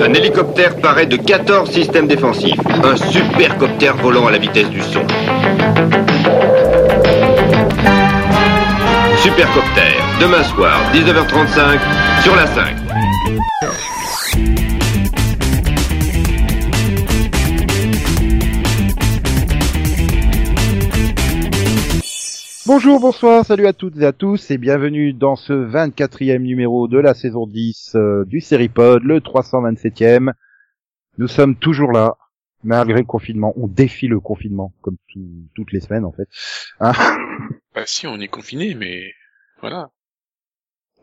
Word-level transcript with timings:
Un 0.00 0.14
hélicoptère 0.14 0.76
paraît 0.76 1.06
de 1.06 1.16
14 1.16 1.70
systèmes 1.70 2.06
défensifs. 2.06 2.58
Un 2.84 2.96
supercoptère 2.96 3.96
volant 3.96 4.26
à 4.26 4.30
la 4.30 4.38
vitesse 4.38 4.68
du 4.70 4.80
son. 4.80 5.02
Supercopter, 9.22 9.96
demain 10.20 10.42
soir, 10.44 10.78
19h35, 10.94 11.78
sur 12.22 12.36
la 12.36 12.46
5. 12.46 12.76
Bonjour, 22.72 23.00
bonsoir, 23.00 23.44
salut 23.44 23.66
à 23.66 23.72
toutes 23.72 23.96
et 23.96 24.04
à 24.06 24.12
tous 24.12 24.52
et 24.52 24.56
bienvenue 24.56 25.12
dans 25.12 25.34
ce 25.34 25.52
24e 25.52 26.38
numéro 26.38 26.86
de 26.86 26.98
la 26.98 27.14
saison 27.14 27.48
10 27.48 27.96
euh, 27.96 28.24
du 28.26 28.40
Seripod, 28.40 29.02
le 29.02 29.18
327e. 29.18 30.34
Nous 31.18 31.26
sommes 31.26 31.56
toujours 31.56 31.90
là, 31.90 32.16
malgré 32.62 33.00
le 33.00 33.06
confinement. 33.06 33.52
On 33.56 33.66
défie 33.66 34.06
le 34.06 34.20
confinement, 34.20 34.72
comme 34.82 34.98
tout- 35.08 35.48
toutes 35.56 35.72
les 35.72 35.80
semaines 35.80 36.04
en 36.04 36.12
fait. 36.12 36.28
Hein 36.78 36.92
Bah 37.74 37.82
si, 37.86 38.06
on 38.06 38.20
est 38.20 38.28
confiné, 38.28 38.76
mais 38.76 39.14
voilà. 39.60 39.90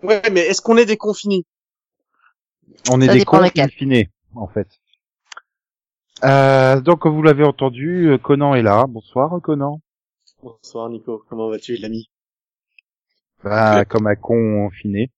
Ouais, 0.04 0.22
mais 0.32 0.48
est-ce 0.48 0.62
qu'on 0.62 0.78
est 0.78 0.86
déconfinés 0.86 1.44
On 2.90 3.02
est 3.02 3.08
Ça 3.08 3.14
des 3.14 3.26
confinés, 3.26 4.10
en 4.36 4.48
fait. 4.48 4.70
Euh, 6.24 6.80
donc, 6.80 7.00
comme 7.00 7.14
vous 7.14 7.24
l'avez 7.24 7.44
entendu, 7.44 8.08
euh, 8.08 8.18
Conan 8.18 8.56
est 8.56 8.64
là. 8.64 8.86
Bonsoir, 8.88 9.38
Conan. 9.44 9.82
Bonsoir 10.42 10.90
Nico, 10.90 11.24
comment 11.30 11.50
vas-tu? 11.50 11.78
L'ami 11.78 12.10
Bah, 13.44 13.86
comme 13.86 14.08
un 14.08 14.16
confiné. 14.16 15.12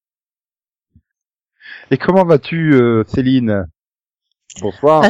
Et 1.92 1.98
comment 1.98 2.26
vas-tu, 2.26 2.74
euh, 2.74 3.04
Céline? 3.06 3.68
Bonsoir. 4.62 5.04
Ah, 5.06 5.10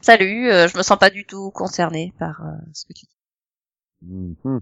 Salut, 0.00 0.50
euh, 0.50 0.66
je 0.66 0.76
me 0.78 0.82
sens 0.82 0.98
pas 0.98 1.10
du 1.10 1.26
tout 1.26 1.50
concernée 1.50 2.12
par 2.18 2.42
euh, 2.42 2.52
ce 2.72 2.84
que 2.86 2.92
tu 2.94 3.04
dis. 3.06 3.16
Mhm. 4.44 4.60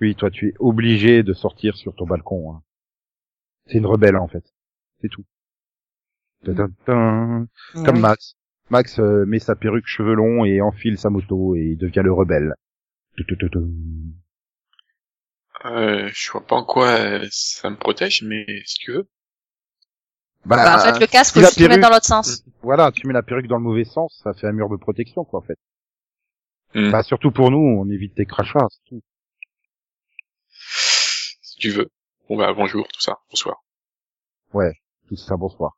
Oui, 0.00 0.14
toi, 0.14 0.30
tu 0.30 0.48
es 0.48 0.54
obligé 0.58 1.22
de 1.22 1.34
sortir 1.34 1.76
sur 1.76 1.94
ton 1.94 2.06
balcon. 2.06 2.54
hein. 2.54 2.62
C'est 3.66 3.78
une 3.78 3.86
rebelle, 3.86 4.16
en 4.16 4.28
fait. 4.28 4.44
C'est 5.02 5.08
tout. 5.08 5.24
Comme. 6.44 8.00
Max. 8.00 8.36
Max 8.70 8.98
euh, 8.98 9.26
met 9.26 9.40
sa 9.40 9.56
perruque 9.56 9.86
cheveux 9.86 10.14
longs 10.14 10.44
et 10.46 10.62
enfile 10.62 10.96
sa 10.98 11.10
moto 11.10 11.54
et 11.54 11.72
il 11.72 11.76
devient 11.76 12.00
le 12.02 12.12
rebelle. 12.12 12.54
Euh, 15.64 16.08
je 16.12 16.30
vois 16.32 16.46
pas 16.46 16.56
en 16.56 16.64
quoi 16.64 16.88
euh, 16.88 17.26
ça 17.30 17.68
me 17.70 17.76
protège, 17.76 18.22
mais 18.22 18.46
si 18.64 18.76
tu 18.78 18.92
veux. 18.92 19.08
Bah, 20.46 20.76
en 20.76 20.78
fait, 20.78 21.00
le 21.00 21.06
casque, 21.06 21.34
faut 21.34 21.40
juste 21.40 21.60
le 21.60 21.68
mettre 21.68 21.80
perruque- 21.80 21.82
dans 21.82 21.94
l'autre 21.96 22.06
sens. 22.06 22.44
Voilà, 22.62 22.90
tu 22.92 23.06
mets 23.06 23.12
la 23.12 23.22
perruque 23.22 23.46
dans 23.46 23.58
le 23.58 23.62
mauvais 23.62 23.84
sens, 23.84 24.20
ça 24.24 24.32
fait 24.32 24.46
un 24.46 24.52
mur 24.52 24.70
de 24.70 24.76
protection, 24.76 25.24
quoi, 25.24 25.40
en 25.40 25.42
fait. 25.42 25.58
Hmm, 26.74 26.90
Bah, 26.90 27.02
surtout 27.02 27.30
pour 27.30 27.50
nous, 27.50 27.58
on 27.58 27.88
évite 27.90 28.14
tes 28.14 28.24
crachats, 28.24 28.66
c'est 28.70 28.88
tout. 28.88 29.02
Si 31.42 31.56
tu 31.58 31.70
veux. 31.70 31.90
Bon 32.28 32.36
bah 32.36 32.52
bonjour, 32.54 32.86
tout 32.88 33.00
ça. 33.00 33.18
Bonsoir. 33.28 33.56
Tout 35.08 35.16
ça, 35.16 35.36
bonsoir. 35.36 35.72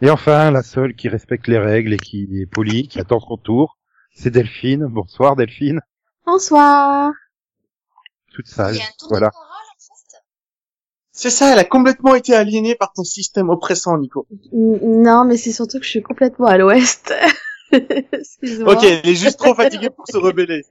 Et 0.00 0.10
enfin, 0.10 0.50
la 0.50 0.62
seule 0.62 0.94
qui 0.94 1.08
respecte 1.08 1.46
les 1.48 1.58
règles 1.58 1.92
et 1.92 1.98
qui 1.98 2.26
est 2.40 2.46
polie, 2.46 2.88
qui 2.88 2.98
attend 2.98 3.20
son 3.20 3.36
tour, 3.36 3.78
c'est 4.14 4.30
Delphine. 4.30 4.86
Bonsoir, 4.86 5.36
Delphine. 5.36 5.80
Bonsoir. 6.26 7.12
Toute 8.34 8.46
sage. 8.48 8.80
Voilà. 9.08 9.30
C'est 11.12 11.30
ça, 11.30 11.52
elle 11.52 11.58
a 11.58 11.64
complètement 11.64 12.14
été 12.14 12.34
aliénée 12.34 12.74
par 12.74 12.92
ton 12.92 13.02
système 13.04 13.48
oppressant 13.48 13.96
Nico. 13.96 14.26
Non, 14.52 15.24
mais 15.24 15.38
c'est 15.38 15.52
surtout 15.52 15.78
que 15.78 15.84
je 15.84 15.90
suis 15.90 16.02
complètement 16.02 16.46
à 16.46 16.58
l'ouest. 16.58 17.14
Excuse-moi. 17.72 18.74
Ok, 18.74 18.84
elle 18.84 19.08
est 19.08 19.14
juste 19.14 19.38
trop 19.38 19.54
fatiguée 19.54 19.88
pour 19.88 20.06
se 20.06 20.18
rebeller. 20.18 20.62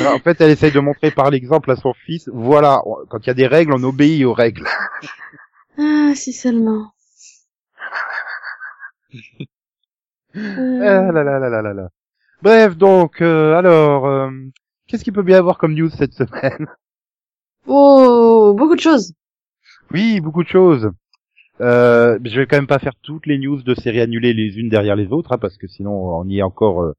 Alors, 0.00 0.14
en 0.14 0.18
fait, 0.18 0.40
elle 0.40 0.50
essaye 0.50 0.72
de 0.72 0.80
montrer 0.80 1.10
par 1.12 1.30
l'exemple 1.30 1.70
à 1.70 1.76
son 1.76 1.92
fils, 1.94 2.28
voilà, 2.32 2.82
quand 3.10 3.18
il 3.20 3.26
y 3.28 3.30
a 3.30 3.34
des 3.34 3.46
règles, 3.46 3.72
on 3.72 3.82
obéit 3.84 4.24
aux 4.24 4.34
règles. 4.34 4.66
Ah, 5.78 6.12
si 6.14 6.32
seulement. 6.32 6.92
Ah 10.34 10.38
Euh, 10.38 11.12
là 11.12 11.22
là 11.24 11.38
là 11.38 11.48
là 11.48 11.62
là 11.62 11.72
là. 11.74 11.88
Bref, 12.42 12.76
donc, 12.76 13.20
euh, 13.20 13.54
alors, 13.56 14.06
euh, 14.06 14.30
qu'est-ce 14.90 15.04
qu'il 15.04 15.12
peut 15.12 15.22
bien 15.22 15.38
avoir 15.38 15.56
comme 15.58 15.74
news 15.74 15.90
cette 15.90 16.12
semaine 16.14 16.66
Oh, 17.66 18.54
beaucoup 18.56 18.74
de 18.74 18.80
choses. 18.80 19.14
Oui, 19.92 20.20
beaucoup 20.20 20.42
de 20.42 20.48
choses. 20.48 20.90
Euh, 21.60 22.18
je 22.24 22.40
vais 22.40 22.46
quand 22.46 22.56
même 22.56 22.66
pas 22.66 22.78
faire 22.78 22.94
toutes 23.02 23.26
les 23.26 23.38
news 23.38 23.62
de 23.62 23.74
séries 23.74 24.00
annulées 24.00 24.32
les 24.32 24.58
unes 24.58 24.68
derrière 24.70 24.96
les 24.96 25.08
autres, 25.08 25.32
hein, 25.32 25.38
parce 25.38 25.58
que 25.58 25.66
sinon 25.66 25.92
on 25.92 26.26
y 26.26 26.38
est 26.38 26.42
encore 26.42 26.82
euh, 26.82 26.94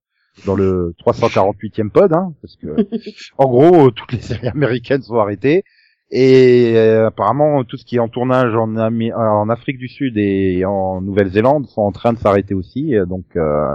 dans 0.46 0.56
le 0.56 0.94
348e 1.04 1.90
pod, 1.90 2.14
hein, 2.14 2.34
parce 2.42 2.56
que 2.58 2.68
en 3.40 3.46
gros 3.50 3.90
toutes 3.92 4.12
les 4.14 4.22
séries 4.22 4.48
américaines 4.50 5.02
sont 5.02 5.16
arrêtées 5.16 5.64
et 6.12 6.74
euh, 6.76 7.08
apparemment 7.08 7.64
tout 7.64 7.78
ce 7.78 7.86
qui 7.86 7.96
est 7.96 8.00
en 8.00 8.08
tournage 8.10 8.54
en, 8.56 8.76
Ami- 8.78 9.14
en 9.14 9.50
Afrique 9.50 9.80
du 9.80 9.88
Sud 9.88 10.18
et 10.18 10.64
en 10.64 11.02
Nouvelle-Zélande 11.02 11.66
sont 11.68 11.82
en 11.82 11.92
train 11.92 12.14
de 12.14 12.20
s'arrêter 12.20 12.54
aussi, 12.54 12.96
euh, 12.96 13.06
donc 13.08 13.26
euh, 13.38 13.66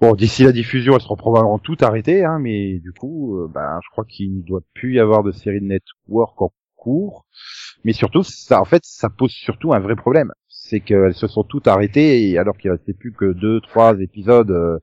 bon 0.00 0.14
d'ici 0.14 0.44
la 0.44 0.52
diffusion 0.52 0.94
elles 0.94 1.00
seront 1.00 1.16
probablement 1.16 1.58
toutes 1.58 1.82
arrêtées, 1.82 2.24
hein, 2.24 2.38
mais 2.38 2.78
du 2.78 2.92
coup 2.92 3.38
ben 3.52 3.80
je 3.84 3.90
crois 3.90 4.04
qu'il 4.04 4.38
ne 4.38 4.42
doit 4.42 4.62
plus 4.74 4.94
y 4.94 5.00
avoir 5.00 5.22
de 5.22 5.32
séries 5.32 5.60
de 5.60 5.66
network 5.66 6.40
en 6.40 6.52
cours. 6.78 7.26
Mais 7.84 7.92
surtout, 7.92 8.22
ça, 8.22 8.60
en 8.60 8.64
fait, 8.64 8.82
ça 8.84 9.10
pose 9.10 9.32
surtout 9.32 9.74
un 9.74 9.80
vrai 9.80 9.96
problème. 9.96 10.32
C'est 10.48 10.80
qu'elles 10.80 11.14
se 11.14 11.26
sont 11.26 11.44
toutes 11.44 11.68
arrêtées, 11.68 12.38
alors 12.38 12.56
qu'il 12.56 12.70
restait 12.70 12.94
plus 12.94 13.12
que 13.12 13.32
deux, 13.32 13.60
trois 13.60 13.98
épisodes 14.00 14.50
euh, 14.50 14.78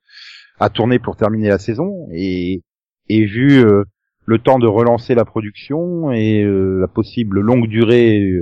à 0.59 0.69
tourner 0.69 0.99
pour 0.99 1.15
terminer 1.15 1.49
la 1.49 1.59
saison. 1.59 2.07
Et, 2.11 2.63
et 3.09 3.25
vu 3.25 3.65
euh, 3.65 3.83
le 4.25 4.39
temps 4.39 4.59
de 4.59 4.67
relancer 4.67 5.15
la 5.15 5.25
production 5.25 6.11
et 6.11 6.43
la 6.43 6.87
possible 6.87 7.39
longue 7.39 7.67
durée 7.67 8.41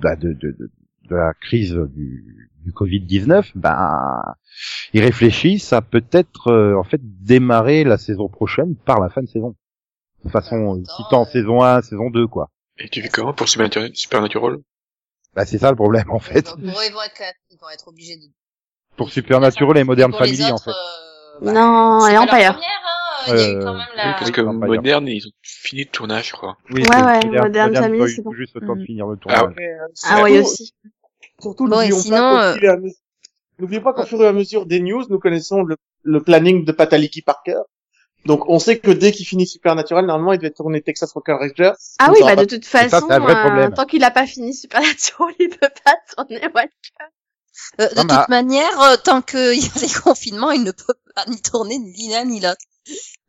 bah, 0.00 0.16
de 0.16 0.38
la 1.10 1.34
crise 1.34 1.74
du, 1.94 2.49
du 2.64 2.72
Covid-19, 2.72 3.52
bah, 3.54 4.36
ils 4.92 5.02
réfléchissent 5.02 5.72
à 5.72 5.80
peut-être 5.82 6.48
euh, 6.48 6.76
en 6.78 6.84
fait 6.84 7.00
démarrer 7.02 7.84
la 7.84 7.98
saison 7.98 8.28
prochaine 8.28 8.76
par 8.76 9.00
la 9.00 9.08
fin 9.08 9.22
de 9.22 9.28
saison. 9.28 9.54
De 10.24 10.30
façon, 10.30 10.76
euh, 10.78 10.82
citant 10.96 11.24
saison 11.24 11.62
1, 11.62 11.80
saison 11.82 12.10
2, 12.10 12.26
quoi. 12.26 12.50
Et 12.78 12.88
tu 12.88 13.00
fais 13.02 13.08
comment 13.08 13.32
pour 13.32 13.48
Supernatural, 13.48 14.58
Bah 15.34 15.46
c'est 15.46 15.58
ça 15.58 15.70
le 15.70 15.76
problème 15.76 16.10
en 16.10 16.18
fait. 16.18 16.46
Bon, 16.58 16.72
ils 16.86 16.92
vont 16.92 17.02
être, 17.02 17.22
ils 17.50 17.58
vont 17.58 17.68
être 17.70 17.88
obligés 17.88 18.16
de. 18.16 18.22
Pour 18.96 19.10
Supernatural 19.10 19.78
et 19.78 19.84
Modern 19.84 20.10
Pour 20.12 20.20
les 20.22 20.34
Family 20.34 20.52
en 20.52 20.58
fait. 20.58 20.70
euh, 20.70 21.44
bah, 21.44 21.52
Non, 21.52 22.00
c'est 22.00 22.12
et 22.14 22.18
Empire. 22.18 22.58
hein. 22.58 22.60
Euh, 23.28 23.62
quand 23.62 23.74
même 23.74 23.86
Oui, 23.96 24.12
parce 24.18 24.30
que. 24.30 24.40
Moderne, 24.40 25.08
ils 25.08 25.26
ont 25.26 25.30
fini 25.42 25.84
le 25.84 25.90
tournage, 25.90 26.28
je 26.28 26.32
crois. 26.32 26.56
Oui, 26.70 26.82
Ouais, 26.82 26.88
ouais, 26.88 26.96
Modern- 26.96 27.26
Modern 27.26 27.68
Modern 27.68 27.74
Family, 27.84 28.12
c'est 28.14 28.22
bon. 28.22 28.32
juste 28.32 28.54
le 28.54 28.66
temps 28.66 28.74
de 28.76 28.80
Mhm. 28.80 28.86
finir 28.86 29.06
le 29.06 29.18
Ah 29.28 29.40
tournage. 29.40 29.54
Ah 30.04 30.22
ouais, 30.22 30.40
aussi. 30.40 30.74
Surtout, 31.40 31.66
Bon, 31.68 31.80
et 31.80 31.88
n'oublions 31.88 32.16
pas 32.16 32.50
euh, 32.50 32.52
qu'au 32.54 32.58
fur 32.60 32.64
et 32.64 32.72
à 32.72 32.76
mesure- 32.76 32.96
N'oubliez 33.58 33.80
pas 33.80 33.92
qu'au 33.92 34.04
fur 34.04 34.22
et 34.22 34.26
à 34.26 34.32
mesure 34.32 34.66
des 34.66 34.80
news, 34.80 35.04
nous 35.10 35.18
connaissons 35.18 35.62
le, 35.62 35.76
le 36.02 36.22
planning 36.22 36.64
de 36.64 36.72
Pataliki 36.72 37.22
Parker. 37.22 37.58
Donc, 38.26 38.48
on 38.48 38.58
sait 38.58 38.78
que 38.78 38.90
dès 38.90 39.12
qu'il 39.12 39.26
finit 39.26 39.46
Supernatural, 39.46 40.04
normalement, 40.06 40.32
il 40.32 40.38
devait 40.38 40.50
tourner 40.50 40.82
Texas 40.82 41.12
Rocker 41.12 41.32
Rangers. 41.32 41.72
Ah 41.98 42.10
oui, 42.12 42.18
bah 42.22 42.36
de 42.36 42.44
toute 42.44 42.66
façon, 42.66 43.06
c'est 43.08 43.14
un 43.14 43.18
vrai 43.18 43.34
euh, 43.34 43.70
tant 43.70 43.86
qu'il 43.86 44.04
a 44.04 44.10
pas 44.10 44.26
fini 44.26 44.52
Supernatural, 44.54 45.32
il 45.38 45.48
peut 45.48 45.68
pas 45.84 45.94
tourner 46.14 46.40
Walker. 46.54 46.70
Euh, 47.80 47.88
de 47.88 47.94
Non, 47.96 48.16
toute 48.16 48.28
manière, 48.28 48.80
euh, 48.82 48.96
tant 49.02 49.22
qu'il 49.22 49.58
y 49.62 49.66
a 49.74 49.80
des 49.80 49.92
confinements, 50.04 50.50
il 50.50 50.64
ne 50.64 50.70
peut 50.70 50.94
pas 51.14 51.24
ni 51.28 51.40
tourner 51.40 51.78
ni 51.78 52.10
l'un 52.10 52.24
ni 52.24 52.40
l'autre. 52.40 52.60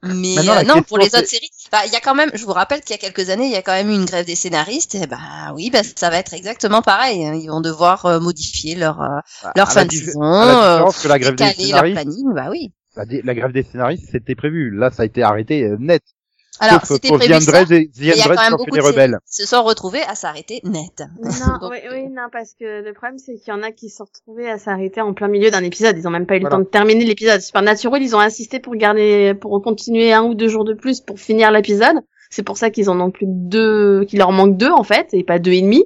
Mais 0.03 0.33
Maintenant, 0.35 0.57
euh, 0.57 0.63
non, 0.63 0.81
pour 0.81 0.97
les 0.97 1.07
autres 1.15 1.27
séries, 1.27 1.51
bah 1.71 1.79
il 1.85 1.93
y 1.93 1.95
a 1.95 1.99
quand 1.99 2.15
même. 2.15 2.31
Je 2.33 2.43
vous 2.43 2.53
rappelle 2.53 2.81
qu'il 2.81 2.91
y 2.91 2.93
a 2.95 2.97
quelques 2.97 3.29
années, 3.29 3.45
il 3.45 3.51
y 3.51 3.55
a 3.55 3.61
quand 3.61 3.73
même 3.73 3.89
eu 3.89 3.93
une 3.93 4.05
grève 4.05 4.25
des 4.25 4.35
scénaristes. 4.35 4.95
Et 4.95 5.05
bah 5.05 5.53
oui, 5.53 5.69
bah 5.69 5.81
ça 5.83 6.09
va 6.09 6.17
être 6.17 6.33
exactement 6.33 6.81
pareil. 6.81 7.23
hein. 7.23 7.35
Ils 7.35 7.49
vont 7.49 7.61
devoir 7.61 8.05
euh, 8.07 8.19
modifier 8.19 8.73
leur 8.75 8.99
euh, 8.99 9.19
leur 9.55 9.69
À 9.69 9.71
fin 9.71 9.85
de 9.85 9.91
saison, 9.91 10.19
que 10.19 11.07
la 11.07 11.19
grève 11.19 11.35
des 11.35 11.43
décaler 11.45 11.71
leur 11.71 11.81
scénaristes, 11.81 12.01
planning. 12.01 12.33
Bah 12.33 12.47
oui. 12.49 12.73
la, 13.23 13.35
grève 13.35 13.51
des 13.51 13.61
scénaristes 13.61 14.09
c'était 14.11 14.33
prévu. 14.33 14.71
Là, 14.71 14.89
ça 14.89 15.03
a 15.03 15.05
été 15.05 15.21
arrêté 15.21 15.69
net. 15.77 16.01
Alors 16.59 16.85
c'était 16.85 17.07
pour 17.07 17.17
prévu 17.17 17.33
The 17.33 17.39
ça. 17.39 17.61
Et 17.71 17.89
Il 17.97 18.05
y 18.05 18.11
a 18.21 18.27
quand 18.27 18.41
même 18.41 18.57
beaucoup 18.57 18.75
de 18.75 18.81
rebelles. 18.81 19.19
se 19.25 19.45
sont 19.45 19.63
retrouvés 19.63 20.01
à 20.07 20.15
s'arrêter 20.15 20.61
net. 20.63 21.03
Non, 21.21 21.29
Donc, 21.61 21.71
oui, 21.71 21.77
oui, 21.91 22.09
non, 22.09 22.27
parce 22.31 22.53
que 22.53 22.83
le 22.83 22.93
problème, 22.93 23.17
c'est 23.17 23.35
qu'il 23.35 23.53
y 23.53 23.57
en 23.57 23.63
a 23.63 23.71
qui 23.71 23.89
se 23.89 23.97
sont 23.97 24.05
retrouvés 24.05 24.49
à 24.49 24.57
s'arrêter 24.57 25.01
en 25.01 25.13
plein 25.13 25.27
milieu 25.27 25.49
d'un 25.49 25.63
épisode. 25.63 25.97
Ils 25.97 26.07
ont 26.07 26.11
même 26.11 26.25
pas 26.25 26.35
eu 26.35 26.39
le 26.39 26.49
temps 26.49 26.59
de 26.59 26.65
terminer 26.65 27.05
l'épisode. 27.05 27.41
Supernatural, 27.41 28.01
ils 28.01 28.15
ont 28.15 28.19
insisté 28.19 28.59
pour 28.59 28.75
garder, 28.75 29.33
pour 29.39 29.61
continuer 29.61 30.13
un 30.13 30.23
ou 30.23 30.35
deux 30.35 30.49
jours 30.49 30.65
de 30.65 30.73
plus 30.73 31.01
pour 31.01 31.19
finir 31.19 31.51
l'épisode. 31.51 31.97
C'est 32.29 32.43
pour 32.43 32.57
ça 32.57 32.69
qu'ils 32.69 32.89
en 32.89 32.99
ont 32.99 33.11
plus 33.11 33.25
deux, 33.27 34.05
qu'il 34.05 34.19
leur 34.19 34.31
manque 34.31 34.57
deux, 34.57 34.71
en 34.71 34.83
fait, 34.83 35.07
et 35.13 35.23
pas 35.23 35.39
deux 35.39 35.51
et 35.51 35.61
demi. 35.61 35.83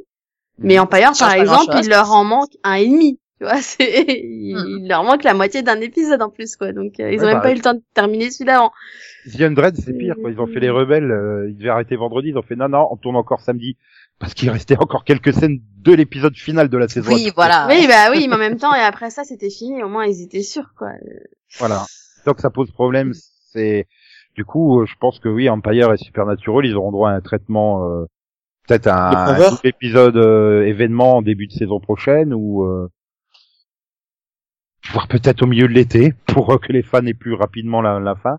Mais 0.57 0.79
Empire, 0.79 1.15
Ça 1.15 1.25
par 1.25 1.35
exemple, 1.35 1.75
il 1.81 1.89
leur 1.89 2.12
en 2.12 2.23
manque 2.23 2.51
un 2.63 2.75
et 2.75 2.88
demi. 2.88 3.19
Tu 3.39 3.43
vois, 3.45 3.57
c'est, 3.61 4.05
il, 4.07 4.55
Mhm. 4.55 4.65
il 4.83 4.87
leur 4.87 5.03
manque 5.03 5.23
la 5.23 5.33
moitié 5.33 5.61
d'un 5.63 5.79
épisode 5.81 6.21
en 6.21 6.29
plus, 6.29 6.55
quoi. 6.55 6.71
Donc, 6.71 6.99
euh, 6.99 7.11
ils 7.11 7.19
Ouais, 7.19 7.23
ont 7.23 7.27
même 7.27 7.35
bah, 7.37 7.41
pas 7.41 7.51
eu 7.51 7.55
le 7.55 7.61
temps 7.61 7.73
de 7.73 7.81
terminer 7.93 8.31
celui 8.31 8.45
d'avant. 8.45 8.71
The 9.25 9.41
Undread, 9.41 9.75
c'est 9.77 9.93
pire, 9.97 10.15
quoi. 10.21 10.31
Ils 10.31 10.39
ont 10.39 10.47
fait 10.47 10.59
les 10.59 10.69
rebelles, 10.69 11.11
euh, 11.11 11.49
ils 11.49 11.57
devaient 11.57 11.69
arrêter 11.69 11.95
vendredi, 11.95 12.29
ils 12.29 12.37
ont 12.37 12.41
fait 12.43 12.55
non, 12.55 12.69
non, 12.69 12.87
on 12.91 12.95
tourne 12.97 13.15
encore 13.15 13.41
samedi. 13.41 13.75
parce 14.19 14.33
qu'il 14.33 14.49
restait 14.49 14.77
encore 14.77 15.03
quelques 15.03 15.33
scènes 15.33 15.59
de 15.81 15.91
l'épisode 15.93 16.35
final 16.37 16.69
de 16.69 16.77
la 16.77 16.87
saison. 16.87 17.13
Oui, 17.13 17.31
voilà. 17.35 17.67
Oui, 17.69 17.85
bah 17.87 18.09
oui, 18.11 18.27
mais 18.29 18.35
en 18.35 18.39
même 18.39 18.57
temps, 18.57 18.73
et 18.73 18.79
après 18.79 19.09
ça, 19.09 19.25
c'était 19.25 19.49
fini. 19.49 19.83
Au 19.83 19.89
moins, 19.89 20.05
ils 20.05 20.21
étaient 20.23 20.41
sûrs, 20.43 20.73
quoi. 20.77 20.91
Voilà. 21.59 21.85
Donc 22.25 22.39
ça 22.39 22.49
pose 22.49 22.71
problème. 22.71 23.11
C'est 23.51 23.88
du 24.35 24.45
coup, 24.45 24.79
euh, 24.81 24.85
je 24.85 24.95
pense 24.99 25.19
que 25.19 25.27
oui, 25.27 25.49
Empire 25.49 25.91
et 25.93 25.97
Supernatural, 25.97 26.65
ils 26.65 26.75
auront 26.75 26.91
droit 26.93 27.09
à 27.09 27.13
un 27.13 27.21
traitement, 27.21 27.89
euh, 27.89 28.05
peut-être 28.67 28.88
un, 28.88 29.35
un 29.38 29.57
épisode 29.65 30.15
euh, 30.17 30.65
événement 30.65 31.17
en 31.17 31.21
début 31.21 31.47
de 31.47 31.53
saison 31.53 31.79
prochaine 31.81 32.33
ou 32.33 32.63
euh, 32.63 32.88
voire 34.91 35.07
peut-être 35.07 35.43
au 35.43 35.47
milieu 35.47 35.67
de 35.67 35.73
l'été 35.73 36.13
pour 36.25 36.51
euh, 36.53 36.57
que 36.57 36.71
les 36.73 36.83
fans 36.83 37.05
aient 37.05 37.13
plus 37.13 37.33
rapidement 37.33 37.81
la, 37.81 37.99
la 37.99 38.15
fin. 38.15 38.37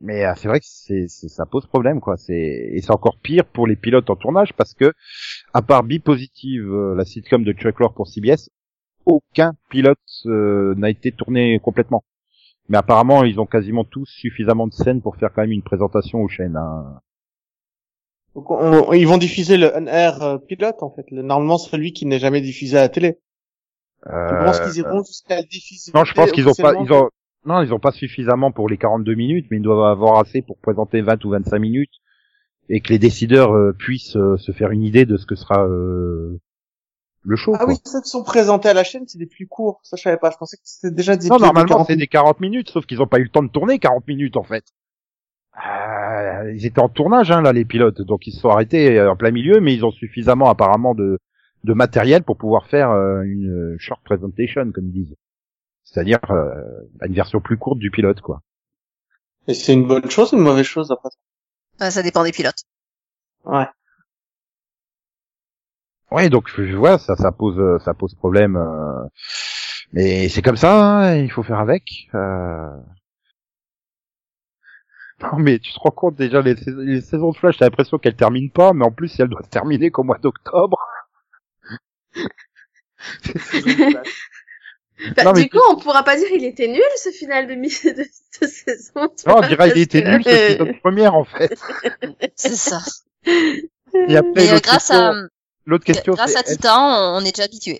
Mais 0.00 0.24
euh, 0.24 0.32
c'est 0.36 0.48
vrai 0.48 0.60
que 0.60 0.66
c'est, 0.68 1.08
ça 1.08 1.44
pose 1.46 1.66
problème 1.66 2.00
quoi. 2.00 2.16
C'est 2.16 2.34
et 2.72 2.80
c'est 2.80 2.92
encore 2.92 3.18
pire 3.20 3.44
pour 3.44 3.66
les 3.66 3.76
pilotes 3.76 4.10
en 4.10 4.16
tournage 4.16 4.52
parce 4.54 4.74
que 4.74 4.92
à 5.52 5.62
part 5.62 5.82
Be 5.82 5.98
Positive, 5.98 6.62
euh, 6.72 6.94
la 6.94 7.04
sitcom 7.04 7.42
de 7.44 7.52
Chuck 7.52 7.80
Lorre 7.80 7.94
pour 7.94 8.06
CBS, 8.08 8.50
aucun 9.06 9.54
pilote 9.70 9.98
euh, 10.26 10.74
n'a 10.76 10.90
été 10.90 11.10
tourné 11.12 11.58
complètement. 11.60 12.04
Mais 12.68 12.76
apparemment, 12.78 13.24
ils 13.24 13.40
ont 13.40 13.46
quasiment 13.46 13.84
tous 13.84 14.04
suffisamment 14.06 14.66
de 14.66 14.74
scènes 14.74 15.00
pour 15.00 15.16
faire 15.16 15.32
quand 15.32 15.40
même 15.42 15.52
une 15.52 15.62
présentation 15.62 16.20
aux 16.20 16.28
chaînes. 16.28 16.56
hein. 16.56 17.00
Donc, 18.34 18.50
on- 18.50 18.92
ils 18.92 19.06
vont 19.08 19.16
diffuser 19.18 19.56
le 19.56 19.68
NR 19.74 20.22
euh, 20.22 20.38
pilote, 20.38 20.82
en 20.82 20.90
fait. 20.90 21.10
Le, 21.10 21.22
normalement, 21.22 21.56
celui 21.58 21.92
qui 21.94 22.04
n'est 22.04 22.18
jamais 22.18 22.42
diffusé 22.42 22.76
à 22.76 22.82
la 22.82 22.88
télé. 22.90 23.18
Tu 24.04 24.12
Euh, 24.12 24.44
penses 24.44 24.60
qu'ils 24.60 24.78
iront 24.78 25.02
jusqu'à 25.02 25.40
le 25.40 25.46
diffuser 25.46 25.90
non, 25.94 26.04
je 26.04 26.14
pense 26.14 26.30
qu'ils 26.30 26.48
ont 26.48 26.54
pas, 26.54 26.74
ils 26.74 26.92
ont, 26.92 27.10
non, 27.44 27.62
ils 27.62 27.72
ont 27.72 27.78
pas 27.78 27.92
suffisamment 27.92 28.52
pour 28.52 28.68
les 28.68 28.76
42 28.76 29.14
minutes, 29.14 29.46
mais 29.50 29.56
ils 29.56 29.62
doivent 29.62 29.90
avoir 29.90 30.20
assez 30.20 30.42
pour 30.42 30.58
présenter 30.58 31.00
20 31.00 31.24
ou 31.24 31.30
25 31.30 31.58
minutes 31.58 31.94
et 32.68 32.80
que 32.80 32.90
les 32.90 32.98
décideurs 32.98 33.52
euh, 33.54 33.72
puissent 33.72 34.16
euh, 34.16 34.36
se 34.36 34.52
faire 34.52 34.70
une 34.70 34.82
idée 34.82 35.06
de 35.06 35.16
ce 35.16 35.26
que 35.26 35.34
sera 35.34 35.64
euh, 35.64 36.38
le 37.22 37.36
show. 37.36 37.52
Ah 37.54 37.64
quoi. 37.64 37.68
oui, 37.68 37.76
ceux 37.84 38.00
qui 38.02 38.10
sont 38.10 38.22
présentés 38.22 38.68
à 38.68 38.74
la 38.74 38.84
chaîne, 38.84 39.04
c'est 39.06 39.18
des 39.18 39.26
plus 39.26 39.46
courts. 39.46 39.80
Ça, 39.82 39.96
je 39.96 40.02
savais 40.02 40.18
pas. 40.18 40.30
Je 40.30 40.36
pensais 40.36 40.56
que 40.56 40.62
c'était 40.64 40.94
déjà 40.94 41.16
des 41.16 41.28
Non, 41.28 41.38
normalement 41.38 41.68
40 41.68 41.86
c'est 41.86 41.96
des 41.96 42.06
40 42.06 42.40
minutes, 42.40 42.70
sauf 42.70 42.86
qu'ils 42.86 43.00
ont 43.00 43.06
pas 43.06 43.18
eu 43.18 43.24
le 43.24 43.30
temps 43.30 43.42
de 43.42 43.48
tourner 43.48 43.78
40 43.78 44.06
minutes 44.06 44.36
en 44.36 44.44
fait. 44.44 44.64
Euh, 45.56 46.52
ils 46.52 46.66
étaient 46.66 46.80
en 46.80 46.88
tournage 46.88 47.30
hein, 47.30 47.42
là 47.42 47.52
les 47.52 47.64
pilotes, 47.64 48.02
donc 48.02 48.26
ils 48.26 48.32
se 48.32 48.40
sont 48.40 48.50
arrêtés 48.50 49.00
en 49.00 49.16
plein 49.16 49.32
milieu, 49.32 49.60
mais 49.60 49.74
ils 49.74 49.84
ont 49.84 49.90
suffisamment 49.90 50.48
apparemment 50.50 50.94
de, 50.94 51.18
de 51.68 51.74
matériel 51.74 52.24
pour 52.24 52.36
pouvoir 52.38 52.66
faire 52.66 52.90
euh, 52.90 53.22
une 53.22 53.76
short 53.78 54.02
presentation 54.02 54.72
comme 54.72 54.86
ils 54.86 54.92
disent, 55.04 55.16
c'est-à-dire 55.84 56.18
euh, 56.30 56.54
une 57.06 57.14
version 57.14 57.40
plus 57.40 57.58
courte 57.58 57.78
du 57.78 57.90
pilote 57.90 58.20
quoi. 58.22 58.40
Et 59.46 59.54
c'est 59.54 59.74
une 59.74 59.86
bonne 59.86 60.10
chose 60.10 60.32
ou 60.32 60.36
une 60.36 60.42
mauvaise 60.42 60.66
chose, 60.66 60.90
après 60.90 61.10
Ouais, 61.80 61.90
ça 61.90 62.02
dépend 62.02 62.24
des 62.24 62.32
pilotes. 62.32 62.62
Ouais. 63.44 63.66
Ouais, 66.10 66.30
donc 66.30 66.48
je 66.56 66.74
vois 66.76 66.98
ça, 66.98 67.16
ça 67.16 67.32
pose, 67.32 67.58
euh, 67.58 67.78
ça 67.84 67.92
pose 67.94 68.14
problème. 68.14 68.56
euh, 68.56 69.04
mais 69.92 70.28
c'est 70.28 70.42
comme 70.42 70.56
ça, 70.56 70.72
hein, 70.74 71.16
il 71.16 71.30
faut 71.30 71.42
faire 71.42 71.58
avec. 71.60 72.08
euh. 72.14 72.68
Non, 75.20 75.38
mais 75.38 75.58
tu 75.58 75.72
te 75.72 75.78
rends 75.80 75.90
compte 75.90 76.14
déjà 76.14 76.40
les, 76.40 76.56
sais- 76.56 76.70
les 76.76 77.00
saisons 77.00 77.30
de 77.32 77.36
Flash, 77.36 77.58
t'as 77.58 77.66
l'impression 77.66 77.98
qu'elles 77.98 78.16
terminent 78.16 78.50
pas, 78.54 78.72
mais 78.72 78.84
en 78.84 78.92
plus 78.92 79.08
si 79.08 79.20
elles 79.20 79.28
doivent 79.28 79.48
terminer 79.48 79.90
qu'au 79.90 80.04
mois 80.04 80.18
d'octobre. 80.18 80.78
Bah, 85.16 85.24
Non, 85.24 85.32
mais 85.32 85.42
du 85.44 85.48
coup, 85.50 85.58
on 85.70 85.76
pourra 85.76 86.02
pas 86.02 86.16
dire 86.16 86.26
il 86.34 86.44
était 86.44 86.66
nul 86.66 86.82
ce 86.96 87.10
final 87.10 87.46
de, 87.46 87.54
mi- 87.54 87.68
de, 87.68 88.02
de 88.02 88.46
saison. 88.46 88.90
Non, 89.02 89.08
on 89.26 89.32
vois, 89.38 89.46
dirait 89.48 89.70
il 89.76 89.82
était 89.82 90.02
que- 90.02 90.08
nul 90.08 90.24
ce 90.24 90.30
saison 90.30 90.74
première 90.82 91.14
en 91.14 91.24
fait. 91.24 91.56
C'est 92.34 92.56
ça. 92.56 92.80
Et 93.24 94.16
après, 94.16 94.32
Mais 94.34 94.48
euh, 94.52 94.58
grâce 94.60 94.88
question, 94.88 94.96
à, 94.96 95.22
l'autre 95.66 95.84
question, 95.84 96.14
grâce 96.14 96.34
à 96.36 96.42
Titan, 96.42 97.16
on 97.16 97.20
est 97.20 97.30
déjà 97.34 97.44
habitué. 97.44 97.78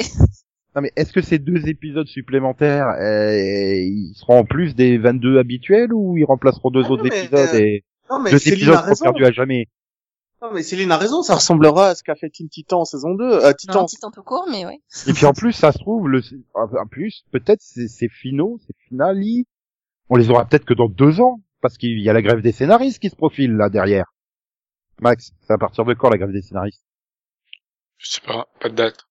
non, 0.77 0.83
mais 0.83 0.93
est-ce 0.95 1.13
que 1.13 1.21
ces 1.23 1.39
deux 1.41 1.69
épisodes 1.69 2.07
supplémentaires, 2.07 2.87
euh, 3.01 3.35
ils 3.37 4.13
seront 4.15 4.39
en 4.39 4.45
plus 4.45 4.77
des 4.77 4.97
22 4.99 5.39
habituels 5.39 5.93
ou 5.93 6.17
ils 6.17 6.25
remplaceront 6.25 6.71
deux 6.71 6.85
Ah 6.85 6.91
autres 6.91 7.03
non, 7.05 7.11
mais, 7.11 7.19
épisodes 7.25 7.55
euh, 7.55 7.59
et 7.59 7.85
Non, 8.11 8.21
mais 8.21 8.31
deux 8.31 8.49
épisodes 8.49 8.77
a 8.77 8.95
seront 8.95 9.13
perdus 9.13 9.25
à 9.27 9.33
jamais? 9.33 9.67
Non, 10.41 10.53
mais 10.53 10.63
Céline 10.63 10.93
a 10.93 10.97
raison. 10.97 11.23
Ça 11.23 11.35
ressemblera 11.35 11.89
à 11.89 11.95
ce 11.95 12.03
qu'a 12.05 12.15
fait 12.15 12.31
Teen 12.31 12.49
Titan 12.49 12.81
en 12.81 12.85
saison 12.85 13.15
2. 13.15 13.25
Euh, 13.25 13.53
Titan. 13.53 13.81
Non, 13.81 13.87
Titan 13.87 14.11
tout 14.11 14.23
court, 14.23 14.47
mais 14.51 14.65
ouais. 14.65 14.81
Et 15.07 15.13
puis 15.13 15.27
en 15.27 15.33
plus, 15.33 15.53
ça 15.53 15.73
se 15.73 15.79
trouve, 15.79 16.09
le, 16.09 16.23
en 16.55 16.87
plus, 16.87 17.25
peut-être 17.33 17.61
c'est 17.61 17.89
c'est 17.89 18.09
finaux, 18.09 18.59
c'est 18.67 18.77
finale, 18.89 19.21
on 20.11 20.17
les 20.17 20.31
aura 20.31 20.45
peut-être 20.47 20.65
que 20.65 20.75
dans 20.75 20.89
deux 20.89 21.21
ans, 21.21 21.41
parce 21.61 21.77
qu'il 21.77 22.01
y 22.01 22.09
a 22.09 22.13
la 22.13 22.23
grève 22.23 22.41
des 22.41 22.53
scénaristes 22.53 23.01
qui 23.01 23.11
se 23.11 23.17
profile 23.17 23.53
là 23.53 23.69
derrière. 23.69 24.07
Max, 25.01 25.33
c'est 25.41 25.53
à 25.53 25.59
partir 25.59 25.85
de 25.85 25.95
quand 25.95 26.09
la 26.09 26.19
grève 26.19 26.33
des 26.33 26.43
scénaristes? 26.43 26.85
Je 27.99 28.09
sais 28.09 28.21
pas, 28.21 28.49
pas 28.61 28.69
de 28.69 28.75
date. 28.75 29.07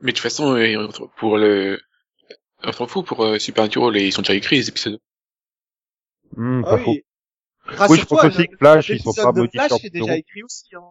Mais 0.00 0.12
de 0.12 0.16
toute 0.16 0.22
façon, 0.22 0.54
euh, 0.56 0.88
pour 1.16 1.38
le, 1.38 1.80
on 2.62 2.72
s'en 2.72 2.86
fout 2.86 3.06
pour 3.06 3.24
euh, 3.24 3.38
Supernatural, 3.38 3.96
et 3.96 4.06
ils 4.06 4.12
sont 4.12 4.22
déjà 4.22 4.34
écrits 4.34 4.56
les 4.56 4.68
épisodes. 4.68 4.98
Ah 6.36 6.62
pas 6.62 6.78
faux. 6.78 6.90
oui. 6.92 7.04
Oui, 7.88 7.98
je 7.98 8.04
pense 8.04 8.24
aussi 8.24 8.48
que 8.48 8.56
Flash, 8.56 8.88
ils 8.88 9.00
sont 9.00 9.12
pas 9.12 9.32
modifiés 9.32 9.60
Flash 9.60 9.84
est 9.84 9.90
déjà 9.90 10.16
écrit 10.16 10.42
aussi. 10.42 10.74
Hein. 10.74 10.82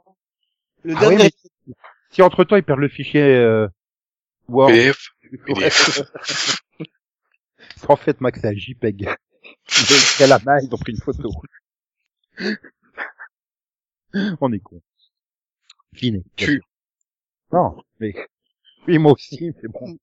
Le 0.84 0.96
Ah 0.96 1.00
dernier. 1.02 1.30
oui, 1.68 1.74
Si 2.12 2.22
entre 2.22 2.44
temps 2.44 2.56
ils 2.56 2.64
perdent 2.64 2.80
le 2.80 2.90
fichier 2.90 3.22
euh, 3.22 3.68
Word, 4.48 4.70
PDF, 4.70 5.10
PDF. 5.46 6.12
en 7.88 7.96
fait 7.96 8.20
Max 8.22 8.40
c'est 8.42 8.48
un 8.48 8.54
JPEG. 8.54 9.10
Ils 10.20 10.28
la 10.28 10.40
main, 10.40 10.58
ils 10.62 10.74
ont 10.74 10.78
pris 10.78 10.94
une 10.94 11.02
photo. 11.02 11.30
On 14.42 14.52
est 14.52 14.60
con. 14.60 14.82
Fini. 15.94 16.24
Tu. 16.36 16.62
Non, 17.52 17.82
mais 18.00 18.14
oui 18.88 18.98
moi 18.98 19.14
aussi, 19.14 19.54
mais 19.62 19.70
bon. 19.70 19.98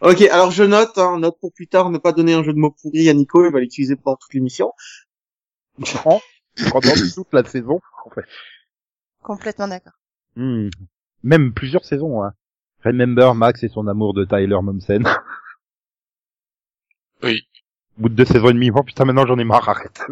Ok, 0.00 0.20
alors 0.22 0.50
je 0.50 0.64
note, 0.64 0.98
hein, 0.98 1.18
note 1.18 1.38
pour 1.40 1.52
plus 1.52 1.66
tard, 1.66 1.90
ne 1.90 1.98
pas 1.98 2.12
donner 2.12 2.34
un 2.34 2.42
jeu 2.42 2.52
de 2.52 2.58
mots 2.58 2.72
pourri 2.72 3.08
à 3.08 3.14
Nico, 3.14 3.46
il 3.46 3.52
va 3.52 3.60
l'utiliser 3.60 3.96
pendant 3.96 4.16
toute 4.16 4.34
l'émission. 4.34 4.72
Non, 5.78 6.20
pendant 6.70 6.94
toute 7.14 7.32
la 7.32 7.44
saison, 7.44 7.80
en 8.04 8.10
fait. 8.10 8.24
Complètement 9.22 9.68
d'accord. 9.68 9.94
Hmm. 10.36 10.68
Même 11.22 11.52
plusieurs 11.52 11.84
saisons, 11.84 12.22
hein. 12.22 12.34
Remember 12.84 13.34
Max 13.34 13.62
et 13.62 13.68
son 13.68 13.86
amour 13.88 14.12
de 14.14 14.24
Tyler 14.24 14.58
Momsen. 14.62 15.04
Oui, 17.22 17.48
Au 17.98 18.02
bout 18.02 18.08
de 18.10 18.14
deux 18.14 18.24
saisons 18.26 18.50
et 18.50 18.52
demie, 18.52 18.70
oh 18.74 18.82
putain 18.82 19.06
maintenant 19.06 19.26
j'en 19.26 19.38
ai 19.38 19.44
marre, 19.44 19.66
arrête. 19.68 20.02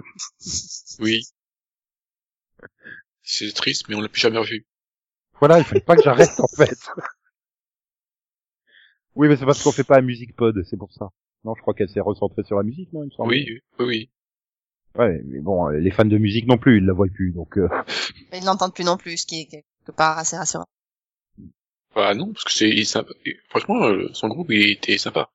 oui. 1.00 1.26
C'est 3.22 3.52
triste, 3.54 3.88
mais 3.88 3.94
on 3.94 4.00
l'a 4.00 4.08
plus 4.08 4.20
jamais 4.20 4.38
revu. 4.38 4.66
Voilà, 5.38 5.58
il 5.58 5.64
fallait 5.64 5.80
pas 5.80 5.96
que 5.96 6.02
j'arrête 6.02 6.40
en 6.40 6.46
fait. 6.48 6.78
Oui, 9.14 9.28
mais 9.28 9.36
c'est 9.36 9.44
parce 9.44 9.62
qu'on 9.62 9.72
fait 9.72 9.84
pas 9.84 9.98
un 9.98 10.02
musique 10.02 10.34
pod, 10.34 10.62
c'est 10.64 10.78
pour 10.78 10.92
ça. 10.92 11.10
Non, 11.44 11.54
je 11.54 11.60
crois 11.60 11.74
qu'elle 11.74 11.90
s'est 11.90 12.00
recentrée 12.00 12.44
sur 12.44 12.56
la 12.56 12.62
musique, 12.62 12.90
non, 12.94 13.02
il 13.02 13.06
me 13.06 13.10
semble. 13.10 13.28
Oui, 13.30 13.60
oui, 13.78 13.84
oui. 13.84 14.10
Ouais, 14.96 15.20
mais 15.24 15.40
bon, 15.40 15.68
euh, 15.68 15.78
les 15.78 15.90
fans 15.90 16.04
de 16.04 16.18
musique 16.18 16.46
non 16.46 16.58
plus, 16.58 16.78
ils 16.78 16.84
la 16.84 16.92
voient 16.92 17.06
plus, 17.08 17.32
donc. 17.32 17.56
Euh... 17.58 17.68
Ils 18.32 18.44
n'entendent 18.44 18.74
plus 18.74 18.84
non 18.84 18.96
plus, 18.96 19.16
ce 19.18 19.26
qui 19.26 19.40
est 19.40 19.46
quelque 19.46 19.96
part 19.96 20.18
assez 20.18 20.36
rassurant. 20.36 20.66
Bah 21.94 22.14
non, 22.14 22.32
parce 22.32 22.44
que 22.44 22.52
c'est 22.52 22.84
Franchement, 23.48 23.84
euh, 23.84 24.08
son 24.12 24.28
groupe, 24.28 24.50
il 24.50 24.70
était 24.70 24.98
sympa. 24.98 25.30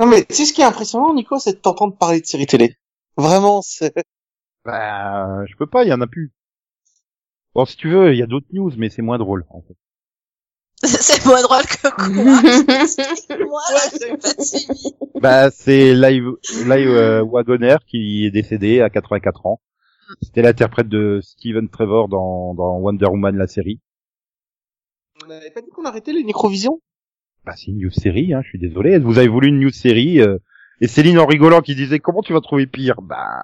Non 0.00 0.06
mais 0.06 0.24
tu 0.24 0.34
sais 0.34 0.46
ce 0.46 0.52
qui 0.52 0.60
est 0.60 0.64
impressionnant, 0.64 1.14
Nico, 1.14 1.38
c'est 1.38 1.52
de 1.52 1.58
t'entendre 1.58 1.96
parler 1.96 2.20
de 2.20 2.26
séries 2.26 2.46
télé. 2.46 2.76
Vraiment, 3.16 3.62
c'est... 3.62 3.94
Bah, 4.64 5.44
je 5.46 5.54
peux 5.56 5.66
pas, 5.66 5.84
il 5.84 5.88
y 5.88 5.92
en 5.92 6.00
a 6.00 6.06
plus. 6.06 6.32
Bon, 7.54 7.64
si 7.64 7.76
tu 7.76 7.90
veux, 7.90 8.12
il 8.12 8.18
y 8.18 8.22
a 8.22 8.26
d'autres 8.26 8.48
news, 8.52 8.72
mais 8.76 8.90
c'est 8.90 9.02
moins 9.02 9.18
drôle, 9.18 9.44
en 9.50 9.62
fait. 9.62 9.76
c'est 10.82 11.24
moins 11.24 11.42
drôle 11.42 11.62
que 11.62 11.80
quoi? 11.80 12.08
Moi, 12.08 13.62
là, 13.72 13.80
j'ai 13.92 14.16
pas 14.16 14.44
suivi. 14.44 14.94
bah, 15.20 15.50
c'est 15.50 15.94
Live, 15.94 16.32
Live 16.66 16.88
euh, 16.88 17.24
Wagoner 17.24 17.76
qui 17.86 18.26
est 18.26 18.30
décédé 18.30 18.80
à 18.80 18.90
84 18.90 19.46
ans. 19.46 19.60
C'était 20.20 20.42
l'interprète 20.42 20.88
de 20.88 21.20
Steven 21.22 21.68
Trevor 21.68 22.08
dans, 22.08 22.54
dans 22.54 22.78
Wonder 22.78 23.06
Woman, 23.06 23.36
la 23.36 23.46
série. 23.46 23.80
On 25.24 25.28
n'avait 25.28 25.50
pas 25.50 25.62
dit 25.62 25.70
qu'on 25.70 25.84
arrêtait 25.84 26.12
les 26.12 26.24
microvisions 26.24 26.80
Bah, 27.46 27.54
c'est 27.56 27.70
une 27.70 27.78
news 27.78 27.90
série, 27.90 28.34
hein, 28.34 28.42
je 28.42 28.48
suis 28.48 28.58
désolé. 28.58 28.98
Vous 28.98 29.18
avez 29.18 29.28
voulu 29.28 29.48
une 29.48 29.60
news 29.60 29.70
série, 29.70 30.20
euh, 30.20 30.38
et 30.80 30.88
Céline 30.88 31.18
en 31.18 31.26
rigolant 31.26 31.60
qui 31.60 31.74
disait 31.74 32.00
comment 32.00 32.20
tu 32.20 32.32
vas 32.32 32.40
trouver 32.40 32.66
pire? 32.66 33.00
Bah, 33.00 33.42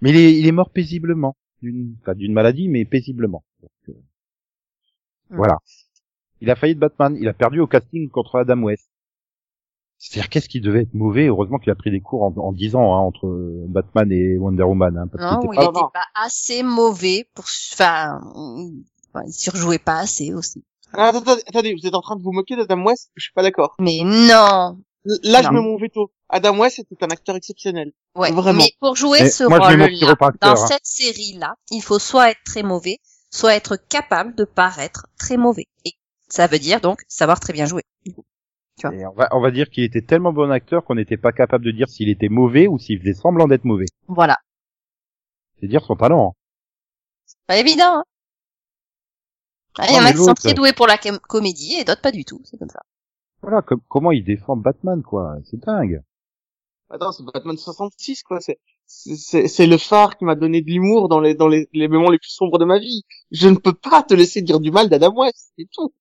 mais 0.00 0.10
il 0.10 0.16
est, 0.16 0.38
il 0.38 0.46
est 0.46 0.52
mort 0.52 0.70
paisiblement, 0.70 1.36
d'une, 1.62 1.96
enfin, 2.02 2.14
d'une 2.14 2.32
maladie, 2.32 2.68
mais 2.68 2.84
paisiblement. 2.84 3.44
Euh, 5.32 5.34
Hmm. 5.34 5.38
Voilà. 5.38 5.58
Il 6.40 6.50
a 6.50 6.56
failli 6.56 6.74
de 6.74 6.80
Batman. 6.80 7.16
Il 7.20 7.28
a 7.28 7.32
perdu 7.32 7.60
au 7.60 7.66
casting 7.66 8.08
contre 8.10 8.38
Adam 8.40 8.60
West. 8.62 8.88
C'est-à-dire 9.98 10.28
qu'est-ce 10.30 10.48
qui 10.48 10.60
devait 10.60 10.82
être 10.82 10.94
mauvais? 10.94 11.26
Heureusement 11.28 11.58
qu'il 11.58 11.70
a 11.70 11.76
pris 11.76 11.92
des 11.92 12.00
cours 12.00 12.24
en, 12.24 12.34
en 12.36 12.52
10 12.52 12.74
ans 12.74 12.94
hein, 12.94 12.98
entre 13.00 13.28
Batman 13.68 14.10
et 14.10 14.36
Wonder 14.36 14.64
Woman. 14.64 14.98
Hein, 14.98 15.06
parce 15.06 15.22
Non, 15.44 15.52
il 15.52 15.56
pas- 15.56 15.62
était 15.64 15.72
non. 15.80 15.90
pas 15.94 16.04
assez 16.16 16.62
mauvais 16.64 17.28
pour, 17.34 17.44
enfin, 17.72 18.20
il 18.34 18.82
enfin, 19.14 19.24
il 19.26 19.32
surjouait 19.32 19.78
pas 19.78 19.98
assez 20.00 20.34
aussi. 20.34 20.64
ah, 20.92 21.08
attendez, 21.10 21.40
attendez, 21.46 21.74
vous 21.80 21.86
êtes 21.86 21.94
en 21.94 22.00
train 22.00 22.16
de 22.16 22.22
vous 22.22 22.32
moquer 22.32 22.56
d'Adam 22.56 22.82
West? 22.84 23.12
Je 23.14 23.22
suis 23.22 23.32
pas 23.32 23.42
d'accord. 23.42 23.76
Mais 23.78 24.00
non. 24.02 24.76
Là, 25.04 25.42
je 25.42 25.46
Non. 25.48 25.52
mets 25.54 25.60
mon 25.60 25.76
veto. 25.78 26.10
Adam 26.28 26.58
West 26.58 26.80
était 26.80 27.04
un 27.04 27.08
acteur 27.08 27.36
exceptionnel. 27.36 27.92
Ouais. 28.16 28.32
Vraiment. 28.32 28.58
Mais 28.64 28.70
pour 28.80 28.96
jouer 28.96 29.18
Mais 29.22 29.30
ce 29.30 29.44
rôle-là, 29.44 29.88
dans 30.40 30.48
hein. 30.52 30.56
cette 30.56 30.84
série-là, 30.86 31.54
il 31.70 31.80
faut 31.80 31.98
soit 32.00 32.30
être 32.30 32.40
très 32.44 32.62
mauvais, 32.64 32.98
soit 33.32 33.54
être 33.56 33.76
capable 33.76 34.34
de 34.34 34.44
paraître 34.44 35.06
très 35.18 35.36
mauvais. 35.36 35.66
Et 35.84 35.92
ça 36.28 36.46
veut 36.46 36.58
dire 36.58 36.80
donc 36.80 37.02
savoir 37.08 37.40
très 37.40 37.52
bien 37.52 37.66
jouer. 37.66 37.82
vois. 38.06 38.94
Et 38.94 39.06
on 39.06 39.12
va, 39.12 39.28
on 39.32 39.40
va 39.40 39.50
dire 39.50 39.68
qu'il 39.70 39.84
était 39.84 40.02
tellement 40.02 40.32
bon 40.32 40.50
acteur 40.50 40.84
qu'on 40.84 40.94
n'était 40.94 41.16
pas 41.16 41.32
capable 41.32 41.64
de 41.64 41.70
dire 41.70 41.88
s'il 41.88 42.08
était 42.08 42.28
mauvais 42.28 42.66
ou 42.68 42.78
s'il 42.78 42.98
faisait 43.00 43.14
semblant 43.14 43.46
d'être 43.48 43.64
mauvais. 43.64 43.86
Voilà. 44.08 44.36
C'est 45.60 45.66
dire 45.68 45.84
son 45.84 45.96
talent. 45.96 46.30
hein. 46.30 47.32
Pas 47.46 47.56
évident. 47.58 47.98
Hein 48.00 48.04
Ah, 49.78 49.86
Il 49.88 49.96
y 49.96 49.98
en 50.00 50.04
a 50.04 50.12
qui 50.12 50.18
sont 50.18 50.34
très 50.34 50.54
doués 50.54 50.72
pour 50.72 50.86
la 50.86 50.98
com- 50.98 51.18
comédie 51.28 51.74
et 51.80 51.84
d'autres 51.84 52.00
pas 52.02 52.12
du 52.12 52.24
tout. 52.24 52.40
C'est 52.44 52.58
comme 52.58 52.68
ça. 52.68 52.80
Voilà, 53.40 53.62
com- 53.62 53.80
comment 53.88 54.12
il 54.12 54.24
défend 54.24 54.56
Batman, 54.56 55.02
quoi. 55.02 55.36
C'est 55.44 55.58
dingue. 55.58 56.02
Attends, 56.90 57.12
c'est 57.12 57.24
Batman 57.24 57.56
66, 57.56 58.22
quoi. 58.22 58.40
C'est, 58.40 58.58
c'est- 58.86 59.16
c'est, 59.16 59.48
c'est 59.48 59.66
le 59.66 59.78
phare 59.78 60.16
qui 60.16 60.24
m'a 60.24 60.34
donné 60.34 60.60
de 60.62 60.66
l'humour 60.70 61.08
dans 61.08 61.20
les, 61.20 61.34
dans 61.34 61.48
les, 61.48 61.68
les 61.72 61.88
moments 61.88 62.10
les 62.10 62.18
plus 62.18 62.30
sombres 62.30 62.58
de 62.58 62.64
ma 62.64 62.78
vie. 62.78 63.02
Je 63.30 63.48
ne 63.48 63.56
peux 63.56 63.72
pas 63.72 64.02
te 64.02 64.14
laisser 64.14 64.42
dire 64.42 64.60
du 64.60 64.70
mal 64.70 64.88
d'Adam 64.88 65.14
West, 65.16 65.52
c'est 65.58 65.68
tout. 65.72 65.92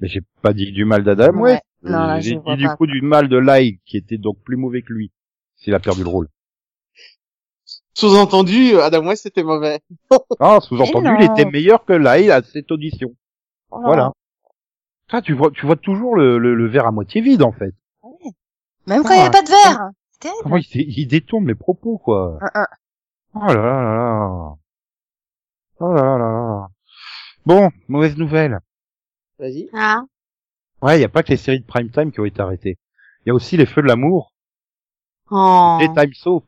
Mais 0.00 0.08
j'ai 0.08 0.20
pas 0.42 0.52
dit 0.52 0.72
du 0.72 0.84
mal 0.84 1.04
d'Adam 1.04 1.36
Ouais. 1.38 1.52
West. 1.52 1.62
Non, 1.82 1.98
là, 2.06 2.20
j'ai 2.20 2.36
dit 2.36 2.56
du 2.56 2.66
pas. 2.66 2.76
coup 2.76 2.86
du 2.86 3.00
mal 3.02 3.28
de 3.28 3.36
Lai, 3.38 3.80
qui 3.86 3.96
était 3.96 4.18
donc 4.18 4.38
plus 4.42 4.56
mauvais 4.56 4.82
que 4.82 4.92
lui. 4.92 5.10
S'il 5.56 5.74
a 5.74 5.80
perdu 5.80 6.02
le 6.02 6.08
rôle. 6.08 6.28
Sous-entendu, 7.94 8.76
Adam 8.78 9.06
West 9.06 9.26
était 9.26 9.42
mauvais. 9.42 9.80
Ah, 10.38 10.58
sous-entendu, 10.62 11.08
il 11.18 11.24
était 11.24 11.44
meilleur 11.44 11.84
que 11.84 11.92
Lai 11.92 12.30
à 12.30 12.42
cette 12.42 12.70
audition. 12.70 13.14
Voilà. 13.70 14.12
Ah, 15.10 15.20
tu 15.22 15.34
vois, 15.34 15.50
tu 15.50 15.66
vois 15.66 15.76
toujours 15.76 16.14
le, 16.16 16.38
le, 16.38 16.54
le 16.54 16.68
verre 16.68 16.86
à 16.86 16.92
moitié 16.92 17.20
vide, 17.20 17.42
en 17.42 17.52
fait. 17.52 17.74
Même 18.86 19.02
quand 19.02 19.10
il 19.14 19.16
n'y 19.16 19.22
Ah. 19.22 19.26
a 19.26 19.30
pas 19.30 19.42
de 19.42 19.48
verre. 19.48 19.90
Comment 20.42 20.56
il, 20.56 20.66
il 20.74 21.06
détourne 21.06 21.44
mes 21.44 21.54
propos, 21.54 21.98
quoi. 21.98 22.38
Un, 22.42 22.60
un. 22.62 22.66
Oh 23.34 23.46
là 23.46 23.54
là 23.54 23.62
là 23.82 23.94
là. 23.94 24.54
Oh 25.80 25.92
là 25.92 26.02
là 26.02 26.18
là 26.18 26.32
là. 26.32 26.68
Bon, 27.46 27.70
mauvaise 27.88 28.16
nouvelle. 28.16 28.58
Vas-y. 29.38 29.68
Ah. 29.72 30.02
Ouais, 30.82 30.98
il 30.98 31.02
y 31.02 31.04
a 31.04 31.08
pas 31.08 31.22
que 31.22 31.28
les 31.28 31.36
séries 31.36 31.60
de 31.60 31.66
prime 31.66 31.90
time 31.90 32.10
qui 32.12 32.20
ont 32.20 32.24
été 32.24 32.40
arrêtées. 32.40 32.78
Il 33.24 33.28
y 33.28 33.30
a 33.30 33.34
aussi 33.34 33.56
les 33.56 33.66
Feux 33.66 33.82
de 33.82 33.86
l'amour, 33.86 34.32
Oh. 35.30 35.78
les 35.80 35.88
Time 35.94 36.12
Soap. 36.12 36.44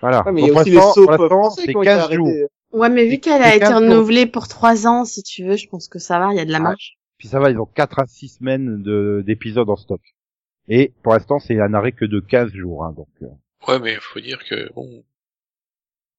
Voilà. 0.00 0.22
Ouais, 0.26 0.32
mais 0.32 0.42
il 0.42 0.48
y 0.48 0.50
a 0.50 0.60
aussi 0.60 0.70
pour 0.72 0.80
les 0.82 0.92
soaps 0.92 1.26
français 1.28 1.62
c'est 1.64 1.70
qui 1.72 1.76
ont 1.76 1.82
été 1.82 1.90
15 1.90 2.10
jours. 2.12 2.26
arrêtés. 2.26 2.46
Ouais, 2.72 2.88
mais 2.90 3.06
vu 3.08 3.18
qu'elle 3.18 3.42
a 3.42 3.50
été 3.54 3.60
15 3.60 3.70
jours. 3.70 3.78
renouvelée 3.80 4.26
pour 4.26 4.46
trois 4.48 4.86
ans, 4.86 5.04
si 5.04 5.22
tu 5.22 5.44
veux, 5.44 5.56
je 5.56 5.66
pense 5.68 5.88
que 5.88 5.98
ça 5.98 6.18
va, 6.18 6.32
il 6.32 6.36
y 6.36 6.40
a 6.40 6.44
de 6.44 6.52
la 6.52 6.58
Ouais. 6.58 6.64
marge. 6.64 6.98
Puis 7.16 7.28
ça 7.28 7.38
va, 7.40 7.50
ils 7.50 7.58
ont 7.58 7.64
4 7.66 8.00
à 8.00 8.06
6 8.06 8.28
semaines 8.38 8.82
de, 8.82 9.22
d'épisodes 9.26 9.70
en 9.70 9.76
stock. 9.76 10.00
Et 10.68 10.92
pour 11.02 11.12
l'instant, 11.12 11.38
c'est 11.38 11.60
un 11.60 11.74
arrêt 11.74 11.92
que 11.92 12.04
de 12.04 12.20
15 12.20 12.52
jours. 12.52 12.84
Hein, 12.84 12.92
donc, 12.92 13.08
euh, 13.22 13.26
Ouais, 13.68 13.78
mais 13.78 13.96
faut 13.96 14.20
dire 14.20 14.44
que, 14.44 14.72
bon, 14.74 15.04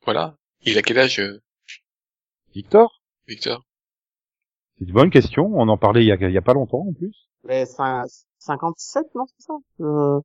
voilà. 0.03 0.35
Il 0.61 0.77
a 0.77 0.81
quel 0.81 0.97
âge, 0.99 1.19
euh, 1.19 1.41
Victor, 2.53 3.01
Victor 3.27 3.65
c'est 4.77 4.85
une 4.85 4.93
bonne 4.93 5.09
question. 5.09 5.51
On 5.53 5.69
en 5.69 5.77
parlait 5.77 6.03
il 6.03 6.07
y 6.07 6.11
a, 6.11 6.15
il 6.15 6.31
y 6.33 6.37
a 6.37 6.41
pas 6.41 6.53
longtemps 6.53 6.85
en 6.89 6.91
plus. 6.93 7.29
Mais 7.45 7.63
cin- 7.63 8.05
57, 8.39 9.05
non, 9.15 9.25
c'est 9.37 9.45
ça? 9.45 9.53
Euh, 9.79 10.19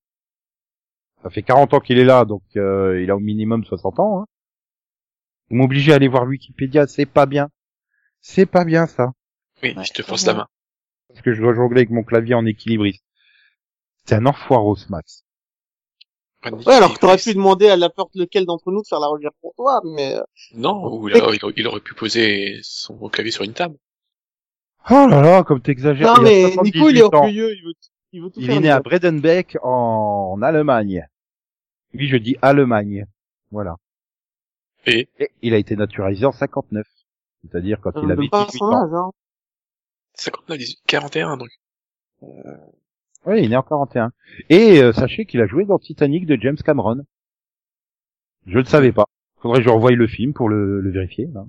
Ça 1.23 1.31
fait 1.31 1.43
40 1.43 1.73
ans 1.75 1.79
qu'il 1.81 1.99
est 1.99 2.05
là, 2.05 2.25
donc 2.25 2.43
euh, 2.57 3.01
il 3.01 3.11
a 3.13 3.17
au 3.17 3.21
minimum 3.21 3.65
60 3.65 4.01
ans. 4.01 4.23
Hein. 4.23 4.27
Vous 5.51 5.57
m'obligez 5.57 5.93
à 5.93 5.97
aller 5.97 6.09
voir 6.09 6.25
Wikipédia, 6.27 6.87
c'est 6.89 7.07
pas 7.07 7.27
bien. 7.27 7.49
C'est 8.21 8.47
pas 8.47 8.65
bien 8.65 8.87
ça. 8.87 9.13
Oui, 9.63 9.73
Ouais, 9.77 9.85
je 9.85 9.93
te 9.93 10.03
force 10.03 10.27
la 10.27 10.35
main. 10.35 10.47
Parce 11.09 11.23
que 11.23 11.33
je 11.33 11.41
dois 11.43 11.55
jongler 11.55 11.81
avec 11.83 11.91
mon 11.91 12.03
clavier 12.03 12.35
en 12.35 12.45
équilibriste. 12.47 13.05
C'est 14.07 14.15
un 14.17 14.27
enfoiros, 14.27 14.77
Max. 14.89 15.25
Ouais, 16.45 16.73
alors 16.75 16.95
que 16.95 16.99
t'aurais 16.99 17.19
pu 17.19 17.35
demander 17.35 17.69
à 17.69 17.77
n'importe 17.77 18.15
lequel 18.15 18.47
d'entre 18.47 18.71
nous 18.71 18.81
de 18.81 18.87
faire 18.87 18.99
la 19.01 19.09
recherche 19.09 19.35
pour 19.43 19.55
toi, 19.57 19.83
mais 19.85 20.15
euh, 20.17 20.23
Non, 20.55 20.87
ou 20.87 21.07
alors 21.09 21.35
il, 21.35 21.45
aurait- 21.45 21.55
il 21.57 21.67
aurait 21.67 21.81
pu 21.81 21.93
poser 21.95 22.61
son 22.63 22.97
clavier 23.11 23.31
sur 23.31 23.45
une 23.45 23.53
table. 23.53 23.77
Oh 24.91 25.07
là 25.07 25.21
là, 25.21 25.45
comme 25.45 25.61
t'exagères. 25.61 26.07
non 26.07 26.15
il 26.15 26.21
a 26.21 26.23
mais 26.31 26.43
78 26.53 26.75
Nico 26.75 26.89
il 26.89 26.97
est 26.97 27.03
orgueilleux, 27.03 27.55
il 27.55 27.63
veut, 27.67 27.73
il 28.13 28.23
veut 28.23 28.31
tout 28.31 28.41
Il 28.41 28.47
faire. 28.47 28.57
est 28.57 28.61
né 28.61 28.71
à. 28.71 28.81
Bredenbeck 28.81 29.59
en, 29.63 30.33
en 30.35 30.41
Allemagne. 30.43 31.07
Oui, 31.93 32.07
je 32.09 32.17
dis 32.17 32.37
Allemagne. 32.41 33.05
Voilà. 33.51 33.77
Et? 34.87 35.11
Et 35.19 35.31
il 35.43 35.53
a 35.53 35.59
été 35.59 35.77
naturalisé 35.77 36.25
en 36.25 36.33
59. 36.33 36.87
C'est-à-dire 37.43 37.81
quand 37.83 37.93
Ça 37.93 38.01
il 38.03 38.07
avait 38.07 38.17
donne 38.17 38.31
pas 38.31 38.47
18 38.47 38.59
son 38.59 38.65
ans. 38.65 38.83
âge, 38.83 38.95
hein. 38.95 39.11
59, 40.15 40.57
18, 40.59 40.79
41, 40.87 41.37
donc. 41.37 41.49
Oui, 43.27 43.39
il 43.39 43.45
est 43.45 43.49
né 43.49 43.57
en 43.57 43.63
41. 43.63 44.13
Et 44.49 44.83
euh, 44.83 44.93
sachez 44.93 45.27
qu'il 45.27 45.41
a 45.41 45.47
joué 45.47 45.65
dans 45.65 45.79
Titanic 45.79 46.27
de 46.27 46.37
James 46.41 46.57
Cameron. 46.57 47.05
Je 48.47 48.59
ne 48.59 48.65
savais 48.65 48.93
pas. 48.93 49.05
Faudrait 49.43 49.59
que 49.59 49.65
je 49.65 49.71
revoie 49.71 49.91
le 49.93 50.07
film 50.07 50.33
pour 50.33 50.49
le, 50.49 50.81
le 50.81 50.91
vérifier. 50.91 51.27
là. 51.33 51.45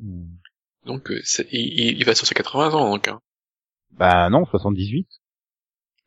Donc, 0.86 1.12
euh, 1.12 1.22
il, 1.52 1.98
il- 2.00 2.06
va 2.06 2.16
sur 2.16 2.26
ses 2.28 2.36
80 2.36 2.72
ans, 2.74 2.90
donc. 2.92 3.08
Hein. 3.08 3.20
Ben 3.92 4.30
non, 4.30 4.46
78. 4.46 5.08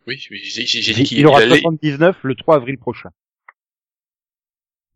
Oui, 0.07 0.19
j'ai 0.19 0.37
j'ai- 0.37 0.67
j'ai 0.67 0.93
dit 0.95 1.03
Il, 1.03 1.07
qu'il 1.07 1.19
il 1.19 1.27
aura 1.27 1.39
allait... 1.41 1.61
79 1.61 2.17
le 2.25 2.35
3 2.35 2.57
avril 2.57 2.77
prochain. 2.79 3.11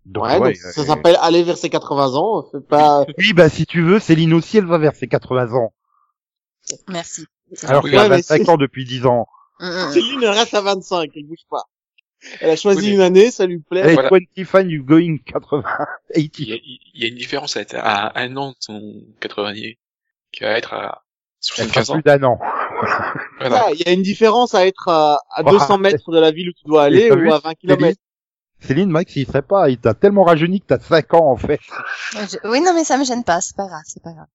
Donc, 0.05 0.25
Ouais, 0.25 0.39
ouais, 0.39 0.49
donc 0.53 0.57
ça 0.57 0.81
euh, 0.81 0.85
s'appelle 0.85 1.17
aller 1.21 1.43
vers 1.43 1.57
ses 1.59 1.69
80 1.71 2.15
ans, 2.15 2.47
c'est 2.51 2.67
pas, 2.67 3.05
Oui, 3.19 3.33
bah 3.35 3.49
si 3.51 3.67
tu 3.67 3.83
veux, 3.83 3.99
Céline 4.01 4.33
aussi, 4.35 4.57
elle 4.59 4.65
va 4.67 4.79
vers 4.79 4.95
ses 4.95 5.07
80 5.07 5.53
ans. 5.55 5.73
Merci. 6.89 7.27
Alors 7.63 7.85
Oui, 7.85 7.91
qu'elle 7.91 7.99
a 8.01 8.03
ouais, 8.05 8.09
mais 8.09 8.17
25 8.17 8.37
c'est- 8.45 8.51
ans 8.51 8.57
depuis 8.57 8.85
10 8.85 9.07
ans. 9.07 9.27
Céline 9.61 10.23
elle 10.23 10.29
reste 10.31 10.55
à 10.55 10.61
25, 10.61 11.11
elle 11.17 11.25
bouge 11.27 11.45
pas. 11.51 11.65
Elle 12.41 12.51
a 12.51 12.57
choisi 12.57 12.81
Oui, 12.81 12.87
mais- 12.89 12.95
une 12.95 13.01
année, 13.01 13.31
ça 13.31 13.47
lui 13.47 13.61
plaît. 13.61 13.81
Elle 13.81 13.91
est 13.91 13.95
Voilà. 13.95 14.11
25 14.37 14.61
you 14.69 14.85
going 14.85 15.19
80, 15.25 15.63
80. 15.63 15.87
Il 16.17 16.49
y, 16.49 16.53
a, 16.53 16.57
il 16.57 17.01
y 17.03 17.05
a 17.05 17.09
une 17.09 17.15
différence 17.15 17.57
à 17.57 17.61
être 17.61 17.77
à 17.77 18.19
un 18.19 18.37
an 18.37 18.51
de 18.51 18.57
son 18.61 19.03
80e, 19.21 19.77
qui 20.33 20.43
va 20.45 20.51
être 20.59 20.75
à 20.75 21.03
Elle 21.59 21.67
fera 21.69 21.85
75 21.85 21.91
ans. 21.91 21.95
plus 21.95 22.03
d'un 22.03 22.23
an. 22.25 22.39
Voilà. 23.41 23.65
Ah, 23.67 23.71
Il 23.73 23.81
y 23.81 23.89
a 23.89 23.93
une 23.93 24.03
différence 24.03 24.55
à 24.55 24.67
être 24.67 24.89
à, 24.89 25.21
à 25.31 25.43
Bah, 25.45 25.51
200 25.53 25.79
mètres 25.79 26.11
de 26.11 26.19
la 26.19 26.31
ville 26.33 26.49
où 26.51 26.53
tu 26.53 26.65
dois 26.67 26.85
aller 26.85 27.11
ou 27.11 27.33
à 27.33 27.39
20 27.39 27.55
km. 27.55 27.97
Céline, 28.61 28.91
Max, 28.91 29.15
il 29.15 29.25
serait 29.25 29.43
pas, 29.43 29.71
il 29.71 29.79
t'a 29.79 29.95
tellement 29.95 30.25
rajeuni 30.25 30.61
que 30.61 30.67
t'as 30.67 30.81
5 30.81 31.15
ans, 31.15 31.31
en 31.31 31.37
fait. 31.37 31.61
Je- 32.15 32.49
Oui, 32.49 32.61
non, 32.61 32.75
mais 32.75 32.83
ça 32.83 32.99
me 32.99 33.05
gêne 33.05 33.23
pas. 33.23 33.41
C'est 33.41 33.57
pas 33.57 33.69
grave. 33.69 33.83
C'est 33.85 34.03
pas 34.03 34.13
grave. 34.13 34.27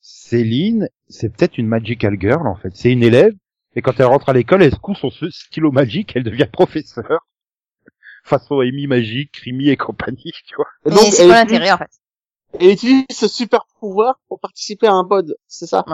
Céline, 0.00 0.88
c'est 1.08 1.28
peut-être 1.28 1.58
une 1.58 1.66
magical 1.66 2.16
girl, 2.20 2.46
en 2.46 2.54
fait. 2.54 2.70
C'est 2.74 2.92
une 2.92 3.02
élève, 3.02 3.32
et 3.74 3.82
quand 3.82 3.98
elle 4.00 4.06
rentre 4.06 4.28
à 4.28 4.32
l'école, 4.32 4.62
elle 4.62 4.72
secoue 4.72 4.94
son 4.94 5.10
ce 5.10 5.30
stylo 5.30 5.70
magique, 5.70 6.12
elle 6.16 6.24
devient 6.24 6.48
professeure. 6.50 7.26
Façon 8.24 8.60
Amy 8.60 8.86
Magique, 8.86 9.32
Crimi 9.32 9.70
et 9.70 9.76
compagnie, 9.76 10.32
tu 10.46 10.56
vois. 10.56 10.66
Et 10.84 10.90
donc, 10.90 11.12
c'est 11.12 11.26
quoi 11.26 11.42
utilise, 11.42 11.60
l'intérêt 11.60 11.72
en 11.72 11.78
fait 11.78 11.90
elle 12.54 12.70
utilise 12.72 13.04
ce 13.10 13.28
super 13.28 13.66
pouvoir 13.78 14.20
pour 14.28 14.40
participer 14.40 14.86
à 14.86 14.92
un 14.92 15.04
pod, 15.04 15.36
c'est 15.46 15.66
ça? 15.66 15.84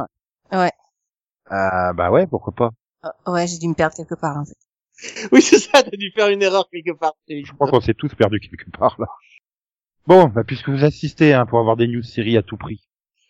Ah, 0.51 1.93
bah 1.95 2.11
ouais, 2.11 2.27
pourquoi 2.27 2.55
pas. 2.55 2.71
Oh, 3.27 3.33
Ouais, 3.33 3.47
j'ai 3.47 3.59
dû 3.59 3.69
me 3.69 3.75
perdre 3.75 3.97
quelque 3.97 4.15
part 4.15 4.39
en 4.39 4.45
fait. 4.45 4.57
Oui, 5.33 5.43
c'est 5.43 5.59
ça, 5.59 5.83
t'as 5.83 5.97
dû 5.97 6.13
faire 6.13 6.29
une 6.29 6.43
erreur 6.43 6.69
quelque 6.71 6.97
part. 6.97 7.15
Je 7.29 7.53
crois 7.53 7.69
qu'on 7.69 7.81
s'est 7.81 7.95
tous 7.95 8.15
perdus 8.15 8.41
quelque 8.41 8.71
part, 8.71 8.97
là. 8.99 9.09
Bon, 10.07 10.27
bah, 10.29 10.45
puisque 10.45 10.69
vous 10.69 10.85
assistez, 10.85 11.33
hein, 11.33 11.47
pour 11.47 11.59
avoir 11.59 11.77
des 11.77 11.89
news 11.89 12.03
séries 12.03 12.37
à 12.37 12.43
tout 12.43 12.57
prix. 12.57 12.81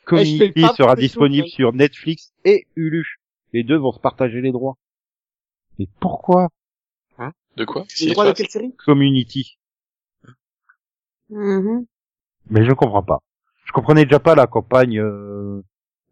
Eh, 0.02 0.04
Community 0.04 0.66
sera 0.76 0.94
disponible 0.96 1.46
tout, 1.46 1.54
sur 1.54 1.72
Netflix 1.72 2.32
et 2.44 2.66
Hulu. 2.76 3.20
Les 3.54 3.62
deux 3.62 3.76
vont 3.76 3.92
se 3.92 4.00
partager 4.00 4.40
les 4.42 4.52
droits. 4.52 4.76
Mais 5.78 5.88
pourquoi 6.00 6.48
De 7.56 7.64
quoi 7.64 7.84
Le 8.00 8.12
droit 8.12 8.26
de 8.26 8.32
quelle 8.32 8.48
série 8.50 8.74
Community 8.84 9.58
Mhm. 11.30 11.86
Mais 12.50 12.64
je 12.64 12.72
comprends 12.72 13.02
pas. 13.02 13.20
Je 13.64 13.72
comprenais 13.72 14.04
déjà 14.04 14.18
pas 14.20 14.34
la 14.34 14.46
campagne 14.46 14.98
euh, 14.98 15.62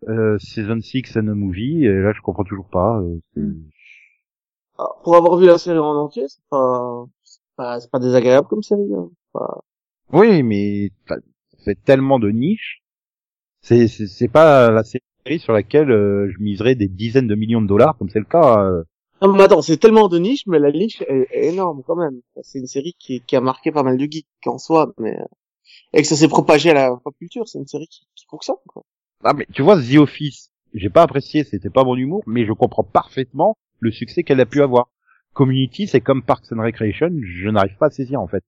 euh, 0.09 0.39
Season 0.39 0.81
6 0.81 1.17
and 1.17 1.29
a 1.29 1.35
Movie, 1.35 1.85
et 1.85 1.93
là 1.93 2.13
je 2.13 2.21
comprends 2.21 2.45
toujours 2.45 2.69
pas. 2.69 2.99
euh, 3.01 3.19
c'est- 3.35 3.43
Ah, 4.79 4.89
Pour 5.05 5.17
avoir 5.17 5.37
vu 5.37 5.47
la 5.47 5.59
série 5.59 5.79
en 5.79 5.95
entier, 5.97 6.27
c'est 6.29 6.43
pas, 6.49 7.05
c'est 7.25 7.41
pas, 7.57 7.79
pas 7.91 7.99
désagréable 7.99 8.49
comme 8.49 8.63
série. 8.63 8.89
Hein. 8.97 9.11
Pas- 9.33 9.61
Oui, 10.13 10.43
mais 10.43 10.91
ça 11.09 11.17
ça 11.51 11.59
fait 11.65 11.75
tellement 11.85 12.19
de 12.19 12.31
niches. 12.31 12.83
C'est 13.61 13.87
c'est 13.89 14.07
c'est 14.07 14.29
pas 14.29 14.71
la 14.71 14.83
série 14.85 15.05
sur 15.39 15.53
laquelle 15.53 15.91
euh, 15.91 16.31
je 16.33 16.43
miserais 16.43 16.75
des 16.75 16.89
dizaines 16.89 17.29
de 17.29 17.35
millions 17.35 17.63
de 17.63 17.67
dollars, 17.67 17.97
comme 17.99 18.09
c'est 18.09 18.19
le 18.19 18.25
cas. 18.25 18.65
euh. 18.65 18.83
Non, 19.21 19.33
mais 19.33 19.45
attends, 19.45 19.63
c'est 19.63 19.77
tellement 19.77 20.09
de 20.09 20.19
niche, 20.19 20.43
mais 20.47 20.59
la 20.59 20.73
niche 20.73 21.01
est, 21.03 21.29
énorme 21.33 21.83
quand 21.87 21.95
même. 21.95 22.21
C'est 22.43 22.59
une 22.59 22.67
série 22.67 22.95
qui, 22.99 23.21
qui 23.21 23.37
a 23.37 23.41
marqué 23.41 23.71
pas 23.71 23.85
mal 23.85 23.97
de 23.97 24.05
geeks 24.05 24.27
en 24.47 24.59
soi, 24.59 24.93
mais 24.99 25.17
euh, 25.17 25.25
et 25.93 26.03
que 26.03 26.09
ça 26.09 26.17
s'est 26.17 26.29
propagé 26.29 26.71
à 26.71 26.75
la 26.75 26.97
pop 26.97 27.15
culture, 27.19 27.47
c'est 27.47 27.59
une 27.59 27.67
série 27.67 27.87
qui, 27.87 28.07
qui 28.17 28.27
fonctionne. 28.29 28.57
Quoi. 28.67 28.83
Ah 29.23 29.33
mais 29.33 29.47
tu 29.53 29.63
vois 29.63 29.77
The 29.81 29.97
Office, 29.99 30.51
j'ai 30.75 30.91
pas 30.91 31.03
apprécié, 31.03 31.45
c'était 31.45 31.71
pas 31.71 31.85
mon 31.85 31.95
humour, 31.95 32.23
mais 32.27 32.45
je 32.45 32.53
comprends 32.53 32.83
parfaitement 32.83 33.57
le 33.79 33.93
succès 33.93 34.25
qu'elle 34.25 34.41
a 34.41 34.47
pu 34.47 34.61
avoir. 34.63 34.89
Community, 35.35 35.87
c'est 35.87 36.01
comme 36.01 36.23
Parks 36.23 36.53
and 36.53 36.61
Recreation, 36.61 37.11
je 37.23 37.49
n'arrive 37.49 37.77
pas 37.77 37.87
à 37.87 37.91
saisir 37.91 38.21
en 38.21 38.27
fait. 38.27 38.43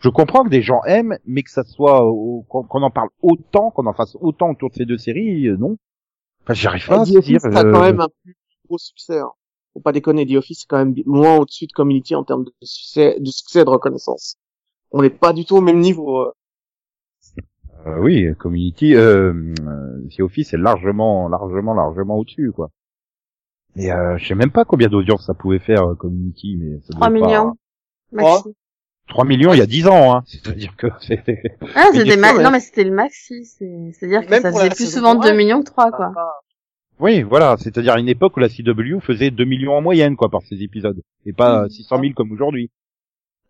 Je 0.00 0.08
comprends 0.08 0.44
que 0.44 0.48
des 0.48 0.62
gens 0.62 0.82
aiment, 0.84 1.18
mais 1.26 1.42
que 1.42 1.50
ça 1.50 1.64
soit 1.64 2.00
qu'on 2.48 2.82
en 2.82 2.90
parle 2.90 3.08
autant, 3.22 3.70
qu'on 3.70 3.86
en 3.86 3.92
fasse 3.92 4.16
autant 4.20 4.50
autour 4.50 4.70
de 4.70 4.74
ces 4.74 4.84
deux 4.84 4.98
séries, 4.98 5.48
non. 5.58 5.76
Enfin, 6.44 6.54
j'arrive 6.54 6.86
pas 6.86 7.00
à 7.00 7.04
The 7.04 7.06
saisir. 7.06 7.18
Office 7.44 7.44
a 7.56 7.60
euh, 7.64 7.72
quand 7.72 7.80
même 7.82 8.00
un 8.00 8.08
plus 8.22 8.36
gros 8.68 8.78
succès. 8.78 9.18
Hein. 9.18 9.30
Faut 9.72 9.80
pas 9.80 9.92
déconner, 9.92 10.26
The 10.26 10.36
Office 10.36 10.60
c'est 10.60 10.66
quand 10.68 10.78
même 10.78 10.94
loin 11.06 11.36
au-dessus 11.38 11.66
de 11.66 11.72
Community 11.72 12.14
en 12.14 12.22
termes 12.24 12.44
de 12.44 12.52
succès, 12.62 13.16
de 13.18 13.30
succès 13.30 13.64
de 13.64 13.70
reconnaissance. 13.70 14.36
On 14.92 15.02
n'est 15.02 15.10
pas 15.10 15.32
du 15.32 15.44
tout 15.44 15.56
au 15.56 15.60
même 15.60 15.80
niveau. 15.80 16.20
euh. 16.20 16.32
Euh, 17.86 17.98
oui, 18.00 18.26
Community, 18.38 18.94
euh, 18.94 19.32
euh, 19.60 20.08
The 20.16 20.20
Office 20.20 20.54
est 20.54 20.58
largement, 20.58 21.28
largement, 21.28 21.74
largement 21.74 22.16
au-dessus, 22.18 22.52
quoi. 22.52 22.70
Mais 23.76 23.90
euh, 23.90 24.16
je 24.18 24.28
sais 24.28 24.34
même 24.36 24.52
pas 24.52 24.64
combien 24.64 24.88
d'audience 24.88 25.26
ça 25.26 25.34
pouvait 25.34 25.58
faire 25.58 25.82
euh, 25.90 25.94
Community, 25.96 26.56
mais 26.56 26.78
ça 26.80 26.92
3 26.94 27.08
devait 27.08 27.20
pas- 27.20 27.26
millions. 27.26 27.54
Maxi. 28.12 28.54
3 29.08 29.24
millions 29.24 29.52
il 29.52 29.58
y 29.58 29.62
a 29.62 29.66
10 29.66 29.86
ans, 29.86 30.14
hein. 30.16 30.24
C'est-à-dire 30.26 30.74
que 30.76 30.86
c'est... 31.00 31.22
Ah, 31.74 31.88
c'était 31.92 32.16
ma- 32.16 32.32
non, 32.42 32.50
mais 32.50 32.60
c'était 32.60 32.84
le 32.84 32.90
maxi. 32.90 33.44
c'est- 33.44 33.92
C'est-à-dire 33.92 34.26
que 34.26 34.40
ça 34.40 34.52
faisait 34.52 34.70
plus 34.70 34.90
souvent 34.92 35.14
trois, 35.16 35.30
2 35.30 35.36
millions 35.36 35.60
que 35.60 35.66
3, 35.70 35.90
quoi. 35.90 36.12
Oui, 37.00 37.22
voilà, 37.22 37.56
c'est-à-dire 37.58 37.94
à 37.94 37.98
une 37.98 38.08
époque 38.08 38.36
où 38.36 38.40
la 38.40 38.48
CW 38.48 39.00
faisait 39.00 39.30
2 39.30 39.44
millions 39.44 39.74
en 39.74 39.82
moyenne, 39.82 40.16
quoi, 40.16 40.30
par 40.30 40.42
ses 40.42 40.62
épisodes. 40.62 41.00
Et 41.26 41.32
pas 41.32 41.62
Mhm. 41.64 41.70
600 41.70 42.00
000 42.00 42.12
comme 42.14 42.32
aujourd'hui. 42.32 42.70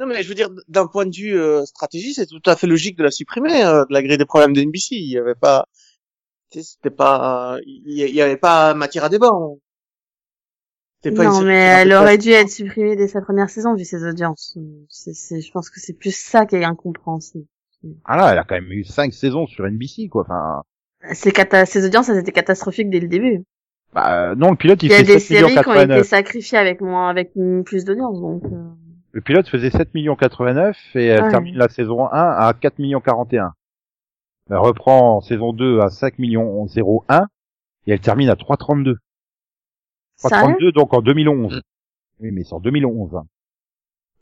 Non 0.01 0.07
mais 0.07 0.25
je 0.25 0.29
veux 0.29 0.35
dire, 0.35 0.49
d'un 0.67 0.89
point 0.89 1.07
de 1.07 1.15
vue 1.15 1.39
euh, 1.39 1.65
stratégie, 1.67 2.15
c'est 2.15 2.27
tout 2.27 2.43
à 2.47 2.57
fait 2.57 2.67
logique 2.67 2.99
de 2.99 3.05
la 3.05 3.13
supprimer, 3.13 3.65
euh, 3.65 3.85
de 3.89 3.93
la 3.93 4.03
grille 4.03 4.19
des 4.19 4.25
problèmes 4.25 4.53
de 4.53 4.61
NBC. 4.63 4.97
Il 4.97 5.09
y 5.09 5.19
avait 5.19 5.37
pas, 5.37 5.67
tu 6.51 6.59
sais, 6.59 6.65
c'était 6.65 6.91
pas, 6.95 7.59
il 7.65 7.93
y, 7.93 8.21
avait 8.21 8.37
pas 8.37 8.75
matière 8.75 9.05
à 9.05 9.09
débat. 9.09 9.31
hein. 9.33 9.55
Pas 11.13 11.25
Non, 11.25 11.43
mais 11.43 11.55
elle 11.59 11.93
aurait 11.93 12.19
dû 12.19 12.31
être 12.31 12.49
supprimée 12.49 12.97
dès 12.97 13.09
sa 13.09 13.21
première 13.21 13.51
saison, 13.51 13.75
vu 13.75 13.85
ses 13.85 14.05
audiences. 14.05 14.57
C'est, 14.89 15.15
c'est, 15.15 15.41
je 15.41 15.51
pense 15.53 15.71
que 15.71 15.81
c'est 15.81 15.93
plus 15.93 16.15
ça 16.17 16.47
qui 16.47 16.57
est 16.57 16.65
incompréhensible. 16.65 17.45
Ah 18.05 18.17
là, 18.17 18.33
elle 18.33 18.39
a 18.39 18.45
quand 18.45 18.55
même 18.55 18.71
eu 18.73 18.85
5 18.85 19.13
saisons 19.13 19.47
sur 19.47 19.67
NBC, 19.67 20.09
quoi. 20.09 20.23
Enfin, 20.23 20.63
Ses, 21.13 21.33
cata- 21.33 21.67
ses 21.67 21.85
audiences, 21.87 22.09
elles 22.09 22.19
étaient 22.19 22.33
catastrophiques 22.33 22.89
dès 22.89 23.01
le 23.01 23.09
début. 23.09 23.45
bah, 23.93 24.31
euh, 24.31 24.35
non, 24.35 24.51
le 24.51 24.57
pilote, 24.57 24.83
il, 24.83 24.87
Il 24.87 24.93
y 24.93 24.95
a 24.95 24.99
fait 24.99 25.05
des 25.05 25.19
7 25.19 25.31
millions 25.31 25.49
séries 25.49 25.53
qui 25.63 25.69
ont 25.69 25.73
été 25.73 25.81
89. 25.81 26.07
sacrifiées 26.07 26.59
avec 26.59 26.81
moins, 26.81 27.09
avec 27.11 27.33
plus 27.67 27.85
d'audience, 27.85 28.21
donc. 28.21 28.43
euh, 28.45 28.57
Le 29.13 29.21
pilote 29.21 29.47
faisait 29.49 29.71
7 29.71 29.93
millions 29.95 30.17
89 30.17 30.77
et 30.95 31.07
elle 31.07 31.23
Ouais. 31.25 31.31
termine 31.31 31.57
la 31.59 31.69
saison 31.69 32.07
1 32.07 32.11
à 32.13 32.55
4 32.59 32.79
millions 32.79 33.01
41. 33.01 33.53
Elle 34.51 34.57
reprend 34.57 35.17
en 35.17 35.21
saison 35.21 35.53
2 35.53 35.81
à 35.81 35.89
5 35.91 36.19
millions 36.19 36.67
01 36.67 37.27
et 37.87 37.93
elle 37.93 38.01
termine 38.01 38.31
à 38.31 38.35
3,32. 38.35 38.97
Sérieux 40.17 40.55
3,32 40.59 40.73
donc 40.73 40.95
en 40.95 41.01
2011. 41.03 41.61
Oui, 42.21 42.31
mais 42.31 42.45
c'est 42.45 42.53
en 42.55 42.61
2011. 42.61 43.15
hein. 43.17 43.27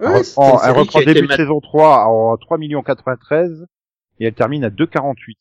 Elle 0.00 0.06
Ouais, 0.08 0.18
reprend, 0.18 0.98
elle 1.00 1.14
début 1.14 1.28
de 1.28 1.32
saison 1.34 1.60
3 1.60 2.06
en 2.06 2.36
3 2.36 2.58
millions 2.58 2.82
93 2.82 3.66
et 4.18 4.26
elle 4.26 4.34
termine 4.34 4.64
à 4.64 4.70
2,48. 4.70 5.36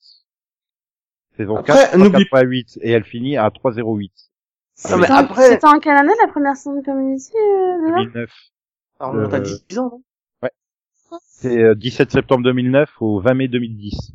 Saison 1.37 1.55
Après, 1.57 1.73
4, 1.73 1.97
n'oublie- 1.97 2.25
3,88 2.25 2.77
et 2.81 2.91
elle 2.91 3.03
finit 3.03 3.37
à 3.37 3.49
3,08. 3.49 4.11
Non, 4.89 4.97
mais 4.97 5.03
C'était 5.07 5.11
en- 5.11 5.15
après- 5.15 5.49
C'était 5.49 5.67
en 5.67 5.79
quelle 5.79 5.97
année 5.97 6.13
la 6.21 6.27
première 6.27 6.55
saison 6.55 6.77
de 6.79 6.83
Community, 6.85 7.31
euh, 7.35 7.81
déjà 7.81 7.95
2009. 7.97 8.31
Ça 8.97 9.05
remonte 9.07 9.33
à 9.33 9.37
Euh, 9.37 9.39
10 9.39 9.79
ans. 9.79 9.89
non? 10.43 10.49
C'est 11.25 11.57
euh, 11.57 11.73
17 11.75 12.11
septembre 12.11 12.43
2009 12.43 12.89
au 13.01 13.19
20 13.19 13.33
mai 13.33 13.47
2010. 13.47 14.11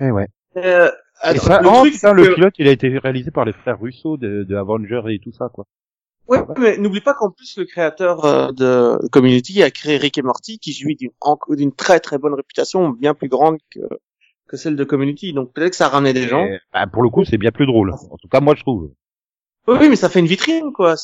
Eh 0.00 0.10
ouais. 0.10 0.26
Euh, 0.56 0.90
attends, 1.20 1.42
ça, 1.42 1.60
le 1.60 1.68
oh, 1.68 1.72
truc, 1.80 1.94
putain, 1.94 2.12
le 2.12 2.26
que- 2.26 2.34
pilote, 2.34 2.54
il 2.58 2.68
a 2.68 2.72
été 2.72 2.98
réalisé 2.98 3.30
par 3.30 3.44
les 3.44 3.52
frères 3.52 3.80
Russo 3.80 4.16
de, 4.16 4.44
de 4.44 4.56
Avengers 4.56 5.02
et 5.08 5.18
tout 5.18 5.32
ça, 5.32 5.48
quoi. 5.52 5.66
Ouais, 6.26 6.38
mais 6.58 6.78
n'oublie 6.78 7.02
pas 7.02 7.12
qu'en 7.12 7.30
plus 7.30 7.58
le 7.58 7.66
créateur 7.66 8.24
euh, 8.24 8.50
de 8.52 9.08
Community 9.08 9.62
a 9.62 9.70
créé 9.70 9.98
Rick 9.98 10.16
et 10.16 10.22
Morty, 10.22 10.58
qui 10.58 10.72
jouit 10.72 10.96
d'une 10.96 11.72
très 11.72 12.00
très 12.00 12.16
bonne 12.16 12.32
réputation, 12.32 12.88
bien 12.88 13.12
plus 13.12 13.28
grande 13.28 13.58
que 13.70 13.80
que 14.48 14.56
celle 14.56 14.76
de 14.76 14.84
Community. 14.84 15.32
Donc 15.32 15.52
peut-être 15.52 15.70
que 15.70 15.76
ça 15.76 15.86
a 15.86 15.90
ramené 15.90 16.12
des 16.12 16.28
gens. 16.28 16.44
Et, 16.44 16.60
bah, 16.72 16.86
pour 16.86 17.02
le 17.02 17.10
coup, 17.10 17.24
c'est 17.24 17.38
bien 17.38 17.50
plus 17.50 17.66
drôle. 17.66 17.92
En 17.92 18.16
tout 18.16 18.28
cas, 18.28 18.40
moi, 18.40 18.54
je 18.56 18.62
trouve. 18.62 18.90
Oui, 19.66 19.76
oui, 19.80 19.88
mais 19.88 19.96
ça 19.96 20.10
fait 20.10 20.20
une 20.20 20.26
vitrine, 20.26 20.72
quoi. 20.72 20.94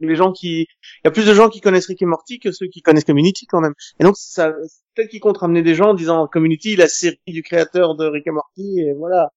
Les 0.00 0.16
gens 0.16 0.32
qui, 0.32 0.60
il 0.60 1.00
y 1.04 1.08
a 1.08 1.10
plus 1.10 1.26
de 1.26 1.34
gens 1.34 1.48
qui 1.48 1.60
connaissent 1.60 1.88
Rick 1.88 2.02
et 2.02 2.06
Morty 2.06 2.38
que 2.38 2.52
ceux 2.52 2.68
qui 2.68 2.82
connaissent 2.82 3.04
Community 3.04 3.46
quand 3.46 3.60
même. 3.60 3.74
Et 3.98 4.04
donc 4.04 4.16
ça, 4.16 4.52
peut-être 5.00 5.10
qu'ils 5.10 5.20
comptent 5.20 5.38
ramener 5.38 5.62
des 5.62 5.74
gens 5.74 5.90
en 5.90 5.94
disant 5.94 6.26
Community, 6.26 6.76
la 6.76 6.88
série 6.88 7.18
du 7.26 7.42
créateur 7.42 7.94
de 7.96 8.06
Rick 8.06 8.26
et 8.26 8.30
Morty, 8.30 8.80
et 8.80 8.92
voilà. 8.92 9.30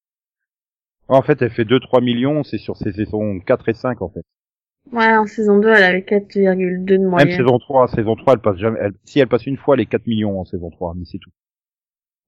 En 1.07 1.21
fait, 1.21 1.41
elle 1.41 1.51
fait 1.51 1.65
2-3 1.65 2.01
millions, 2.01 2.43
c'est 2.43 2.57
sur 2.57 2.77
ses 2.77 2.91
saisons 2.91 3.39
4 3.39 3.69
et 3.69 3.73
5, 3.73 4.01
en 4.01 4.09
fait. 4.09 4.23
Ouais, 4.91 5.15
en 5.15 5.25
saison 5.25 5.59
2, 5.59 5.69
elle 5.69 5.83
avait 5.83 6.03
4,2 6.03 6.83
de 6.83 6.97
Même 6.97 7.07
moyenne. 7.09 7.37
saison 7.37 7.57
3, 7.59 7.87
saison 7.87 8.15
3, 8.15 8.33
elle 8.33 8.39
passe 8.39 8.57
jamais, 8.57 8.79
elle- 8.81 8.93
si 9.05 9.19
elle 9.19 9.27
passe 9.27 9.45
une 9.45 9.57
fois 9.57 9.75
les 9.77 9.85
4 9.85 10.05
millions 10.07 10.39
en 10.39 10.45
saison 10.45 10.69
3, 10.69 10.93
mais 10.95 11.05
c'est 11.05 11.19
tout. 11.19 11.31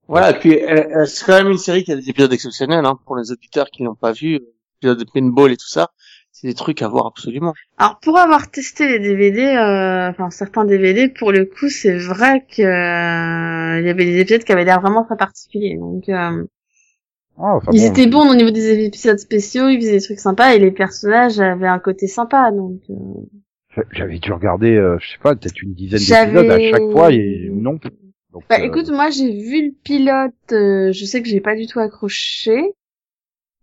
Voilà. 0.07 0.31
Et 0.31 0.39
puis 0.39 0.53
elle- 0.53 0.87
elle- 0.91 1.07
c'est 1.07 1.25
quand 1.25 1.37
même 1.43 1.51
une 1.51 1.57
série 1.57 1.83
qui 1.83 1.91
a 1.91 1.95
des 1.95 2.09
épisodes 2.09 2.31
exceptionnels, 2.31 2.85
hein, 2.85 2.97
pour 3.05 3.17
les 3.17 3.31
auditeurs 3.31 3.69
qui 3.71 3.83
l'ont 3.83 3.95
pas 3.95 4.11
vu, 4.13 4.35
euh, 4.35 4.53
épisodes 4.77 4.99
de 4.99 5.05
pinball 5.13 5.51
et 5.51 5.57
tout 5.57 5.67
ça. 5.67 5.89
C'est 6.45 6.51
des 6.51 6.53
trucs 6.55 6.83
à 6.83 6.87
voir 6.87 7.07
absolument. 7.07 7.53
Alors 7.79 7.97
pour 8.01 8.19
avoir 8.19 8.51
testé 8.51 8.87
les 8.87 8.99
DVD, 8.99 9.41
euh, 9.57 10.09
enfin 10.09 10.29
certains 10.29 10.63
DVD, 10.63 11.07
pour 11.09 11.31
le 11.31 11.45
coup 11.45 11.69
c'est 11.69 11.97
vrai 11.97 12.45
que 12.55 12.61
euh, 12.61 13.81
il 13.81 13.87
y 13.87 13.89
avait 13.89 14.05
des 14.05 14.19
épisodes 14.19 14.43
qui 14.43 14.51
avaient 14.51 14.63
l'air 14.63 14.79
vraiment 14.79 15.03
très 15.03 15.17
particuliers. 15.17 15.75
Donc 15.79 16.07
euh, 16.07 16.45
enfin, 17.37 17.71
ils 17.73 17.81
bon, 17.81 17.87
étaient 17.87 18.05
bons 18.05 18.29
au 18.29 18.35
niveau 18.35 18.51
des 18.51 18.85
épisodes 18.85 19.17
spéciaux, 19.17 19.69
ils 19.69 19.79
faisaient 19.79 19.93
des 19.97 20.01
trucs 20.01 20.19
sympas 20.19 20.53
et 20.53 20.59
les 20.59 20.69
personnages 20.69 21.39
avaient 21.39 21.65
un 21.67 21.79
côté 21.79 22.05
sympa. 22.05 22.51
Donc 22.51 22.79
euh, 22.91 22.93
j'a- 23.75 23.83
J'avais 23.91 24.19
dû 24.19 24.31
regarder, 24.31 24.75
euh, 24.75 24.97
je 25.01 25.13
sais 25.13 25.17
pas, 25.23 25.35
peut-être 25.35 25.59
une 25.63 25.73
dizaine 25.73 25.99
J'avais- 25.99 26.31
d'épisodes 26.43 26.51
à 26.51 26.59
chaque 26.77 26.91
fois, 26.91 27.11
et 27.11 27.49
non. 27.51 27.79
Donc, 28.33 28.43
bah 28.49 28.57
euh, 28.59 28.65
écoute, 28.65 28.89
moi 28.91 29.09
j'ai 29.09 29.31
vu 29.31 29.65
le 29.67 29.71
pilote, 29.83 30.33
euh, 30.51 30.91
je 30.91 31.05
sais 31.05 31.23
que 31.23 31.27
j'ai 31.27 31.41
pas 31.41 31.55
du 31.55 31.65
tout 31.65 31.79
accroché. 31.79 32.61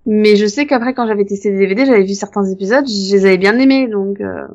Mais 0.05 0.37
je 0.37 0.47
sais 0.47 0.67
qu'après, 0.67 0.95
quand 0.95 1.07
j'avais 1.07 1.25
testé 1.25 1.51
des 1.51 1.59
DVD, 1.59 1.87
j'avais 1.87 2.05
vu 2.05 2.15
certains 2.15 2.45
épisodes, 2.45 2.87
je 2.87 3.15
les 3.15 3.25
avais 3.25 3.39
bien 3.39 3.59
aimés, 3.59 3.87
donc 3.87 4.21
euh, 4.21 4.49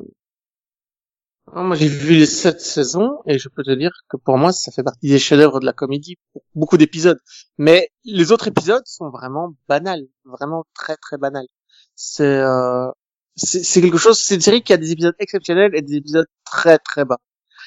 Non, 1.54 1.64
Moi, 1.64 1.76
j'ai 1.76 1.88
vu 1.88 2.14
les 2.14 2.26
sept 2.26 2.60
saisons 2.60 3.20
et 3.26 3.38
je 3.38 3.48
peux 3.48 3.62
te 3.62 3.70
dire 3.70 3.92
que 4.10 4.18
pour 4.18 4.36
moi, 4.36 4.52
ça 4.52 4.70
fait 4.72 4.82
partie 4.82 5.08
des 5.08 5.18
chefs-d'œuvre 5.18 5.60
de 5.60 5.66
la 5.66 5.72
comédie 5.72 6.16
pour 6.32 6.42
beaucoup 6.54 6.76
d'épisodes. 6.76 7.18
Mais 7.56 7.90
les 8.04 8.30
autres 8.30 8.48
épisodes 8.48 8.82
sont 8.84 9.08
vraiment 9.08 9.54
banals, 9.68 10.06
vraiment 10.24 10.66
très 10.74 10.96
très 10.96 11.16
banals. 11.16 11.48
C'est 11.94 12.24
euh, 12.24 12.90
c'est 13.36 13.80
quelque 13.80 13.98
chose. 13.98 14.18
C'est 14.18 14.34
une 14.34 14.40
série 14.42 14.62
qui 14.62 14.72
a 14.74 14.76
des 14.76 14.92
épisodes 14.92 15.14
exceptionnels 15.18 15.74
et 15.74 15.80
des 15.80 15.94
épisodes 15.96 16.26
très 16.44 16.78
très 16.78 17.04
bas. 17.06 17.18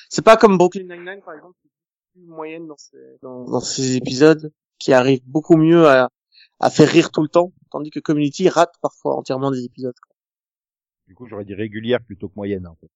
C'est 0.10 0.22
pas 0.22 0.38
comme 0.38 0.58
Brooklyn 0.58 0.84
Nine-Nine 0.84 1.22
par 1.26 1.34
exemple, 1.34 1.56
qui 1.62 1.68
est 1.68 1.72
plus 2.14 2.28
moyenne 2.28 2.68
dans 2.68 3.60
ses 3.62 3.96
épisodes, 3.96 4.52
qui 4.78 4.94
arrive 4.94 5.22
beaucoup 5.26 5.56
mieux 5.58 5.88
à 5.88 6.70
faire 6.70 6.90
rire 6.90 7.12
tout 7.12 7.22
le 7.24 7.30
temps, 7.30 7.52
tandis 7.72 7.90
que 7.90 8.00
Community 8.00 8.50
rate 8.50 8.76
parfois 8.82 9.16
entièrement 9.16 9.52
des 9.52 9.64
épisodes. 9.64 9.96
Du 11.08 11.16
coup, 11.16 11.28
j'aurais 11.28 11.46
dit 11.46 11.56
régulière 11.56 12.00
plutôt 12.02 12.30
que 12.30 12.36
moyenne, 12.36 12.68
en 12.68 12.76
fait. 12.76 12.90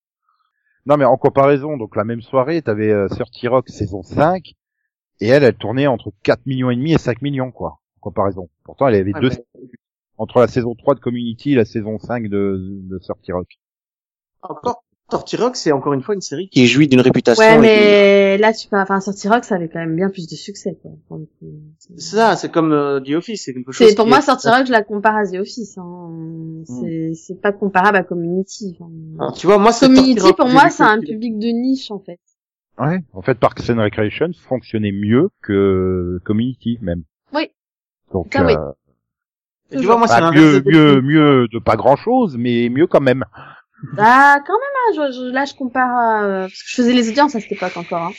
Non, 0.85 0.97
mais 0.97 1.05
en 1.05 1.17
comparaison, 1.17 1.77
donc 1.77 1.95
la 1.95 2.03
même 2.03 2.21
soirée, 2.21 2.61
t'avais 2.61 2.91
euh, 2.91 3.07
30 3.07 3.27
Rock 3.45 3.69
saison 3.69 4.03
5, 4.03 4.53
et 5.19 5.27
elle, 5.27 5.43
elle 5.43 5.57
tournait 5.57 5.87
entre 5.87 6.13
4 6.23 6.45
millions 6.45 6.69
et 6.69 6.75
demi 6.75 6.93
et 6.93 6.97
5 6.97 7.21
millions, 7.21 7.51
quoi, 7.51 7.79
en 7.97 7.99
comparaison. 8.01 8.49
Pourtant, 8.63 8.87
elle 8.87 8.95
avait 8.95 9.13
Ouais, 9.13 9.21
deux, 9.21 9.31
entre 10.17 10.39
la 10.39 10.47
saison 10.47 10.75
3 10.75 10.95
de 10.95 10.99
Community 10.99 11.53
et 11.53 11.55
la 11.55 11.65
saison 11.65 11.97
5 11.97 12.27
de, 12.29 12.57
de 12.83 12.97
30 12.99 13.17
Rock. 13.29 13.59
Encore, 14.41 14.84
Rock, 15.11 15.55
c'est 15.55 15.71
encore 15.71 15.93
une 15.93 16.01
fois 16.01 16.15
une 16.15 16.21
série 16.21 16.49
qui 16.49 16.65
jouit 16.67 16.87
d'une 16.87 16.99
réputation. 17.01 17.39
ouais, 17.43 17.55
et 17.55 17.59
mais 17.59 18.37
là 18.39 18.53
tu 18.53 18.67
peux, 18.67 18.77
enfin 18.77 18.99
Sorty 18.99 19.27
Rock, 19.29 19.43
ça 19.43 19.55
avait 19.55 19.69
quand 19.69 19.79
même 19.79 19.95
bien 19.95 20.09
plus 20.09 20.27
de 20.27 20.35
succès. 20.35 20.77
Quoi. 20.81 20.91
C'est 21.79 21.99
ça, 22.17 22.35
c'est 22.35 22.49
comme 22.51 22.71
euh, 22.71 22.99
The 22.99 23.11
Office, 23.11 23.43
c'est 23.45 23.53
quelque 23.53 23.71
chose. 23.71 23.87
C'est 23.87 23.95
pour 23.95 24.07
moi 24.07 24.17
est- 24.19 24.21
Sorty 24.21 24.47
Rock, 24.49 24.65
je 24.65 24.71
la 24.71 24.81
compare 24.83 25.15
à 25.15 25.25
The 25.27 25.35
Office. 25.35 25.77
Hein. 25.77 26.09
C'est 26.65 27.13
c'est 27.15 27.39
pas 27.39 27.51
comparable 27.51 27.97
à 27.97 28.03
Community. 28.03 28.75
enfin. 28.79 28.91
Alors, 29.19 29.33
tu 29.37 29.45
vois, 29.45 29.57
moi, 29.59 29.71
c'est 29.71 29.85
Community 29.87 30.19
Rock 30.21 30.37
pour 30.37 30.47
moi 30.49 30.69
c'est 30.69 30.83
un 30.83 30.99
public 30.99 31.37
de 31.37 31.47
niche 31.47 31.91
en 31.91 31.99
fait. 31.99 32.19
Ouais. 32.79 32.99
En 33.13 33.21
fait, 33.21 33.35
Parks 33.35 33.69
and 33.69 33.81
Recreation 33.81 34.31
fonctionnait 34.49 34.91
mieux 34.91 35.29
que 35.41 36.19
Community, 36.25 36.77
même. 36.81 37.03
Oui. 37.33 37.49
Donc, 38.11 38.33
Ça, 38.33 38.43
oui. 38.45 38.53
euh, 38.53 38.71
Et 39.71 39.77
tu 39.77 39.85
vois, 39.85 39.97
moi, 39.97 40.07
c'est 40.07 40.19
bah, 40.19 40.31
mieux, 40.33 40.61
de- 40.61 40.69
mieux, 40.69 41.01
mieux 41.01 41.47
de 41.47 41.59
pas 41.59 41.75
grand 41.77 41.95
chose, 41.95 42.35
mais 42.37 42.69
mieux 42.69 42.87
quand 42.87 42.99
même. 43.01 43.23
Ah 43.97 44.39
quand 44.47 44.53
même, 44.53 44.99
hein, 44.99 45.07
je, 45.11 45.17
je- 45.17 45.31
là 45.33 45.45
je 45.45 45.53
compare, 45.53 45.89
à, 45.97 46.39
parce 46.41 46.53
que 46.63 46.69
je 46.69 46.75
faisais 46.75 46.93
les 46.93 47.09
audiences 47.09 47.35
à 47.35 47.39
cette 47.39 47.51
époque 47.51 47.75
encore. 47.77 48.03
Hein. 48.03 48.11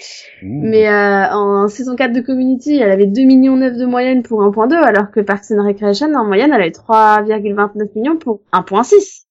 Mais 0.42 0.88
euh, 0.88 1.28
en 1.32 1.68
saison 1.68 1.96
4 1.96 2.12
de 2.12 2.20
Community, 2.20 2.76
elle 2.76 2.90
avait 2.90 3.06
2 3.06 3.22
millions 3.22 3.56
9 3.56 3.76
de 3.76 3.86
moyenne 3.86 4.22
pour 4.22 4.42
1.2, 4.42 4.74
alors 4.74 5.10
que 5.10 5.20
Parks 5.20 5.50
and 5.50 5.64
Recreation, 5.66 6.12
en 6.14 6.24
moyenne, 6.26 6.52
elle 6.52 6.60
avait 6.60 6.70
3,29 6.70 7.88
millions 7.96 8.18
pour 8.18 8.42
1.6. 8.52 9.24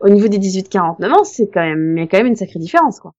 Au 0.00 0.08
niveau 0.08 0.28
des 0.28 0.38
18-49 0.38 1.10
ans, 1.12 1.24
c'est 1.24 1.48
quand 1.48 1.62
même, 1.62 1.96
il 1.96 2.00
y 2.00 2.04
a 2.04 2.06
quand 2.08 2.18
même 2.18 2.26
une 2.26 2.36
sacrée 2.36 2.58
différence, 2.58 3.00
quoi. 3.00 3.12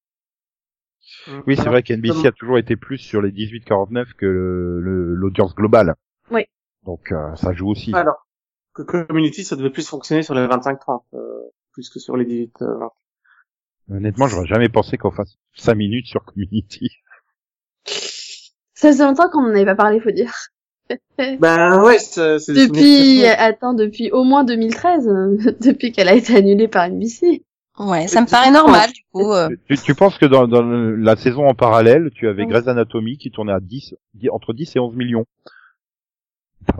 Oui, 1.47 1.55
c'est 1.55 1.69
vrai 1.69 1.81
qu'NBC 1.83 2.27
a 2.27 2.31
toujours 2.31 2.57
été 2.57 2.75
plus 2.75 2.97
sur 2.97 3.21
les 3.21 3.31
18-49 3.31 4.13
que 4.17 4.25
le- 4.25 4.79
le- 4.81 5.15
l'audience 5.15 5.55
globale. 5.55 5.95
Oui. 6.31 6.45
Donc, 6.85 7.11
euh, 7.11 7.35
ça 7.35 7.53
joue 7.53 7.69
aussi. 7.69 7.91
Alors, 7.93 8.27
que 8.73 8.81
Community, 8.83 9.43
ça 9.43 9.55
devait 9.55 9.69
plus 9.69 9.87
fonctionner 9.87 10.23
sur 10.23 10.33
les 10.33 10.45
25-30, 10.45 11.03
euh, 11.13 11.32
plus 11.73 11.89
que 11.89 11.99
sur 11.99 12.15
les 12.17 12.25
18 12.25 12.62
euh, 12.62 12.77
20. 12.77 12.91
Honnêtement, 13.97 14.27
j'aurais 14.27 14.47
jamais 14.47 14.69
pensé 14.69 14.97
qu'on 14.97 15.12
fasse 15.12 15.36
5 15.55 15.75
minutes 15.75 16.07
sur 16.07 16.23
Community. 16.23 16.89
Ça 17.86 18.89
faisait 18.89 19.03
longtemps 19.03 19.29
qu'on 19.29 19.41
n'en 19.41 19.49
avait 19.49 19.65
pas 19.65 19.75
parlé, 19.75 19.99
faut 19.99 20.12
dire. 20.12 20.33
Ben 21.17 21.81
ouais, 21.81 21.97
c'est 21.97 22.38
Depuis, 22.49 22.67
souvenirs 22.67 23.36
attends, 23.38 23.73
depuis 23.73 24.12
au 24.12 24.23
moins 24.23 24.43
2013, 24.43 25.07
euh, 25.07 25.38
depuis 25.62 25.91
qu'elle 25.91 26.09
a 26.09 26.13
été 26.13 26.36
annulée 26.36 26.67
par 26.67 26.89
NBC. 26.89 27.43
Ouais, 27.79 28.07
ça 28.07 28.21
me 28.21 28.27
paraît 28.27 28.51
normal, 28.51 28.91
du 28.91 29.01
coup. 29.12 29.31
euh. 29.31 29.49
Tu, 29.67 29.77
tu 29.77 29.95
penses 29.95 30.17
que 30.17 30.25
dans, 30.25 30.45
la 30.45 31.15
saison 31.15 31.47
en 31.47 31.55
parallèle, 31.55 32.12
tu 32.13 32.27
avais. 32.27 32.45
Grey's 32.45 32.67
Anatomy 32.67 33.17
qui 33.17 33.31
tournait 33.31 33.53
à 33.53 33.59
10, 33.59 33.95
di- 34.13 34.29
entre 34.29 34.53
10 34.53 34.75
et 34.75 34.79
11 34.79 34.95
millions. 34.95 35.25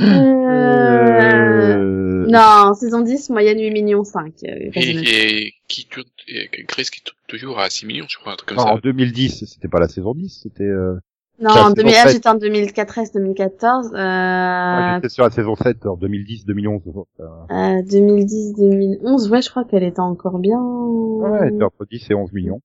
Euh... 0.00 1.74
Euh, 1.76 2.26
Non, 2.28 2.74
saison 2.74 3.00
10, 3.00 3.30
moyenne 3.30 3.58
8 3.60 3.70
millions 3.70 4.04
5. 4.04 4.32
euh, 4.44 4.70
Et, 4.74 5.44
et 5.46 5.52
qui 5.68 5.86
tourne, 5.86 6.06
et 6.28 6.48
Grace 6.66 6.90
qui 6.90 7.02
tourne 7.02 7.16
toujours 7.28 7.58
à 7.58 7.70
6 7.70 7.86
millions, 7.86 8.06
je 8.08 8.18
crois, 8.18 8.32
un 8.32 8.36
truc 8.36 8.48
comme 8.50 8.58
non, 8.58 8.64
en 8.64 8.74
ça. 8.76 8.80
2010, 8.82 9.44
c'était 9.46 9.68
pas 9.68 9.80
la 9.80 9.88
saison 9.88 10.14
10, 10.14 10.40
c'était... 10.42 10.64
Euh... 10.64 10.94
Non, 11.40 11.50
en 11.50 11.54
saison 11.54 11.72
2000, 11.74 11.94
ah, 11.96 12.02
7. 12.04 12.12
j'étais 12.12 12.28
en 12.28 12.34
2013, 12.36 13.12
2014. 13.12 13.90
moi, 13.90 13.98
Euh, 14.00 14.94
J'étais 14.96 15.08
sur 15.08 15.24
la 15.24 15.30
saison 15.30 15.56
7, 15.56 15.86
en 15.86 15.96
2010, 15.96 16.44
2011. 16.46 16.82
donc, 16.86 17.06
euh, 17.20 17.24
euh, 17.50 17.82
2010, 17.90 18.54
2011, 18.54 19.30
ouais, 19.30 19.42
je 19.42 19.50
crois 19.50 19.64
qu'elle 19.64 19.82
était 19.82 20.00
encore 20.00 20.38
bien. 20.38 20.60
Ouais, 20.60 21.50
c'était 21.50 21.64
entre 21.64 21.86
10 21.90 22.10
et 22.10 22.14
11 22.14 22.32
millions. 22.32 22.60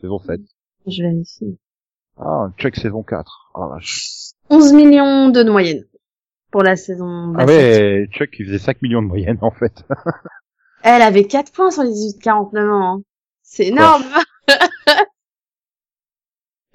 Saison 0.00 0.18
7. 0.18 0.40
Je 0.86 1.02
vérifie. 1.02 1.58
Ah, 2.18 2.50
check 2.58 2.76
saison 2.76 3.02
4. 3.02 3.50
Ah, 3.54 3.68
vache. 3.68 4.32
11 4.50 4.72
millions 4.72 5.28
de 5.30 5.42
moyenne 5.44 5.84
pour 6.50 6.62
la 6.62 6.76
saison. 6.76 7.34
ah 7.38 7.44
ouais, 7.44 8.08
Chuck, 8.12 8.30
il 8.38 8.46
faisait 8.46 8.58
5 8.58 8.80
millions 8.82 9.02
de 9.02 9.06
moyenne, 9.08 9.38
en 9.40 9.50
fait. 9.50 9.84
Elle 10.82 11.02
avait 11.02 11.26
4 11.26 11.52
points 11.52 11.70
sur 11.70 11.82
les 11.82 11.90
18-49 11.90 12.70
ans. 12.70 12.98
hein. 12.98 13.02
C'est 13.42 13.66
énorme. 13.66 14.04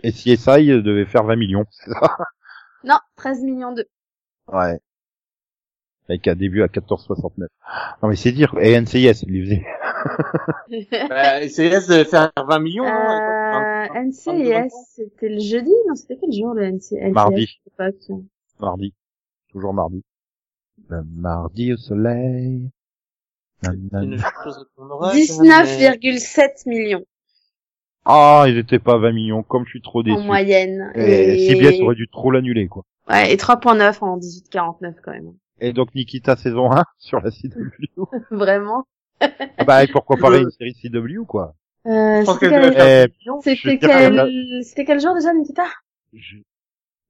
Et 0.04 0.12
CSI 0.12 0.68
devait 0.82 1.06
faire 1.06 1.24
20 1.24 1.36
millions, 1.36 1.66
c'est 1.70 1.92
ça? 1.92 2.18
Non, 2.84 2.98
13 3.18 3.44
millions 3.44 3.72
de. 3.72 3.88
Ouais. 4.48 4.80
Avec 6.10 6.28
un 6.28 6.36
début 6.36 6.64
à 6.64 6.68
14,69. 6.68 7.46
Non 8.02 8.10
mais 8.10 8.16
c'est 8.16 8.32
dire, 8.32 8.54
et 8.60 8.80
NCIS, 8.80 9.24
il 9.24 9.32
les 9.34 9.44
faisait. 9.46 9.66
Bah, 11.10 11.48
CIS 11.48 11.88
devait 11.88 12.06
faire 12.06 12.32
20 12.36 12.60
millions. 12.60 12.86
hein, 12.88 13.20
Euh, 13.56 13.82
l'époque. 13.84 13.98
NCIS, 14.06 14.72
c'était 14.96 15.30
le 15.30 15.40
jeudi 15.40 15.72
Non, 15.88 15.96
c'était 15.96 16.18
quel 16.20 16.32
jour 16.32 16.54
le 16.54 16.72
NCIS 16.72 17.12
Mardi. 17.12 17.60
Mardi. 18.60 18.94
Toujours 19.52 19.74
mardi. 19.74 20.04
Le 20.90 21.04
mardi 21.04 21.74
au 21.74 21.78
soleil. 21.78 22.70
C'est 23.64 23.74
une 23.74 23.90
Nanana. 23.92 24.32
chose 24.44 24.66
qu'on 24.76 24.90
aurait, 24.90 25.12
quand 25.28 25.44
même, 25.44 25.68
mais- 25.68 26.10
19,7 26.10 26.66
millions 26.66 27.06
Ah, 28.06 28.46
ils 28.48 28.58
étaient 28.58 28.80
pas 28.80 28.98
20 28.98 29.12
millions, 29.12 29.44
comme 29.44 29.66
je 29.66 29.70
suis 29.72 29.82
trop 29.82 30.00
en 30.00 30.04
déçu. 30.04 30.24
moyenne. 30.26 30.92
Et 30.96 31.48
CBS 31.48 31.82
aurait 31.82 31.96
dû 31.96 32.08
trop 32.08 32.32
l'annuler, 32.32 32.68
quoi. 32.68 32.84
Ouais, 33.10 33.32
et 33.34 33.38
3.9 33.38 34.02
en 34.04 34.18
18-49 34.18 34.96
quand 35.04 35.12
même. 35.12 35.34
Et 35.60 35.74
donc 35.74 35.94
Nikita 35.94 36.36
saison 36.38 36.72
1 36.72 36.84
sur 36.98 37.20
la 37.22 37.30
CW. 37.30 37.48
Vraiment. 38.32 38.86
Ah 39.20 39.64
bah, 39.66 39.84
et 39.84 39.88
pourquoi 39.88 40.18
pas 40.18 40.30
une 40.42 40.50
série 40.50 40.74
CW, 40.74 41.26
quoi. 41.28 41.54
Euh, 41.88 42.24
c'était 42.26 42.50
quel... 42.50 42.64
Eh, 42.66 42.72
faire 42.74 43.08
10 43.08 43.18
millions. 43.20 43.42
je 43.42 43.50
C'était 43.56 43.78
que 43.80 43.86
quel... 43.88 44.64
C'était 44.64 44.86
quel 44.86 45.00
jour 45.00 45.16
déjà, 45.16 45.34
Nikita? 45.34 45.66
Je, 46.14 46.38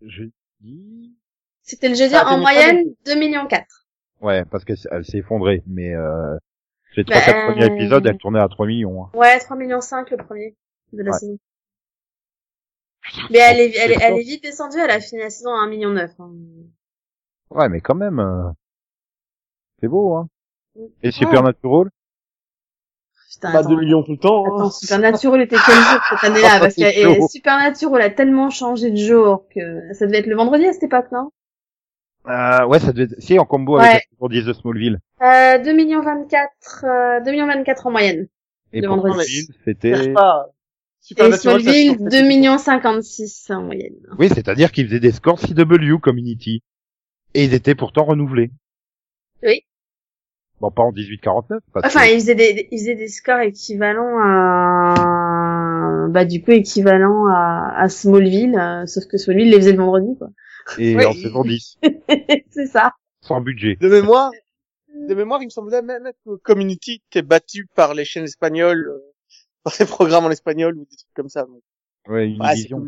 je 0.01 0.23
dis... 0.61 1.15
C'était 1.63 1.89
le 1.89 1.95
jeudi 1.95 2.11
Ça 2.11 2.21
a 2.21 2.33
en 2.33 2.39
moyenne 2.39 2.83
2 3.05 3.15
millions 3.15 3.47
4. 3.47 3.65
Ouais, 4.21 4.45
parce 4.45 4.63
qu'elle 4.65 4.75
s- 4.77 4.87
elle 4.91 5.05
s'est 5.05 5.17
effondrée, 5.19 5.63
mais 5.67 5.93
euh, 5.95 6.37
les 6.95 7.03
trois 7.05 7.19
quatre 7.21 7.51
premiers 7.51 7.69
euh, 7.69 7.75
épisodes, 7.75 8.05
elle 8.05 8.17
tournait 8.17 8.39
à 8.39 8.47
3 8.47 8.67
millions. 8.67 9.03
Hein. 9.05 9.09
Ouais, 9.13 9.39
3 9.39 9.57
millions 9.57 9.81
5 9.81 10.09
le 10.11 10.17
premier 10.17 10.55
de 10.93 11.03
la 11.03 11.11
Ouais. 11.11 11.17
saison. 11.17 11.37
Mais 13.31 13.39
elle 13.39 13.59
est, 13.59 13.75
elle, 13.77 13.91
est, 13.91 13.97
elle 14.01 14.17
est 14.19 14.23
vite 14.23 14.43
descendue, 14.43 14.77
elle 14.79 14.91
a 14.91 14.99
fini 14.99 15.21
la 15.21 15.29
saison 15.29 15.51
à 15.51 15.59
1 15.63 15.67
million 15.69 15.89
9. 15.89 16.11
Hein. 16.19 16.31
Ouais, 17.49 17.67
mais 17.69 17.81
quand 17.81 17.95
même, 17.95 18.19
euh, 18.19 18.49
c'est 19.79 19.87
beau, 19.87 20.15
hein. 20.15 20.27
Et 20.75 21.07
Ouais. 21.07 21.11
Supernatural 21.11 21.89
Putain, 23.33 23.51
Pas 23.53 23.63
2 23.63 23.75
millions 23.77 24.03
tout 24.03 24.11
le 24.11 24.17
temps. 24.17 24.45
hein. 24.45 24.55
Attends, 24.55 24.71
Supernatural 24.71 25.41
était 25.41 25.55
quel 25.65 25.75
jour 25.75 25.99
cette 26.09 26.23
année-là 26.29 26.47
Ah, 26.53 26.59
Parce 26.59 26.75
que 26.75 26.91
chaud. 26.91 27.27
Supernatural 27.29 28.01
a 28.01 28.09
tellement 28.09 28.49
changé 28.49 28.91
de 28.91 28.97
jour 28.97 29.45
que 29.55 29.93
ça 29.93 30.05
devait 30.05 30.19
être 30.19 30.27
le 30.27 30.35
vendredi 30.35 30.65
à 30.65 30.73
cette 30.73 30.83
époque, 30.83 31.05
non 31.13 31.31
euh, 32.27 32.65
Ouais, 32.65 32.79
ça 32.79 32.91
devait 32.91 33.05
être... 33.05 33.21
Si, 33.21 33.39
en 33.39 33.45
combo 33.45 33.77
Ouais. 33.77 33.83
avec 33.87 33.93
la 34.11 34.27
saison 34.27 34.27
10 34.27 34.45
de 34.45 34.53
Smallville. 34.53 34.99
euh, 35.21 35.57
2 35.59 35.73
millions 35.73 36.01
24, 36.01 36.85
euh, 36.85 37.21
2 37.23 37.31
millions 37.31 37.47
24 37.47 37.87
en 37.87 37.91
moyenne. 37.91 38.27
Et 38.73 38.81
Le 38.81 38.87
pour 38.87 38.97
vendredi. 38.97 39.47
C'était... 39.65 40.13
Et 41.17 41.31
Smallville, 41.31 41.97
change 41.97 42.09
2 42.11 42.21
millions 42.27 42.57
56 42.57 43.49
en 43.51 43.63
moyenne. 43.63 43.95
Oui, 44.19 44.29
c'est-à-dire 44.29 44.71
qu'ils 44.71 44.87
faisaient 44.87 44.99
des 44.99 45.11
scores 45.11 45.39
CW 45.39 45.97
Community. 45.99 46.61
Et 47.33 47.45
ils 47.45 47.53
étaient 47.53 47.75
pourtant 47.75 48.03
renouvelés. 48.03 48.51
Oui. 49.41 49.63
Bon, 50.61 50.71
pas 50.71 50.83
en 50.83 50.91
1849. 50.91 51.59
Parce 51.73 51.87
Enfin, 51.87 52.05
que... 52.07 52.13
ils 52.13 52.19
faisaient 52.19 52.35
des, 52.35 52.67
ils 52.71 52.77
faisaient 52.79 52.95
des 52.95 53.07
scores 53.07 53.39
équivalents 53.39 54.19
à, 54.23 56.07
bah, 56.09 56.23
du 56.25 56.41
coup, 56.41 56.51
équivalent 56.51 57.25
à, 57.27 57.73
à 57.77 57.89
Smallville, 57.89 58.55
euh, 58.57 58.85
sauf 58.85 59.05
que 59.07 59.17
Smallville 59.17 59.49
les 59.49 59.57
faisait 59.57 59.71
le 59.71 59.77
vendredi, 59.79 60.15
quoi. 60.17 60.29
Et 60.77 60.95
Oui. 60.95 61.05
en 61.05 61.13
saison 61.13 61.43
10, 61.43 61.79
c'est 62.51 62.67
ça. 62.67 62.93
sans 63.21 63.41
budget. 63.41 63.75
De 63.81 63.89
mémoire, 63.89 64.31
de 65.09 65.15
mémoire, 65.15 65.41
il 65.41 65.45
me 65.45 65.49
semblait 65.49 65.81
même 65.81 66.11
que 66.25 66.35
Community 66.43 67.01
était 67.09 67.23
battu 67.23 67.65
par 67.75 67.93
les 67.95 68.05
chaînes 68.05 68.25
espagnoles, 68.25 68.87
euh, 68.87 68.99
par 69.63 69.73
les 69.79 69.85
programmes 69.87 70.25
en 70.25 70.29
espagnol 70.31 70.75
ou 70.77 70.81
des 70.85 70.95
trucs 70.95 71.13
comme 71.15 71.29
ça. 71.29 71.41
Donc, 71.45 71.61
Ouais, 72.07 72.27
une. 72.27 72.37
Community, 72.37 72.67
quoi. 72.69 72.79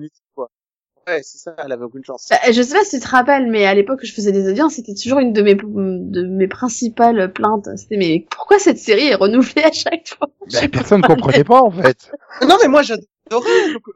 Ouais, 1.07 1.21
c'est 1.21 1.37
ça, 1.37 1.55
elle 1.57 1.71
avait 1.71 1.83
aucune 1.83 2.03
chance. 2.05 2.27
Bah, 2.29 2.37
je 2.51 2.61
sais 2.61 2.73
pas 2.75 2.83
si 2.85 2.97
tu 2.99 3.05
te 3.05 3.09
rappelles, 3.09 3.49
mais 3.49 3.65
à 3.65 3.73
l'époque 3.73 3.99
où 4.03 4.05
je 4.05 4.13
faisais 4.13 4.31
des 4.31 4.49
audiences, 4.49 4.75
c'était 4.75 4.93
toujours 4.93 5.19
une 5.19 5.33
de 5.33 5.41
mes, 5.41 5.55
de 5.55 6.23
mes 6.25 6.47
principales 6.47 7.33
plaintes. 7.33 7.67
C'était, 7.75 7.97
mais 7.97 8.25
pourquoi 8.29 8.57
cette 8.59 8.77
série 8.77 9.07
est 9.07 9.15
renouvelée 9.15 9.63
à 9.63 9.71
chaque 9.71 10.07
fois? 10.07 10.29
Ben, 10.51 10.69
personne 10.69 11.01
ne 11.01 11.07
comprenait 11.07 11.43
pas, 11.43 11.61
en 11.61 11.71
fait. 11.71 12.11
Non, 12.47 12.57
mais 12.61 12.67
moi, 12.69 12.81
j'adorais. 12.83 13.03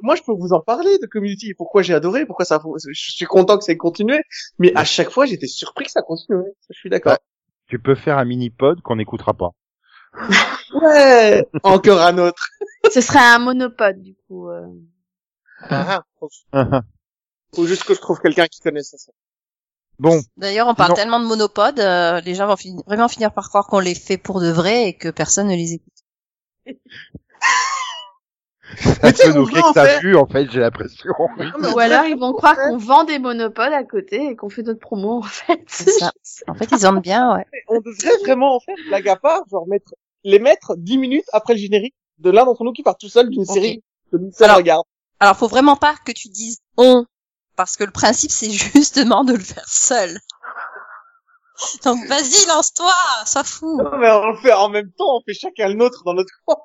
moi, 0.02 0.16
je 0.16 0.22
peux 0.24 0.34
vous 0.34 0.52
en 0.54 0.60
parler 0.62 0.98
de 1.02 1.06
Community. 1.06 1.54
Pourquoi 1.54 1.82
j'ai 1.82 1.94
adoré, 1.94 2.26
pourquoi 2.26 2.46
ça, 2.46 2.62
je 2.86 3.12
suis 3.12 3.26
content 3.26 3.58
que 3.58 3.64
ça 3.64 3.72
ait 3.72 3.78
continué. 3.78 4.20
Mais 4.60 4.72
à 4.76 4.84
chaque 4.84 5.10
fois, 5.10 5.26
j'étais 5.26 5.48
surpris 5.48 5.86
que 5.86 5.92
ça 5.92 6.02
continuait. 6.02 6.54
Je 6.70 6.78
suis 6.78 6.90
d'accord. 6.90 7.18
Tu 7.68 7.80
peux 7.80 7.96
faire 7.96 8.18
un 8.18 8.26
mini-pod 8.26 8.82
qu'on 8.82 8.96
n'écoutera 8.98 9.34
pas. 9.34 9.52
Ouais. 10.74 11.46
Encore 11.64 12.02
un 12.02 12.18
autre. 12.18 12.50
Ce 12.92 13.00
serait 13.00 13.20
un 13.20 13.40
monopode, 13.40 14.02
du 14.02 14.16
coup. 14.28 14.50
euh. 14.50 14.66
Ah, 15.70 16.04
Faut 17.56 17.66
juste 17.66 17.84
que 17.84 17.94
je 17.94 18.00
trouve 18.02 18.20
quelqu'un 18.20 18.48
qui 18.48 18.60
connaisse 18.60 18.94
ça. 18.98 19.12
bon, 20.00 20.22
D'ailleurs, 20.38 20.68
on 20.68 20.76
parle 20.76 20.90
Non. 20.92 20.96
tellement 20.96 21.20
de 21.20 21.26
monopodes, 21.26 21.80
euh, 21.80 22.20
les 22.22 22.36
gens 22.36 22.48
vont 22.48 22.56
fin- 22.58 22.76
vraiment 22.86 23.08
finir 23.08 23.32
par 23.34 23.50
croire 23.50 23.66
qu'on 23.68 23.80
les 23.80 23.96
fait 23.96 24.18
pour 24.18 24.42
de 24.42 24.50
vrai 24.52 24.88
et 24.90 24.98
que 24.98 25.10
personne 25.10 25.48
ne 25.48 25.56
les 25.56 25.74
écoute. 25.74 25.94
ça 28.84 28.92
va 29.32 29.40
en 29.42 29.46
que 29.46 29.60
ça 29.74 29.86
faire. 29.86 30.02
vu, 30.02 30.16
en 30.18 30.28
fait, 30.28 30.50
j'ai 30.52 30.60
l'impression. 30.60 31.10
Ou 31.74 31.80
alors 31.80 32.04
ils 32.06 32.18
vont 32.20 32.34
croire 32.34 32.56
qu'on 32.58 32.78
vend 32.78 33.06
des 33.06 33.18
monopodes 33.18 33.72
à 33.72 33.84
côté 33.84 34.32
et 34.32 34.36
qu'on 34.36 34.50
fait 34.50 34.64
notre 34.64 34.80
promo, 34.80 35.20
en 35.20 35.22
fait. 35.24 35.62
C'est 35.68 35.90
ça. 35.92 36.12
En 36.48 36.54
fait, 36.54 36.68
ils 36.72 36.78
vendent 36.78 37.02
bien, 37.02 37.36
ouais. 37.36 37.46
On 37.68 37.80
devrait 37.82 38.18
vraiment 38.24 38.56
en 38.56 38.60
faire, 38.60 38.76
blague 38.90 39.08
à 39.10 39.16
part, 39.16 39.42
genre 39.50 39.68
mettre, 39.68 39.94
les 40.24 40.38
mettre 40.40 40.76
10 40.78 40.98
minutes 40.98 41.26
après 41.34 41.54
le 41.54 41.60
générique 41.60 41.96
de 42.20 42.30
l'un 42.30 42.46
d'entre 42.46 42.64
nous 42.64 42.74
qui 42.74 42.84
part 42.84 42.98
tout 42.98 43.10
seul 43.10 43.30
d'une 43.30 43.46
série 43.46 43.82
que 44.12 44.18
nous 44.18 44.32
seul 44.32 44.46
Alors- 44.46 44.58
regarde. 44.58 44.84
Alors, 45.20 45.36
faut 45.36 45.48
vraiment 45.48 45.76
pas 45.76 45.96
que 46.06 46.12
tu 46.12 46.28
dises 46.30 46.60
on, 46.78 47.06
parce 47.58 47.76
que 47.76 47.84
le 47.84 47.92
principe, 47.92 48.32
c'est 48.32 48.50
justement 48.52 49.26
de 49.26 49.34
le 49.34 49.44
faire 49.44 49.68
seul. 49.68 50.18
Donc, 51.84 52.06
vas-y, 52.08 52.46
lance-toi, 52.48 52.94
sois 53.26 53.44
fou. 53.44 53.82
Non, 53.84 53.98
mais 53.98 54.10
on 54.12 54.28
le 54.32 54.38
fait 54.38 54.54
en 54.54 54.70
même 54.70 54.92
temps, 54.92 55.18
on 55.18 55.22
fait 55.26 55.34
chacun 55.34 55.68
le 55.68 55.74
nôtre 55.74 56.04
dans 56.06 56.14
notre 56.14 56.32
coin. 56.46 56.56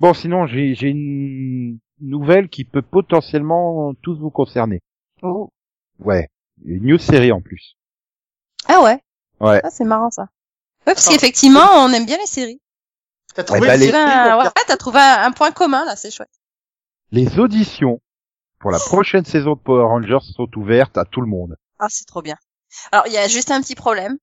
Bon, 0.00 0.14
sinon, 0.14 0.46
j'ai 0.46 0.74
j'ai 0.74 0.88
une 0.88 1.78
nouvelle 2.00 2.48
qui 2.48 2.64
peut 2.64 2.82
potentiellement 2.82 3.92
tous 4.02 4.16
vous 4.18 4.30
concerner. 4.30 4.80
Oh. 5.22 5.50
Ouais, 5.98 6.28
une 6.64 6.84
news 6.86 6.98
série 6.98 7.32
en 7.32 7.40
plus. 7.40 7.76
Ah 8.68 8.80
ouais? 8.82 9.00
Ouais. 9.40 9.60
Ah, 9.64 9.70
c'est 9.70 9.84
marrant 9.84 10.10
ça. 10.10 10.28
Ouais, 10.86 10.94
parce 10.94 11.08
qu'effectivement, 11.08 11.66
on 11.72 11.92
aime 11.92 12.06
bien 12.06 12.18
les 12.18 12.26
séries. 12.26 12.60
T'as 13.34 13.42
Ouais, 13.42 13.46
trouvé 13.46 13.66
bah, 13.66 13.74
une 13.74 13.80
les- 13.80 13.92
ouais, 13.92 14.76
trouvé 14.76 15.00
un 15.00 15.32
point 15.32 15.50
commun 15.50 15.84
là, 15.84 15.96
c'est 15.96 16.10
chouette. 16.12 16.30
Les 17.10 17.38
auditions 17.40 18.00
pour 18.64 18.70
la 18.70 18.78
prochaine 18.78 19.26
saison 19.26 19.56
de 19.56 19.60
Power 19.60 19.84
Rangers 19.84 20.24
sont 20.34 20.48
ouvertes 20.56 20.96
à 20.96 21.04
tout 21.04 21.20
le 21.20 21.26
monde. 21.26 21.54
Ah, 21.78 21.88
c'est 21.90 22.06
trop 22.06 22.22
bien. 22.22 22.36
Alors, 22.92 23.06
il 23.06 23.12
y 23.12 23.18
a 23.18 23.28
juste 23.28 23.50
un 23.50 23.60
petit 23.60 23.74
problème. 23.74 24.16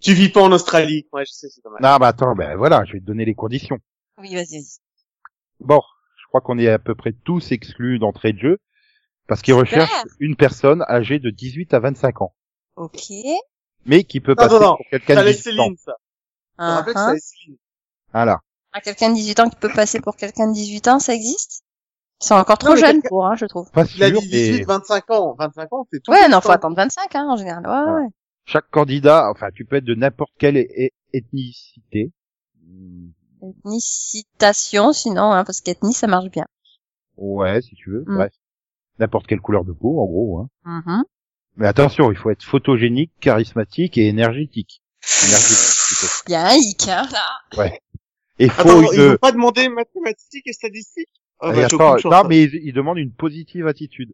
Tu 0.00 0.14
vis 0.14 0.30
pas 0.30 0.40
en 0.40 0.50
Australie. 0.50 1.06
Ouais, 1.12 1.26
je 1.26 1.30
sais, 1.30 1.50
c'est 1.50 1.62
dommage. 1.62 1.80
Ah 1.84 1.98
bah 1.98 2.08
attends, 2.08 2.34
ben 2.34 2.56
voilà, 2.56 2.86
je 2.86 2.94
vais 2.94 3.00
te 3.00 3.04
donner 3.04 3.26
les 3.26 3.34
conditions. 3.34 3.76
Oui, 4.16 4.34
vas-y, 4.34 4.56
vas-y. 4.56 4.78
Bon, 5.60 5.82
je 6.22 6.26
crois 6.28 6.40
qu'on 6.40 6.58
est 6.58 6.70
à 6.70 6.78
peu 6.78 6.94
près 6.94 7.12
tous 7.12 7.52
exclus 7.52 7.98
d'entrée 7.98 8.32
de 8.32 8.38
jeu 8.38 8.58
parce 9.26 9.42
qu'ils 9.42 9.52
recherchent 9.52 9.90
une 10.18 10.34
personne 10.34 10.80
âgée 10.88 11.18
de 11.18 11.28
18 11.28 11.74
à 11.74 11.80
25 11.80 12.22
ans, 12.22 12.34
Ok. 12.76 13.08
mais 13.84 14.04
qui 14.04 14.20
peut 14.20 14.32
Non, 14.32 14.36
passer 14.36 14.54
non, 14.54 14.60
non. 14.60 14.76
pour 14.76 14.86
quelqu'un 14.90 15.16
de 15.16 15.20
avec 15.20 15.36
18 15.36 15.50
ans. 15.60 15.64
Céline, 15.64 15.76
ça. 15.76 15.92
Uh 16.58 16.62
rappelle 16.62 16.94
que 16.94 16.98
c'est 17.00 17.06
avec 17.10 17.22
Céline. 17.22 17.58
Voilà. 18.10 18.40
Ah, 18.72 18.80
quelqu'un 18.80 19.10
de 19.10 19.16
18 19.16 19.40
ans 19.40 19.50
qui 19.50 19.56
peut 19.56 19.72
passer 19.74 20.00
pour 20.00 20.16
quelqu'un 20.16 20.48
de 20.48 20.54
18 20.54 20.88
ans, 20.88 20.98
ça 20.98 21.12
existe? 21.14 21.62
Ils 22.22 22.26
sont 22.26 22.34
encore 22.36 22.58
trop 22.58 22.74
Non, 22.74 22.80
quelqu'un- 22.80 23.08
pour, 23.08 23.26
hein, 23.26 23.34
je 23.36 23.46
trouve. 23.46 23.70
Pas 23.72 23.84
Il 23.96 24.02
a 24.04 24.08
sûr, 24.08 24.20
dit 24.20 24.28
18, 24.28 24.58
mais 24.60 24.64
25 24.64 25.10
ans. 25.10 25.34
25 25.38 25.72
ans, 25.72 25.86
c'est 25.92 26.00
tout. 26.02 26.10
Ouais, 26.12 26.28
non, 26.28 26.36
temps. 26.36 26.40
faut 26.42 26.52
attendre 26.52 26.76
25, 26.76 27.14
hein, 27.16 27.26
en 27.28 27.36
général. 27.36 27.66
Ouais, 27.66 28.02
ouais. 28.04 28.08
chaque 28.44 28.70
candidat, 28.70 29.28
enfin, 29.30 29.48
tu 29.54 29.64
peux 29.64 29.76
être 29.76 29.84
de 29.84 29.94
n'importe 29.94 30.32
quelle 30.38 30.56
é- 30.56 30.92
ethnicité. 31.12 32.12
Hmm, 32.64 33.08
Ethnie 33.42 33.80
citation, 33.80 34.92
sinon, 34.92 35.32
hein, 35.32 35.44
parce 35.44 35.60
qu'ethnie, 35.60 35.92
ça 35.94 36.06
marche 36.06 36.30
bien. 36.30 36.46
Ouais, 37.16 37.60
si 37.60 37.74
tu 37.74 37.90
veux. 37.90 38.04
Mm. 38.06 38.14
Bref. 38.16 38.32
n'importe 38.98 39.26
quelle 39.26 39.40
couleur 39.40 39.64
de 39.64 39.72
peau, 39.72 40.00
en 40.00 40.04
gros. 40.06 40.38
Hein. 40.38 40.48
Mhm. 40.86 41.02
Mais 41.56 41.66
attention, 41.66 42.12
il 42.12 42.16
faut 42.16 42.30
être 42.30 42.44
photogénique, 42.44 43.10
charismatique 43.20 43.98
et 43.98 44.06
énergétique. 44.06 44.80
Énergétique, 45.26 45.86
plutôt. 45.88 46.12
Il 46.28 46.32
y 46.32 46.34
a 46.36 46.46
un 46.46 46.54
hic, 46.54 46.88
hein, 46.88 47.08
là. 47.10 47.70
Et 48.38 48.48
faut 48.48 48.60
Attends, 48.60 48.80
une... 48.82 48.88
ils 48.94 49.10
ont 49.12 49.16
pas 49.16 49.32
demandé 49.32 49.68
mathématiques 49.68 50.46
et 50.46 50.52
statistiques? 50.52 51.08
Ah, 51.42 51.52
bah, 51.52 51.64
attends, 51.66 51.96
non, 52.04 52.12
hein. 52.12 52.22
mais 52.28 52.42
il, 52.44 52.54
il 52.62 52.72
demande 52.72 52.98
une 52.98 53.12
positive 53.12 53.66
attitude. 53.66 54.12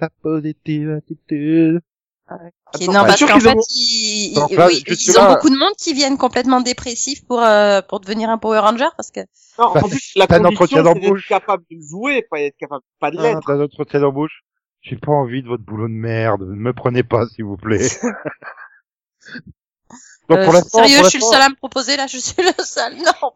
La 0.00 0.10
positive 0.22 0.90
attitude. 0.92 1.80
Ok, 2.28 2.38
Attends, 2.74 2.92
non, 2.92 3.04
parce 3.06 3.20
qu'en 3.20 3.26
qu'ils 3.34 3.40
fait, 3.40 3.54
ont- 3.56 3.60
ils, 3.70 4.32
ils- 4.50 4.56
là, 4.56 4.66
oui, 4.66 4.82
ils 4.86 5.12
là- 5.14 5.30
ont 5.30 5.34
beaucoup 5.34 5.48
de 5.48 5.56
monde 5.56 5.72
qui 5.78 5.94
viennent 5.94 6.18
complètement 6.18 6.60
dépressifs 6.60 7.24
pour 7.24 7.40
euh, 7.40 7.80
pour 7.82 8.00
devenir 8.00 8.28
un 8.28 8.36
Power 8.36 8.58
Ranger 8.58 8.88
parce 8.96 9.12
que 9.12 9.20
Non, 9.58 9.72
Bah, 9.72 9.80
en 9.84 9.88
plus, 9.88 10.12
la 10.16 10.26
t'as 10.26 10.36
un 10.36 10.42
condition, 10.42 10.64
entretien 10.64 10.78
c'est 10.84 10.94
d'être 10.94 11.02
d'embauche. 11.02 11.28
capable 11.28 11.64
de 11.70 11.78
jouer, 11.80 12.26
pas 12.28 12.40
être 12.40 12.56
capable, 12.58 12.82
pas 12.98 13.10
de 13.12 13.18
Ah, 13.18 13.22
l'être. 13.22 13.46
dans 13.46 13.56
notre 13.56 13.84
tête 13.84 14.00
d'embauche. 14.00 14.42
J'ai 14.82 14.96
pas 14.96 15.12
envie 15.12 15.42
de 15.42 15.48
votre 15.48 15.62
boulot 15.64 15.86
de 15.88 15.92
merde. 15.94 16.42
Ne 16.42 16.56
me 16.56 16.72
prenez 16.72 17.02
pas, 17.04 17.26
s'il 17.28 17.44
vous 17.44 17.56
plaît. 17.56 17.88
Donc 20.28 20.38
euh, 20.38 20.44
pour 20.44 20.52
l'instant, 20.52 20.78
sérieux, 20.78 20.96
pour 20.96 21.04
je 21.04 21.10
suis 21.10 21.18
le 21.20 21.24
seul 21.24 21.42
à 21.42 21.48
me 21.48 21.54
proposer 21.54 21.96
là, 21.96 22.06
je 22.08 22.18
suis 22.18 22.42
le 22.42 22.64
seul. 22.64 22.96
Non. 22.96 23.32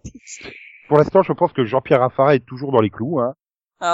Pour 0.91 0.99
l'instant, 0.99 1.23
je 1.23 1.33
pense 1.33 1.53
que 1.53 1.65
Jean-Pierre 1.65 2.01
Raffarin 2.01 2.33
est 2.33 2.45
toujours 2.45 2.73
dans 2.73 2.81
les 2.81 2.91
clous. 2.91 3.21
Hein. 3.21 3.35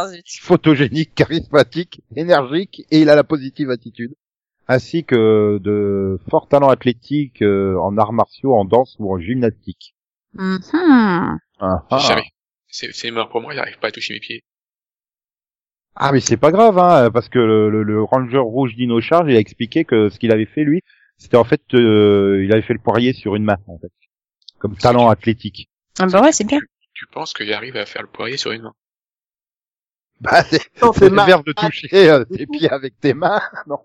Zut. 0.09 0.25
Photogénique, 0.41 1.15
charismatique, 1.15 2.01
énergique, 2.17 2.85
et 2.91 3.01
il 3.03 3.11
a 3.11 3.15
la 3.15 3.23
positive 3.23 3.69
attitude. 3.69 4.15
Ainsi 4.67 5.05
que 5.05 5.59
de 5.59 6.19
forts 6.31 6.49
talents 6.49 6.71
athlétiques 6.71 7.43
euh, 7.43 7.77
en 7.81 7.99
arts 7.99 8.15
martiaux, 8.15 8.55
en 8.55 8.65
danse 8.65 8.97
ou 8.99 9.13
en 9.13 9.19
gymnastique. 9.21 9.95
Ah, 10.39 11.37
ah. 11.91 11.99
J'y 11.99 12.13
arrive. 12.13 12.25
C'est, 12.69 12.93
c'est 12.95 13.11
mort 13.11 13.29
pour 13.29 13.43
moi, 13.43 13.53
j'arrive 13.55 13.79
pas 13.79 13.89
à 13.89 13.91
toucher 13.91 14.15
mes 14.15 14.21
pieds. 14.21 14.43
Ah, 15.97 16.13
mais 16.13 16.21
c'est 16.21 16.39
pas 16.39 16.51
grave, 16.51 16.79
hein, 16.79 17.11
parce 17.11 17.29
que 17.29 17.39
le, 17.39 17.69
le- 17.71 17.83
le 17.83 18.03
ranger 18.03 18.39
rouge 18.39 18.75
Dino 18.75 19.03
Charge, 19.03 19.31
il 19.31 19.37
a 19.37 19.39
expliqué 19.39 19.85
que 19.85 20.09
ce 20.09 20.19
qu'il 20.19 20.33
avait 20.33 20.47
fait 20.47 20.65
lui, 20.65 20.81
c'était 21.19 21.37
en 21.37 21.45
fait, 21.45 21.61
euh, 21.75 22.43
il 22.43 22.53
avait 22.53 22.63
fait 22.63 22.73
le 22.75 22.79
poirier 22.81 23.13
sur 23.13 23.37
une 23.37 23.45
main, 23.45 23.59
en 23.67 23.79
fait, 23.79 23.93
comme 24.59 24.77
talent 24.77 25.09
athlétique. 25.11 25.69
Ah 25.99 26.07
bah 26.07 26.23
ouais, 26.23 26.33
c'est 26.33 26.45
bien. 26.47 26.61
Tu 26.97 27.07
penses 27.07 27.33
que 27.33 27.47
j'arrive 27.47 27.77
à 27.77 27.87
faire 27.87 28.03
le 28.03 28.09
poirier 28.09 28.37
sur 28.39 28.51
une 28.51 28.63
main? 28.63 28.75
Bah, 30.21 30.43
c'est 30.93 31.09
le 31.09 31.19
ma- 31.19 31.25
verbe 31.25 31.47
de 31.47 31.53
toucher 31.53 32.11
euh, 32.11 32.25
tes 32.25 32.47
pieds 32.47 32.71
avec 32.71 32.99
tes 33.01 33.15
mains, 33.15 33.41
non. 33.67 33.79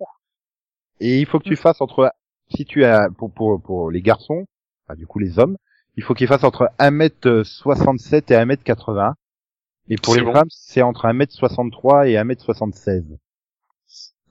Et 1.02 1.20
il 1.20 1.26
faut 1.26 1.40
que 1.40 1.44
tu 1.44 1.58
fasses 1.58 1.82
entre, 1.82 2.14
si 2.56 2.64
tu 2.66 2.86
as, 2.86 3.10
pour, 3.18 3.34
pour, 3.34 3.62
pour 3.62 3.92
les 3.92 4.02
garçons, 4.02 4.46
enfin, 4.86 4.96
du 4.96 5.06
coup 5.08 5.20
les 5.20 5.38
hommes, 5.40 5.58
il 5.98 6.04
faut 6.04 6.14
qu'ils 6.14 6.28
fassent 6.28 6.46
entre 6.46 6.70
1m67 6.80 8.32
et 8.32 8.36
1m80. 8.36 9.16
Et 9.90 9.98
pour 9.98 10.16
les 10.16 10.24
bon. 10.24 10.34
femmes, 10.34 10.48
c'est 10.50 10.82
entre 10.82 11.06
1m63 11.06 12.08
et 12.10 12.18
1m76. 12.18 13.04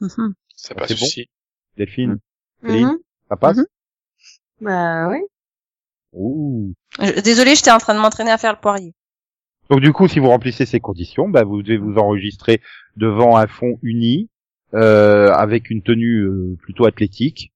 Mhm. 0.01 0.35
Ça 0.57 0.75
Ah, 0.75 0.81
passe 0.81 0.90
c'est 0.90 0.97
bon 0.97 1.12
aussi. 1.12 1.29
Delphine, 1.77 2.19
Céline, 2.66 2.90
Mhm. 2.90 2.99
ça 3.29 3.37
passe? 3.37 3.59
Mhm. 3.59 3.66
Bah 4.61 5.09
oui. 5.11 5.21
Ouh. 6.12 6.73
Désolée, 7.25 7.55
j'étais 7.55 7.70
en 7.70 7.79
train 7.79 7.94
de 7.94 8.01
m'entraîner 8.01 8.31
à 8.31 8.38
faire 8.38 8.53
le 8.53 8.61
poirier. 8.61 8.94
Donc 9.70 9.81
du 9.81 9.92
coup, 9.92 10.09
si 10.09 10.18
vous 10.18 10.29
remplissez 10.29 10.66
ces 10.66 10.81
conditions, 10.81 11.29
bah, 11.29 11.44
vous 11.44 11.62
devez 11.62 11.77
vous 11.77 11.96
enregistrer 11.96 12.61
devant 12.96 13.37
un 13.37 13.46
fond 13.46 13.79
uni 13.83 14.29
euh, 14.75 15.33
avec 15.33 15.70
une 15.70 15.83
tenue 15.83 16.23
euh, 16.23 16.57
plutôt 16.61 16.87
athlétique. 16.87 17.53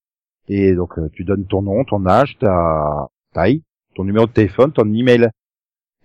Et 0.48 0.74
donc 0.74 0.98
euh, 0.98 1.08
tu 1.12 1.24
donnes 1.24 1.46
ton 1.46 1.62
nom, 1.62 1.84
ton 1.84 2.06
âge, 2.06 2.36
ta 2.38 3.08
taille, 3.32 3.62
ton 3.96 4.04
numéro 4.04 4.26
de 4.26 4.32
téléphone, 4.32 4.72
ton 4.72 4.92
email. 4.92 5.28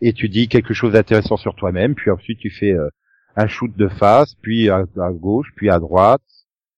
Et 0.02 0.14
tu 0.14 0.30
dis 0.30 0.48
quelque 0.48 0.74
chose 0.74 0.94
d'intéressant 0.94 1.38
sur 1.38 1.56
toi-même. 1.56 1.94
Puis 1.94 2.10
ensuite 2.10 2.40
tu 2.40 2.50
fais 2.50 2.72
euh, 2.72 2.90
un 3.36 3.48
shoot 3.48 3.72
de 3.76 3.88
face, 3.88 4.34
puis 4.42 4.70
à, 4.70 4.86
à 5.00 5.12
gauche, 5.12 5.52
puis 5.56 5.70
à 5.70 5.80
droite, 5.80 6.22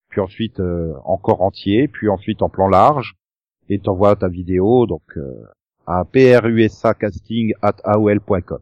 puis 0.10 0.19
ensuite 0.19 0.60
euh, 0.60 0.93
encore 1.05 1.41
entier, 1.41 1.88
puis 1.88 2.10
ensuite 2.10 2.41
en 2.41 2.49
plan 2.49 2.67
large. 2.67 3.15
Et 3.69 3.79
t'envoies 3.79 4.17
ta 4.17 4.27
vidéo 4.27 4.86
donc 4.88 5.03
euh, 5.15 5.45
à 5.99 6.06
prusacasting@aol.com. 6.06 8.60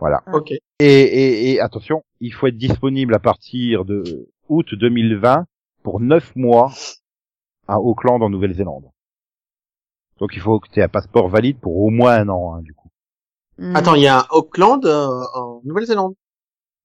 Voilà. 0.00 0.22
Ok. 0.32 0.50
Et, 0.52 0.60
et, 0.80 1.52
et 1.52 1.60
attention, 1.60 2.02
il 2.20 2.32
faut 2.32 2.46
être 2.46 2.56
disponible 2.58 3.14
à 3.14 3.18
partir 3.18 3.84
de 3.84 4.28
août 4.48 4.74
2020 4.74 5.44
pour 5.82 6.00
neuf 6.00 6.34
mois 6.36 6.72
à 7.68 7.78
Auckland 7.80 8.22
en 8.22 8.30
Nouvelle-Zélande. 8.30 8.84
Donc 10.18 10.30
il 10.34 10.40
faut 10.40 10.58
que 10.60 10.68
tu 10.68 10.80
aies 10.80 10.84
un 10.84 10.88
passeport 10.88 11.28
valide 11.28 11.58
pour 11.60 11.76
au 11.78 11.90
moins 11.90 12.14
un 12.16 12.28
an, 12.28 12.54
hein, 12.54 12.62
du 12.62 12.72
coup. 12.74 12.88
Mhm. 13.58 13.76
Attends, 13.76 13.94
il 13.94 14.02
y 14.02 14.08
a 14.08 14.20
un 14.20 14.26
Auckland 14.30 14.84
euh, 14.84 15.24
en 15.34 15.60
Nouvelle-Zélande. 15.64 16.14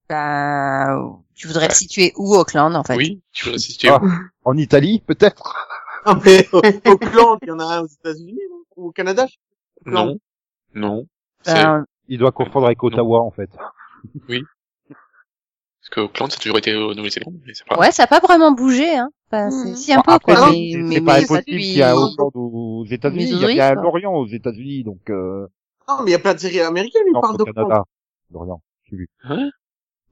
Bah, 0.08 1.00
tu 1.36 1.48
voudrais 1.48 1.68
le 1.68 1.74
situer 1.74 2.14
où, 2.18 2.36
Auckland, 2.36 2.76
en 2.76 2.84
fait? 2.84 2.96
Oui, 2.96 3.22
tu 3.32 3.48
veux 3.48 3.56
assister 3.56 3.90
Ah. 3.90 4.02
En 4.44 4.58
Italie, 4.58 5.02
peut-être? 5.06 5.56
Ah, 6.06 6.18
mais 6.26 6.48
au- 6.54 6.62
Auckland, 6.92 7.38
il 7.44 7.50
y 7.50 7.52
en 7.52 7.60
a 7.60 7.66
un 7.78 7.82
aux 7.82 7.88
États-Unis 7.88 8.40
au 8.80 8.92
Canada. 8.92 9.26
Non. 9.86 10.18
Non. 10.74 11.06
C'est, 11.44 11.54
Ben, 11.54 11.86
Il 12.08 12.18
doit 12.20 12.32
confondre 12.32 12.66
avec 12.66 12.84
Ottawa, 12.84 13.22
en 13.22 13.32
fait. 13.32 13.50
parce 14.28 15.90
que 15.92 16.00
Auckland, 16.02 16.30
ça 16.32 16.38
a 16.38 16.42
toujours 16.42 16.58
été 16.58 16.76
au 16.76 16.94
Nouvelle-Zélande, 16.94 17.40
mais 17.46 17.54
c'est 17.54 17.66
pas. 17.68 17.78
Ouais, 17.78 17.92
ça 17.92 18.04
a 18.04 18.08
pas 18.08 18.20
vraiment 18.20 18.52
bougé, 18.52 18.98
hein. 18.98 19.10
Enfin, 19.32 19.52
c'est 19.52 19.70
Mhm. 19.70 19.76
si 19.76 19.94
un 19.94 19.98
Bon, 19.98 20.04
peu, 20.04 20.12
après, 20.14 20.34
quoi. 20.36 20.48
c'est- 20.48 20.52
Mais, 20.52 20.72
c'est 20.72 20.78
mais, 20.78 20.94
c'est 20.96 21.00
mais 21.02 21.06
pas 21.06 21.18
impossible 21.22 21.44
qu'il 21.46 21.74
y 21.78 21.84
a 21.84 21.96
Auckland 21.98 22.32
aux 22.36 22.86
États-Unis. 22.86 23.30
Il 23.30 23.56
y 23.56 23.62
a 23.62 23.74
quoi. 23.74 23.84
Lorient 23.84 24.14
aux 24.16 24.28
États-Unis, 24.28 24.84
donc 24.84 25.10
euh, 25.10 25.48
Non, 25.88 26.04
mais 26.04 26.10
il 26.10 26.14
y 26.14 26.16
a 26.16 26.20
plein 26.20 26.34
de 26.34 26.40
séries 26.40 26.60
américaines, 26.62 27.04
ils 27.08 27.14
non, 27.14 27.22
parlent 27.22 27.36
au 27.36 27.38
d'Auckland. 27.38 27.68
Canada. 27.68 27.84
Lorient, 28.32 28.62
j'ai 28.90 28.96
vu. 28.98 29.10
Hein? 29.24 29.50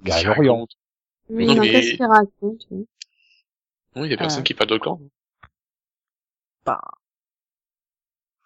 Il 0.01 0.09
y 0.09 0.11
a 0.11 0.19
Qui 0.19 0.25
Lorient. 0.25 0.67
Mais 1.29 1.45
Non, 1.45 1.55
non, 1.55 1.61
mais- 1.61 1.71
qu'est-ce 1.71 1.95
qu'il 1.95 2.05
raconte 2.05 2.67
Non, 3.95 4.05
il 4.05 4.11
y 4.11 4.13
a 4.13 4.17
personne 4.17 4.41
Ah. 4.41 4.43
qui 4.43 4.53
parle 4.53 4.69
d'Auckland. 4.69 4.99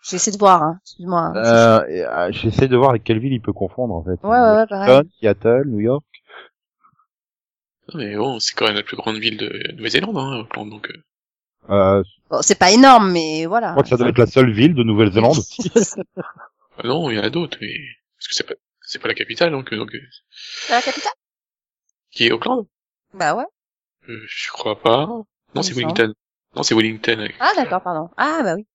J'essaie 0.04 0.32
de 0.32 0.38
voir, 0.38 0.64
hein. 0.64 0.80
Excuse-moi. 0.84 1.20
hein. 1.20 1.36
Euh, 1.36 1.80
euh, 1.88 2.32
J'essaie 2.32 2.68
de 2.68 2.76
voir 2.78 2.90
avec 2.92 3.04
quelle 3.04 3.20
ville 3.20 3.34
il 3.34 3.42
peut 3.42 3.54
confondre, 3.54 3.94
en 3.94 4.04
fait. 4.04 4.20
Ouais, 4.24 4.38
ouais, 4.40 4.56
ouais, 4.56 4.68
pareil. 4.68 5.02
Seattle, 5.20 5.64
New 5.68 5.80
York. 5.80 6.04
Non, 7.94 8.00
mais 8.00 8.16
bon, 8.16 8.40
c'est 8.40 8.54
quand 8.56 8.66
même 8.66 8.76
la 8.76 8.84
plus 8.84 8.98
grande 8.98 9.18
ville 9.18 9.38
de 9.38 9.74
Nouvelle-Zélande, 9.74 10.18
hein, 10.18 10.40
Auckland, 10.40 10.70
donc, 10.70 10.90
euh, 10.90 11.04
Euh, 11.70 12.04
Bon, 12.30 12.42
c'est 12.42 12.58
pas 12.58 12.72
énorme, 12.72 13.12
mais 13.12 13.44
je 13.44 13.48
voilà. 13.48 13.72
crois 13.72 13.84
que 13.84 13.90
ça 13.90 13.98
doit 13.98 14.10
être 14.10 14.18
la 14.18 14.26
seule 14.26 14.52
ville 14.52 14.74
de 14.74 14.84
Nouvelle-Zélande 14.84 15.38
aussi. 15.38 15.70
ah 16.78 16.82
non, 16.88 17.10
il 17.10 17.18
y 17.18 17.20
en 17.20 17.24
a 17.24 17.30
d'autres, 17.30 17.58
mais, 17.62 17.76
parce 18.18 18.28
que 18.30 18.34
c'est 18.36 18.48
pas, 18.48 18.54
c'est 18.82 19.00
pas 19.00 19.08
la 19.08 19.14
capitale, 19.14 19.52
donc, 19.52 19.72
euh, 19.74 19.78
donc, 19.78 19.94
euh, 19.94 20.00
C'est 20.32 20.74
la 20.74 20.82
capitale? 20.82 21.12
qui 22.12 22.26
est 22.28 22.32
Auckland? 22.32 22.66
Bah 23.14 23.36
ouais. 23.36 23.46
Euh, 24.10 24.22
je 24.28 24.52
crois 24.52 24.80
pas. 24.82 25.06
Non, 25.06 25.62
c'est 25.62 25.74
Wellington. 25.74 26.14
Non, 26.56 26.64
c'est 26.64 26.76
Wellington. 26.76 27.28
Ah, 27.40 27.52
d'accord, 27.56 27.82
pardon. 27.84 28.10
Ah, 28.18 28.40
bah 28.44 28.56
oui. 28.56 28.66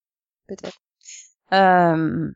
Peut-être. 0.46 0.76
Euh... 1.52 2.30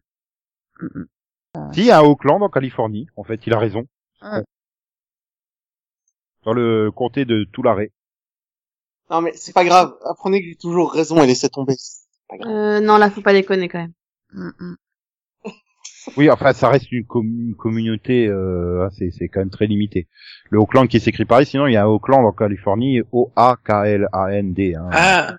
si, 1.72 1.90
à 1.90 2.04
Auckland, 2.04 2.42
en 2.42 2.48
Californie, 2.48 3.08
en 3.16 3.24
fait, 3.24 3.46
il 3.46 3.52
a 3.54 3.58
raison. 3.58 3.86
Hum. 4.22 4.42
Dans 6.44 6.52
le 6.52 6.90
comté 6.90 7.24
de 7.24 7.44
Tulare. 7.52 7.80
Non, 9.10 9.20
mais 9.20 9.32
c'est 9.34 9.52
pas 9.52 9.64
grave. 9.64 9.94
Apprenez 10.04 10.40
que 10.40 10.46
j'ai 10.48 10.54
toujours 10.56 10.92
raison 10.92 11.22
et 11.22 11.26
laissez 11.26 11.48
tomber. 11.48 11.74
C'est 11.76 12.06
pas 12.28 12.36
grave. 12.38 12.50
euh, 12.52 12.80
Non, 12.80 12.96
là, 12.96 13.10
faut 13.10 13.20
pas 13.22 13.32
déconner 13.32 13.68
quand 13.68 13.78
même. 13.80 13.92
Mm, 14.32 14.50
mm. 14.58 14.76
Oui, 16.16 16.30
enfin, 16.30 16.52
ça 16.54 16.68
reste 16.70 16.90
une, 16.92 17.04
com- 17.04 17.26
une 17.26 17.54
communauté, 17.56 18.26
euh, 18.26 18.86
ah, 18.86 18.90
c'est 18.96 19.10
c'est 19.10 19.28
quand 19.28 19.40
même 19.40 19.50
très 19.50 19.66
limité. 19.66 20.08
Le 20.48 20.58
Auckland 20.58 20.88
qui 20.88 20.98
s'écrit 20.98 21.26
pareil, 21.26 21.44
sinon 21.44 21.66
il 21.66 21.74
y 21.74 21.76
a 21.76 21.82
un 21.84 21.88
Auckland 21.88 22.24
en 22.24 22.32
Californie, 22.32 23.02
O-A-K-L-A-N-D. 23.12 24.74
Hein. 24.76 24.88
Ah! 24.92 25.36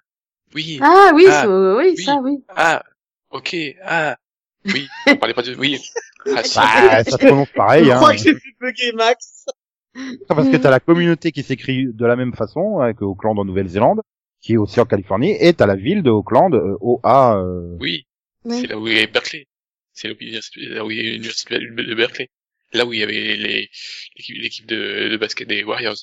Oui! 0.53 0.79
Ah 0.83 1.11
oui, 1.15 1.25
Ah, 1.29 1.41
c'est- 1.41 1.47
oui, 1.47 1.93
oui. 1.97 2.03
ça, 2.03 2.19
oui. 2.21 2.43
Ah! 2.49 2.83
Ok! 3.31 3.55
Ah! 3.83 4.17
Oui! 4.65 4.87
On 5.07 5.15
parlait 5.17 5.33
pas 5.33 5.41
de, 5.41 5.55
oui! 5.55 5.79
Ah, 6.35 6.43
si. 6.43 6.55
Bah, 6.55 7.03
ça 7.03 7.17
se 7.17 7.17
prononce 7.17 7.49
pareil, 7.49 7.85
je 7.85 7.89
hein. 7.89 7.95
crois 7.95 8.11
que 8.11 8.19
j'ai 8.19 8.35
fait 8.35 8.49
bugger 8.59 8.93
Max. 8.93 9.47
Ah, 9.95 10.35
Parce 10.35 10.47
que 10.49 10.57
t'as 10.57 10.69
la 10.69 10.79
communauté 10.79 11.31
qui 11.31 11.41
s'écrit 11.41 11.87
de 11.91 12.05
la 12.05 12.15
même 12.15 12.35
façon 12.35 12.79
hein, 12.79 12.93
que 12.93 13.03
Auckland 13.03 13.39
en 13.39 13.43
Nouvelle-Zélande, 13.43 14.01
qui 14.39 14.53
est 14.53 14.57
aussi 14.57 14.79
en 14.79 14.85
Californie, 14.85 15.35
et 15.39 15.51
t'as 15.55 15.65
la 15.65 15.75
ville 15.75 16.03
de 16.03 16.11
Auckland, 16.11 16.53
euh, 16.53 16.77
O-A... 16.79 17.37
euh, 17.39 17.75
Oui! 17.79 18.05
C'est 18.47 18.67
là 18.67 18.77
où 18.77 18.87
il 18.87 18.93
y 18.93 18.97
avait 18.97 19.07
Berkeley. 19.07 19.47
C'est 19.93 20.09
là 20.09 20.13
où 20.13 20.17
il 20.19 20.31
y 20.31 20.37
a 20.37 20.81
a 20.81 21.13
l'université 21.13 21.57
de 21.57 21.95
Berkeley. 21.95 22.29
Là 22.73 22.85
où 22.85 22.93
il 22.93 22.99
y 22.99 23.03
avait 23.03 23.35
l'équipe, 23.35 24.67
de, 24.67 25.09
de 25.09 25.17
basket 25.17 25.47
des 25.47 25.63
Warriors. 25.63 25.97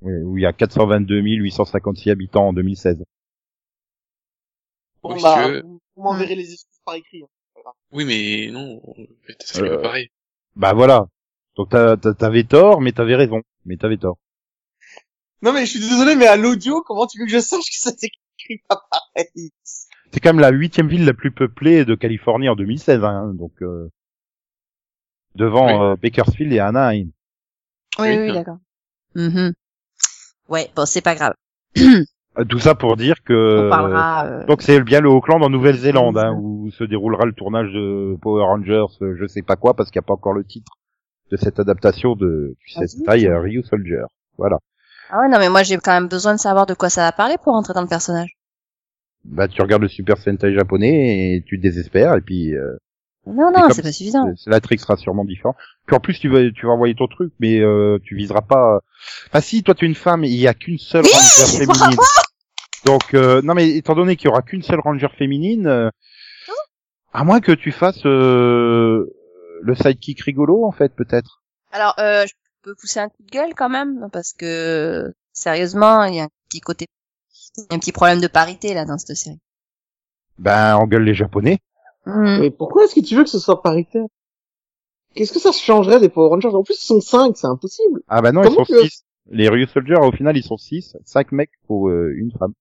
oui, 0.00 0.12
où 0.22 0.38
il 0.38 0.42
y 0.42 0.46
a 0.46 0.52
422 0.52 1.16
856 1.20 2.10
habitants 2.10 2.48
en 2.48 2.52
2016. 2.52 3.04
Bon, 5.02 5.20
bah, 5.20 5.48
veux. 5.48 5.64
Vous 6.00 6.04
m'enverrez 6.08 6.34
les 6.34 6.52
excuses 6.52 6.80
par 6.84 6.94
écrit. 6.94 7.22
hein. 7.22 7.70
Oui, 7.92 8.04
mais 8.04 8.50
non, 8.50 8.80
fait 9.22 9.60
Euh. 9.62 9.76
pas 9.76 9.82
pareil. 9.82 10.08
Bah 10.56 10.72
voilà. 10.72 11.06
Donc 11.56 11.68
t'as- 11.70 11.96
t'as- 11.96 12.14
t'avais 12.14 12.44
tort, 12.44 12.80
mais 12.80 12.92
t'avais 12.92 13.16
raison. 13.16 13.42
Mais 13.66 13.76
t'avais 13.76 13.98
tort. 13.98 14.18
Non, 15.42 15.52
mais 15.52 15.66
je 15.66 15.70
suis 15.72 15.80
désolé, 15.80 16.16
mais 16.16 16.26
à 16.26 16.36
l'audio, 16.36 16.82
comment 16.82 17.06
tu 17.06 17.18
veux 17.18 17.26
que 17.26 17.30
je 17.32 17.38
sache 17.40 17.60
que 17.68 17.76
ça 17.76 17.90
s'écrit 17.90 18.62
pas 18.68 18.80
pareil? 18.90 19.50
C'est 19.64 20.20
quand 20.20 20.30
même 20.30 20.40
la 20.40 20.50
huitième 20.50 20.88
ville 20.88 21.04
la 21.04 21.14
plus 21.14 21.30
peuplée 21.30 21.84
de 21.84 21.94
Californie 21.94 22.48
en 22.48 22.56
2016, 22.56 23.04
hein, 23.04 23.32
donc 23.34 23.52
euh, 23.62 23.90
devant 25.34 25.66
Oui. 25.66 25.92
euh, 25.92 25.96
Bakersfield 25.96 26.52
et 26.52 26.58
Anaheim. 26.60 27.10
Oui, 27.98 28.08
Oui, 28.08 28.18
oui, 28.18 28.32
d'accord. 28.32 28.58
Mhm. 29.14 29.52
Ouais, 30.48 30.70
bon, 30.74 30.86
c'est 30.86 31.00
pas 31.02 31.14
grave. 31.14 31.34
Euh, 32.40 32.44
Tout 32.44 32.58
ça 32.58 32.74
pour 32.74 32.96
dire 32.96 33.16
que 33.24 33.66
On 33.66 33.70
parlera. 33.70 34.24
euh, 34.26 34.46
donc 34.46 34.62
c'est 34.62 34.80
bien 34.80 35.00
le 35.00 35.08
Auckland 35.08 35.42
en 35.42 35.50
Nouvelle-Zélande 35.50 36.18
hein, 36.18 36.34
où 36.40 36.70
se 36.70 36.84
déroulera 36.84 37.24
le 37.26 37.32
tournage 37.32 37.70
de 37.72 38.16
Power 38.20 38.44
Rangers, 38.44 38.86
euh, 39.02 39.16
je 39.20 39.26
sais 39.26 39.42
pas 39.42 39.56
quoi 39.56 39.74
parce 39.74 39.90
qu'il 39.90 39.98
n'y 40.00 40.04
a 40.04 40.08
pas 40.08 40.14
encore 40.14 40.32
le 40.32 40.44
titre 40.44 40.72
de 41.30 41.36
cette 41.36 41.60
adaptation 41.60 42.16
de 42.16 42.56
tu 42.64 42.72
sais, 42.72 42.84
Ah, 43.02 43.04
taille 43.12 43.26
euh, 43.28 43.40
Ryu 43.40 43.62
Soldier. 43.62 44.02
Voilà. 44.38 44.58
Ah 45.10 45.20
ouais, 45.20 45.28
non, 45.28 45.38
mais 45.38 45.48
moi 45.48 45.62
j'ai 45.64 45.76
quand 45.76 45.92
même 45.92 46.08
besoin 46.08 46.34
de 46.34 46.40
savoir 46.40 46.66
de 46.66 46.74
quoi 46.74 46.88
ça 46.88 47.02
va 47.02 47.12
parler 47.12 47.36
pour 47.42 47.52
rentrer 47.52 47.74
dans 47.74 47.82
le 47.82 47.88
personnage. 47.88 48.30
Bah 49.24 49.48
tu 49.48 49.60
regardes 49.60 49.82
le 49.82 49.88
Super 49.88 50.16
Sentai 50.16 50.54
japonais 50.54 51.34
et 51.36 51.44
tu 51.46 51.58
désespères 51.58 52.14
et 52.16 52.20
puis 52.22 52.54
euh, 52.54 52.76
Non, 53.26 53.50
non, 53.52 53.68
c'est 53.70 53.82
pas 53.82 53.92
suffisant. 53.92 54.24
la 54.46 54.60
trick 54.60 54.80
sera 54.80 54.96
sûrement 54.96 55.24
différent. 55.26 55.54
Puis 55.86 55.94
en 55.94 56.00
plus 56.00 56.18
tu 56.18 56.28
vas 56.28 56.50
tu 56.50 56.64
vas 56.66 56.72
envoyer 56.72 56.94
ton 56.94 57.06
truc 57.06 57.32
mais 57.38 57.60
euh, 57.60 57.98
tu 58.02 58.14
viseras 58.16 58.40
pas. 58.40 58.80
Enfin 59.28 59.40
si 59.40 59.62
toi 59.62 59.74
tu 59.74 59.84
es 59.84 59.88
une 59.88 59.94
femme 59.94 60.24
il 60.24 60.34
y 60.36 60.48
a 60.48 60.54
qu'une 60.54 60.78
seule 60.78 61.02
ranger 61.04 61.58
féminine. 61.58 61.98
Donc 62.86 63.14
euh, 63.14 63.42
non 63.42 63.54
mais 63.54 63.76
étant 63.76 63.94
donné 63.94 64.16
qu'il 64.16 64.26
y 64.26 64.28
aura 64.30 64.42
qu'une 64.42 64.62
seule 64.62 64.80
ranger 64.80 65.08
féminine, 65.16 65.66
euh, 65.66 65.90
à 67.12 67.24
moins 67.24 67.40
que 67.40 67.52
tu 67.52 67.72
fasses 67.72 68.04
euh, 68.06 69.06
le 69.62 69.74
sidekick 69.74 70.20
rigolo 70.22 70.64
en 70.64 70.72
fait 70.72 70.94
peut-être. 70.94 71.42
Alors, 71.72 71.94
euh, 71.98 72.24
je 72.26 72.32
peux 72.62 72.74
pousser 72.74 73.00
un 73.00 73.08
coup 73.08 73.22
de 73.22 73.30
gueule 73.30 73.54
quand 73.54 73.68
même, 73.68 74.08
parce 74.12 74.32
que 74.32 75.12
sérieusement, 75.32 76.04
il 76.04 76.14
y 76.16 76.20
a 76.20 76.24
un 76.24 76.28
petit 76.48 76.60
côté, 76.60 76.86
il 77.56 77.62
y 77.62 77.66
a 77.70 77.74
un 77.76 77.78
petit 77.78 77.92
problème 77.92 78.20
de 78.20 78.26
parité 78.26 78.74
là 78.74 78.84
dans 78.84 78.98
cette 78.98 79.16
série. 79.16 79.38
Ben 80.38 80.76
engueule 80.76 81.04
les 81.04 81.14
japonais. 81.14 81.58
Mhm. 82.06 82.40
Mais 82.40 82.50
pourquoi 82.50 82.84
est-ce 82.84 82.94
que 82.94 83.04
tu 83.06 83.14
veux 83.14 83.24
que 83.24 83.30
ce 83.30 83.38
soit 83.38 83.62
paritaire 83.62 84.06
Qu'est-ce 85.14 85.32
que 85.32 85.38
ça 85.40 85.52
changerait 85.52 86.00
des 86.00 86.08
Power 86.08 86.28
Rangers? 86.30 86.48
En 86.54 86.62
plus, 86.62 86.80
ils 86.80 86.86
sont 86.86 87.00
5, 87.00 87.36
c'est 87.36 87.46
impossible. 87.48 88.00
Ah 88.08 88.22
bah 88.22 88.32
non 88.32 88.42
Comment 88.42 88.62
ils 88.62 88.66
sont 88.66 88.72
que- 88.72 88.88
six. 88.88 89.04
Les 89.32 89.48
Ryu 89.48 89.66
Soldier 89.66 89.96
au 89.96 90.10
final 90.12 90.36
ils 90.36 90.42
sont 90.42 90.56
six, 90.56 90.96
cinq 91.04 91.30
mecs 91.30 91.52
pour 91.66 91.88
euh, 91.88 92.12
une 92.16 92.32
femme. 92.32 92.52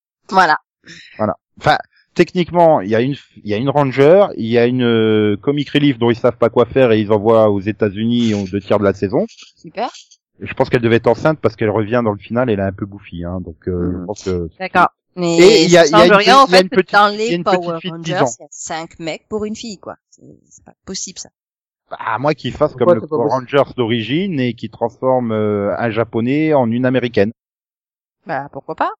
Voilà. 1.17 1.35
Enfin, 1.59 1.77
techniquement, 2.13 2.81
il 2.81 2.89
y 2.89 2.95
a 2.95 3.01
une, 3.01 3.15
il 3.43 3.49
y 3.49 3.53
a 3.53 3.57
une 3.57 3.69
ranger, 3.69 4.27
il 4.37 4.45
y 4.47 4.57
a 4.57 4.65
une 4.65 4.83
euh, 4.83 5.37
comic 5.37 5.69
relief 5.69 5.97
dont 5.99 6.09
ils 6.09 6.15
savent 6.17 6.37
pas 6.37 6.49
quoi 6.49 6.65
faire 6.65 6.91
et 6.91 6.99
ils 6.99 7.11
envoient 7.11 7.49
aux 7.49 7.59
États-Unis 7.61 8.33
aux 8.33 8.45
deux 8.47 8.61
tiers 8.61 8.79
de 8.79 8.83
la 8.83 8.93
saison. 8.93 9.25
Super. 9.55 9.89
Et 10.41 10.47
je 10.47 10.53
pense 10.53 10.69
qu'elle 10.69 10.81
devait 10.81 10.95
être 10.97 11.07
enceinte 11.07 11.39
parce 11.41 11.55
qu'elle 11.57 11.69
revient 11.69 12.01
dans 12.03 12.11
le 12.13 12.17
final, 12.17 12.49
elle 12.49 12.59
est 12.59 12.63
un 12.63 12.71
peu 12.71 12.85
bouffie, 12.85 13.25
hein. 13.25 13.41
Donc, 13.41 13.67
euh, 13.67 13.99
je 14.01 14.05
pense 14.05 14.23
que. 14.23 14.49
D'accord. 14.59 14.87
Mais 15.15 15.37
Et 15.37 15.63
il 15.65 15.71
y 15.71 15.77
a- 15.77 15.85
il 15.85 15.91
y 15.91 15.95
a 15.95 16.05
une 16.05 16.13
rien 16.13 16.43
au 16.43 16.45
petite- 16.45 16.49
il 16.49 16.53
y 16.53 16.55
a 16.55 16.57
fait 16.59 16.63
une 16.63 16.69
petite- 16.69 16.93
dans 16.93 17.03
a 17.03 17.11
les 17.11 17.43
Power 17.43 17.79
fille 17.81 17.91
de 17.91 17.97
10 17.97 18.11
Rangers, 18.13 18.23
ans. 18.23 18.35
il 18.39 18.43
y 18.43 18.45
a 18.45 18.47
cinq 18.51 18.99
mecs 18.99 19.27
pour 19.27 19.43
une 19.43 19.55
fille, 19.55 19.77
quoi. 19.79 19.95
C'est 20.09 20.63
pas 20.63 20.73
possible, 20.85 21.19
ça. 21.19 21.29
À 21.91 22.19
moins 22.19 22.33
qu'ils 22.35 22.53
fassent 22.53 22.71
Pourquoi 22.73 22.93
comme 22.93 23.01
le 23.01 23.07
Power 23.07 23.27
Rangers 23.29 23.71
d'origine 23.75 24.39
et 24.39 24.53
qu'ils 24.53 24.69
transforment 24.69 25.31
euh, 25.33 25.75
un 25.77 25.89
japonais 25.89 26.53
en 26.53 26.71
une 26.71 26.85
américaine. 26.85 27.31
Bah, 28.27 28.47
pourquoi 28.53 28.75
pas? 28.75 28.91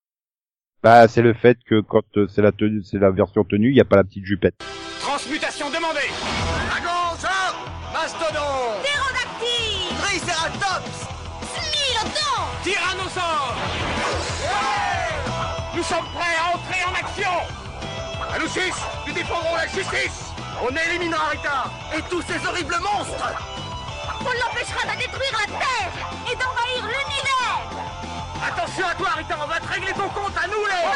Bah, 0.81 1.09
c'est 1.09 1.21
le 1.21 1.33
fait 1.33 1.57
que 1.65 1.81
quand 1.81 2.05
euh, 2.15 2.27
c'est 2.29 2.41
la 2.41 2.53
tenue, 2.53 2.81
c'est 2.83 2.99
la 2.99 3.11
version 3.11 3.43
tenue, 3.43 3.67
il 3.69 3.73
n'y 3.73 3.81
a 3.81 3.85
pas 3.85 3.97
la 3.97 4.05
petite 4.05 4.23
jupette. 4.25 4.55
Transmutation 5.01 5.69
demandée. 5.69 6.07
Dragon, 6.69 7.17
sort 7.19 7.67
Mastodon 7.91 8.79
Pterodactyle 8.79 9.91
Triceratops. 9.99 11.07
Smilodon 11.51 12.39
Tyrannosaure. 12.63 13.55
Ouais 14.47 15.75
Nous 15.75 15.83
sommes 15.83 16.07
prêts 16.15 16.37
à 16.39 16.55
entrer 16.55 16.81
en 16.85 16.93
action. 16.95 17.35
À 18.33 18.39
nous 18.39 18.47
six, 18.47 18.71
nous 19.05 19.13
défendrons 19.13 19.55
la 19.55 19.67
justice. 19.67 20.31
On 20.63 20.69
éliminera 20.69 21.27
Rita 21.29 21.71
et 21.97 22.01
tous 22.09 22.21
ces 22.21 22.39
horribles 22.47 22.77
monstres. 22.81 23.33
On 24.21 24.47
l'empêchera 24.47 24.93
de 24.93 24.97
détruire 24.97 25.33
la 25.33 25.59
Terre 25.59 25.91
et 26.31 26.35
d'envahir 26.35 26.83
l'univers 26.83 27.48
Attention 28.51 28.85
à 28.87 28.95
toi 28.95 29.09
Rita, 29.17 29.37
on 29.43 29.47
va 29.47 29.59
te 29.59 29.67
régler 29.67 29.93
ton 29.93 30.09
compte 30.09 30.37
à 30.37 30.47
nous 30.47 30.65
les 30.65 30.89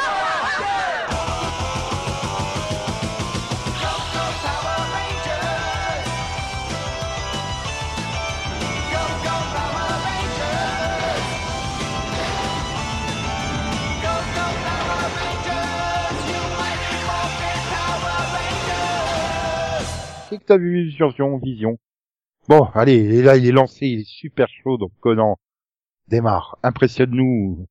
que 20.38 20.48
t'as 20.48 20.58
vu 20.58 20.84
Vision, 20.84 21.38
Vision. 21.38 21.78
Bon, 22.48 22.68
allez, 22.74 23.22
là, 23.22 23.38
il 23.38 23.48
est 23.48 23.52
lancé, 23.52 23.88
il 23.88 24.00
est 24.02 24.10
super 24.10 24.48
chaud, 24.50 24.78
donc 24.78 24.92
Conan, 25.00 25.38
démarre, 26.08 26.58
impressionne-nous. 26.63 27.68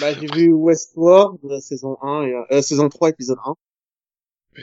Bah, 0.00 0.12
j'ai 0.12 0.26
vu 0.26 0.52
Westworld, 0.52 1.38
la 1.44 1.60
saison 1.60 1.96
1 2.02 2.22
et, 2.24 2.34
euh, 2.50 2.62
saison 2.62 2.88
3, 2.88 3.10
épisode 3.10 3.38
1. 3.44 3.54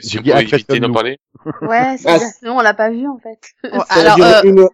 Si 0.00 0.10
J'ai 0.10 0.20
dit 0.20 0.30
éviter 0.30 0.80
d'en 0.80 0.88
impressionne-nous. 0.88 0.92
parler? 0.92 1.18
Ouais, 1.62 1.96
c'est 1.98 2.08
Ah. 2.08 2.18
Sinon, 2.18 2.58
on 2.58 2.60
l'a 2.60 2.74
pas 2.74 2.90
vu, 2.90 3.06
en 3.08 3.18
fait. 3.18 3.38
Bon, 3.64 3.80
alors, 3.88 4.20
euh, 4.22 4.42
une 4.44 4.68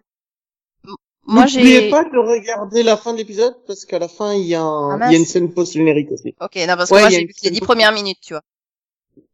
moi 1.25 1.45
N'oubliez 1.45 1.81
j'ai... 1.81 1.89
pas 1.91 2.03
de 2.05 2.17
regarder 2.17 2.81
la 2.81 2.97
fin 2.97 3.13
de 3.13 3.19
l'épisode 3.19 3.53
parce 3.67 3.85
qu'à 3.85 3.99
la 3.99 4.07
fin 4.07 4.33
il 4.33 4.47
y 4.47 4.55
a, 4.55 4.63
un... 4.63 4.99
Ah, 4.99 5.07
il 5.09 5.11
y 5.11 5.15
a 5.15 5.19
une 5.19 5.25
scène 5.25 5.53
post 5.53 5.73
générique 5.73 6.11
aussi. 6.11 6.33
Ok, 6.41 6.55
non, 6.55 6.75
parce 6.75 6.89
que 6.89 6.95
Ouais, 6.95 7.01
moi 7.01 7.09
j'ai 7.11 7.19
vu 7.19 7.27
que 7.27 7.43
les 7.43 7.51
dix 7.51 7.59
premières 7.61 7.91
minutes, 7.91 8.17
tu 8.19 8.33
vois. 8.33 8.41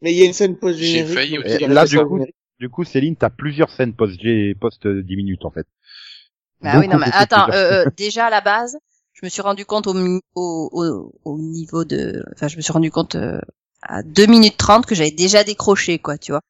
Mais 0.02 0.12
il 0.12 0.18
y 0.18 0.24
a 0.24 0.26
une 0.26 0.34
scène 0.34 0.58
post 0.58 0.78
J'ai 0.78 1.06
générique. 1.06 1.14
failli 1.14 1.36
donc 1.38 1.46
aussi. 1.46 1.66
Là, 1.68 1.86
du 1.86 1.98
coup. 2.00 2.26
Du 2.60 2.70
coup, 2.70 2.84
Céline, 2.84 3.16
t'as 3.16 3.30
plusieurs 3.30 3.70
scènes 3.70 3.94
post, 3.94 4.20
post 4.60 4.88
10 4.88 5.16
minutes, 5.16 5.46
en 5.46 5.52
fait. 5.52 5.68
Bah 6.74 6.80
oui, 6.80 6.88
non, 6.88 6.98
mais 6.98 7.08
attends, 7.12 7.50
euh, 7.52 7.86
euh, 7.86 7.90
déjà 7.96 8.26
à 8.28 8.30
la 8.30 8.42
base, 8.42 8.78
je 9.14 9.26
me 9.26 9.30
suis 9.30 9.42
rendu 9.42 9.66
compte 9.66 9.88
au, 9.88 9.94
au, 10.36 10.70
au, 10.74 11.14
au 11.24 11.38
niveau 11.38 11.86
de, 11.86 12.24
enfin, 12.34 12.48
je 12.48 12.58
me 12.58 12.62
suis 12.62 12.74
rendu 12.74 12.92
compte 12.92 13.16
euh, 13.16 13.40
à 13.82 14.04
2 14.04 14.26
minutes 14.26 14.58
30 14.58 14.86
que 14.86 14.96
j'avais 14.96 15.12
déjà 15.12 15.44
décroché, 15.44 16.00
quoi, 16.00 16.18
tu 16.18 16.32
vois. 16.32 16.42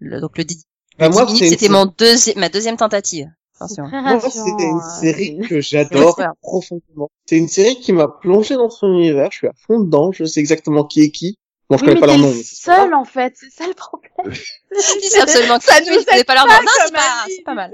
Le- 0.00 0.20
donc 0.20 0.38
le, 0.38 0.44
dix- 0.44 0.64
Bah, 0.98 1.06
le 1.06 1.10
10 1.12 1.16
moi, 1.16 1.24
minutes, 1.26 1.38
c'est- 1.42 1.48
c'était 1.50 1.68
mon 1.68 1.86
deuxième, 1.86 2.38
ma 2.38 2.48
deuxième 2.48 2.76
tentative. 2.76 3.28
C'est 3.52 3.64
rassurant. 3.82 4.20
c'était 4.20 4.68
une 4.68 4.78
euh, 4.78 5.00
série 5.00 5.38
c'est- 5.42 5.48
que 5.48 5.60
j'adore 5.60 6.20
profondément. 6.40 7.10
C'est 7.26 7.36
une 7.38 7.48
série 7.48 7.80
qui 7.80 7.92
m'a 7.92 8.06
plongé 8.06 8.54
dans 8.54 8.70
son 8.70 8.86
univers. 8.92 9.30
Je 9.32 9.38
suis 9.38 9.46
à 9.48 9.52
fond 9.66 9.80
dedans. 9.80 10.12
Je 10.12 10.24
sais 10.24 10.38
exactement 10.40 10.84
qui 10.84 11.00
est 11.02 11.10
qui. 11.10 11.36
Bon, 11.68 11.76
je 11.76 11.82
Oui, 11.82 11.88
connais 11.88 12.00
pas 12.00 12.06
leur 12.06 12.18
nom. 12.18 12.32
c'est 12.32 12.44
seul, 12.44 12.94
en 12.94 13.04
fait. 13.04 13.34
C'est 13.36 13.50
ça 13.50 13.66
le 13.66 13.74
problème. 13.74 14.10
Je 14.70 15.00
dis 15.10 15.20
absolument 15.20 15.58
Ça 15.60 15.80
que 15.80 15.92
nous 15.92 16.00
je 16.00 16.04
connais 16.06 16.24
pas 16.24 16.34
leur 16.34 16.46
nom. 16.46 16.52
Non, 16.52 16.68
c'est 16.86 16.92
pas, 16.94 17.24
c'est 17.28 17.42
pas 17.44 17.54
mal. 17.54 17.72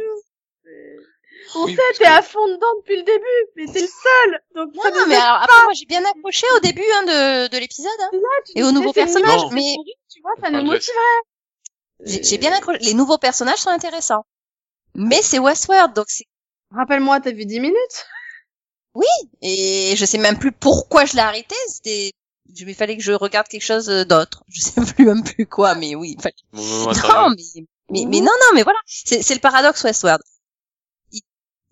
On 1.55 1.65
Oui, 1.65 1.75
sait, 1.77 1.83
t'es 1.99 2.05
que- 2.05 2.09
à 2.11 2.23
fond 2.23 2.47
dedans 2.49 2.75
depuis 2.81 2.97
le 2.97 3.03
début, 3.03 3.25
mais 3.57 3.67
t'es 3.67 3.81
le 3.81 3.87
seul. 3.87 4.41
Donc, 4.55 4.75
Non, 4.75 4.83
ça 4.83 4.91
non, 4.91 5.07
mais 5.07 5.15
alors, 5.17 5.43
après, 5.43 5.63
moi, 5.65 5.73
j'ai 5.75 5.87
bien 5.87 6.05
accroché 6.05 6.47
au 6.57 6.61
début, 6.61 6.85
hein, 6.97 7.03
de, 7.05 7.49
de 7.49 7.59
l'épisode, 7.59 7.91
hein. 8.01 8.11
et 8.57 8.63
aux 8.63 8.73
nouveaux 8.73 8.93
personnages, 8.93 9.43
nouvelle 9.45 9.55
mais- 9.55 9.77
Tu 10.13 10.21
vois, 10.23 10.33
ça 10.41 10.51
nous 10.51 10.63
motiverait. 10.65 11.23
J'ai 12.05 12.23
j'ai 12.23 12.39
bien 12.39 12.53
accroché. 12.53 12.79
Les 12.81 12.95
nouveaux 12.95 13.19
personnages 13.19 13.59
sont 13.59 13.71
intéressants. 13.71 14.25
Mais 14.95 15.23
c'est 15.23 15.39
Westworld, 15.39 15.93
donc 15.95 16.07
c'est, 16.09 16.25
Rappelle-moi, 16.71 17.21
t'as 17.21 17.31
vu 17.33 17.45
10 17.47 17.61
minutes? 17.61 18.07
Et 19.43 19.95
je 19.97 20.05
sais 20.05 20.19
même 20.19 20.39
plus 20.39 20.53
pourquoi 20.53 21.05
je 21.05 21.15
l'ai 21.15 21.21
arrêté, 21.23 21.55
c'était, 21.69 22.13
je- 22.55 22.65
il 22.65 22.75
fallait 22.75 22.97
que 22.97 23.03
je 23.03 23.13
regarde 23.13 23.49
quelque 23.49 23.65
chose 23.65 23.87
d'autre. 23.87 24.45
Je 24.49 24.61
sais 24.61 24.81
plus 24.81 25.05
même 25.05 25.25
plus 25.25 25.47
quoi, 25.47 25.75
mais 25.75 25.95
oui, 25.95 26.17
fallait 26.23 26.35
Bon, 26.53 26.93
Non, 27.29 27.31
mais, 27.31 27.63
mais, 27.91 28.05
mais 28.07 28.21
non, 28.21 28.27
non, 28.33 28.51
mais 28.55 28.63
voilà. 28.63 28.79
C'est, 28.87 29.23
c'est 29.23 29.35
le 29.35 29.41
paradoxe 29.41 29.83
Westworld. 29.85 30.23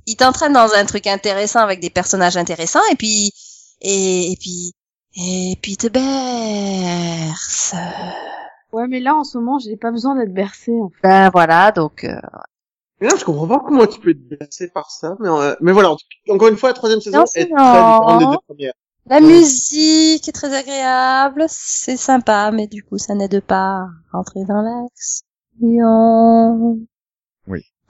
Il, 0.06 0.16
t'entraîne 0.16 0.52
dans 0.52 0.72
un 0.74 0.84
truc 0.84 1.06
intéressant 1.06 1.60
avec 1.60 1.80
des 1.80 1.90
personnages 1.90 2.36
intéressants 2.36 2.80
et 2.90 2.96
puis, 2.96 3.32
et, 3.80 4.32
et 4.32 4.36
puis, 4.36 4.72
et 5.16 5.56
puis 5.60 5.72
il 5.72 5.76
te 5.76 5.88
berce. 5.88 7.74
Ouais, 8.72 8.88
mais 8.88 9.00
là, 9.00 9.14
en 9.14 9.24
ce 9.24 9.36
moment, 9.36 9.58
j'ai 9.58 9.76
pas 9.76 9.90
besoin 9.90 10.16
d'être 10.16 10.32
bercée, 10.32 10.72
en 10.80 10.88
fait. 10.88 11.02
Ben 11.02 11.28
voilà, 11.30 11.72
donc, 11.72 12.04
euh, 12.04 12.16
Mais 13.00 13.08
non, 13.08 13.16
je 13.16 13.24
comprends 13.24 13.46
pas 13.46 13.60
comment 13.60 13.86
tu 13.86 14.00
peux 14.00 14.10
être 14.10 14.26
blessé 14.26 14.70
par 14.70 14.90
ça. 14.90 15.14
Mais, 15.20 15.28
euh, 15.28 15.54
mais 15.60 15.72
voilà, 15.72 15.90
en 15.90 15.96
tout 15.96 16.06
cas, 16.26 16.32
encore 16.32 16.48
une 16.48 16.56
fois, 16.56 16.70
la 16.70 16.74
troisième 16.74 17.02
saison 17.02 17.18
Non, 17.18 17.24
est 17.24 17.28
c'est 17.28 17.48
très 17.48 17.54
différente 17.54 18.18
des 18.18 18.26
deux 18.26 18.38
premières. 18.46 18.72
la 19.06 19.20
musique 19.20 20.26
est 20.26 20.32
très 20.32 20.54
agréable, 20.56 21.44
c'est 21.48 21.98
sympa, 21.98 22.50
mais 22.50 22.66
du 22.66 22.82
coup, 22.82 22.96
ça 22.96 23.14
n'aide 23.14 23.40
pas 23.40 23.82
à 23.82 23.88
rentrer 24.12 24.44
dans 24.46 24.62
l'action. 24.62 25.28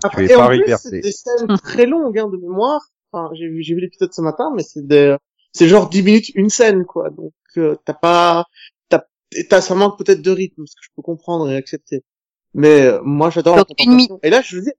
Après, 0.03 0.25
es 0.25 0.33
et 0.33 0.35
pas 0.35 0.47
en 0.47 0.49
plus, 0.49 0.65
c'est 0.79 1.01
des 1.01 1.13
scènes 1.13 1.57
très 1.63 1.87
longues 1.87 2.19
hein, 2.19 2.29
de 2.29 2.37
mémoire. 2.37 2.83
Enfin, 3.13 3.31
j'ai 3.35 3.49
vu, 3.49 3.63
j'ai 3.63 3.75
vu 3.75 3.81
l'épisode 3.81 4.13
ce 4.13 4.23
matin, 4.23 4.53
mais 4.55 4.63
c'est 4.63 4.87
des, 4.87 5.17
c'est 5.53 5.69
genre 5.69 5.89
10 5.89 6.03
minutes 6.03 6.29
une 6.35 6.49
scène, 6.49 6.85
quoi. 6.85 7.11
Donc, 7.11 7.33
euh, 7.57 7.77
t'as 7.85 7.95
pas, 7.95 8.47
t'as, 8.89 9.05
t'as, 9.49 9.61
ça 9.61 9.75
manque 9.75 9.99
peut-être 9.99 10.23
de 10.23 10.31
rythme, 10.31 10.67
ce 10.67 10.75
que 10.75 10.83
je 10.83 10.89
peux 10.97 11.03
comprendre 11.03 11.51
et 11.51 11.57
accepter. 11.57 12.05
Mais 12.55 12.83
euh, 12.83 13.01
moi, 13.03 13.31
j'adore 13.31 13.57
la 13.57 13.65
Donc, 13.65 13.79
une 13.79 13.87
contemplation. 13.87 14.21
Et 14.23 14.31
là, 14.31 14.41
je 14.43 14.57
veux 14.57 14.63
dire, 14.63 14.73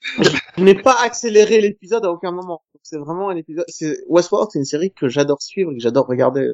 je 0.00 0.62
n'ai 0.62 0.74
pas 0.74 0.96
accéléré 1.02 1.60
l'épisode 1.60 2.04
à 2.04 2.10
aucun 2.10 2.32
moment. 2.32 2.62
Donc, 2.74 2.80
C'est 2.82 2.98
vraiment 2.98 3.28
un 3.28 3.36
épisode. 3.36 3.64
C'est 3.68 3.98
Westworld, 4.08 4.50
c'est 4.52 4.58
une 4.58 4.64
série 4.64 4.92
que 4.92 5.08
j'adore 5.08 5.42
suivre 5.42 5.72
et 5.72 5.76
que 5.76 5.82
j'adore 5.82 6.06
regarder. 6.06 6.52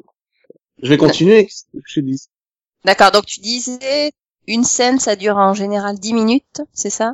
Je 0.81 0.89
vais 0.89 0.97
continuer. 0.97 1.45
qu'est-ce 1.45 1.65
que 1.65 1.79
je 1.85 1.99
te 1.99 2.05
dis? 2.05 2.27
D'accord, 2.85 3.11
donc 3.11 3.25
tu 3.25 3.39
disais, 3.39 4.11
une 4.47 4.63
scène, 4.63 4.99
ça 4.99 5.15
dure 5.15 5.37
en 5.37 5.53
général 5.53 5.97
10 5.99 6.13
minutes, 6.13 6.61
c'est 6.73 6.89
ça? 6.89 7.13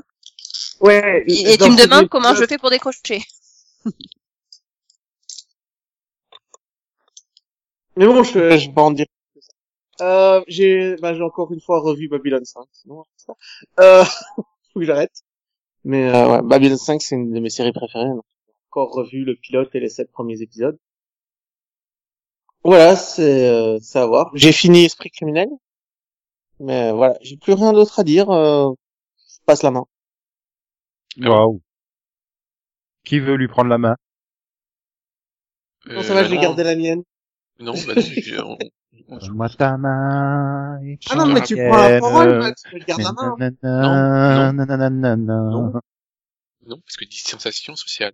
Ouais. 0.82 1.24
Et, 1.28 1.58
tu 1.58 1.70
me 1.70 1.76
demandes 1.82 2.10
comment 2.10 2.34
je 2.36 2.46
fais 2.46 2.58
pour 2.58 2.70
décrocher. 2.70 3.22
Mais 7.96 8.06
bon, 8.06 8.24
je, 8.24 8.32
je 8.32 8.68
vais 8.68 8.74
pas 8.74 8.84
en 8.84 8.92
dire 8.92 9.06
plus 9.34 9.42
que 9.42 9.46
ça. 9.46 9.54
Euh, 10.06 10.42
j'ai, 10.48 10.96
bah, 11.02 11.14
j'ai 11.14 11.22
encore 11.22 11.52
une 11.52 11.60
fois 11.60 11.82
revu 11.82 12.08
Babylon 12.08 12.44
5, 12.44 12.64
sinon. 12.72 13.04
Euh, 13.80 14.06
faut 14.74 14.80
que 14.80 14.86
j'arrête. 14.86 15.24
Mais, 15.84 16.10
euh, 16.10 16.30
ouais, 16.30 16.42
Babylon 16.42 16.78
5, 16.78 17.02
c'est 17.02 17.16
une 17.16 17.34
de 17.34 17.40
mes 17.40 17.50
séries 17.50 17.74
préférées. 17.74 18.08
donc 18.08 18.24
j'ai 18.48 18.54
encore 18.72 18.94
revu 18.94 19.26
le 19.26 19.36
pilote 19.36 19.70
et 19.74 19.80
les 19.80 19.90
sept 19.90 20.12
premiers 20.12 20.42
épisodes. 20.42 20.78
Voilà, 22.64 22.96
c'est, 22.96 23.50
euh, 23.50 23.80
c'est 23.82 24.00
à 24.00 24.06
voir. 24.06 24.32
J'ai 24.34 24.52
fini 24.52 24.86
Esprit 24.86 25.10
criminel. 25.12 25.50
Mais 26.60 26.90
euh, 26.90 26.94
voilà, 26.94 27.18
j'ai 27.22 27.38
plus 27.38 27.54
rien 27.54 27.74
d'autre 27.74 28.00
à 28.00 28.04
dire, 28.04 28.30
euh, 28.30 28.72
je 29.18 29.38
passe 29.46 29.64
la 29.64 29.72
main. 29.72 29.86
Waouh. 31.18 31.62
Qui 33.04 33.20
veut 33.20 33.36
lui 33.36 33.48
prendre 33.48 33.70
la 33.70 33.78
main? 33.78 33.96
Non, 35.86 36.02
ça 36.04 36.14
va, 36.14 36.24
je 36.24 36.30
vais 36.30 36.36
non. 36.36 36.42
garder 36.42 36.64
la 36.64 36.76
mienne. 36.76 37.04
Non, 37.60 37.74
bah 37.74 37.96
non, 37.96 38.02
je- 38.02 38.42
on- 38.42 38.58
on- 39.08 39.34
Moi 39.34 39.50
ta 39.50 39.78
main. 39.78 40.80
et 40.84 40.98
Ah 41.10 41.16
non, 41.16 41.28
mais 41.28 41.42
tu 41.42 41.56
prends 41.56 41.76
la 41.78 42.00
parole, 42.00 42.40
Max, 42.40 42.64
je 42.72 42.78
garde 42.86 43.02
la 43.02 43.12
main. 43.12 43.36
Nanana, 43.38 44.52
Non, 44.54 44.66
nanana. 44.66 45.16
Non. 45.16 45.74
non, 46.66 46.80
parce 46.82 46.98
que 46.98 47.06
distanciation 47.06 47.76
sociale. 47.76 48.14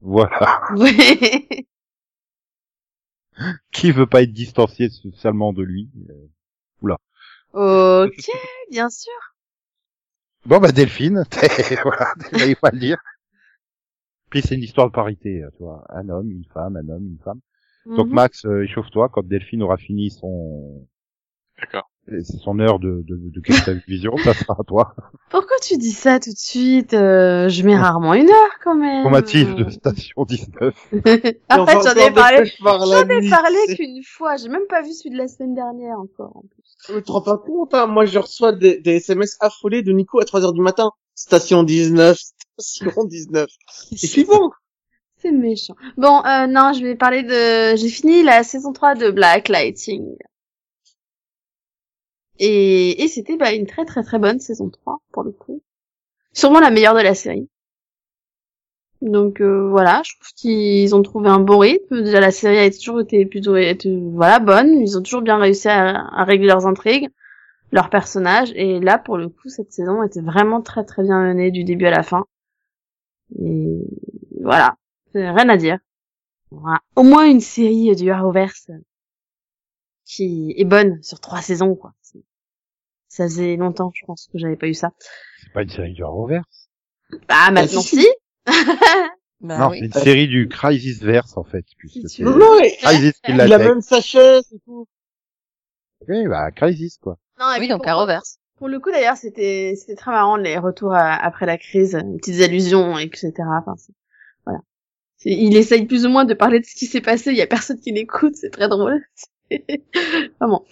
Voilà. 0.00 0.62
Ouais. 0.76 1.66
Qui 3.72 3.90
veut 3.92 4.06
pas 4.06 4.22
être 4.22 4.32
distancié 4.32 4.88
socialement 4.90 5.52
de 5.52 5.62
lui? 5.62 5.90
Ok, 7.54 8.30
bien 8.70 8.88
sûr. 8.88 9.31
Bon 10.44 10.58
bah 10.58 10.72
Delphine, 10.72 11.22
voilà, 11.84 12.14
il 12.44 12.56
pas 12.56 12.70
le 12.72 12.78
dire. 12.78 12.98
Puis 14.28 14.42
c'est 14.42 14.56
une 14.56 14.62
histoire 14.62 14.88
de 14.88 14.92
parité, 14.92 15.44
tu 15.56 15.62
vois, 15.62 15.84
un 15.90 16.08
homme, 16.08 16.30
une 16.30 16.44
femme, 16.52 16.76
un 16.76 16.88
homme, 16.88 17.06
une 17.06 17.22
femme. 17.22 17.40
Donc 17.86 18.08
Mhm. 18.08 18.14
Max, 18.14 18.44
euh, 18.46 18.64
échauffe-toi 18.64 19.08
quand 19.08 19.24
Delphine 19.24 19.62
aura 19.62 19.76
fini 19.76 20.10
son 20.10 20.86
D'accord. 21.60 21.91
C'est 22.08 22.38
son 22.38 22.58
heure 22.58 22.78
de 22.78 23.04
de, 23.06 23.16
de 23.16 23.40
Captain 23.40 23.78
Vision, 23.88 24.16
ça 24.18 24.34
sera 24.34 24.56
à 24.58 24.64
toi. 24.64 24.94
Pourquoi 25.30 25.56
tu 25.62 25.76
dis 25.78 25.92
ça 25.92 26.18
tout 26.18 26.32
de 26.32 26.38
suite 26.38 26.94
euh, 26.94 27.48
Je 27.48 27.62
mets 27.62 27.76
rarement 27.76 28.14
une 28.14 28.28
heure 28.28 28.58
quand 28.62 28.74
même? 28.74 29.02
Formatif 29.02 29.54
de 29.54 29.70
station 29.70 30.24
19. 30.24 30.74
en 31.50 31.66
fait, 31.66 31.78
j'en 31.82 31.94
ai 31.94 32.10
parlé. 32.10 32.52
J'en 32.60 33.08
ai 33.08 33.30
parlé 33.30 33.76
qu'une 33.76 34.02
fois. 34.04 34.36
J'ai 34.36 34.48
même 34.48 34.66
pas 34.68 34.82
vu 34.82 34.92
celui 34.92 35.10
de 35.10 35.18
la 35.18 35.28
semaine 35.28 35.54
dernière 35.54 35.98
encore. 35.98 36.36
En 36.36 36.42
plus. 36.42 36.76
Tu 36.86 37.02
te 37.02 37.12
rends 37.12 37.22
pas 37.22 37.38
compte, 37.38 37.72
hein? 37.74 37.86
Moi, 37.86 38.04
je 38.06 38.18
reçois 38.18 38.52
des, 38.52 38.80
des 38.80 38.96
SMS 38.96 39.36
affolés 39.40 39.82
de 39.82 39.92
Nico 39.92 40.20
à 40.20 40.24
3 40.24 40.44
heures 40.44 40.52
du 40.52 40.60
matin. 40.60 40.90
Station 41.14 41.62
19, 41.62 42.18
station 42.58 43.04
19. 43.08 43.48
Et 43.92 44.08
puis 44.08 44.24
bon. 44.24 44.50
C'est 45.18 45.30
méchant. 45.30 45.74
Bon, 45.96 46.20
euh, 46.24 46.48
non, 46.48 46.72
je 46.72 46.82
vais 46.82 46.96
parler 46.96 47.22
de. 47.22 47.76
J'ai 47.76 47.88
fini 47.88 48.24
la 48.24 48.42
saison 48.42 48.72
3 48.72 48.96
de 48.96 49.10
Black 49.10 49.48
Lighting. 49.48 50.16
Et, 52.44 53.04
et 53.04 53.06
c'était 53.06 53.36
bah, 53.36 53.52
une 53.52 53.66
très 53.68 53.84
très 53.84 54.02
très 54.02 54.18
bonne 54.18 54.40
saison 54.40 54.68
3 54.68 55.00
pour 55.12 55.22
le 55.22 55.30
coup. 55.30 55.62
Sûrement 56.32 56.58
la 56.58 56.72
meilleure 56.72 56.96
de 56.96 57.00
la 57.00 57.14
série. 57.14 57.48
Donc 59.00 59.40
euh, 59.40 59.68
voilà, 59.70 60.02
je 60.04 60.12
trouve 60.16 60.32
qu'ils 60.34 60.92
ont 60.96 61.02
trouvé 61.02 61.28
un 61.28 61.38
bon 61.38 61.58
rythme. 61.58 62.02
Déjà 62.02 62.18
la 62.18 62.32
série 62.32 62.58
a 62.58 62.68
toujours 62.68 63.00
été 63.00 63.26
plutôt 63.26 63.54
voilà 64.10 64.40
bonne. 64.40 64.74
Ils 64.80 64.98
ont 64.98 65.02
toujours 65.02 65.22
bien 65.22 65.38
réussi 65.38 65.68
à, 65.68 66.24
régler 66.24 66.48
leurs 66.48 66.66
intrigues, 66.66 67.10
leurs 67.70 67.90
personnages. 67.90 68.52
Et 68.56 68.80
là 68.80 68.98
pour 68.98 69.18
le 69.18 69.28
coup 69.28 69.48
cette 69.48 69.72
saison 69.72 70.02
était 70.02 70.20
vraiment 70.20 70.62
très 70.62 70.84
très 70.84 71.04
bien 71.04 71.22
menée 71.22 71.52
du 71.52 71.62
début 71.62 71.86
à 71.86 71.90
la 71.92 72.02
fin. 72.02 72.26
Et 73.40 73.84
voilà, 74.40 74.74
rien 75.14 75.48
à 75.48 75.56
dire. 75.56 75.78
Voilà. 76.50 76.80
Au 76.96 77.04
moins 77.04 77.26
une 77.26 77.40
série 77.40 77.94
du 77.94 78.10
Arrowverse 78.10 78.72
qui 80.04 80.54
est 80.56 80.64
bonne 80.64 81.00
sur 81.04 81.20
trois 81.20 81.40
saisons 81.40 81.76
quoi. 81.76 81.92
C'est- 83.12 83.16
Ça 83.16 83.24
faisait 83.24 83.56
longtemps 83.56 83.90
je 83.94 84.04
pense 84.06 84.28
que 84.32 84.38
j'avais 84.38 84.56
pas 84.56 84.68
eu 84.68 84.74
ça. 84.74 84.92
C'est 85.42 85.52
pas 85.52 85.62
une 85.62 85.68
série 85.68 85.92
du 85.92 86.02
Arrowverse. 86.02 86.68
Ah 87.28 87.50
maintenant 87.50 87.80
si. 87.82 88.06
Bah 89.40 89.58
non, 89.58 89.68
oui. 89.70 89.78
c'est 89.80 89.86
une 89.86 89.92
série 89.92 90.28
du 90.28 90.48
Crisisverse 90.48 91.36
en 91.36 91.42
fait, 91.44 91.64
puisque 91.76 91.94
Si 91.94 92.02
tu 92.02 92.08
c'est. 92.08 92.22
Non, 92.22 92.36
non, 92.36 92.58
et- 92.60 92.76
Crisis 92.80 93.12
qui 93.24 93.32
il 93.32 93.40
a 93.40 93.46
l'attaque. 93.48 93.66
même 93.68 93.80
sa 93.80 94.00
chaise 94.00 94.44
et 94.52 94.58
tout. 94.64 94.86
Oui, 96.08 96.26
bah 96.28 96.50
Crisis 96.52 96.96
quoi. 96.98 97.18
Non, 97.40 97.52
et 97.54 97.58
Oui, 97.60 97.68
donc 97.68 97.82
pour- 97.82 97.90
Arrowverse. 97.90 98.38
Pour 98.56 98.68
le 98.68 98.78
coup, 98.78 98.90
d'ailleurs, 98.92 99.16
c'était 99.16 99.74
c'était 99.76 99.96
très 99.96 100.12
marrant 100.12 100.36
les 100.36 100.56
retours 100.58 100.94
à- 100.94 101.14
après 101.14 101.44
la 101.46 101.58
crise, 101.58 101.94
les 101.96 102.18
petites 102.18 102.40
allusions, 102.40 102.96
etc. 102.98 103.32
Enfin, 103.38 103.74
c'est- 103.76 103.92
voilà. 104.46 104.60
C'est- 105.16 105.30
Il 105.32 105.56
essaye 105.56 105.86
plus 105.86 106.06
ou 106.06 106.08
moins 106.08 106.24
de 106.24 106.34
parler 106.34 106.60
de 106.60 106.64
ce 106.64 106.74
qui 106.76 106.86
s'est 106.86 107.00
passé. 107.00 107.30
Il 107.32 107.36
y 107.36 107.42
a 107.42 107.46
personne 107.48 107.80
qui 107.80 107.90
l'écoute. 107.92 108.36
C'est 108.36 108.50
très 108.50 108.68
drôle. 108.68 109.04
Vraiment. 110.40 110.64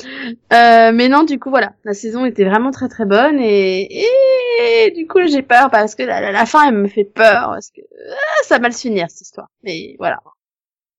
Euh, 0.52 0.92
mais 0.92 1.08
non, 1.08 1.24
du 1.24 1.38
coup, 1.38 1.50
voilà. 1.50 1.74
La 1.84 1.94
saison 1.94 2.24
était 2.24 2.44
vraiment 2.44 2.70
très 2.70 2.88
très 2.88 3.06
bonne 3.06 3.38
et, 3.40 4.04
et 4.62 4.90
du 4.92 5.06
coup, 5.06 5.20
j'ai 5.26 5.42
peur 5.42 5.70
parce 5.70 5.94
que 5.94 6.02
la, 6.02 6.20
la, 6.20 6.32
la 6.32 6.46
fin, 6.46 6.68
elle 6.68 6.76
me 6.76 6.88
fait 6.88 7.04
peur 7.04 7.50
parce 7.50 7.70
que 7.70 7.80
ah, 8.10 8.42
ça 8.44 8.56
va 8.56 8.60
mal 8.60 8.72
se 8.72 8.80
finir 8.80 9.10
cette 9.10 9.22
histoire. 9.22 9.48
Mais 9.62 9.96
voilà. 9.98 10.18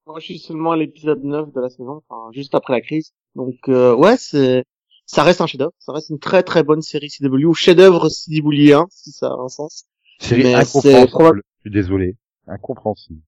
Moi, 0.07 0.19
je 0.19 0.25
suis 0.25 0.39
seulement 0.39 0.71
à 0.71 0.77
l'épisode 0.77 1.23
9 1.23 1.53
de 1.53 1.61
la 1.61 1.69
saison, 1.69 2.01
enfin, 2.07 2.31
juste 2.33 2.55
après 2.55 2.73
la 2.73 2.81
crise. 2.81 3.13
Donc, 3.35 3.55
euh, 3.69 3.95
ouais, 3.95 4.17
c'est, 4.17 4.65
ça 5.05 5.23
reste 5.23 5.41
un 5.41 5.47
chef-d'œuvre. 5.47 5.73
Ça 5.79 5.93
reste 5.93 6.09
une 6.09 6.19
très 6.19 6.43
très 6.43 6.63
bonne 6.63 6.81
série 6.81 7.09
CW, 7.09 7.45
ou 7.45 7.53
chef-d'œuvre 7.53 8.09
CW1, 8.09 8.87
si 8.89 9.11
ça 9.11 9.27
a 9.27 9.39
un 9.39 9.47
sens. 9.47 9.85
Série 10.19 10.53
incompréhensible. 10.53 11.41
Je 11.57 11.61
suis 11.61 11.71
désolé. 11.71 12.15
Incompréhensible. 12.47 13.21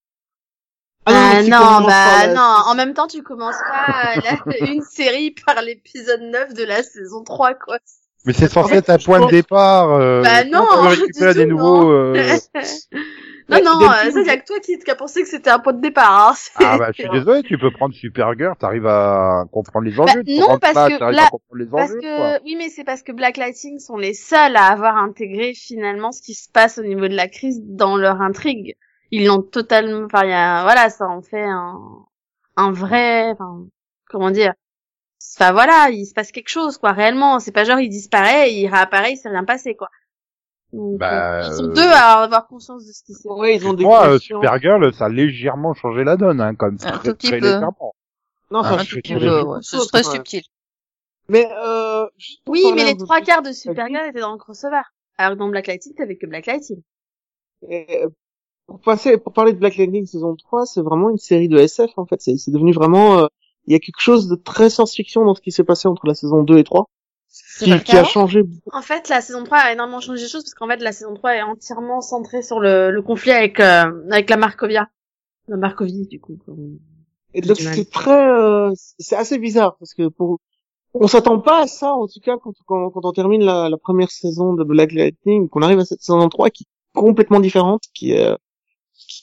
Ah 1.05 1.41
non, 1.43 1.57
commences 1.57 1.87
bah 1.87 2.27
non, 2.33 2.71
en 2.71 2.75
même 2.75 2.93
temps 2.93 3.07
tu 3.07 3.23
commences 3.23 3.55
pas 3.57 4.15
la- 4.15 4.57
une 4.71 4.81
série 4.81 5.35
par 5.45 5.61
l'épisode 5.61 6.21
9 6.21 6.53
de 6.53 6.63
la 6.63 6.81
saison 6.83 7.23
3 7.23 7.53
quoi. 7.55 7.77
Mais 8.25 8.31
c'est 8.31 8.47
être 8.77 8.89
un 8.89 8.97
point 8.97 9.19
de 9.25 9.29
départ. 9.29 9.91
Euh, 9.91 10.21
Bah 10.21 10.45
non, 10.45 10.65
on 10.71 10.87
récupérer 10.87 11.33
tout, 11.33 11.39
des 11.39 11.45
nouveaux. 11.45 11.91
euh, 11.91 12.13
non 13.49 13.59
non, 13.65 13.81
euh, 13.91 14.11
ça 14.11 14.21
y 14.21 14.29
a 14.29 14.37
que 14.37 14.45
toi 14.45 14.59
qui, 14.61 14.79
qui 14.79 14.89
a 14.89 14.95
pensé 14.95 15.23
que 15.23 15.27
c'était 15.27 15.49
un 15.49 15.59
point 15.59 15.73
de 15.73 15.81
départ. 15.81 16.29
Hein. 16.29 16.33
c'est- 16.37 16.51
Ah 16.65 16.77
bah 16.77 16.87
je 16.95 17.01
suis 17.01 17.09
désolé, 17.11 17.43
tu 17.43 17.57
peux 17.57 17.71
prendre 17.71 17.93
Supergirl, 17.93 18.55
t'arrives 18.57 18.87
à 18.87 19.43
comprendre 19.51 19.85
les 19.85 19.91
Bah, 19.93 20.03
enjeux. 20.03 20.23
non, 20.25 20.57
parce 20.57 20.73
pas, 20.73 20.89
que 20.89 20.97
t'arrives 20.99 21.17
là- 21.17 21.23
à 21.25 21.29
comprendre 21.31 21.59
les 21.59 21.65
Parce 21.65 21.91
enjeux. 21.91 21.99
que 21.99 22.15
quoi. 22.17 22.39
oui, 22.45 22.55
mais 22.57 22.69
c'est 22.69 22.85
parce 22.85 23.03
que 23.03 23.11
Black 23.11 23.35
Lighting 23.35 23.79
sont 23.79 23.97
les 23.97 24.13
seuls 24.13 24.55
à 24.55 24.67
avoir 24.67 24.95
intégré 24.95 25.53
finalement 25.53 26.13
ce 26.13 26.21
qui 26.21 26.33
se 26.33 26.49
passe 26.49 26.77
au 26.77 26.83
niveau 26.83 27.09
de 27.09 27.15
la 27.15 27.27
crise 27.27 27.59
dans 27.61 27.97
leur 27.97 28.21
intrigue. 28.21 28.77
Ils 29.15 29.27
l'ont 29.27 29.43
totalement, 29.43 30.05
enfin, 30.05 30.23
il 30.23 30.31
y 30.31 30.33
a, 30.33 30.63
voilà, 30.63 30.89
ça 30.89 31.05
en 31.07 31.21
fait 31.21 31.43
un, 31.43 31.79
un 32.55 32.71
vrai, 32.71 33.29
enfin, 33.29 33.67
comment 34.09 34.31
dire. 34.31 34.53
Enfin 35.37 35.51
voilà, 35.51 35.89
il 35.91 36.07
se 36.07 36.13
passe 36.15 36.31
quelque 36.31 36.49
chose 36.49 36.79
quoi, 36.79 36.93
réellement. 36.93 37.39
C'est 37.39 37.51
pas 37.51 37.63
genre 37.63 37.79
il 37.79 37.89
disparaît, 37.89 38.51
il 38.51 38.67
réapparaît, 38.67 39.13
il 39.13 39.17
s'est 39.17 39.29
rien 39.29 39.43
passé 39.43 39.75
quoi. 39.75 39.89
Donc, 40.71 40.97
Bah, 40.97 41.43
euh, 41.43 41.47
ils 41.47 41.53
sont 41.53 41.65
euh, 41.65 41.73
deux 41.73 41.81
à 41.91 42.23
avoir 42.23 42.47
conscience 42.47 42.87
de 42.87 42.91
ce 42.91 43.03
qui 43.03 43.13
s'est 43.13 43.29
passé. 43.29 43.39
Ouais, 43.39 43.55
ils 43.55 43.67
ont 43.67 43.73
des 43.73 43.83
Moi, 43.83 44.07
euh. 44.15 44.17
Supergirl, 44.19 44.91
ça 44.95 45.05
a 45.05 45.09
légèrement 45.09 45.75
changé 45.75 46.03
la 46.03 46.17
donne, 46.17 46.41
hein, 46.41 46.55
comme 46.55 46.77
Un 46.83 46.97
très, 46.97 47.09
tout 47.11 47.15
petit 47.15 47.27
très 47.27 47.39
peu. 47.39 47.45
légèrement. 47.45 47.93
Non, 48.49 48.63
ça, 48.63 48.69
un 48.69 48.77
je 48.79 48.83
tout 48.83 48.85
suis 48.85 49.01
petit 49.03 49.13
peu, 49.13 49.41
ouais, 49.43 49.59
c'est 49.61 49.77
très 49.91 50.03
subtil. 50.03 50.41
Mais, 51.29 51.47
euh, 51.63 52.07
Oui, 52.47 52.65
mais 52.75 52.81
un 52.81 52.85
les 52.85 52.97
trois 52.97 53.21
quarts 53.21 53.43
de 53.43 53.51
Supergirl 53.51 54.09
étaient 54.09 54.19
dans 54.21 54.33
le 54.33 54.39
crossover. 54.39 54.81
Alors 55.17 55.33
que 55.33 55.39
dans 55.39 55.49
Black 55.49 55.67
Lighting, 55.67 55.93
t'avais 55.95 56.17
que 56.17 56.25
Black. 56.25 56.47
Et, 56.47 58.03
euh, 58.03 58.09
pour 58.67 58.79
passer, 58.79 59.17
pour 59.17 59.33
parler 59.33 59.53
de 59.53 59.57
Black 59.57 59.77
Lightning 59.77 60.05
saison 60.05 60.35
3, 60.35 60.65
c'est 60.65 60.81
vraiment 60.81 61.09
une 61.09 61.17
série 61.17 61.47
de 61.47 61.57
SF, 61.57 61.91
en 61.97 62.05
fait. 62.05 62.21
C'est 62.21 62.37
c'est 62.37 62.51
devenu 62.51 62.73
vraiment, 62.73 63.19
euh, 63.19 63.27
il 63.65 63.73
y 63.73 63.75
a 63.75 63.79
quelque 63.79 63.99
chose 63.99 64.27
de 64.27 64.35
très 64.35 64.69
science-fiction 64.69 65.25
dans 65.25 65.35
ce 65.35 65.41
qui 65.41 65.51
s'est 65.51 65.63
passé 65.63 65.87
entre 65.87 66.07
la 66.07 66.13
saison 66.13 66.43
2 66.43 66.57
et 66.57 66.63
3. 66.63 66.89
C'est 67.27 67.65
Qui, 67.65 67.83
qui 67.83 67.97
a 67.97 68.03
changé 68.03 68.43
beaucoup. 68.43 68.69
En 68.71 68.81
fait, 68.81 69.09
la 69.09 69.19
saison 69.19 69.43
3 69.43 69.57
a 69.57 69.73
énormément 69.73 69.99
changé 69.99 70.21
les 70.21 70.29
choses 70.29 70.43
parce 70.43 70.53
qu'en 70.53 70.67
fait, 70.67 70.81
la 70.81 70.91
saison 70.91 71.15
3 71.15 71.35
est 71.35 71.41
entièrement 71.41 71.99
centrée 72.01 72.43
sur 72.43 72.59
le, 72.59 72.91
le 72.91 73.01
conflit 73.01 73.31
avec, 73.31 73.59
euh, 73.59 73.91
avec 74.11 74.29
la 74.29 74.37
Markovia. 74.37 74.87
La 75.47 75.57
Markovie, 75.57 76.07
du 76.07 76.19
coup. 76.19 76.37
Et 77.33 77.41
donc 77.41 77.57
c'est 77.57 77.89
très, 77.89 78.29
euh, 78.29 78.71
c'est 78.75 79.15
assez 79.15 79.39
bizarre 79.39 79.75
parce 79.77 79.95
que 79.95 80.07
pour, 80.07 80.39
on 80.93 81.07
s'attend 81.07 81.39
pas 81.39 81.63
à 81.63 81.67
ça 81.67 81.93
en 81.93 82.05
tout 82.05 82.19
cas 82.19 82.37
quand, 82.37 82.53
quand, 82.67 82.91
quand 82.91 83.03
on 83.03 83.11
termine 83.11 83.43
la, 83.43 83.69
la 83.69 83.77
première 83.77 84.11
saison 84.11 84.53
de 84.53 84.63
Black 84.63 84.91
Lightning, 84.91 85.49
qu'on 85.49 85.63
arrive 85.63 85.79
à 85.79 85.85
cette 85.85 86.01
saison 86.01 86.29
3 86.29 86.51
qui 86.51 86.65
est 86.65 86.67
complètement 86.93 87.39
différente, 87.39 87.85
qui 87.95 88.11
est, 88.11 88.27
euh, 88.27 88.35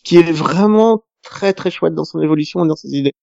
qui 0.05 0.19
est 0.19 0.33
vraiment 0.33 1.05
très 1.23 1.53
très 1.53 1.71
chouette 1.71 1.95
dans 1.95 2.05
son 2.05 2.21
évolution 2.21 2.65
et 2.65 2.69
dans 2.69 2.77
ses 2.77 2.89
idées. 2.89 3.15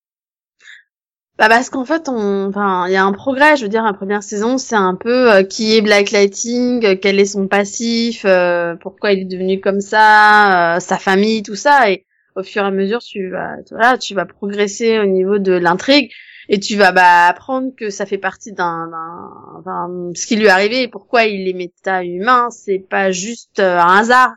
Bah 1.38 1.49
parce 1.49 1.69
qu'en 1.69 1.86
fait, 1.86 2.09
on, 2.09 2.47
enfin, 2.47 2.88
il 2.88 2.93
y 2.93 2.95
a 2.95 3.03
un 3.05 3.11
progrès. 3.11 3.57
Je 3.57 3.63
veux 3.63 3.69
dire, 3.69 3.84
la 3.84 3.93
première 3.93 4.23
saison, 4.23 4.57
c'est 4.57 4.75
un 4.75 4.95
peu 4.95 5.32
euh, 5.32 5.43
qui 5.43 5.75
est 5.75 5.82
Black 5.82 6.09
Lighting, 6.09 6.84
euh, 6.84 6.95
quel 6.99 7.19
est 7.19 7.25
son 7.25 7.47
passif, 7.47 8.25
euh, 8.25 8.75
pourquoi 8.75 9.11
il 9.11 9.19
est 9.19 9.25
devenu 9.25 9.59
comme 9.61 9.80
ça, 9.80 10.78
euh, 10.78 10.80
sa 10.80 10.97
famille, 10.97 11.43
tout 11.43 11.55
ça. 11.55 11.91
Et 11.91 12.05
au 12.36 12.41
fur 12.41 12.63
et 12.63 12.67
à 12.67 12.71
mesure, 12.71 12.99
tu 12.99 13.30
vas, 13.30 13.55
voilà, 13.69 13.99
tu 13.99 14.15
vas 14.15 14.25
progresser 14.25 14.97
au 14.97 15.05
niveau 15.05 15.38
de 15.38 15.51
l'intrigue 15.51 16.11
et 16.49 16.59
tu 16.59 16.75
vas 16.75 16.91
bah 16.91 17.28
apprendre 17.28 17.71
que 17.78 17.89
ça 17.91 18.05
fait 18.07 18.17
partie 18.17 18.53
d'un, 18.53 18.88
d'un, 18.88 19.59
enfin, 19.59 19.89
ce 20.15 20.25
qui 20.25 20.38
lui 20.38 20.45
est 20.45 20.49
arrivé 20.49 20.84
et 20.84 20.88
pourquoi 20.88 21.25
il 21.25 21.47
est 21.47 21.53
méta-humain. 21.53 22.49
C'est 22.49 22.80
pas 22.80 23.11
juste 23.11 23.59
euh, 23.59 23.78
un 23.78 23.97
hasard. 23.97 24.34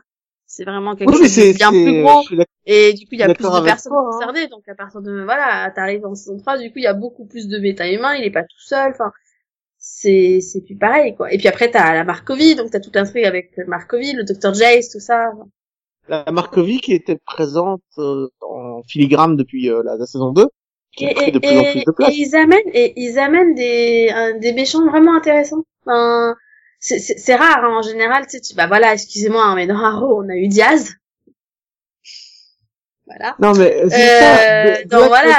C'est 0.53 0.65
vraiment 0.65 0.95
quelque 0.97 1.11
Oui, 1.11 1.29
chose 1.29 1.35
de 1.37 1.53
bien 1.53 1.71
plus 1.71 2.01
gros. 2.01 2.23
Et 2.65 2.93
du 2.93 3.05
coup, 3.05 3.13
il 3.13 3.19
y 3.19 3.23
a 3.23 3.29
plus 3.29 3.45
de 3.49 3.59
personnes 3.61 3.93
toi, 3.93 4.01
hein. 4.01 4.11
concernées. 4.11 4.47
Donc, 4.47 4.67
à 4.67 4.75
partir 4.75 5.01
de, 5.01 5.23
voilà, 5.23 5.71
t'arrives 5.71 6.05
en 6.05 6.13
saison 6.13 6.37
3, 6.37 6.57
du 6.57 6.67
coup, 6.71 6.79
il 6.79 6.83
y 6.83 6.87
a 6.87 6.93
beaucoup 6.93 7.25
plus 7.25 7.47
de 7.47 7.57
méta-humains, 7.57 8.15
il 8.15 8.25
est 8.25 8.31
pas 8.31 8.43
tout 8.43 8.59
seul, 8.59 8.91
enfin, 8.91 9.11
c'est, 9.77 10.41
c'est 10.41 10.61
plus 10.61 10.75
pareil, 10.77 11.15
quoi. 11.15 11.31
Et 11.33 11.37
puis 11.37 11.47
après, 11.47 11.71
t'as 11.71 11.93
la 11.93 12.03
Markovie, 12.03 12.55
donc 12.55 12.71
t'as 12.71 12.81
tout 12.81 12.91
un 12.95 13.05
truc 13.05 13.23
avec 13.25 13.57
Markovie, 13.67 14.13
le 14.13 14.23
Dr. 14.25 14.53
Jace, 14.53 14.89
tout 14.89 14.99
ça. 14.99 15.31
La 16.07 16.25
Markovie 16.31 16.79
qui 16.79 16.93
était 16.93 17.17
présente 17.25 17.81
euh, 17.97 18.27
en 18.41 18.83
filigrane 18.83 19.35
depuis 19.35 19.69
euh, 19.69 19.81
la, 19.83 19.97
la 19.97 20.05
saison 20.05 20.31
2, 20.31 20.47
qui 20.91 21.05
a 21.05 21.11
Et, 21.11 21.29
et, 21.29 21.31
de 21.31 21.39
plus 21.39 21.57
en 21.57 21.65
plus 21.65 21.79
et- 21.79 21.83
de 21.85 21.91
place. 21.91 22.11
et 22.11 22.15
ils 22.15 22.35
amènent, 22.35 22.69
et 22.73 22.93
ils 22.97 23.17
amènent 23.19 23.55
des, 23.55 24.09
un- 24.13 24.37
des 24.37 24.53
méchants 24.53 24.85
vraiment 24.87 25.15
intéressants. 25.15 25.63
Enfin, 25.85 26.35
c'est, 26.81 27.35
rare, 27.35 27.63
hein, 27.63 27.77
en 27.77 27.81
général, 27.83 28.23
tu 28.25 28.31
sais, 28.31 28.41
tu, 28.41 28.55
bah 28.55 28.67
voilà, 28.67 28.93
excusez-moi, 28.93 29.43
hein, 29.43 29.55
mais 29.55 29.67
dans 29.67 29.77
Arrow, 29.77 30.23
on 30.23 30.29
a 30.29 30.35
eu 30.35 30.47
Diaz. 30.47 30.95
Voilà. 33.07 33.35
Non 33.39 33.53
mais 33.53 33.83
Euh, 33.83 33.89
ça. 33.89 34.83
de- 34.83 34.87
dans 34.87 35.07
voilà, 35.07 35.33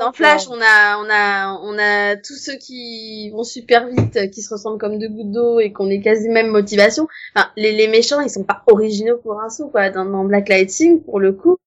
dans 0.00 0.12
Flash, 0.12 0.48
on 0.48 0.58
a, 0.62 0.96
on 0.98 1.06
a, 1.10 1.52
on 1.62 1.78
a 1.78 2.16
tous 2.16 2.36
ceux 2.36 2.56
qui 2.56 3.28
vont 3.30 3.44
super 3.44 3.86
vite, 3.88 4.16
euh, 4.16 4.26
qui 4.28 4.40
se 4.40 4.52
ressemblent 4.54 4.78
comme 4.78 4.98
deux 4.98 5.08
gouttes 5.10 5.30
d'eau 5.30 5.60
et 5.60 5.72
qu'on 5.72 5.90
est 5.90 6.00
quasi 6.00 6.28
même 6.30 6.46
motivation. 6.48 7.06
Enfin, 7.34 7.48
les, 7.56 7.72
les 7.72 7.88
méchants, 7.88 8.20
ils 8.20 8.30
sont 8.30 8.44
pas 8.44 8.62
originaux 8.66 9.18
pour 9.18 9.40
un 9.42 9.50
sou, 9.50 9.68
quoi. 9.68 9.90
Dans, 9.90 10.06
dans 10.06 10.24
Black 10.24 10.48
Lightning, 10.48 11.02
pour 11.02 11.20
le 11.20 11.32
coup, 11.32 11.58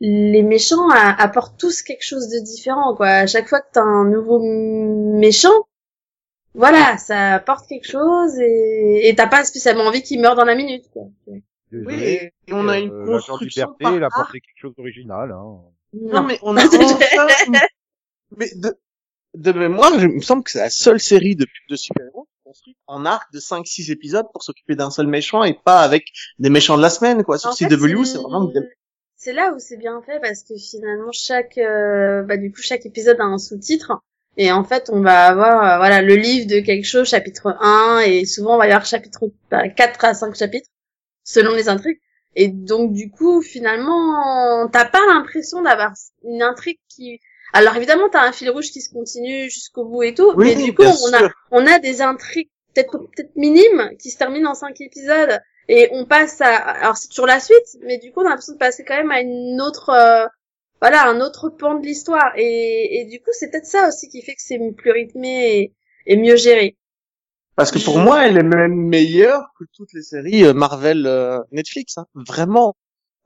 les 0.00 0.42
méchants 0.42 0.90
a- 0.90 1.14
apportent 1.22 1.58
tous 1.58 1.80
quelque 1.80 2.04
chose 2.04 2.28
de 2.28 2.40
différent, 2.40 2.94
quoi. 2.94 3.06
À 3.08 3.26
chaque 3.26 3.48
fois 3.48 3.60
que 3.60 3.68
t'as 3.72 3.80
un 3.80 4.04
nouveau 4.04 4.38
méchant, 4.42 5.64
voilà, 6.54 6.96
ça 6.98 7.34
apporte 7.34 7.66
quelque 7.68 7.86
chose 7.88 8.38
et 8.38 9.08
et 9.08 9.14
t'as 9.14 9.26
pas 9.28 9.44
spécialement 9.44 9.84
envie 9.84 10.02
qu'il 10.02 10.20
meure 10.20 10.34
dans 10.36 10.44
la 10.44 10.54
minute, 10.54 10.88
quoi. 10.92 11.04
Oui, 11.72 11.94
et 12.02 12.32
on 12.52 12.68
a 12.68 12.78
une 12.78 12.92
Euh, 12.92 13.04
construction 13.06 13.36
liberté, 13.38 13.82
par 13.84 13.94
il 13.94 14.02
a 14.02 14.06
apporté 14.06 14.40
quelque 14.40 14.60
chose 14.60 14.74
d'original. 14.76 15.32
Hein. 15.32 15.60
Non, 15.92 16.22
mais 16.22 16.38
on 16.42 16.56
a 16.56 16.64
enfin 16.64 17.58
Mais 18.36 18.48
de, 18.54 18.76
de 19.34 19.52
mémoire, 19.52 19.98
je- 19.98 20.06
il 20.06 20.14
me 20.14 20.20
semble 20.20 20.44
que 20.44 20.50
c'est 20.52 20.60
la 20.60 20.70
seule 20.70 21.00
série 21.00 21.36
de, 21.36 21.46
de 21.68 21.76
super-héros 21.76 22.28
construite 22.44 22.76
en 22.86 23.04
arc 23.06 23.32
de 23.32 23.40
5-6 23.40 23.90
épisodes 23.90 24.26
pour 24.32 24.42
s'occuper 24.42 24.76
d'un 24.76 24.90
seul 24.90 25.06
méchant 25.06 25.42
et 25.44 25.54
pas 25.54 25.80
avec 25.80 26.04
des 26.38 26.50
méchants 26.50 26.76
de 26.76 26.82
la 26.82 26.90
semaine, 26.90 27.24
quoi. 27.24 27.38
Sur 27.38 27.50
En 27.50 27.54
CW, 27.54 28.04
c'est 28.04 28.18
vraiment... 28.18 28.52
c'est 29.16 29.32
là 29.32 29.52
où 29.54 29.58
c'est 29.58 29.78
bien 29.78 30.00
fait 30.02 30.20
parce 30.20 30.42
que 30.44 30.54
finalement 30.56 31.10
chaque 31.12 31.56
euh, 31.58 32.22
bah 32.22 32.36
du 32.36 32.52
coup 32.52 32.60
chaque 32.60 32.84
épisode 32.86 33.18
a 33.20 33.24
un 33.24 33.38
sous-titre 33.38 33.92
et 34.36 34.50
en 34.52 34.64
fait 34.64 34.90
on 34.92 35.00
va 35.00 35.26
avoir 35.26 35.62
euh, 35.62 35.76
voilà 35.78 36.02
le 36.02 36.16
livre 36.16 36.46
de 36.48 36.60
quelque 36.60 36.86
chose 36.86 37.08
chapitre 37.08 37.56
1 37.60 38.00
et 38.06 38.24
souvent 38.24 38.54
on 38.54 38.58
va 38.58 38.66
y 38.66 38.70
avoir 38.70 38.86
chapitre 38.86 39.30
bah, 39.50 39.68
4 39.68 40.04
à 40.04 40.14
5 40.14 40.34
chapitres 40.34 40.68
selon 41.22 41.54
les 41.54 41.68
intrigues. 41.68 42.00
Et 42.36 42.48
donc 42.48 42.92
du 42.92 43.10
coup 43.10 43.42
finalement 43.42 44.68
t'as 44.68 44.86
pas 44.86 45.06
l'impression 45.06 45.62
d'avoir 45.62 45.92
une 46.24 46.42
intrigue 46.42 46.80
qui 46.88 47.20
alors 47.52 47.76
évidemment 47.76 48.08
t'as 48.10 48.26
un 48.26 48.32
fil 48.32 48.50
rouge 48.50 48.70
qui 48.70 48.80
se 48.80 48.92
continue 48.92 49.48
jusqu'au 49.50 49.84
bout 49.84 50.02
et 50.02 50.14
tout 50.14 50.32
Oui, 50.36 50.56
mais 50.56 50.64
du 50.64 50.74
coup 50.74 50.82
on 50.82 51.14
a 51.14 51.30
on 51.52 51.66
a 51.66 51.78
des 51.78 52.02
intrigues 52.02 52.50
peut-être 52.74 52.98
peut-être 52.98 53.36
minimes 53.36 53.90
qui 54.00 54.10
se 54.10 54.18
terminent 54.18 54.50
en 54.50 54.54
cinq 54.54 54.80
épisodes 54.80 55.38
et 55.68 55.88
on 55.92 56.06
passe 56.06 56.40
à 56.40 56.56
alors 56.56 56.96
c'est 56.96 57.08
toujours 57.08 57.28
la 57.28 57.38
suite 57.38 57.78
mais 57.82 57.98
du 57.98 58.10
coup 58.10 58.20
on 58.20 58.26
a 58.26 58.30
l'impression 58.30 58.54
de 58.54 58.58
passer 58.58 58.84
quand 58.84 58.96
même 58.96 59.12
à 59.12 59.20
une 59.20 59.60
autre 59.60 59.90
euh, 59.90 60.26
voilà 60.84 61.08
un 61.08 61.22
autre 61.22 61.48
pan 61.48 61.78
de 61.80 61.86
l'histoire 61.86 62.32
et, 62.36 63.00
et 63.00 63.04
du 63.06 63.18
coup 63.20 63.30
c'est 63.32 63.50
peut-être 63.50 63.64
ça 63.64 63.88
aussi 63.88 64.10
qui 64.10 64.20
fait 64.20 64.34
que 64.34 64.42
c'est 64.42 64.58
plus 64.76 64.90
rythmé 64.90 65.56
et, 65.56 65.74
et 66.04 66.18
mieux 66.18 66.36
géré 66.36 66.76
Parce 67.56 67.70
que 67.70 67.82
pour 67.82 67.98
moi, 67.98 68.26
elle 68.26 68.36
est 68.36 68.42
même 68.42 68.74
meilleure 68.74 69.46
que 69.58 69.64
toutes 69.72 69.94
les 69.94 70.02
séries 70.02 70.44
euh, 70.44 70.52
Marvel 70.52 71.06
euh, 71.06 71.40
Netflix. 71.52 71.96
Hein. 71.96 72.04
Vraiment. 72.14 72.76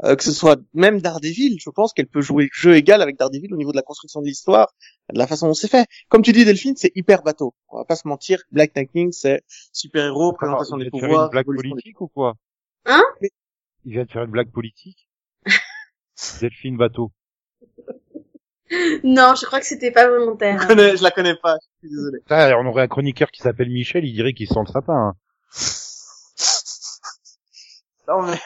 Euh, 0.04 0.14
que 0.14 0.22
ce 0.22 0.30
soit 0.30 0.60
même 0.72 1.00
Daredevil, 1.00 1.58
je 1.58 1.70
pense 1.70 1.92
qu'elle 1.92 2.06
peut 2.06 2.20
jouer 2.20 2.48
jeu 2.52 2.76
égal 2.76 3.02
avec 3.02 3.18
Daredevil 3.18 3.52
au 3.52 3.56
niveau 3.56 3.72
de 3.72 3.76
la 3.76 3.82
construction 3.82 4.20
de 4.20 4.26
l'histoire, 4.26 4.72
de 5.12 5.18
la 5.18 5.26
façon 5.26 5.48
dont 5.48 5.54
c'est 5.54 5.66
fait. 5.66 5.88
Comme 6.08 6.22
tu 6.22 6.30
dis 6.30 6.44
Delphine, 6.44 6.76
c'est 6.76 6.92
hyper 6.94 7.24
bateau. 7.24 7.56
On 7.70 7.78
va 7.78 7.84
pas 7.84 7.96
se 7.96 8.06
mentir, 8.06 8.38
Black 8.52 8.70
Lightning, 8.76 9.10
c'est 9.10 9.42
super-héros, 9.72 10.34
présentation 10.34 10.76
il 10.76 10.84
des 10.84 10.90
vient 10.90 11.00
de 11.00 11.00
faire 11.00 11.08
pouvoirs, 11.08 11.24
une 11.24 11.30
blague 11.32 11.46
politique 11.46 12.00
ou 12.00 12.06
quoi? 12.06 12.36
Hein? 12.84 13.02
Il 13.84 13.94
vient 13.94 14.04
de 14.04 14.10
faire 14.12 14.22
une 14.22 14.30
blague 14.30 14.52
politique? 14.52 15.08
Delphine 16.40 16.76
Bateau. 16.76 17.10
Non 19.04 19.34
je 19.34 19.46
crois 19.46 19.60
que 19.60 19.66
c'était 19.66 19.90
pas 19.90 20.04
Je, 20.04 20.10
volontaire 20.10 20.66
connais, 20.66 20.96
je 20.96 21.02
la 21.02 21.10
connais 21.10 21.36
pas, 21.36 21.56
je 21.82 21.88
suis 21.88 21.96
désolé. 21.96 22.18
Ah, 22.28 22.50
on 22.58 22.66
aurait 22.66 22.82
un 22.82 22.88
chroniqueur 22.88 23.30
qui 23.30 23.40
s'appelle 23.40 23.70
Michel, 23.70 24.04
il 24.04 24.12
dirait 24.12 24.32
qu'il 24.32 24.48
sent 24.48 24.60
le 24.66 24.72
sapin. 24.72 24.94
hein. 24.94 25.14
Non, 28.08 28.22
mais... 28.22 28.38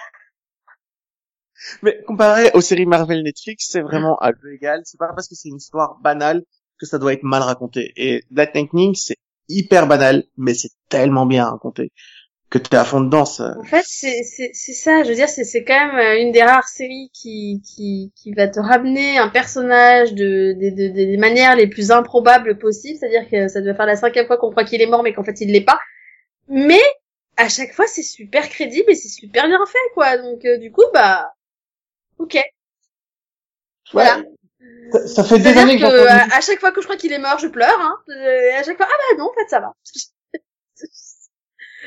mais 1.82 2.02
comparé 2.04 2.50
aux 2.54 2.60
séries 2.60 2.86
Marvel 2.86 3.22
Netflix, 3.22 3.68
c'est 3.70 3.80
vraiment 3.80 4.16
à 4.18 4.32
jeu 4.32 4.54
égal. 4.54 4.82
C'est 4.84 4.98
pas 4.98 5.12
parce 5.14 5.28
que 5.28 5.34
c'est 5.34 5.48
une 5.48 5.56
histoire 5.56 5.98
banale 6.00 6.42
que 6.78 6.86
ça 6.86 6.98
doit 6.98 7.12
être 7.12 7.22
mal 7.22 7.42
raconté. 7.42 7.92
Et 7.96 8.24
Black 8.30 8.54
Lightning, 8.54 8.94
c'est 8.94 9.16
hyper 9.48 9.86
banal, 9.86 10.24
mais 10.36 10.54
c'est 10.54 10.70
tellement 10.88 11.26
bien 11.26 11.48
raconté 11.48 11.92
que 12.52 12.58
t'es 12.58 12.76
à 12.76 12.84
fond 12.84 13.00
dedans. 13.00 13.24
Ça... 13.24 13.56
En 13.58 13.64
fait, 13.64 13.82
c'est 13.86 14.22
ça. 14.52 15.02
Je 15.02 15.08
veux 15.08 15.14
dire, 15.14 15.28
c'est 15.28 15.64
quand 15.64 15.86
même 15.86 15.96
euh, 15.96 16.20
une 16.20 16.32
des 16.32 16.42
rares 16.42 16.68
séries 16.68 17.10
qui 17.14 17.62
qui 17.64 18.12
qui 18.14 18.32
va 18.34 18.46
te 18.46 18.60
ramener 18.60 19.16
un 19.16 19.28
personnage 19.28 20.12
de 20.12 20.52
des 20.52 20.70
de, 20.70 20.88
des 20.88 21.16
manières 21.16 21.56
les 21.56 21.66
plus 21.66 21.90
improbables 21.90 22.58
possibles. 22.58 22.98
C'est-à-dire 22.98 23.28
que 23.30 23.48
ça 23.48 23.62
doit 23.62 23.74
faire 23.74 23.86
la 23.86 23.96
cinquième 23.96 24.26
fois 24.26 24.36
qu'on 24.36 24.50
croit 24.50 24.64
qu'il 24.64 24.82
est 24.82 24.86
mort, 24.86 25.02
mais 25.02 25.14
qu'en 25.14 25.24
fait 25.24 25.40
il 25.40 25.50
l'est 25.50 25.64
pas. 25.64 25.80
Mais 26.48 26.82
à 27.38 27.48
chaque 27.48 27.72
fois, 27.72 27.86
c'est 27.86 28.02
super 28.02 28.46
crédible 28.50 28.90
et 28.90 28.94
c'est 28.96 29.08
super 29.08 29.48
bien 29.48 29.64
fait, 29.64 29.94
quoi. 29.94 30.18
Donc 30.18 30.44
euh, 30.44 30.58
du 30.58 30.70
coup, 30.70 30.84
bah, 30.92 31.32
ok. 32.18 32.38
Voilà. 33.92 34.22
Ça, 34.92 35.06
ça 35.06 35.24
fait 35.24 35.38
des 35.38 35.56
années 35.56 35.78
que 35.78 35.82
que 35.82 36.06
à, 36.06 36.36
à 36.36 36.40
chaque 36.42 36.60
fois 36.60 36.70
que 36.70 36.82
je 36.82 36.86
crois 36.86 36.98
qu'il 36.98 37.12
est 37.12 37.18
mort, 37.18 37.38
je 37.38 37.48
pleure. 37.48 37.80
Hein. 37.80 37.96
Euh, 38.10 38.50
Et 38.50 38.52
à 38.52 38.62
chaque 38.62 38.76
fois, 38.76 38.86
ah 38.90 38.94
bah 39.10 39.16
non, 39.18 39.30
en 39.30 39.32
fait, 39.32 39.48
ça 39.48 39.60
va. 39.60 39.72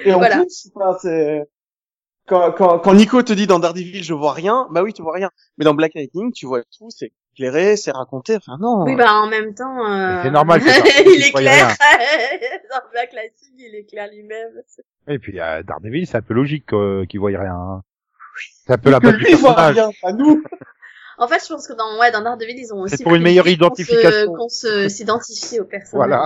Et 0.04 0.14
en 0.14 0.18
Voilà. 0.18 0.38
plus, 0.38 0.70
enfin, 0.76 0.98
c'est 1.02 1.44
quand, 2.28 2.52
quand, 2.54 2.80
quand 2.80 2.94
Nico 2.96 3.22
te 3.22 3.34
dit 3.34 3.46
dans 3.48 3.60
Daredevil 3.60 4.04
je 4.04 4.14
vois 4.14 4.34
rien, 4.34 4.68
bah 4.72 4.82
oui 4.84 4.94
tu 4.94 5.02
vois 5.04 5.14
rien. 5.14 5.30
Mais 5.58 5.66
dans 5.66 5.74
Black 5.76 5.94
Lightning 5.94 6.32
tu 6.34 6.46
vois 6.48 6.62
tout, 6.78 6.90
c'est 6.90 7.12
éclairé, 7.34 7.78
c'est 7.78 7.92
raconté. 7.92 8.36
Enfin 8.36 8.58
non. 8.60 8.84
Oui, 8.84 8.96
bah 8.96 9.12
en 9.14 9.28
même 9.28 9.54
temps, 9.54 9.86
euh... 9.90 10.22
C'est 10.24 10.32
normal, 10.32 10.62
il 11.06 11.24
est 11.24 11.32
clair. 11.32 11.68
Dans 12.72 12.82
Black 12.92 13.14
Lightning, 13.14 13.54
il 13.58 13.76
est 13.76 13.86
clair 13.86 14.10
lui-même. 14.12 14.54
Et 15.08 15.20
puis 15.20 15.40
euh, 15.40 15.62
Daredevil, 15.64 16.08
c'est 16.08 16.18
un 16.18 16.22
peu 16.22 16.34
logique 16.34 16.74
euh, 16.74 17.06
qu'il 17.06 17.20
voit 17.20 17.30
rien. 17.30 17.54
Hein. 17.54 17.82
C'est 18.66 18.74
un 18.74 18.78
peu 18.80 18.90
la 18.90 19.00
que 19.00 19.06
base 19.06 19.16
du 19.18 19.24
lui 19.24 19.32
il 19.32 19.38
voit 19.38 19.54
rien, 19.54 19.90
pas 20.02 20.12
nous. 20.12 20.44
En 21.18 21.30
fait, 21.30 21.42
je 21.42 21.48
pense 21.48 21.66
que 21.66 21.72
dans 21.72 21.98
ouais, 21.98 22.12
dans 22.12 22.22
Daredevil, 22.22 22.58
ils 22.58 22.74
ont 22.74 22.82
aussi 22.82 22.98
C'est 22.98 23.04
pour 23.04 23.16
une 23.16 23.22
meilleure 23.22 23.48
identification. 23.48 24.34
qu'on 24.34 24.50
se 24.50 24.90
s'identifie 24.90 25.62
au 25.62 25.64
personnage. 25.64 26.08
Voilà. 26.10 26.26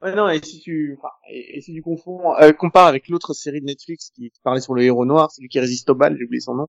Ouais, 0.00 0.14
non, 0.14 0.28
et 0.28 0.40
si 0.42 0.60
tu, 0.60 0.96
enfin, 0.98 1.12
et, 1.28 1.58
et 1.58 1.60
si 1.60 1.74
tu 1.74 1.82
confonds, 1.82 2.34
euh, 2.36 2.52
compares 2.52 2.86
avec 2.86 3.08
l'autre 3.08 3.34
série 3.34 3.60
de 3.60 3.66
Netflix 3.66 4.10
qui 4.14 4.32
parlait 4.44 4.60
sur 4.60 4.74
le 4.74 4.82
héros 4.82 5.04
noir, 5.04 5.32
celui 5.32 5.48
qui 5.48 5.58
résiste 5.58 5.90
au 5.90 5.94
bal, 5.94 6.16
j'ai 6.16 6.24
oublié 6.24 6.40
son 6.40 6.54
nom. 6.54 6.66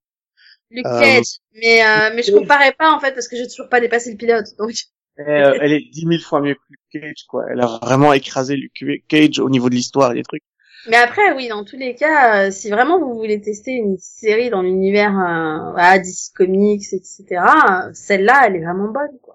Luke 0.71 0.85
Euh, 0.85 0.99
Cage. 0.99 1.39
Mais 1.53 1.83
euh, 1.85 2.11
mais 2.15 2.23
je 2.23 2.31
comparais 2.31 2.73
pas 2.73 2.91
en 2.91 2.99
fait 2.99 3.13
parce 3.13 3.27
que 3.27 3.35
j'ai 3.35 3.47
toujours 3.47 3.69
pas 3.69 3.79
dépassé 3.79 4.11
le 4.11 4.17
pilote. 4.17 4.45
Donc 4.57 4.71
Et, 5.17 5.21
euh, 5.21 5.57
elle 5.61 5.73
est 5.73 5.89
dix 5.91 6.05
mille 6.05 6.21
fois 6.21 6.41
mieux 6.41 6.55
que 6.55 6.61
Luke 6.69 7.03
Cage, 7.03 7.25
quoi. 7.27 7.45
Elle 7.51 7.61
a 7.61 7.79
vraiment 7.81 8.13
écrasé 8.13 8.55
Luke 8.55 9.03
Cage 9.07 9.39
au 9.39 9.49
niveau 9.49 9.69
de 9.69 9.75
l'histoire 9.75 10.11
et 10.11 10.15
des 10.15 10.23
trucs. 10.23 10.43
Mais 10.87 10.95
après, 10.97 11.33
oui, 11.33 11.49
dans 11.49 11.65
tous 11.65 11.75
les 11.77 11.93
cas, 11.95 12.47
euh, 12.47 12.51
si 12.51 12.69
vraiment 12.69 12.99
vous 12.99 13.13
voulez 13.15 13.41
tester 13.41 13.71
une 13.71 13.97
série 13.97 14.49
dans 14.49 14.61
l'univers 14.61 15.11
euh, 15.11 15.71
voilà, 15.71 15.99
DC 15.99 16.33
Comics, 16.33 16.93
etc., 16.93 17.25
celle-là, 17.93 18.43
elle 18.47 18.55
est 18.55 18.63
vraiment 18.63 18.87
bonne, 18.91 19.19
quoi. 19.21 19.28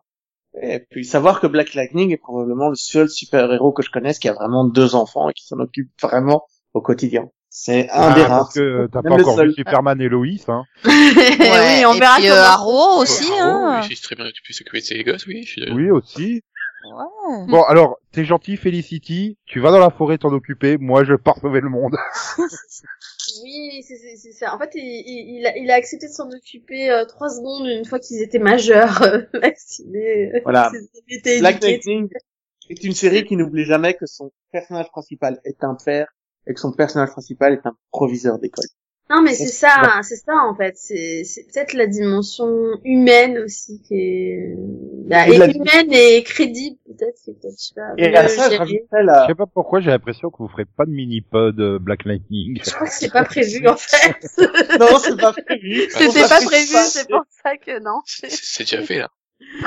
Et 0.62 0.80
puis 0.90 1.04
savoir 1.04 1.40
que 1.40 1.46
Black 1.46 1.74
Lightning 1.74 2.12
est 2.12 2.16
probablement 2.16 2.68
le 2.68 2.76
seul 2.76 3.08
super-héros 3.08 3.72
que 3.72 3.82
je 3.82 3.90
connaisse 3.90 4.18
qui 4.18 4.28
a 4.28 4.32
vraiment 4.34 4.64
deux 4.64 4.94
enfants 4.94 5.28
et 5.28 5.32
qui 5.32 5.46
s'en 5.46 5.58
occupe 5.58 5.90
vraiment 6.00 6.44
au 6.74 6.80
quotidien. 6.80 7.24
C'est 7.50 7.88
un 7.90 8.10
Ah, 8.10 8.14
des 8.14 8.20
parce 8.22 8.30
rares. 8.32 8.52
que 8.54 8.86
t'as 8.92 9.02
Même 9.02 9.16
pas 9.16 9.22
encore 9.22 9.36
seul. 9.36 9.48
vu 9.48 9.54
Superman 9.54 10.00
et 10.00 10.08
Lois, 10.08 10.26
hein. 10.48 10.62
oui, 10.84 11.84
on 11.86 11.94
et 11.94 11.98
verra 12.00 12.16
puis, 12.16 12.28
euh, 12.30 12.42
Arrow 12.42 13.00
aussi, 13.00 13.30
Ah, 13.40 13.80
hein. 13.80 13.86
oui, 13.88 13.96
très 14.02 14.16
bien 14.16 14.24
que 14.26 14.32
tu 14.32 14.42
peux 14.46 14.52
s'occuper 14.52 14.80
de 14.80 14.84
ses 14.84 15.02
gosses, 15.04 15.26
oui. 15.26 15.42
Je 15.44 15.50
suis 15.50 15.72
Oui, 15.72 15.90
aussi. 15.90 16.42
Ouais. 16.84 17.46
Bon, 17.48 17.62
alors, 17.62 17.96
t'es 18.12 18.24
gentil, 18.24 18.56
Felicity, 18.56 19.38
tu 19.46 19.58
vas 19.60 19.70
dans 19.70 19.78
la 19.78 19.90
forêt 19.90 20.18
t'en 20.18 20.32
occuper, 20.32 20.76
moi 20.78 21.02
je 21.04 21.14
pars 21.14 21.38
sauver 21.40 21.60
le 21.60 21.70
monde. 21.70 21.96
Oui, 23.42 23.82
c'est 23.82 24.32
ça. 24.32 24.54
En 24.54 24.58
fait, 24.58 24.70
il, 24.74 24.82
il, 24.82 25.38
il 25.38 25.46
a, 25.46 25.56
il 25.56 25.70
a 25.70 25.74
accepté 25.74 26.06
de 26.06 26.12
s'en 26.12 26.30
occuper 26.30 26.90
euh, 26.90 27.04
trois 27.04 27.28
secondes 27.30 27.66
une 27.66 27.84
fois 27.84 27.98
qu'ils 27.98 28.22
étaient 28.22 28.38
majeurs, 28.38 29.02
euh, 29.02 29.22
vaccinés. 29.34 30.32
euh, 30.34 30.40
Voilà. 30.44 30.70
Black. 31.40 31.62
Lightning 31.62 32.08
est 32.70 32.84
une 32.84 32.94
série 32.94 33.24
qui 33.24 33.36
n'oublie 33.36 33.64
jamais 33.64 33.94
que 33.94 34.06
son 34.06 34.32
personnage 34.52 34.88
principal 34.90 35.40
est 35.44 35.62
un 35.64 35.76
père 35.84 36.08
et 36.46 36.54
que 36.54 36.60
son 36.60 36.72
personnage 36.72 37.10
principal 37.10 37.52
est 37.54 37.66
un 37.66 37.76
proviseur 37.90 38.38
d'école. 38.38 38.66
Non, 39.10 39.20
mais 39.20 39.34
c'est 39.34 39.46
ça, 39.48 40.00
c'est 40.02 40.16
ça 40.16 40.32
en 40.48 40.54
fait. 40.54 40.74
C'est 40.76 41.24
c'est 41.24 41.42
peut-être 41.44 41.74
la 41.74 41.86
dimension 41.86 42.48
humaine 42.84 43.38
aussi 43.44 43.82
qui 43.86 43.94
est 43.94 44.54
bah, 45.06 45.28
Et 45.28 45.36
la- 45.36 45.46
humaine 45.48 45.92
et 45.92 46.22
crédible 46.22 46.76
peut-être. 46.86 47.18
peut-être 47.26 47.54
je 47.58 47.64
sais 47.66 47.74
pas. 47.74 47.92
Et 47.98 48.08
mieux 48.10 48.16
à 48.16 48.28
ça, 48.28 48.48
je 48.64 49.26
sais 49.26 49.34
pas 49.34 49.46
pourquoi 49.46 49.80
j'ai 49.80 49.90
l'impression 49.90 50.30
que 50.30 50.38
vous 50.38 50.48
ferez 50.48 50.64
pas 50.64 50.86
de 50.86 50.90
mini-pod 50.90 51.60
euh, 51.60 51.78
Black 51.78 52.04
Lightning. 52.06 52.58
Je 52.64 52.70
crois 52.70 52.86
que 52.86 52.92
c'est 52.94 53.12
pas 53.12 53.24
prévu 53.24 53.68
en 53.68 53.76
fait. 53.76 54.26
non, 54.80 54.98
c'est 54.98 55.20
pas 55.20 55.32
prévu. 55.32 55.82
C'était 55.90 56.26
pas 56.28 56.40
prévu, 56.40 56.74
c'est 56.86 57.08
pour 57.08 57.24
ça 57.42 57.56
que 57.58 57.78
non. 57.80 58.00
C'est 58.06 58.30
c'est 58.30 58.64
déjà 58.64 58.82
fait, 58.82 58.98
là. 59.00 59.10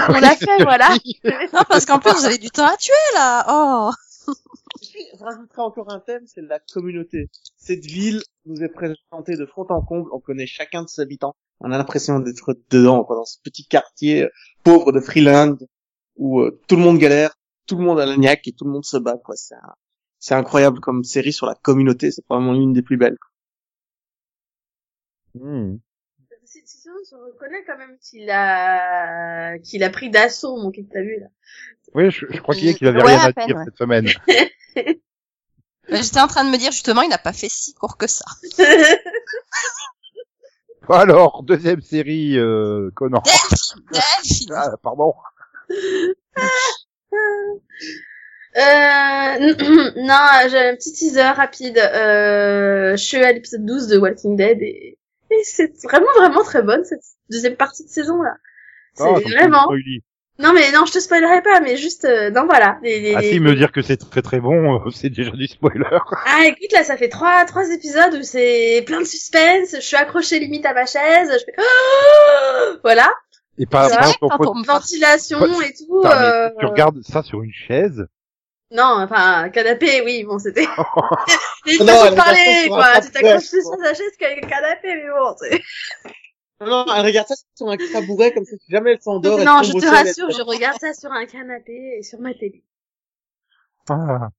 On 0.09 0.13
l'a 0.19 0.35
fait, 0.35 0.57
voilà. 0.63 0.89
Non, 1.53 1.61
parce 1.69 1.85
qu'en 1.85 1.99
plus, 1.99 2.11
vous 2.11 2.25
avez 2.25 2.39
du 2.39 2.49
temps 2.49 2.65
à 2.65 2.75
tuer, 2.77 2.93
là. 3.13 3.45
Oh. 3.49 3.91
Et 4.81 4.85
puis, 4.91 5.05
je 5.17 5.23
rajouterai 5.23 5.61
encore 5.61 5.91
un 5.91 5.99
thème, 5.99 6.25
c'est 6.27 6.41
la 6.41 6.59
communauté. 6.59 7.29
Cette 7.55 7.85
ville 7.85 8.21
nous 8.45 8.61
est 8.63 8.69
présentée 8.69 9.35
de 9.35 9.45
fond 9.45 9.65
en 9.69 9.81
comble, 9.81 10.09
on 10.13 10.19
connaît 10.19 10.47
chacun 10.47 10.83
de 10.83 10.87
ses 10.87 11.01
habitants. 11.01 11.35
On 11.59 11.71
a 11.71 11.77
l'impression 11.77 12.19
d'être 12.19 12.55
dedans, 12.69 13.03
quoi, 13.03 13.15
dans 13.15 13.25
ce 13.25 13.39
petit 13.43 13.65
quartier 13.67 14.23
euh, 14.23 14.29
pauvre 14.63 14.91
de 14.91 14.99
Freeland, 14.99 15.57
où 16.15 16.41
euh, 16.41 16.59
tout 16.67 16.75
le 16.75 16.81
monde 16.83 16.97
galère, 16.99 17.35
tout 17.65 17.77
le 17.77 17.83
monde 17.83 17.99
a 17.99 18.05
la 18.05 18.15
niaque 18.17 18.47
et 18.47 18.53
tout 18.53 18.65
le 18.65 18.71
monde 18.71 18.85
se 18.85 18.97
bat, 18.97 19.17
quoi. 19.17 19.35
C'est 19.35 19.55
un- 19.55 19.75
c'est 20.19 20.35
incroyable 20.35 20.79
comme 20.79 21.03
série 21.03 21.33
sur 21.33 21.45
la 21.47 21.55
communauté, 21.55 22.11
c'est 22.11 22.25
vraiment 22.29 22.53
l'une 22.53 22.73
des 22.73 22.81
plus 22.81 22.97
belles. 22.97 23.17
Hmm. 25.33 25.77
Si- 26.45 26.63
reconnais 27.13 27.63
quand 27.65 27.77
même 27.77 27.97
qu'il 27.99 28.29
a 28.29 29.57
qu'il 29.59 29.83
a 29.83 29.89
pris 29.89 30.09
d'assaut 30.09 30.57
mon 30.57 30.71
que 30.71 30.81
t'as 30.81 31.01
vu 31.01 31.19
là. 31.19 31.27
Oui, 31.97 32.11
je, 32.11 32.25
je 32.29 32.39
crois 32.39 32.55
qu'il 32.55 32.65
y 32.65 32.69
a 32.69 32.73
qu'il 32.73 32.87
avait 32.87 33.01
Ouais, 33.03 33.15
rien 33.17 33.25
à 33.25 33.33
peine, 33.33 33.47
dire 33.47 33.57
ouais. 33.57 33.65
cette 33.65 33.77
semaine. 33.77 34.07
J'étais 35.89 36.19
en 36.19 36.27
train 36.27 36.43
de 36.45 36.49
me 36.51 36.57
dire, 36.57 36.71
justement, 36.71 37.01
il 37.01 37.09
n'a 37.09 37.17
pas 37.17 37.33
fait 37.33 37.47
si 37.49 37.73
court 37.73 37.97
que 37.97 38.07
ça. 38.07 38.25
Alors, 40.89 41.43
deuxième 41.43 41.81
série, 41.81 42.37
euh, 42.37 42.91
Conan. 42.95 43.21
Delphine, 43.25 43.83
Delphine. 43.91 44.53
Ah, 44.55 44.71
pardon. 44.81 45.13
Euh, 48.55 49.53
non, 49.97 50.49
j'ai 50.49 50.57
un 50.57 50.75
petit 50.75 50.91
teaser 50.93 51.21
rapide. 51.31 51.77
Euh, 51.77 52.91
je 52.95 53.03
suis 53.03 53.17
à 53.17 53.31
l'épisode 53.31 53.63
12 53.65 53.87
de 53.87 53.97
Walking 53.99 54.35
Dead 54.35 54.59
et, 54.61 54.97
et 55.29 55.43
c'est 55.43 55.71
vraiment 55.83 56.11
vraiment 56.17 56.43
très 56.43 56.63
bonne 56.63 56.83
cette 56.83 57.03
deuxième 57.29 57.55
partie 57.55 57.83
de 57.83 57.89
saison 57.89 58.19
là. 58.23 58.35
C'est 58.95 59.03
Ah, 59.03 59.13
comme 59.13 59.31
vraiment. 59.31 59.67
Non 60.39 60.53
mais 60.53 60.71
non, 60.71 60.85
je 60.85 60.91
te 60.93 60.99
spoilerai 60.99 61.41
pas, 61.41 61.59
mais 61.61 61.77
juste 61.77 62.05
euh, 62.05 62.29
non 62.29 62.45
voilà. 62.45 62.77
Les, 62.83 62.99
les- 63.01 63.15
Ah 63.15 63.21
les- 63.21 63.31
si, 63.31 63.39
me 63.39 63.55
dire 63.55 63.71
que 63.71 63.81
c'est 63.81 63.97
très 63.97 64.21
très 64.21 64.39
bon, 64.39 64.75
euh, 64.85 64.91
c'est 64.91 65.09
déjà 65.09 65.31
du 65.31 65.47
spoiler. 65.47 65.83
Ah 66.27 66.45
écoute 66.45 66.71
là, 66.73 66.83
ça 66.83 66.95
fait 66.95 67.09
trois 67.09 67.43
trois 67.45 67.69
épisodes 67.71 68.13
où 68.13 68.21
c'est 68.23 68.83
plein 68.85 68.99
de 68.99 69.05
suspense. 69.05 69.71
Je 69.75 69.81
suis 69.81 69.95
accrochée 69.97 70.39
limite 70.39 70.65
à 70.65 70.73
ma 70.73 70.85
chaise. 70.85 71.31
Je 71.39 71.43
fais 71.45 71.55
voilà 72.83 73.11
Et 73.57 73.65
on 74.51 74.55
me 74.55 74.63
force- 74.63 74.83
ventilation 74.97 75.39
et 75.61 75.73
tout. 75.73 76.01
Putain, 76.03 76.21
euh, 76.21 76.49
tu 76.59 76.65
regardes 76.67 77.01
ça 77.01 77.23
sur 77.23 77.41
une 77.41 77.51
chaise? 77.53 78.05
Non, 78.69 78.97
enfin 79.01 79.49
canapé, 79.49 80.01
oui, 80.03 80.23
bon 80.23 80.37
c'était. 80.39 80.65
De 80.65 81.79
regarde 81.81 82.09
ça 82.15 82.23
parler 82.23 82.65
quoi. 82.67 83.01
Tu 83.01 83.11
t'accroches 83.11 83.49
plus 83.49 83.61
sur 83.63 83.77
ta 83.81 83.93
chaise 83.93 84.11
qu'avec 84.19 84.43
un 84.43 84.47
canapé, 84.47 84.87
mais 84.93 85.09
bon. 85.09 85.35
Non, 86.59 86.85
non, 86.85 86.93
elle 86.95 87.05
regarde 87.05 87.27
ça 87.27 87.35
sur 87.55 87.67
un 87.69 87.77
tabouret 87.77 88.33
comme 88.33 88.45
ça, 88.45 88.55
si 88.57 88.71
jamais 88.71 88.91
elle 88.93 89.01
s'endort. 89.01 89.37
Non, 89.39 89.61
je 89.63 89.73
te 89.73 89.85
rassure, 89.85 90.31
je 90.31 90.41
regarde 90.41 90.77
ça 90.79 90.93
sur 90.93 91.11
un 91.11 91.25
canapé 91.25 91.97
et 91.99 92.03
sur 92.03 92.19
ma 92.19 92.33
télé. 92.33 92.63
Ah. 93.89 94.29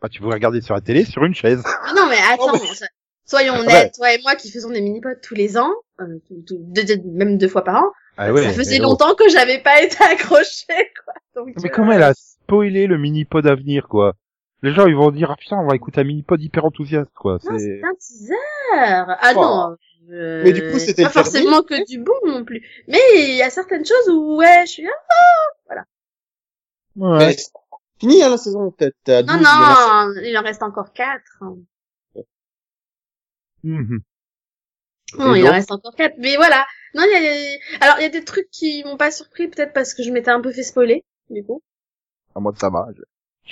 Bah, 0.00 0.08
tu 0.08 0.20
pourrais 0.20 0.34
regarder 0.34 0.60
sur 0.60 0.74
la 0.74 0.80
télé 0.80 1.04
sur 1.04 1.24
une 1.24 1.34
chaise. 1.34 1.62
Ah 1.64 1.92
non, 1.96 2.06
mais 2.08 2.16
attends, 2.32 2.52
Oh, 2.54 2.84
soyons 3.24 3.54
Ouais. 3.54 3.60
honnêtes, 3.60 3.94
toi 3.94 4.12
et 4.12 4.20
moi 4.22 4.34
qui 4.34 4.50
faisons 4.50 4.70
des 4.70 4.80
mini-pods 4.80 5.20
tous 5.22 5.34
les 5.34 5.56
ans, 5.56 5.70
euh, 6.00 6.04
tout- 6.28 6.42
tout- 6.46 6.58
deux- 6.60 6.84
deux- 6.84 7.02
même 7.04 7.38
deux 7.38 7.48
fois 7.48 7.62
par 7.64 7.82
an, 7.84 7.92
Ah 8.16 8.26
ça 8.36 8.50
faisait 8.50 8.78
mais 8.78 8.82
longtemps 8.82 9.14
que 9.14 9.28
j'avais 9.28 9.60
pas 9.62 9.80
été 9.82 9.96
accrochée, 10.04 10.90
quoi. 11.04 11.14
Donc, 11.36 11.54
Mais 11.62 11.70
euh, 11.70 11.72
comment 11.72 11.92
elle 11.92 12.02
a 12.02 12.14
spoilé 12.14 12.86
le 12.86 12.98
mini-pod 12.98 13.46
à 13.46 13.54
venir, 13.54 13.88
quoi? 13.88 14.14
Les 14.62 14.72
gens, 14.72 14.86
ils 14.86 14.94
vont 14.94 15.10
dire, 15.10 15.30
ah 15.30 15.36
putain, 15.36 15.56
on 15.56 15.66
va 15.66 15.74
écouter 15.74 16.00
un 16.00 16.04
mini-pod 16.04 16.40
hyper 16.42 16.64
enthousiaste, 16.64 17.10
quoi. 17.14 17.38
Non, 17.44 17.58
C'est... 17.58 17.80
c'est 17.80 17.82
un 17.84 17.94
teaser. 17.94 18.34
Ah 18.74 19.32
Oh. 19.36 19.40
non. 19.40 19.76
Euh, 20.10 20.42
Mais 20.44 20.52
du 20.52 20.70
coup, 20.70 20.78
c'était 20.78 21.02
pas 21.04 21.10
forcément 21.10 21.62
que 21.62 21.84
du 21.86 21.98
bon 21.98 22.14
non 22.26 22.44
plus. 22.44 22.66
Mais 22.88 22.98
il 23.14 23.34
y 23.36 23.42
a 23.42 23.50
certaines 23.50 23.84
choses 23.84 24.08
où 24.10 24.36
ouais, 24.36 24.64
je 24.66 24.72
suis 24.72 24.82
là. 24.82 24.90
Ouais. 26.96 27.18
Mais 27.18 27.32
c'est 27.36 27.50
fini, 27.98 28.22
hein, 28.22 28.28
la 28.30 28.36
saison, 28.36 28.70
peut-être. 28.70 29.26
Non 29.26 29.34
12, 29.38 29.40
il 29.40 29.42
y 29.42 29.46
en 29.46 29.48
a 29.48 30.06
non, 30.06 30.20
il 30.22 30.38
en 30.38 30.42
reste 30.42 30.62
encore 30.62 30.92
quatre. 30.92 31.38
hein. 31.40 31.56
Mhm. 33.64 34.00
Non, 35.18 35.34
Et 35.34 35.40
il 35.40 35.48
en 35.48 35.52
reste 35.52 35.70
encore 35.70 35.94
quatre. 35.94 36.14
Mais 36.18 36.36
voilà. 36.36 36.66
Non, 36.94 37.02
il 37.06 37.12
y 37.12 37.14
a, 37.14 37.20
il 37.20 37.24
y 37.24 37.54
a- 37.54 37.84
alors 37.84 37.98
il 37.98 38.02
y 38.02 38.06
a 38.06 38.08
des 38.10 38.24
trucs 38.24 38.50
qui 38.50 38.82
m'ont 38.84 38.96
pas 38.96 39.10
surpris, 39.10 39.48
peut-être 39.48 39.72
parce 39.72 39.94
que 39.94 40.02
je 40.02 40.10
m'étais 40.10 40.30
un 40.30 40.40
peu 40.40 40.52
fait 40.52 40.62
spoiler, 40.62 41.04
du 41.30 41.44
coup. 41.44 41.62
À 42.34 42.40
moi, 42.40 42.52
ça 42.58 42.70
va. 42.70 42.88
je- 42.96 43.02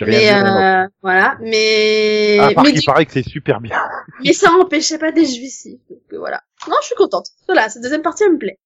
Mais 0.07 0.19
rien 0.19 0.43
dit, 0.43 0.51
non. 0.51 0.57
euh, 0.57 0.87
voilà. 1.03 1.37
Mais 1.41 2.39
À 2.41 2.53
part 2.53 2.65
mais, 2.65 2.71
qu'il 2.73 2.81
du- 2.81 2.87
paraît 2.87 3.07
que 3.07 3.13
c'est 3.13 3.23
super 3.29 3.61
bien. 3.61 3.77
mais 4.25 4.33
ça 4.33 4.51
empêchait 4.53 4.99
pas 4.99 5.13
des 5.13 5.25
jouissifs. 5.25 5.81
Donc 5.89 6.01
euh, 6.13 6.19
voilà. 6.19 6.41
Non, 6.69 6.77
je 6.81 6.87
suis 6.87 6.95
contente. 6.97 7.29
Voilà, 7.47 7.69
cette 7.69 7.83
deuxième 7.83 8.03
partie 8.03 8.25
elle 8.25 8.33
me 8.33 8.39
plaît. 8.39 8.59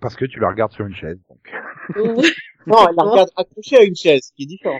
Parce 0.00 0.16
que 0.16 0.24
tu 0.26 0.38
la 0.40 0.48
regardes 0.48 0.72
sur 0.72 0.86
une 0.86 0.94
chaise, 0.94 1.18
donc. 1.28 1.52
Non, 2.66 2.86
elle 2.88 2.96
la 2.96 3.02
regarde 3.02 3.30
accrochée 3.36 3.78
à 3.78 3.82
une 3.82 3.96
chaise, 3.96 4.20
ce 4.24 4.32
qui 4.36 4.42
est 4.42 4.46
différent. 4.46 4.78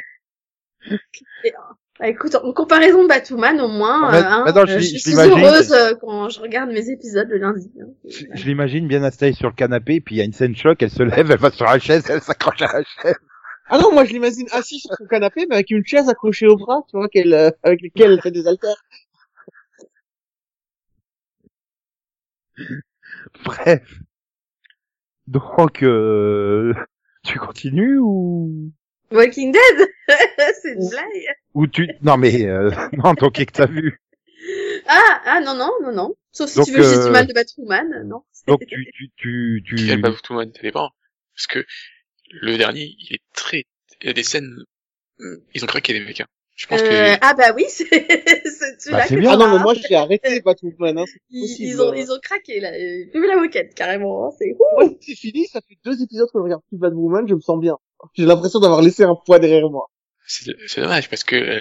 Bah, 2.01 2.07
écoute, 2.07 2.37
en 2.37 2.53
comparaison 2.53 3.03
de 3.03 3.09
Batwoman, 3.09 3.61
au 3.61 3.67
moins, 3.69 4.09
Ah, 4.09 4.13
mais- 4.13 4.19
euh, 4.19 4.23
hein, 4.25 4.53
non, 4.55 4.67
je 4.67 4.73
euh, 4.75 4.79
je, 4.79 4.85
je 4.95 4.99
suis 4.99 5.15
heureuse 5.19 5.73
euh, 5.73 5.95
quand 6.01 6.29
je 6.29 6.39
regarde 6.41 6.71
mes 6.71 6.91
épisodes 6.91 7.27
le 7.29 7.39
lundi. 7.39 7.73
hein. 7.83 7.87
Je, 8.09 8.25
je 8.35 8.45
l'imagine 8.45 8.87
bien 8.87 9.03
installée 9.03 9.33
sur 9.33 9.49
le 9.49 9.55
canapé, 9.55 10.01
puis 10.01 10.15
il 10.15 10.19
y 10.19 10.21
a 10.21 10.25
une 10.25 10.33
scène 10.33 10.55
choc, 10.55 10.81
elle 10.81 10.91
se 10.91 11.03
lève, 11.03 11.29
elle 11.31 11.39
va 11.39 11.51
sur 11.51 11.65
la 11.65 11.79
chaise, 11.81 12.05
elle 12.09 12.21
s'accroche 12.23 12.63
à 12.63 12.67
la 12.73 12.85
chaise. 12.85 13.17
Ah 13.71 13.79
non, 13.79 13.93
moi 13.93 14.05
je 14.05 14.13
l'imagine 14.13 14.49
assis 14.53 14.81
sur 14.81 14.95
son 14.97 15.07
canapé, 15.07 15.47
mais 15.49 15.57
avec 15.57 15.71
une 15.71 15.85
chaise 15.85 16.09
accrochée 16.09 16.47
au 16.47 16.57
bras, 16.57 16.83
tu 16.89 16.97
vois, 16.97 17.09
qu'elle, 17.09 17.35
euh, 17.35 17.51
avec 17.63 17.83
lesquelles 17.83 18.13
elle 18.13 18.23
fait 18.23 18.31
des 18.31 18.47
haltères. 18.47 18.83
Bref. 23.45 23.83
Donc, 25.27 25.83
euh, 25.83 26.73
tu 27.25 27.39
continues 27.39 27.99
ou? 27.99 28.73
Walking 29.11 29.53
Dead? 29.53 29.89
C'est 30.63 30.73
une 30.75 30.89
blague 30.89 31.07
ou 31.55 31.67
tu 31.67 31.89
non 32.03 32.17
mais 32.19 32.47
euh, 32.47 32.71
non 32.93 33.15
donc 33.15 33.35
qu'est-ce 33.35 33.47
que 33.47 33.53
t'as 33.53 33.67
vu? 33.67 34.01
Ah, 34.87 35.23
ah 35.25 35.41
non, 35.41 35.55
non, 35.55 35.71
non, 35.83 35.93
non. 35.93 36.15
Sauf 36.33 36.51
si 36.51 36.57
Donc, 36.57 36.67
tu 36.67 36.73
veux, 36.73 36.83
j'ai 36.83 36.99
euh, 36.99 37.07
du 37.07 37.11
mal 37.11 37.27
de 37.27 37.33
Batwoman, 37.33 38.07
non. 38.07 38.23
donc 38.47 38.61
tu 38.67 38.91
tu 38.95 39.11
tu 39.17 39.63
tu 39.65 39.75
Quel 39.77 40.01
Batwoman, 40.01 40.51
ça 40.55 40.63
dépend. 40.63 40.91
Parce 41.35 41.47
que 41.47 41.65
le 42.31 42.57
dernier, 42.59 42.95
il 42.99 43.15
est 43.15 43.23
très, 43.35 43.65
il 44.03 44.07
y 44.07 44.11
a 44.11 44.13
des 44.13 44.23
scènes, 44.25 44.57
hum, 45.21 45.39
ils 45.55 45.65
ont 45.65 45.69
craqué 45.69 45.93
les 45.93 46.01
mecs, 46.01 46.21
hein. 46.21 46.27
Je 46.57 46.67
pense 46.67 46.83
Euh, 46.83 47.15
que, 47.15 47.19
Ah 47.23 47.35
bah 47.35 47.53
oui, 47.55 47.65
c'est 47.69 47.87
c'est 47.89 48.81
celui-là 48.81 48.99
Bah, 48.99 49.07
c'est 49.07 49.15
que 49.15 49.21
bien. 49.21 49.31
Ah 49.33 49.37
non, 49.37 49.47
mais 49.57 49.63
moi 49.63 49.75
j'ai 49.75 49.95
arrêté 49.95 50.41
Batwoman, 50.45 50.99
hein, 50.99 51.05
c'est 51.07 51.21
ils, 51.31 51.41
possible. 51.43 51.69
ils 51.69 51.81
ont 51.83 51.95
ils 51.95 52.11
ont 52.13 52.19
craqué 52.21 52.61
là. 52.61 52.71
euh, 52.73 53.05
J'ai 53.13 53.21
vu 53.21 53.27
la 53.29 53.37
moquette 53.37 53.75
carrément. 53.75 54.27
hein, 54.27 54.31
C'est 54.39 54.57
c'est 55.01 55.15
fini, 55.15 55.47
ça 55.47 55.61
fait 55.61 55.79
deux 55.85 56.03
épisodes 56.03 56.29
que 56.33 56.39
je 56.39 56.43
regarde 56.43 56.63
plus 56.69 56.79
Batwoman, 56.79 57.29
je 57.29 57.35
me 57.35 57.41
sens 57.41 57.61
bien. 57.61 57.77
J'ai 58.15 58.27
l'impression 58.27 58.59
d'avoir 58.61 58.83
laissé 58.83 59.05
un 59.05 59.15
poids 59.15 59.39
derrière 59.39 59.71
moi. 59.71 59.87
c'est 60.27 60.81
dommage 60.81 61.09
parce 61.09 61.25
que 61.25 61.37
euh, 61.37 61.61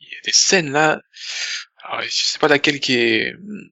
il 0.00 0.06
y 0.08 0.16
a 0.16 0.20
des 0.24 0.32
scènes 0.32 0.70
là, 0.72 1.00
alors, 1.84 2.02
je 2.02 2.10
sais 2.10 2.38
pas 2.38 2.48
laquelle 2.48 2.80
qui 2.80 2.94
est 2.96 3.34
hum, 3.34 3.70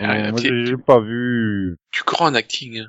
Euh, 0.00 0.04
un 0.04 0.30
moi, 0.30 0.40
j'ai 0.40 0.76
pas 0.76 1.00
vu. 1.00 1.76
du 1.92 2.02
grand 2.04 2.34
acting. 2.34 2.78
hein. 2.80 2.88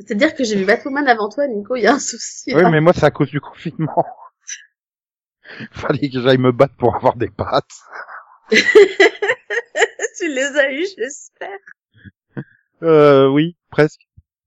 C'est-à-dire 0.00 0.34
que 0.34 0.44
j'ai 0.44 0.56
vu 0.56 0.64
Batwoman 0.64 1.06
avant 1.06 1.28
toi, 1.28 1.46
Nico. 1.46 1.76
Il 1.76 1.82
y 1.82 1.86
a 1.86 1.92
un 1.94 1.98
souci. 1.98 2.54
Oui 2.54 2.62
mais 2.70 2.80
moi 2.80 2.92
c'est 2.94 3.04
à 3.04 3.10
cause 3.10 3.30
du 3.30 3.40
confinement. 3.40 4.04
Fallait 5.72 6.08
que 6.08 6.20
j'aille 6.20 6.38
me 6.38 6.52
battre 6.52 6.74
pour 6.76 6.94
avoir 6.96 7.16
des 7.16 7.28
pattes. 7.28 7.64
tu 8.50 10.28
les 10.28 10.56
as 10.56 10.72
eu, 10.72 10.86
j'espère. 10.96 11.58
Euh 12.82 13.28
oui 13.28 13.56
presque. 13.70 14.00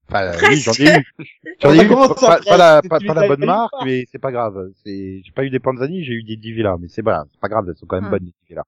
Enfin 0.10 0.32
oui 0.49 0.58
j'en 0.60 0.74
ai 0.74 0.99
eu. 0.99 1.06
J'en 1.62 1.74
ai 1.74 1.84
eu 1.86 1.88
pas, 1.89 2.39
pas 2.39 2.58
la 2.58 2.82
pas, 2.82 2.99
la 2.99 3.28
bonne 3.28 3.45
marque 3.45 3.72
pas? 3.72 3.86
mais 3.86 4.06
c'est 4.12 4.20
pas 4.20 4.32
grave. 4.32 4.72
C'est 4.84 5.22
j'ai 5.24 5.32
pas 5.34 5.43
eu 5.43 5.49
des 5.49 5.60
Panzani 5.60 6.04
j'ai 6.04 6.14
eu 6.14 6.24
des 6.24 6.36
Divila 6.36 6.78
mais 6.80 6.88
c'est 6.89 7.01
voilà 7.01 7.26
c'est 7.32 7.39
pas 7.39 7.47
grave 7.49 7.66
elles 7.70 7.78
sont 7.78 7.86
quand 7.86 7.97
même 8.01 8.10
Hmm. 8.10 8.12
bonnes 8.12 8.26
les 8.26 8.34
Divila. 8.43 8.64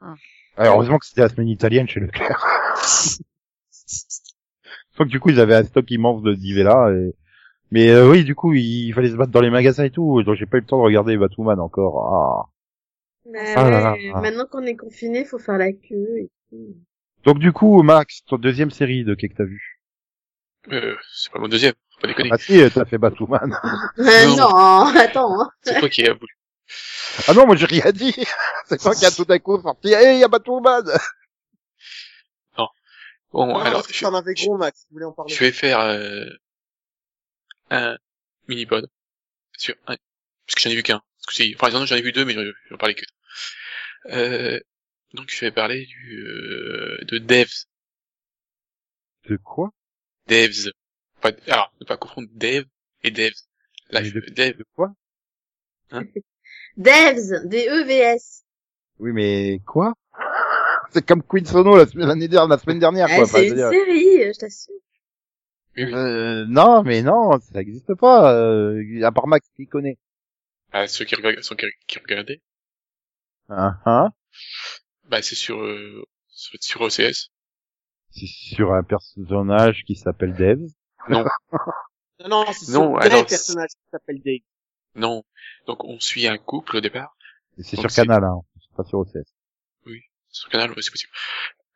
Hmm. 0.00 0.14
Alors, 0.56 0.74
heureusement 0.74 0.98
que 0.98 1.06
c'était 1.06 1.20
la 1.22 1.28
semaine 1.28 1.48
italienne 1.48 1.88
chez 1.88 2.00
Leclerc. 2.00 2.44
Donc 4.98 5.08
du 5.08 5.20
coup 5.20 5.30
ils 5.30 5.40
avaient 5.40 5.54
un 5.54 5.64
stock 5.64 5.90
immense 5.90 6.22
de 6.22 6.34
Divela 6.34 6.90
et 6.92 7.14
mais 7.70 7.90
euh, 7.90 8.10
oui 8.10 8.24
du 8.24 8.34
coup 8.34 8.52
il 8.54 8.92
fallait 8.94 9.10
se 9.10 9.16
battre 9.16 9.30
dans 9.30 9.40
les 9.40 9.50
magasins 9.50 9.84
et 9.84 9.90
tout 9.90 10.22
donc 10.22 10.36
j'ai 10.36 10.46
pas 10.46 10.56
eu 10.56 10.60
le 10.60 10.66
temps 10.66 10.78
de 10.78 10.82
regarder 10.84 11.16
Batwoman 11.16 11.60
encore. 11.60 12.12
Ah. 12.12 12.50
Bah 13.32 13.38
Ah 13.56 13.70
là 13.70 13.92
ouais, 13.92 14.08
là. 14.12 14.20
Maintenant 14.20 14.46
qu'on 14.46 14.62
est 14.62 14.76
confiné, 14.76 15.24
faut 15.24 15.38
faire 15.38 15.58
la 15.58 15.72
queue 15.72 16.18
et 16.18 16.30
tout. 16.50 16.76
Donc 17.24 17.38
du 17.38 17.52
coup 17.52 17.82
Max 17.82 18.24
ton 18.26 18.36
deuxième 18.38 18.70
série 18.70 19.04
de 19.04 19.14
qu'est-ce 19.14 19.32
que 19.32 19.38
t'as 19.38 19.44
vu? 19.44 19.80
Euh, 20.72 20.96
c'est 21.14 21.32
pas 21.32 21.38
mon 21.38 21.48
deuxième, 21.48 21.74
faut 21.94 22.00
pas 22.00 22.08
déconner. 22.08 22.30
Ah 22.32 22.38
si 22.38 22.58
t'as 22.74 22.84
fait 22.84 22.98
Batwoman. 22.98 23.56
Non. 23.98 24.36
non, 24.36 24.84
attends. 24.98 25.40
hein. 25.42 25.50
C'est 25.62 25.78
toi 25.78 25.88
qui 25.88 26.04
as 26.06 26.14
voulu. 26.14 26.32
ah 27.28 27.34
non 27.34 27.46
moi 27.46 27.54
j'ai 27.56 27.66
rien 27.66 27.92
dit. 27.92 28.14
C'est 28.66 28.78
toi 28.80 28.94
qui 28.94 29.04
a 29.06 29.10
tout 29.10 29.24
d'un 29.24 29.38
coup 29.38 29.60
sorti 29.60 29.92
hey 29.92 30.18
y 30.18 30.24
a 30.24 30.28
Batwoman. 30.28 30.84
Bon, 33.32 33.54
alors, 33.58 33.86
je, 33.88 34.00
gros, 34.44 34.56
Max. 34.56 34.86
En 35.02 35.12
parler. 35.12 35.34
je 35.34 35.40
vais 35.40 35.52
faire 35.52 35.80
euh, 35.80 36.26
un 37.70 37.98
mini-pod 38.48 38.88
sur 39.56 39.74
un, 39.86 39.96
parce 40.46 40.54
que 40.54 40.60
j'en 40.62 40.70
ai 40.70 40.76
vu 40.76 40.82
qu'un. 40.82 41.00
Parce 41.00 41.26
que 41.26 41.34
c'est, 41.34 41.54
enfin, 41.54 41.70
j'en 41.70 41.84
j'en 41.84 41.96
ai 41.96 42.02
vu 42.02 42.12
deux, 42.12 42.24
mais 42.24 42.32
je, 42.32 42.40
je 42.40 42.68
vais 42.68 42.74
en 42.74 42.78
parler 42.78 42.94
que. 42.94 43.04
Euh, 44.06 44.58
donc, 45.14 45.30
je 45.30 45.40
vais 45.40 45.50
parler 45.50 45.84
du 45.86 46.24
euh, 46.26 46.98
de 47.02 47.18
Devs. 47.18 47.66
De 49.28 49.36
quoi? 49.36 49.72
Devs. 50.26 50.70
Pas, 51.20 51.32
alors, 51.48 51.72
ne 51.80 51.86
pas 51.86 51.96
confondre 51.96 52.28
Dev 52.32 52.64
et 53.02 53.10
Devs. 53.10 53.42
Là, 53.90 54.02
je, 54.02 54.10
de- 54.12 54.20
Dev. 54.20 54.56
De 54.56 54.64
quoi? 54.74 54.94
Devs, 56.76 57.46
D-E-V-S. 57.46 58.44
Oui, 58.98 59.12
mais 59.12 59.60
quoi? 59.66 59.94
C'est 60.92 61.06
comme 61.06 61.22
Queen 61.22 61.44
Sono 61.44 61.76
la 61.76 61.86
semaine, 61.86 62.08
l'année 62.08 62.28
dernière, 62.28 62.48
la 62.48 62.58
semaine 62.58 62.78
dernière, 62.78 63.06
Ah, 63.10 63.14
quoi. 63.16 63.24
Enfin, 63.24 63.38
c'est 63.38 63.48
une 63.48 63.54
dire, 63.54 63.70
série, 63.70 64.32
je 64.32 64.38
t'assure. 64.38 64.74
Oui. 65.76 65.94
euh, 65.94 66.44
non, 66.48 66.82
mais 66.82 67.02
non, 67.02 67.38
ça 67.40 67.60
existe 67.60 67.94
pas. 67.94 68.34
Euh, 68.34 69.02
à 69.04 69.12
part 69.12 69.26
Max 69.28 69.46
qui 69.56 69.66
connaît. 69.66 69.98
Ah, 70.72 70.86
ceux 70.88 71.04
qui 71.04 71.14
regardent, 71.14 71.42
ceux 71.42 71.54
qui, 71.56 71.66
qui 71.86 71.98
regardaient. 71.98 72.40
Hein, 73.48 73.78
hein 73.86 74.10
Bah, 75.08 75.22
c'est 75.22 75.34
sur, 75.36 75.60
euh, 75.62 76.04
sur, 76.28 76.58
sur 76.60 76.80
OCS. 76.82 77.30
C'est 78.10 78.26
sur 78.26 78.72
un 78.72 78.82
personnage 78.82 79.84
qui 79.86 79.94
s'appelle 79.94 80.34
Devs. 80.34 80.70
Non, 81.08 81.24
non, 82.28 82.44
c'est 82.52 82.72
Non, 82.72 82.94
sur 82.94 82.98
alors, 83.00 83.20
un 83.20 83.24
personnage 83.24 83.68
qui 83.70 83.90
s'appelle 83.92 84.20
Dave. 84.24 84.40
Non. 84.96 85.22
Donc, 85.68 85.84
on 85.84 86.00
suit 86.00 86.26
un 86.26 86.36
couple 86.36 86.78
au 86.78 86.80
départ. 86.80 87.16
C'est 87.58 87.76
sur 87.76 87.88
c'est- 87.90 88.02
Canal, 88.04 88.24
hein. 88.24 88.40
C'est 88.60 88.76
pas 88.76 88.82
sur 88.82 88.98
OCS. 88.98 89.32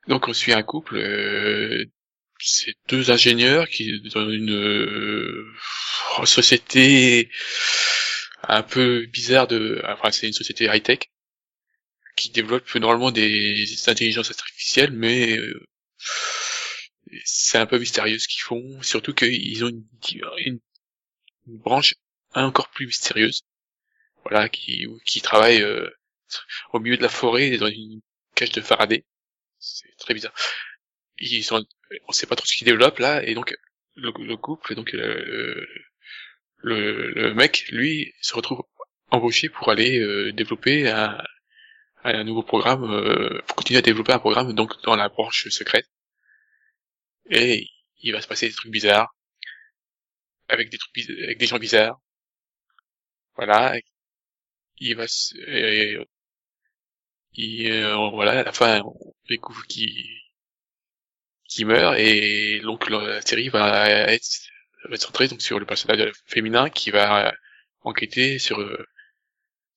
Donc, 0.08 0.28
on 0.28 0.32
suit 0.32 0.52
un 0.52 0.62
couple, 0.62 0.96
euh, 0.96 1.84
c'est 2.38 2.74
deux 2.88 3.10
ingénieurs 3.10 3.68
qui, 3.68 4.00
dans 4.10 4.28
une 4.30 4.52
euh, 4.52 5.46
société 6.24 7.30
un 8.42 8.62
peu 8.62 9.06
bizarre 9.06 9.46
de, 9.46 9.80
enfin, 9.84 10.10
c'est 10.10 10.26
une 10.26 10.32
société 10.32 10.64
high-tech, 10.64 10.98
qui 12.16 12.30
développe 12.30 12.74
normalement 12.74 13.10
des 13.10 13.64
intelligences 13.88 14.30
artificielles, 14.30 14.92
mais 14.92 15.38
euh, 15.38 15.66
c'est 17.24 17.58
un 17.58 17.66
peu 17.66 17.78
mystérieux 17.78 18.18
ce 18.18 18.28
qu'ils 18.28 18.42
font, 18.42 18.82
surtout 18.82 19.14
qu'ils 19.14 19.64
ont 19.64 19.68
une, 19.68 19.84
une, 20.38 20.60
une 21.46 21.58
branche 21.58 21.94
encore 22.34 22.70
plus 22.70 22.86
mystérieuse, 22.86 23.42
voilà, 24.24 24.48
qui, 24.48 24.86
qui 25.04 25.20
travaille 25.20 25.62
euh, 25.62 25.88
au 26.72 26.80
milieu 26.80 26.96
de 26.96 27.02
la 27.02 27.08
forêt 27.08 27.56
dans 27.58 27.68
une 27.68 28.00
cage 28.34 28.52
de 28.52 28.60
Faraday. 28.60 29.04
C'est 29.58 29.96
très 29.98 30.14
bizarre. 30.14 30.34
Ils 31.18 31.44
sont, 31.44 31.64
on 32.08 32.12
sait 32.12 32.26
pas 32.26 32.36
trop 32.36 32.46
ce 32.46 32.56
qu'ils 32.56 32.66
développent 32.66 32.98
là, 32.98 33.22
et 33.24 33.34
donc 33.34 33.54
le, 33.94 34.12
le 34.18 34.36
couple, 34.36 34.74
donc 34.74 34.92
le, 34.92 35.66
le, 36.62 37.34
mec, 37.34 37.68
lui, 37.70 38.14
se 38.20 38.34
retrouve 38.34 38.62
embauché 39.10 39.48
pour 39.48 39.70
aller 39.70 39.98
euh, 40.00 40.32
développer 40.32 40.88
un, 40.88 42.24
nouveau 42.24 42.42
programme, 42.42 42.84
euh, 42.84 43.40
pour 43.46 43.56
continuer 43.56 43.78
à 43.78 43.82
développer 43.82 44.12
un 44.12 44.18
programme 44.18 44.52
donc 44.54 44.80
dans 44.82 44.96
la 44.96 45.08
branche 45.08 45.48
secrète. 45.48 45.88
Et 47.30 47.68
il 48.02 48.12
va 48.12 48.20
se 48.20 48.26
passer 48.28 48.48
des 48.48 48.54
trucs 48.54 48.72
bizarres, 48.72 49.14
avec 50.48 50.70
des 50.70 50.78
trucs 50.78 51.42
gens 51.42 51.58
bizarres. 51.58 52.00
Voilà. 53.36 53.76
Il 54.78 54.96
va 54.96 55.06
il, 57.34 57.70
euh, 57.70 57.96
voilà, 58.10 58.40
à 58.40 58.44
la 58.44 58.52
fin, 58.52 58.80
on 58.84 59.14
découvre 59.28 59.66
qu'il 59.66 59.92
qu'il 61.48 61.66
meurt 61.66 61.96
et 61.98 62.60
donc 62.60 62.88
la 62.90 63.20
série 63.22 63.48
va 63.48 63.88
être, 63.88 64.26
va 64.88 64.94
être 64.94 65.02
centrée 65.02 65.28
donc 65.28 65.42
sur 65.42 65.58
le 65.58 65.66
personnage 65.66 66.12
féminin 66.26 66.70
qui 66.70 66.90
va 66.90 67.32
enquêter 67.82 68.38
sur 68.38 68.58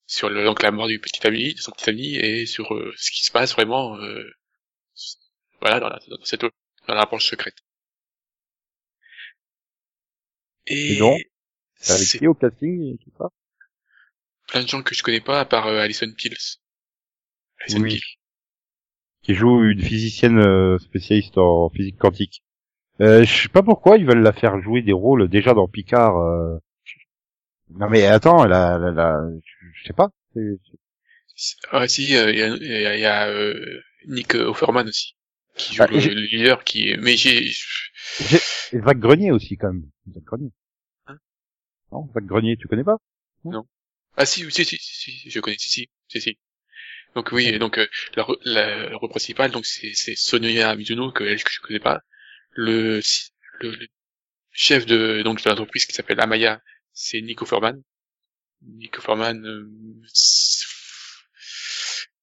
sur 0.07 0.29
le, 0.29 0.43
donc 0.43 0.61
la 0.63 0.71
mort 0.71 0.87
du 0.87 0.99
petit 0.99 1.25
ami, 1.27 1.53
de 1.53 1.59
son 1.59 1.71
petit 1.71 1.89
ami 1.89 2.15
et 2.15 2.45
sur 2.45 2.73
euh, 2.73 2.93
ce 2.97 3.11
qui 3.11 3.23
se 3.23 3.31
passe 3.31 3.53
vraiment 3.53 3.97
euh, 3.97 4.23
voilà 5.61 5.79
dans, 5.79 5.89
la, 5.89 5.99
dans 6.07 6.23
cette 6.23 6.41
dans 6.41 6.93
la 6.95 7.05
branche 7.05 7.27
secrète. 7.27 7.55
Et, 10.67 10.93
Et 10.93 10.95
donc, 10.97 11.21
C'est 11.75 11.93
avec 11.93 12.07
qui 12.07 12.27
au 12.27 12.33
casting 12.33 12.93
et 12.93 12.97
tout 12.97 13.11
ça? 13.17 13.29
Plein 14.47 14.63
de 14.63 14.67
gens 14.67 14.81
que 14.81 14.95
je 14.95 15.03
connais 15.03 15.21
pas 15.21 15.39
à 15.39 15.45
part 15.45 15.67
euh, 15.67 15.79
Alison 15.79 16.11
Pills. 16.17 16.57
Oui. 17.69 17.99
Qui 19.23 19.33
joue 19.33 19.63
une 19.63 19.81
physicienne 19.81 20.39
euh, 20.39 20.77
spécialiste 20.77 21.37
en 21.37 21.69
physique 21.69 21.97
quantique. 21.97 22.43
Euh, 23.01 23.23
je 23.25 23.43
sais 23.43 23.49
pas 23.49 23.63
pourquoi 23.63 23.97
ils 23.97 24.05
veulent 24.05 24.21
la 24.23 24.33
faire 24.33 24.61
jouer 24.61 24.81
des 24.81 24.93
rôles 24.93 25.27
déjà 25.27 25.53
dans 25.53 25.67
Picard. 25.67 26.17
euh. 26.17 26.57
Non 27.71 27.89
mais 27.89 28.05
attends, 28.05 28.45
elle 28.45 28.53
a, 28.53 28.75
elle 28.77 28.99
a- 28.99 29.27
je 29.73 29.83
sais 29.87 29.93
pas. 29.93 30.09
Ah 31.71 31.87
si, 31.87 32.15
euh, 32.15 32.31
il 32.31 32.37
y 32.37 32.41
a, 32.43 32.47
il 32.55 32.63
y 32.81 32.85
a- 32.85 32.95
il 32.95 33.01
y 33.01 33.05
a, 33.05 33.27
euh, 33.27 33.81
Nick 34.07 34.35
Offerman 34.35 34.87
aussi 34.87 35.15
qui 35.57 35.75
joue 35.75 35.83
Bah, 35.83 35.87
le, 35.91 35.99
j'ai- 35.99 36.13
le 36.13 36.21
leader 36.21 36.63
qui 36.63 36.89
est... 36.89 36.97
mais 36.97 37.17
j'ai 37.17 37.51
Et 38.71 38.79
Zach 38.79 38.99
Grenier 38.99 39.31
aussi 39.31 39.57
quand 39.57 39.73
même. 39.73 39.89
Zach 40.13 40.23
Grenier. 40.23 40.51
Hein 41.07 41.17
non, 41.91 42.09
Zach 42.13 42.25
Grenier, 42.25 42.57
tu 42.57 42.67
connais 42.67 42.83
pas? 42.83 42.97
Ah 44.17 44.25
si 44.25 44.49
si 44.51 44.65
si 44.65 44.77
si, 44.77 45.11
si, 45.21 45.29
je 45.29 45.39
connais 45.39 45.57
si 45.57 45.69
si 45.69 45.89
si 46.07 46.21
si 46.21 46.37
donc 47.15 47.31
oui 47.31 47.47
et 47.47 47.59
donc 47.59 47.77
euh, 47.77 47.87
la, 48.15 48.25
la 48.43 48.89
le 48.89 48.95
rôle 48.97 49.09
principal 49.09 49.51
donc 49.51 49.65
c'est 49.65 49.93
c'est 49.93 50.15
Sonia 50.15 50.75
Mizuno 50.75 51.11
que 51.11 51.23
elle 51.23 51.43
que 51.43 51.51
je 51.51 51.61
connais 51.61 51.79
pas. 51.79 52.01
Le 52.51 53.01
le, 53.59 53.71
le 53.71 53.87
chef 54.51 54.85
de 54.85 55.21
donc 55.23 55.43
de 55.43 55.49
l'entreprise 55.49 55.85
qui 55.85 55.93
s'appelle 55.93 56.19
Amaya 56.19 56.61
c'est 56.93 57.21
Nick 57.21 57.41
Offerman 57.41 57.81
Nick 58.61 58.97
Offerman 58.99 59.45
euh, 59.45 59.69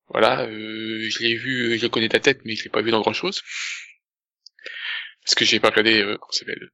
voilà 0.09 0.43
euh, 0.47 1.09
je 1.11 1.19
l'ai 1.21 1.37
vu 1.37 1.79
je 1.79 1.87
connais 1.87 2.09
ta 2.09 2.21
tête 2.21 2.41
mais 2.45 2.55
je 2.55 2.65
l'ai 2.65 2.71
pas 2.71 2.83
vu 2.83 2.91
dans 2.91 3.01
grand 3.01 3.13
chose 3.13 3.43
parce 5.25 5.35
que 5.35 5.45
j'ai 5.45 5.61
pas 5.61 5.71
regardé 5.71 6.03
euh, 6.03 6.17
comment 6.19 6.33
ça 6.33 6.41
s'appelle 6.41 6.69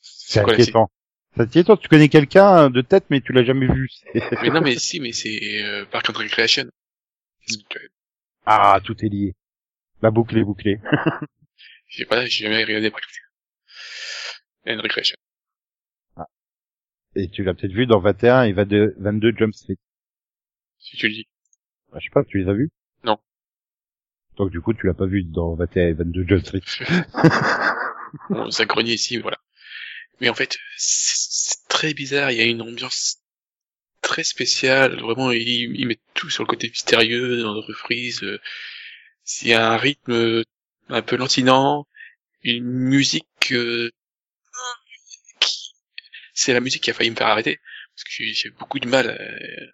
C'est 0.00 0.42
la 0.46 0.52
inquiétant. 0.52 0.90
C'est 1.34 1.42
inquiétant, 1.42 1.76
tu 1.76 1.88
connais 1.88 2.08
quelqu'un 2.08 2.70
de 2.70 2.80
tête 2.80 3.04
mais 3.10 3.20
tu 3.20 3.32
l'as 3.32 3.44
jamais 3.44 3.66
vu. 3.66 3.88
mais 4.42 4.50
non 4.50 4.60
mais 4.60 4.76
si 4.76 5.00
mais 5.00 5.12
c'est 5.12 5.62
euh, 5.62 5.84
Park 5.86 6.10
and 6.10 6.18
Recreation 6.18 6.66
Ah, 8.44 8.80
tout 8.84 9.04
est 9.04 9.08
lié. 9.08 9.34
La 10.02 10.10
boucle 10.10 10.36
est 10.38 10.44
bouclée. 10.44 10.80
j'ai 11.88 12.04
pas 12.04 12.26
j'ai 12.26 12.44
jamais 12.44 12.64
regardé 12.64 12.90
Park 12.90 13.04
Recreation 14.66 15.16
Et 17.14 17.28
tu 17.28 17.44
l'as 17.44 17.54
peut-être 17.54 17.72
vu 17.72 17.86
dans 17.86 18.00
21 18.00 18.44
et 18.44 18.52
22, 18.52 18.94
22 18.98 19.36
Jump 19.36 19.54
Street. 19.54 19.78
si 20.78 20.96
tu 20.96 21.08
le 21.08 21.14
dis 21.14 21.28
Ah, 21.92 21.98
je 21.98 22.04
sais 22.04 22.10
pas, 22.10 22.24
tu 22.24 22.38
les 22.38 22.48
as 22.48 22.52
vus? 22.52 22.70
Non. 23.04 23.18
Donc 24.36 24.50
du 24.50 24.60
coup, 24.60 24.74
tu 24.74 24.86
l'as 24.86 24.94
pas 24.94 25.06
vu 25.06 25.22
dans 25.22 25.54
21 25.54 25.88
et 25.88 25.92
22 25.92 26.26
Jump 26.26 26.44
Street. 26.44 26.86
bon, 28.30 28.50
ça 28.50 28.64
grenier 28.64 28.94
ici 28.94 29.18
voilà 29.18 29.38
mais 30.20 30.28
en 30.28 30.34
fait 30.34 30.58
c'est 30.76 31.66
très 31.68 31.94
bizarre 31.94 32.30
il 32.30 32.38
y 32.38 32.40
a 32.40 32.44
une 32.44 32.62
ambiance 32.62 33.18
très 34.06 34.24
spéciale 34.24 35.00
vraiment 35.00 35.30
il, 35.32 35.48
il 35.48 35.86
met 35.86 35.98
tout 36.14 36.30
sur 36.30 36.44
le 36.44 36.48
côté 36.48 36.68
mystérieux 36.68 37.42
dans 37.42 37.54
la 37.54 37.60
reprise 37.60 38.22
euh, 38.22 38.40
il 39.42 39.48
y 39.48 39.52
a 39.52 39.72
un 39.72 39.76
rythme 39.76 40.12
euh, 40.12 40.44
un 40.88 41.02
peu 41.02 41.16
lancinant 41.16 41.86
une 42.42 42.64
musique 42.64 43.52
euh, 43.52 43.90
qui 45.40 45.72
c'est 46.32 46.52
la 46.52 46.60
musique 46.60 46.82
qui 46.84 46.90
a 46.90 46.94
failli 46.94 47.10
me 47.10 47.16
faire 47.16 47.26
arrêter 47.26 47.58
parce 47.96 48.04
que 48.04 48.24
j'ai 48.24 48.50
beaucoup 48.50 48.78
de 48.78 48.88
mal 48.88 49.08
euh, 49.08 49.66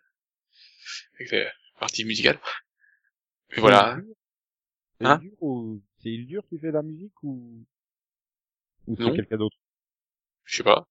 avec 1.14 1.32
la 1.32 1.52
partie 1.80 2.04
musicale. 2.04 2.38
Et 3.50 3.60
voilà. 3.60 3.98
C'est 4.98 5.06
Hein 5.06 5.20
ou 5.40 5.82
c'est 5.98 6.10
Ildur 6.10 6.44
qui 6.48 6.58
fait 6.58 6.70
la 6.70 6.82
musique 6.82 7.20
ou 7.24 7.66
ou 8.86 8.96
c'est 8.96 9.16
quelqu'un 9.16 9.36
d'autre? 9.36 9.56
Je 10.44 10.56
sais 10.56 10.62
pas 10.62 10.86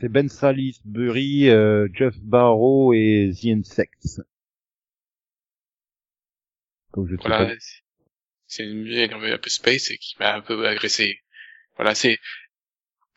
C'est 0.00 0.08
Ben 0.08 0.30
Salisbury, 0.30 1.50
euh, 1.50 1.86
Jeff 1.92 2.16
Barrow 2.20 2.94
et 2.94 3.30
The 3.38 3.46
Insects. 3.48 4.22
Je 6.96 7.16
voilà 7.16 7.54
c'est- 8.46 8.64
une 8.64 8.82
musique 8.82 9.12
un 9.12 9.38
peu, 9.38 9.50
space 9.50 9.90
et 9.90 9.98
qui 9.98 10.16
m'a 10.18 10.34
un 10.34 10.40
peu 10.40 10.66
agressé. 10.66 11.20
Voilà 11.76 11.94
c'est 11.94 12.18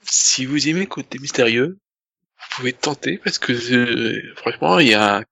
si 0.02 0.46
vous 0.46 0.68
aimez 0.68 0.82
le 0.82 0.86
côté 0.88 1.20
mystérieux 1.20 1.80
vous 2.38 2.56
pouvez 2.58 2.74
tenter 2.74 3.18
parce 3.18 3.40
que 3.40 3.54
euh, 3.54 4.34
franchement 4.36 4.80
il 4.80 4.90
y 4.90 4.94
a 4.94 5.20
un, 5.20 5.24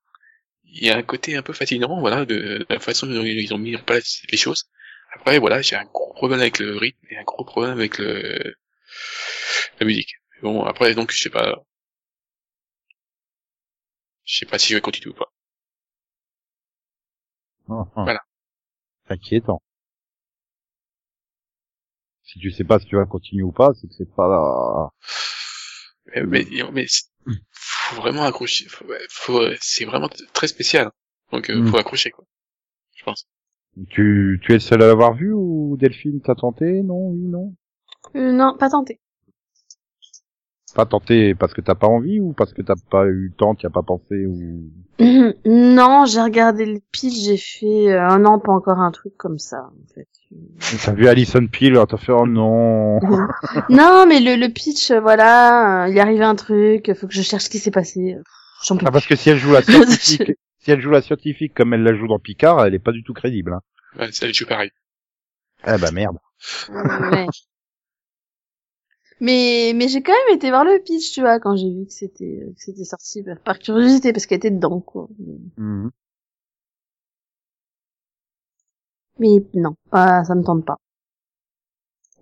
il 0.66 0.86
y 0.86 0.89
a 0.89 0.95
un 0.97 1.04
côté 1.04 1.36
un 1.36 1.41
peu 1.43 1.54
fascinant 1.54 1.99
voilà 1.99 2.26
de, 2.26 2.36
de 2.60 2.66
la 2.70 2.80
façon 2.80 3.08
dont 3.08 3.24
ils 3.24 3.54
ont 3.54 3.58
mis 3.58 3.76
en 3.76 3.84
place 3.84 4.22
les 4.32 4.38
choses. 4.38 4.70
Après 5.16 5.38
voilà 5.39 5.62
j'ai 5.62 5.76
un 5.76 5.84
gros 5.84 6.14
problème 6.14 6.39
avec 6.39 6.60
le 6.60 6.78
rythme 6.78 7.06
et 7.10 7.18
un 7.18 7.24
gros 7.24 7.43
problème 7.43 7.74
avec 7.74 7.97
le 7.97 8.56
la 9.80 9.86
musique 9.86 10.20
bon 10.42 10.64
après 10.64 10.94
donc 10.96 11.12
je 11.12 11.22
sais 11.22 11.30
pas 11.30 11.64
je 14.26 14.38
sais 14.39 14.46
pas 14.46 14.58
si 14.60 14.70
je 14.70 14.76
vais 14.76 14.82
continuer 14.82 15.14
ou 15.14 15.18
pas 15.18 15.32
Ah, 17.70 17.86
ah. 17.96 18.04
Voilà. 18.04 18.20
C'est 19.08 19.14
inquiétant. 19.14 19.62
Si 22.24 22.39
tu 22.39 22.52
sais 22.52 22.64
pas 22.64 22.80
si 22.80 22.86
tu 22.86 22.96
vas 22.96 23.06
continuer 23.06 23.44
ou 23.44 23.52
pas, 23.52 23.72
c'est 23.74 23.88
que 23.88 23.94
c'est 23.94 24.14
pas... 24.16 24.89
Mais, 26.16 26.24
mais, 26.24 26.46
mais 26.72 26.86
c'est- 26.88 27.10
faut 27.52 27.96
vraiment 27.98 28.24
accrocher. 28.24 28.68
Faut, 28.70 28.86
faut, 29.10 29.42
c'est 29.60 29.86
vraiment 29.86 30.10
très 30.34 30.48
spécial. 30.48 30.92
Donc, 31.32 31.50
euh, 31.50 31.58
Mm. 31.62 31.68
faut 31.68 31.78
accrocher, 31.78 32.12
quoi. 32.12 32.26
Je 32.96 33.04
pense. 33.04 33.28
Tu, 33.89 34.39
tu 34.44 34.52
es 34.52 34.56
le 34.56 34.60
seul 34.60 34.82
à 34.82 34.88
l'avoir 34.88 35.14
vu 35.14 35.34
ou 35.34 35.76
Delphine, 35.78 36.22
t'as 36.22 36.36
tenté? 36.36 36.82
Non, 36.84 37.10
oui, 37.10 37.20
non? 37.28 37.54
Euh, 38.16 38.32
non, 38.32 38.58
pas 38.58 38.70
tenté. 38.70 39.01
Pas 40.76 40.86
tenté 40.86 41.36
parce 41.36 41.53
que 41.53 41.61
t'as 41.61 41.76
pas 41.76 41.88
envie 41.88 42.19
ou 42.19 42.34
parce 42.34 42.53
que 42.53 42.61
t'as 42.61 42.76
pas 42.89 43.05
eu 43.05 43.28
le 43.28 43.32
temps, 43.32 43.55
t'y 43.55 43.65
as 43.65 43.69
pas 43.69 43.82
pensé 43.82 44.26
ou... 44.26 44.72
non, 45.45 46.05
j'ai 46.05 46.22
regardé 46.22 46.65
le 46.65 46.80
pitch, 46.91 47.26
j'ai 47.26 47.38
fait 47.38 47.91
euh, 47.91 48.01
un 48.01 48.19
non, 48.19 48.39
pas 48.39 48.53
encore 48.53 48.80
un 48.80 48.91
truc 48.91 49.13
comme 49.17 49.38
ça, 49.38 49.69
en 49.69 49.93
fait. 49.93 50.07
T'as 50.86 50.93
vu 50.93 51.07
Alison 51.07 51.45
Peel, 51.47 51.72
alors 51.72 51.88
t'as 51.88 51.97
fait 51.97 52.13
oh 52.13 52.26
non 52.26 52.99
non, 53.69 54.05
mais 54.07 54.22
le, 54.22 54.36
le 54.36 54.47
pitch, 54.47 54.91
euh, 54.91 55.01
voilà, 55.01 55.84
euh, 55.84 55.89
il 55.89 55.97
est 55.97 56.01
arrivé 56.01 56.24
un 56.24 56.36
truc, 56.36 56.93
faut 56.95 57.07
que 57.07 57.13
je 57.13 57.22
cherche 57.22 57.45
ce 57.45 57.49
qui 57.49 57.59
s'est 57.59 57.72
passé. 57.72 58.15
Pff, 58.15 58.26
J'en 58.63 58.78
peux 58.78 58.86
Ah 58.88 58.91
parce 58.91 59.07
que 59.07 59.15
si 59.15 59.30
elle 59.30 59.38
joue 59.38 59.51
la 59.51 59.61
scientifique, 59.63 60.38
si 60.59 60.72
elle 60.72 60.82
joue 60.82 60.91
la 60.91 61.01
scientifique 61.01 61.53
comme 61.53 61.74
elle 61.74 61.84
la 61.84 61.95
joue 61.95 62.07
dans 62.07 62.19
Picard, 62.19 62.65
elle 62.65 62.76
est 62.76 62.80
pas 62.80 62.91
du 62.91 63.03
tout 63.03 63.13
crédible. 63.13 63.53
Hein. 63.53 63.61
Ouais, 63.99 64.11
ça 64.11 64.32
joue 64.32 64.45
pareil. 64.45 64.72
Ah 65.63 65.78
bah 65.78 65.91
merde. 65.91 66.17
Ouais. 66.69 67.28
Mais 69.22 69.72
mais 69.76 69.88
j'ai 69.88 70.01
quand 70.01 70.11
même 70.11 70.36
été 70.36 70.49
voir 70.49 70.65
le 70.65 70.82
pitch, 70.84 71.13
tu 71.13 71.22
vois, 71.22 71.39
quand 71.39 71.55
j'ai 71.55 71.69
vu 71.69 71.86
que 71.86 71.93
c'était 71.93 72.43
que 72.55 72.61
c'était 72.61 72.84
sorti 72.84 73.22
bah, 73.22 73.36
par 73.38 73.59
curiosité 73.59 74.11
parce 74.11 74.26
qu'elle 74.26 74.39
était 74.39 74.51
dedans 74.51 74.82
quoi. 74.82 75.07
Mhm. 75.57 75.91
Mais 79.19 79.38
non, 79.53 79.76
pas, 79.89 80.24
ça 80.26 80.36
me 80.36 80.43
tente 80.43 80.65
pas. 80.65 80.78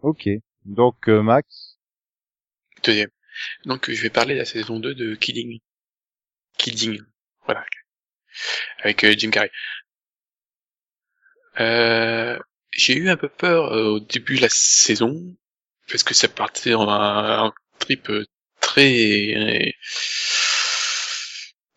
Ok. 0.01 0.29
Donc 0.65 1.07
euh, 1.09 1.23
Max, 1.23 1.79
Deuxième. 2.83 3.09
Donc, 3.65 3.89
je 3.91 4.01
vais 4.01 4.09
parler 4.09 4.33
de 4.35 4.39
la 4.39 4.45
saison 4.45 4.79
2 4.79 4.95
de 4.95 5.15
Killing. 5.15 5.59
Killing. 6.57 7.01
Voilà. 7.45 7.65
Avec 8.79 9.03
euh, 9.03 9.13
Jim 9.17 9.31
Carrey. 9.31 9.51
Euh, 11.59 12.39
j'ai 12.71 12.95
eu 12.95 13.09
un 13.09 13.17
peu 13.17 13.29
peur 13.29 13.73
euh, 13.73 13.95
au 13.95 13.99
début 13.99 14.37
de 14.37 14.41
la 14.41 14.49
saison, 14.49 15.35
parce 15.89 16.03
que 16.03 16.13
ça 16.13 16.27
partait 16.27 16.73
en 16.73 16.87
un, 16.89 17.53
trip 17.79 18.09
euh, 18.09 18.25
très 18.59 19.73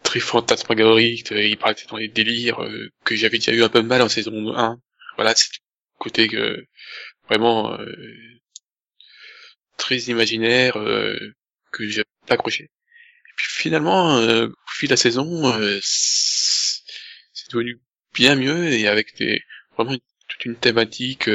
très 0.02 0.20
fantasmagorique, 0.20 1.32
euh, 1.32 1.42
il 1.42 1.56
partait 1.56 1.86
dans 1.88 1.96
les 1.96 2.08
délires 2.08 2.62
euh, 2.62 2.90
que 3.04 3.16
j'avais 3.16 3.38
déjà 3.38 3.52
eu 3.52 3.62
un 3.62 3.68
peu 3.68 3.82
mal 3.82 4.02
en 4.02 4.08
saison 4.08 4.54
1. 4.54 4.78
Voilà, 5.16 5.34
c'est 5.34 5.48
côté 5.98 6.28
que 6.28 6.66
vraiment 7.28 7.78
très 9.76 9.96
imaginaire 9.96 10.74
que 11.70 11.88
j'ai 11.88 12.02
pas 12.26 12.34
accroché. 12.34 12.64
Et 12.64 13.32
puis 13.36 13.46
finalement, 13.50 14.16
au 14.16 14.50
fil 14.66 14.88
de 14.88 14.94
la 14.94 14.96
saison, 14.96 15.52
c'est 15.82 17.52
devenu 17.52 17.80
bien 18.14 18.34
mieux 18.34 18.72
et 18.72 18.88
avec 18.88 19.16
des 19.16 19.42
vraiment 19.76 19.96
toute 20.28 20.44
une 20.44 20.56
thématique 20.56 21.28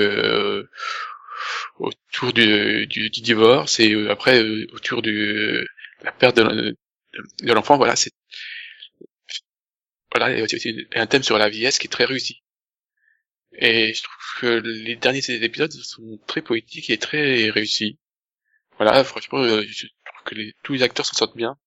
autour 1.80 2.34
du, 2.34 2.88
du, 2.88 3.10
du 3.10 3.22
divorce 3.22 3.80
et 3.80 3.94
euh, 3.94 4.12
après 4.12 4.42
euh, 4.42 4.68
autour 4.74 5.02
de 5.02 5.66
la 6.04 6.12
perte 6.12 6.38
de, 6.38 6.76
l'enfant. 7.44 7.78
Voilà, 7.78 7.96
c'est 7.96 8.12
voilà, 10.14 10.44
aussi 10.44 10.88
un 10.96 11.08
thème 11.08 11.24
sur 11.24 11.38
la 11.38 11.50
vieillesse 11.50 11.80
qui 11.80 11.88
est 11.88 11.92
très 11.92 12.06
réussi. 12.06 12.42
Et 13.54 13.94
je 13.94 14.04
trouve 14.04 14.16
que 14.42 14.68
les 14.68 14.96
derniers 14.96 15.22
épisodes 15.30 15.72
sont 15.72 16.20
très 16.28 16.42
poétiques 16.42 16.90
et 16.90 16.98
très 16.98 17.50
réussis. 17.50 17.98
Voilà, 18.78 19.04
franchement, 19.04 19.40
euh, 19.40 19.64
je 19.68 19.88
trouve 20.06 20.24
que 20.26 20.36
tous 20.64 20.74
les 20.74 20.84
acteurs 20.84 21.06
s'en 21.06 21.14
sortent 21.14 21.36
bien. 21.38 21.58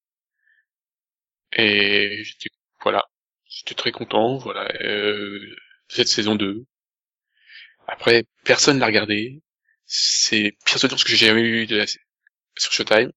Et 1.52 2.22
j'étais, 2.24 2.50
voilà, 2.82 3.08
j'étais 3.48 3.74
très 3.74 3.92
content, 3.92 4.38
voilà, 4.38 4.68
euh, 4.82 5.56
cette 5.88 6.08
saison 6.08 6.36
2. 6.36 6.64
Après, 7.88 8.24
personne 8.44 8.78
l'a 8.78 8.86
regardé. 8.86 9.42
C'est 9.93 10.57
pire 10.64 10.78
audience 10.84 11.03
que 11.03 11.11
j'ai 11.11 11.26
jamais 11.26 11.43
eu 11.43 11.66
de 11.66 11.76
la, 11.76 11.86
sur 11.86 12.72
Showtime. 12.72 13.11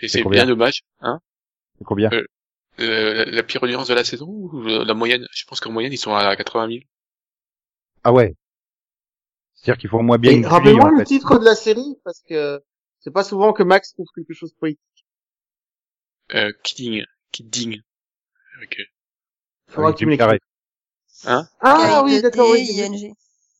Et 0.00 0.08
c'est 0.08 0.22
combien 0.22 0.44
bien 0.44 0.54
dommage, 0.54 0.84
hein. 1.00 1.20
c'est 1.76 1.84
combien 1.84 2.08
Euh, 2.14 2.24
Euh, 2.78 3.12
la, 3.12 3.24
la 3.26 3.42
pire 3.42 3.62
audience 3.62 3.88
de 3.88 3.92
la 3.94 4.04
saison 4.04 4.26
ou 4.26 4.62
la 4.62 4.94
moyenne? 4.94 5.26
Je 5.32 5.44
pense 5.44 5.60
qu'en 5.60 5.70
moyenne 5.70 5.92
ils 5.92 5.98
sont 5.98 6.14
à 6.14 6.34
80 6.34 6.68
000. 6.68 6.80
Ah 8.04 8.12
ouais. 8.12 8.34
C'est-à-dire 9.54 9.78
qu'il 9.78 9.90
faut 9.90 10.00
moins 10.00 10.16
bien 10.16 10.32
une 10.32 10.46
en 10.46 10.88
le 10.88 10.98
fait. 11.00 11.04
titre 11.04 11.38
de 11.38 11.44
la 11.44 11.54
série, 11.54 11.98
parce 12.04 12.22
que 12.26 12.62
c'est 13.00 13.10
pas 13.12 13.24
souvent 13.24 13.52
que 13.52 13.62
Max 13.62 13.92
trouve 13.92 14.06
quelque 14.14 14.32
chose 14.32 14.54
de 14.54 14.58
poétique. 14.58 14.80
Euh, 16.34 16.52
Kidding, 16.62 17.04
Kidding. 17.32 17.80
Euh, 18.62 18.66
Faudra 19.66 19.88
Avec 19.88 19.96
que 19.96 19.98
tu 19.98 20.06
me 20.06 20.12
Jim 20.12 20.16
Carrey. 20.16 20.40
hein? 21.24 21.46
Ah 21.60 22.00
oui, 22.02 22.22
d'accord, 22.22 22.48
oui. 22.50 22.66
ING. 22.80 23.12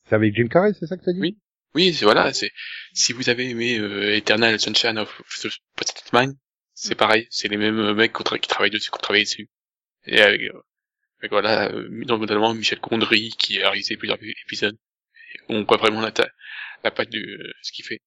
C'est 0.09 0.15
avec 0.15 0.35
Jim 0.35 0.47
Carrey, 0.47 0.73
c'est 0.73 0.87
ça 0.87 0.97
que 0.97 1.03
t'as 1.03 1.13
dit? 1.13 1.19
Oui. 1.21 1.37
Oui, 1.73 1.93
c'est 1.93 2.05
voilà, 2.05 2.33
c'est 2.33 2.51
si 2.93 3.13
vous 3.13 3.29
avez 3.29 3.49
aimé 3.49 3.77
euh, 3.79 4.15
Eternal 4.15 4.59
Sunshine 4.59 4.97
of 4.97 5.21
the 5.41 5.49
Spotless 5.49 6.11
Mind, 6.13 6.35
c'est 6.73 6.95
pareil, 6.95 7.27
c'est 7.29 7.47
les 7.47 7.57
mêmes 7.57 7.79
euh, 7.79 7.93
mecs 7.93 8.13
qui 8.13 8.47
travaillent 8.47 8.71
dessus, 8.71 8.89
qu'on 8.91 8.99
travaille 8.99 9.23
dessus. 9.23 9.49
Et 10.05 10.19
avec, 10.19 10.41
euh, 10.41 10.61
avec, 11.19 11.31
voilà, 11.31 11.69
euh, 11.71 11.87
notamment 11.89 12.53
Michel 12.53 12.79
Gondry 12.79 13.29
qui 13.37 13.61
a 13.61 13.69
réalisé 13.69 13.95
plusieurs 13.97 14.17
épisodes. 14.21 14.77
Et 15.35 15.39
on 15.49 15.63
voit 15.63 15.77
vraiment 15.77 16.01
la, 16.01 16.11
ta- 16.11 16.29
la 16.83 16.91
patte 16.91 17.09
de 17.09 17.19
euh, 17.19 17.51
ce 17.61 17.71
qu'il 17.71 17.85
fait. 17.85 18.01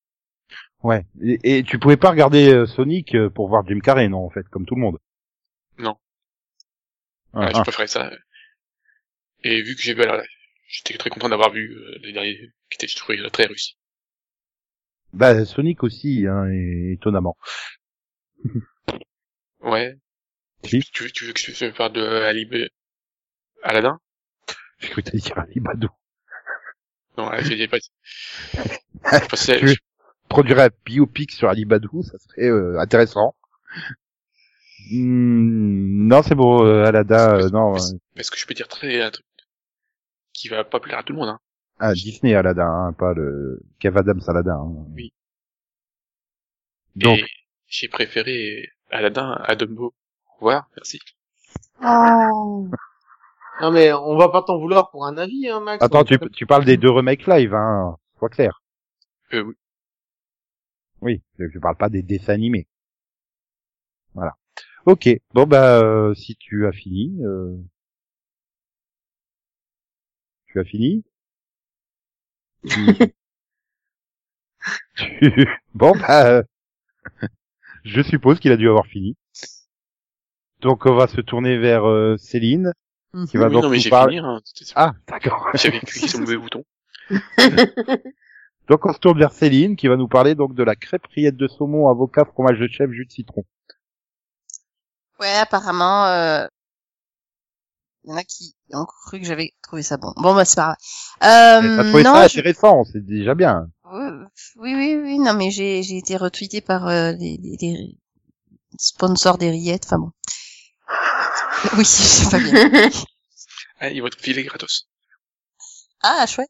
Ouais. 0.82 1.06
Et, 1.22 1.58
et 1.58 1.62
tu 1.62 1.78
pouvais 1.78 1.96
pas 1.96 2.10
regarder 2.10 2.52
euh, 2.52 2.66
Sonic 2.66 3.14
euh, 3.14 3.30
pour 3.30 3.48
voir 3.48 3.66
Jim 3.66 3.80
Carrey, 3.80 4.08
non, 4.08 4.26
en 4.26 4.30
fait, 4.30 4.46
comme 4.50 4.66
tout 4.66 4.74
le 4.74 4.82
monde? 4.82 4.98
Non. 5.78 5.96
Ah, 7.32 7.38
Voilà, 7.38 7.50
ah. 7.54 7.58
je 7.58 7.62
préférais 7.62 7.86
ça. 7.86 8.10
Et 9.42 9.62
vu 9.62 9.74
que 9.76 9.82
j'ai 9.82 9.94
voilà, 9.94 10.22
j'étais 10.66 10.98
très 10.98 11.10
content 11.10 11.28
d'avoir 11.28 11.50
vu 11.52 11.70
euh, 11.74 11.98
les 12.02 12.12
derniers 12.12 12.50
qui 12.78 12.84
étaient 12.84 12.92
je 12.92 12.96
trouvais 12.96 13.30
très 13.30 13.46
réussi. 13.46 13.76
Bah 15.12 15.44
Sonic 15.44 15.82
aussi, 15.84 16.26
hein, 16.26 16.50
étonnamment. 16.50 17.36
Ouais. 19.60 19.96
Tu, 20.62 20.78
veux- 20.78 21.10
tu 21.10 21.24
veux 21.26 21.32
que 21.32 21.40
je 21.40 21.52
je 21.52 21.66
parle 21.76 21.92
de 21.92 22.02
Ali 22.02 22.46
B- 22.46 22.68
Aladdin? 23.62 23.98
J'ai 24.78 24.88
cru 24.88 25.02
que 25.02 25.10
t'allais 25.10 25.22
dire 25.22 25.38
Ali 25.38 25.60
Badou. 25.60 25.88
Non, 27.16 27.30
j'ai 27.42 27.68
pas. 27.68 27.78
Tu 29.58 29.76
produirais 30.28 30.64
un 30.64 30.70
biopic 30.84 31.30
sur 31.32 31.48
Ali 31.48 31.64
Badou, 31.64 32.02
ça 32.02 32.18
serait 32.18 32.48
euh, 32.48 32.78
intéressant. 32.80 33.34
Hmm, 34.90 36.06
non, 36.08 36.22
c'est 36.22 36.34
bon, 36.34 36.64
euh, 36.64 36.84
Aladdin, 36.84 37.36
euh, 37.38 37.48
non. 37.50 37.74
euh, 37.76 37.96
Parce 38.14 38.30
que 38.30 38.38
je 38.38 38.46
peux 38.46 38.54
dire 38.54 38.68
très 38.68 39.00
un 39.00 39.10
truc 39.10 39.24
qui 40.32 40.48
va 40.48 40.64
pas 40.64 40.80
plaire 40.80 40.98
à 40.98 41.02
tout 41.02 41.12
le 41.12 41.18
monde. 41.18 41.28
Hein? 41.30 41.38
Ah, 41.88 41.92
Disney 41.94 42.34
Aladdin, 42.34 42.66
hein, 42.66 42.92
pas 42.92 43.12
le 43.14 43.60
Kev 43.78 43.96
Adams 43.98 44.20
Aladdin. 44.26 44.56
hein. 44.56 44.86
Oui. 44.94 45.12
Donc, 46.96 47.20
j'ai 47.66 47.88
préféré 47.88 48.68
Aladdin 48.90 49.32
à 49.44 49.54
Dumbo. 49.56 49.94
Au 50.28 50.34
revoir, 50.36 50.68
merci. 50.76 50.98
Oh. 51.82 52.68
Non 53.60 53.70
mais 53.70 53.92
on 53.92 54.16
va 54.16 54.28
pas 54.30 54.42
t'en 54.42 54.58
vouloir 54.58 54.90
pour 54.90 55.06
un 55.06 55.16
avis, 55.16 55.48
hein, 55.48 55.60
Max. 55.60 55.82
attends, 55.84 56.00
On- 56.00 56.04
tu, 56.04 56.18
tu 56.32 56.46
parles 56.46 56.64
des 56.64 56.76
deux 56.76 56.90
remakes 56.90 57.26
live, 57.26 57.54
hein, 57.54 57.96
sois 58.18 58.28
clair. 58.28 58.62
Euh, 59.32 59.42
oui. 59.42 59.54
Oui, 61.00 61.22
je 61.38 61.44
je 61.52 61.58
parle 61.58 61.76
pas 61.76 61.88
des 61.88 62.02
dessins 62.02 62.32
animés. 62.34 62.66
Voilà. 64.14 64.34
Ok, 64.86 65.08
bon 65.34 65.46
bah 65.46 65.80
euh, 65.82 66.14
si 66.14 66.36
tu 66.36 66.66
as 66.66 66.72
fini, 66.72 67.16
euh... 67.24 67.56
tu 70.46 70.60
as 70.60 70.64
fini? 70.64 71.04
Tu- 72.68 73.14
Bon 75.74 75.92
bah, 75.96 76.26
euh, 76.26 76.42
je 77.84 78.00
suppose 78.02 78.40
qu'il 78.40 78.52
a 78.52 78.56
dû 78.56 78.68
avoir 78.68 78.86
fini. 78.86 79.16
Donc 80.60 80.86
on 80.86 80.94
va 80.94 81.06
se 81.08 81.20
tourner 81.20 81.58
vers 81.58 81.84
euh, 81.86 82.16
Céline, 82.16 82.72
qui 83.28 83.36
va 83.36 83.48
oui, 83.48 83.52
donc 83.54 83.64
non, 83.64 83.68
mais 83.70 83.76
nous 83.76 83.82
j'ai 83.82 83.90
parler. 83.90 84.16
fini. 84.18 84.26
Hein. 84.26 84.40
Ah, 84.74 84.92
d'accord. 85.06 85.48
J'avais 85.54 85.80
cliqué 85.80 86.08
sur 86.08 86.18
le 86.18 86.24
mauvais 86.24 86.38
bouton. 86.38 86.64
Donc 88.68 88.86
on 88.86 88.94
se 88.94 88.98
tourne 88.98 89.18
vers 89.18 89.32
Céline, 89.32 89.76
qui 89.76 89.88
va 89.88 89.96
nous 89.96 90.08
parler 90.08 90.34
donc 90.34 90.54
de 90.54 90.62
la 90.62 90.74
crêpe 90.74 91.06
rillette 91.08 91.36
de 91.36 91.46
saumon, 91.48 91.88
avocat, 91.90 92.24
fromage 92.24 92.58
de 92.58 92.66
chèvre, 92.66 92.94
jus 92.94 93.04
de 93.04 93.12
citron. 93.12 93.44
Ouais, 95.20 95.36
apparemment, 95.36 96.06
euh... 96.06 96.46
il 98.04 98.10
y 98.10 98.12
en 98.12 98.16
a 98.16 98.24
qui 98.24 98.54
ont 98.72 98.84
cru 98.84 99.20
que 99.20 99.26
j'avais 99.26 99.52
trouvé 99.62 99.82
ça 99.82 99.96
bon. 99.96 100.12
Bon, 100.16 100.34
bah, 100.34 100.44
c'est 100.44 100.56
pas 100.56 100.76
grave. 101.20 101.62
Euh, 101.64 101.76
T'as 101.76 101.84
trouvé 101.88 102.02
non, 102.04 102.12
ça 102.14 102.28
je- 102.28 102.38
intéressant, 102.38 102.84
c'est 102.84 103.04
déjà 103.04 103.34
bien. 103.34 103.68
oui, 103.92 104.74
oui, 104.74 104.96
oui, 105.02 105.18
non, 105.18 105.34
mais 105.34 105.50
j'ai, 105.50 105.82
j'ai 105.82 105.98
été 105.98 106.16
retweeté 106.16 106.60
par 106.60 106.86
euh, 106.88 107.12
les, 107.12 107.38
les- 107.42 107.56
les 107.60 107.96
sponsors 108.78 109.38
des 109.38 109.50
rillettes, 109.50 109.84
enfin 109.86 109.98
bon. 109.98 110.10
Oui, 111.78 111.84
c'est 111.84 112.30
pas 112.30 112.38
bien. 112.38 112.90
Ah, 113.80 113.88
il 113.90 114.00
va 114.02 114.08
te 114.08 114.16
filer 114.20 114.44
gratos. 114.44 114.86
Ah, 116.02 116.24
chouette. 116.26 116.48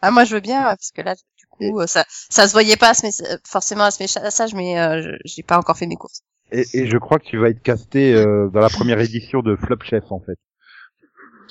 Ah, 0.00 0.10
moi, 0.10 0.24
je 0.24 0.34
veux 0.34 0.40
bien, 0.40 0.62
parce 0.62 0.90
que 0.90 1.02
là, 1.02 1.14
du 1.14 1.46
coup, 1.50 1.80
euh, 1.80 1.86
ça, 1.86 2.04
ça 2.08 2.48
se 2.48 2.52
voyait 2.52 2.76
pas 2.76 2.90
à 2.90 2.94
ce 2.94 3.02
messa- 3.06 3.38
forcément 3.46 3.84
à 3.84 3.90
ce 3.90 4.02
message, 4.02 4.54
mais 4.54 4.80
euh, 4.80 5.02
je- 5.02 5.18
j'ai 5.24 5.42
pas 5.42 5.58
encore 5.58 5.76
fait 5.76 5.86
mes 5.86 5.96
courses. 5.96 6.22
Et, 6.50 6.64
et 6.72 6.86
je 6.88 6.96
crois 6.96 7.18
que 7.18 7.26
tu 7.26 7.38
vas 7.38 7.50
être 7.50 7.62
casté 7.62 8.14
euh, 8.14 8.48
dans 8.52 8.60
la 8.60 8.70
première 8.70 8.98
édition 9.00 9.40
de 9.42 9.56
Flop 9.56 9.78
Chef 9.82 10.10
en 10.10 10.20
fait. 10.20 10.38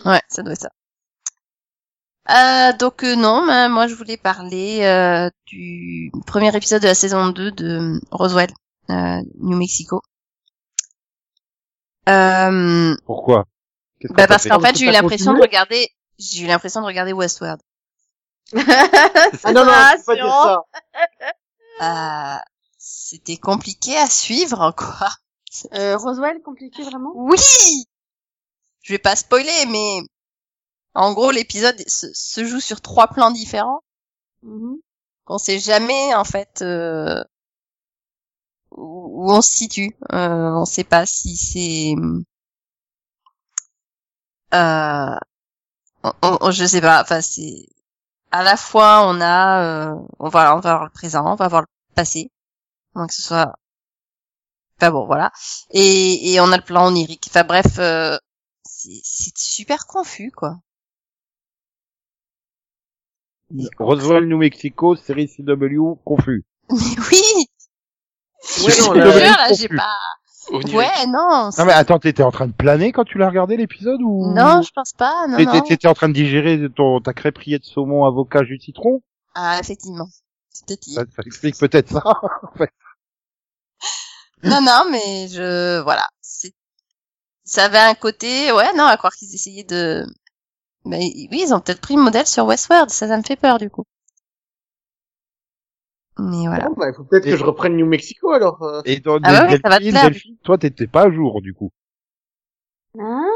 Ouais, 0.06 0.22
ça 0.30 0.44
doit 0.44 0.54
être 0.54 0.62
ça. 0.62 0.72
Euh, 2.30 2.74
donc 2.78 3.04
euh, 3.04 3.16
non, 3.16 3.46
mais 3.46 3.68
moi 3.68 3.88
je 3.88 3.96
voulais 3.96 4.18
parler 4.18 4.84
euh, 4.84 5.30
du 5.48 6.12
premier 6.28 6.56
épisode 6.56 6.82
de 6.82 6.88
la 6.88 6.94
saison 6.94 7.30
2 7.30 7.52
de 7.52 8.00
Roswell, 8.12 8.52
euh, 8.90 9.22
New 9.40 9.58
Mexico. 9.58 10.02
Euh, 12.08 12.96
Pourquoi? 13.06 13.46
Qu'est-ce 14.00 14.14
bah 14.14 14.24
t'a 14.24 14.28
parce 14.28 14.48
qu'en 14.48 14.60
fait 14.60 14.76
j'ai 14.78 14.86
eu 14.88 14.92
l'impression 14.92 15.34
de 15.34 15.42
regarder, 15.42 15.90
j'ai 16.20 16.44
eu 16.44 16.48
l'impression 16.48 16.82
de 16.82 16.86
regarder 16.86 17.14
Westworld. 17.14 17.62
Ah 18.54 19.54
non, 19.54 19.66
non, 19.66 19.72
pas 20.06 20.16
dire 20.16 20.28
ça. 20.28 20.62
Euh, 21.82 22.38
c'était 22.78 23.38
compliqué 23.38 23.98
à 23.98 24.06
suivre, 24.06 24.72
quoi. 24.78 25.10
Euh, 25.74 25.98
Roswell, 25.98 26.40
compliqué 26.44 26.84
vraiment? 26.84 27.12
Oui 27.16 27.88
Je 28.82 28.94
vais 28.94 29.00
pas 29.00 29.16
spoiler, 29.16 29.66
mais 29.70 30.02
en 30.96 31.14
gros 31.14 31.32
l'épisode 31.32 31.82
se, 31.88 32.08
se 32.14 32.46
joue 32.46 32.62
sur 32.62 32.82
trois 32.82 33.08
plans 33.10 33.32
différents. 33.32 33.82
Mhm. 34.44 34.78
qu'on 35.26 35.38
sait 35.40 35.60
jamais 35.60 36.16
en 36.16 36.26
fait 36.26 36.62
euh, 36.64 37.24
où, 38.72 39.26
où 39.28 39.32
on 39.32 39.42
se 39.42 39.52
situe. 39.52 39.96
Euh, 40.14 40.52
on 40.56 40.66
sait 40.66 40.84
pas 40.84 41.06
si 41.06 41.38
c'est 41.38 41.96
euh, 44.54 45.16
on- 46.04 46.38
on- 46.42 46.52
je 46.52 46.66
sais 46.66 46.82
pas. 46.82 47.02
Enfin 47.02 47.22
c'est 47.22 47.68
à 48.32 48.44
la 48.44 48.58
fois 48.58 49.06
on 49.08 49.22
a 49.22 49.64
euh, 49.94 49.96
on 50.20 50.30
va 50.30 50.56
on 50.58 50.62
va 50.62 50.74
voir 50.76 50.86
le 50.86 50.92
présent, 50.92 51.26
on 51.34 51.36
va 51.36 51.50
voir 51.50 51.64
le 51.64 51.68
passé, 51.96 52.32
donc 52.96 53.10
que 53.10 53.16
ce 53.16 53.22
soit 53.24 53.56
enfin 54.80 54.92
bon 54.92 55.06
voilà 55.06 55.32
et 55.72 56.34
et 56.34 56.40
on 56.42 56.52
a 56.52 56.58
le 56.58 56.64
plan 56.64 56.88
onirique. 56.88 57.26
Enfin 57.30 57.44
bref 57.44 57.78
euh, 57.80 58.18
c'est 58.84 59.00
c'est 59.04 59.38
super 59.38 59.86
confus 59.86 60.32
quoi. 60.32 60.60
Roswell, 63.80 64.28
New 64.28 64.38
Mexico, 64.38 64.96
série 64.96 65.28
CW, 65.28 65.96
confus. 66.06 66.46
Mais 66.70 66.78
oui. 67.12 67.46
Ouais, 68.66 68.72
je 68.72 68.82
non, 68.88 68.94
là, 68.94 69.20
là, 69.20 69.54
j'ai 69.54 69.68
confus. 69.68 69.78
pas. 69.78 69.98
Ouais, 70.76 71.06
non. 71.08 71.50
Non 71.58 71.66
mais 71.66 71.72
attends, 71.74 72.00
t'étais 72.00 72.24
en 72.24 72.32
train 72.32 72.48
de 72.48 72.52
planer 72.54 72.92
quand 72.92 73.04
tu 73.06 73.18
l'as 73.20 73.30
regardé 73.30 73.56
l'épisode 73.58 74.02
ou? 74.02 74.34
Non, 74.34 74.62
je 74.64 74.72
pense 74.74 74.92
pas. 74.94 75.28
Non, 75.28 75.38
T'étais 75.38 75.58
non. 75.58 75.62
t'étais 75.62 75.88
en 75.88 75.94
train 75.94 76.10
de 76.10 76.14
digérer 76.14 76.60
ton, 76.76 77.00
ta 77.00 77.14
crêpe 77.14 77.38
rillette 77.38 77.62
de 77.62 77.68
saumon 77.68 78.06
avocat 78.06 78.44
jus 78.44 78.58
de 78.58 78.64
citron? 78.64 79.02
Ah, 79.36 79.60
effectivement. 79.62 80.08
C'est 80.50 80.66
peut-être 80.66 80.84
ça 80.86 81.04
explique 81.26 81.58
peut-être 81.58 81.90
ça. 81.90 82.04
en 82.44 82.58
fait. 82.58 82.72
Non, 84.44 84.60
non, 84.62 84.86
mais 84.92 85.28
je, 85.28 85.80
voilà. 85.82 86.08
Ça 87.52 87.66
avait 87.66 87.78
un 87.80 87.94
côté, 87.96 88.52
ouais, 88.52 88.74
non, 88.78 88.86
à 88.86 88.96
croire 88.98 89.14
qu'ils 89.14 89.34
essayaient 89.36 89.64
de, 89.66 90.06
mais 90.86 91.00
oui, 91.32 91.44
ils 91.46 91.54
ont 91.54 91.60
peut-être 91.62 91.82
pris 91.82 91.96
le 91.96 92.02
modèle 92.04 92.28
sur 92.28 92.46
Westworld. 92.46 92.90
Ça, 92.90 93.08
ça 93.08 93.18
me 93.18 93.24
fait 93.24 93.36
peur, 93.36 93.58
du 93.60 93.70
coup. 93.70 93.86
Mais 96.20 96.48
voilà. 96.48 96.70
Bon, 96.70 96.76
bah, 96.78 96.90
il 96.90 96.94
faut 96.96 97.04
peut-être 97.04 97.26
que 97.26 97.36
je 97.36 97.44
reprenne 97.44 97.76
New 97.76 97.86
Mexico 97.86 98.32
alors. 98.32 98.62
euh. 98.64 98.82
Et 98.86 99.00
dans 99.00 99.20
Ah 99.24 99.34
ouais, 99.34 99.40
ouais, 99.50 99.60
ça 99.62 99.70
va 99.70 99.78
te 99.78 99.82
Delphine, 99.82 99.92
plaire. 99.92 100.12
Delphine, 100.12 100.38
toi 100.44 100.58
t'étais 100.58 100.88
pas 100.88 101.04
à 101.08 101.12
jour 101.12 101.42
du 101.42 101.54
coup. 101.54 101.72
Hein? 103.00 103.28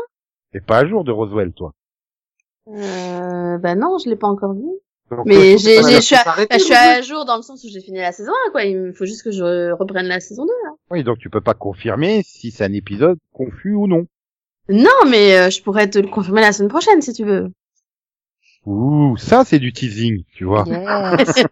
T'es 0.52 0.62
pas 0.62 0.80
à 0.80 0.86
jour 0.88 1.04
de 1.04 1.12
Roswell 1.12 1.52
toi. 1.54 1.74
euh, 2.68 3.58
Bah 3.58 3.76
non, 3.76 3.98
je 3.98 4.10
l'ai 4.10 4.16
pas 4.16 4.28
encore 4.28 4.54
vu. 4.54 4.70
Donc, 5.12 5.26
Mais 5.26 5.36
toi, 5.36 5.58
j'ai, 5.58 5.58
j'ai, 5.58 5.82
là, 5.82 6.00
je 6.00 6.00
suis, 6.00 6.16
à, 6.16 6.24
bah, 6.24 6.46
je 6.52 6.58
suis 6.58 6.74
à 6.74 7.02
jour 7.02 7.26
dans 7.26 7.36
le 7.38 7.44
sens 7.44 7.64
où 7.64 7.68
j'ai 7.70 7.82
fini 7.82 8.00
la 8.00 8.12
saison 8.12 8.32
1, 8.48 8.52
quoi. 8.52 8.64
Il 8.64 8.78
me 8.78 8.92
faut 8.92 9.06
juste 9.06 9.24
que 9.24 9.32
je 9.32 9.72
reprenne 9.72 10.08
la 10.08 10.20
saison 10.20 10.46
2, 10.46 10.52
là. 10.64 10.72
Oui, 10.90 11.04
donc 11.04 11.20
tu 11.20 11.30
peux 11.30 11.42
pas 11.42 11.54
confirmer 11.54 12.24
si 12.26 12.50
c'est 12.52 12.64
un 12.64 12.74
épisode 12.74 13.20
confus 13.32 13.74
ou 13.74 13.88
non. 13.88 14.08
Non, 14.68 15.06
mais 15.08 15.38
euh, 15.38 15.50
je 15.52 15.62
pourrais 15.62 15.90
te 15.90 16.00
le 16.00 16.08
confirmer 16.08 16.42
la 16.42 16.52
semaine 16.52 16.70
prochaine, 16.70 17.02
si 17.02 17.14
tu 17.14 17.24
veux. 17.24 17.52
Ouh, 18.66 19.16
ça 19.18 19.46
c'est 19.46 19.60
du 19.60 19.72
teasing, 19.72 20.24
tu 20.34 20.44
vois. 20.44 20.64
Yes. 20.66 21.36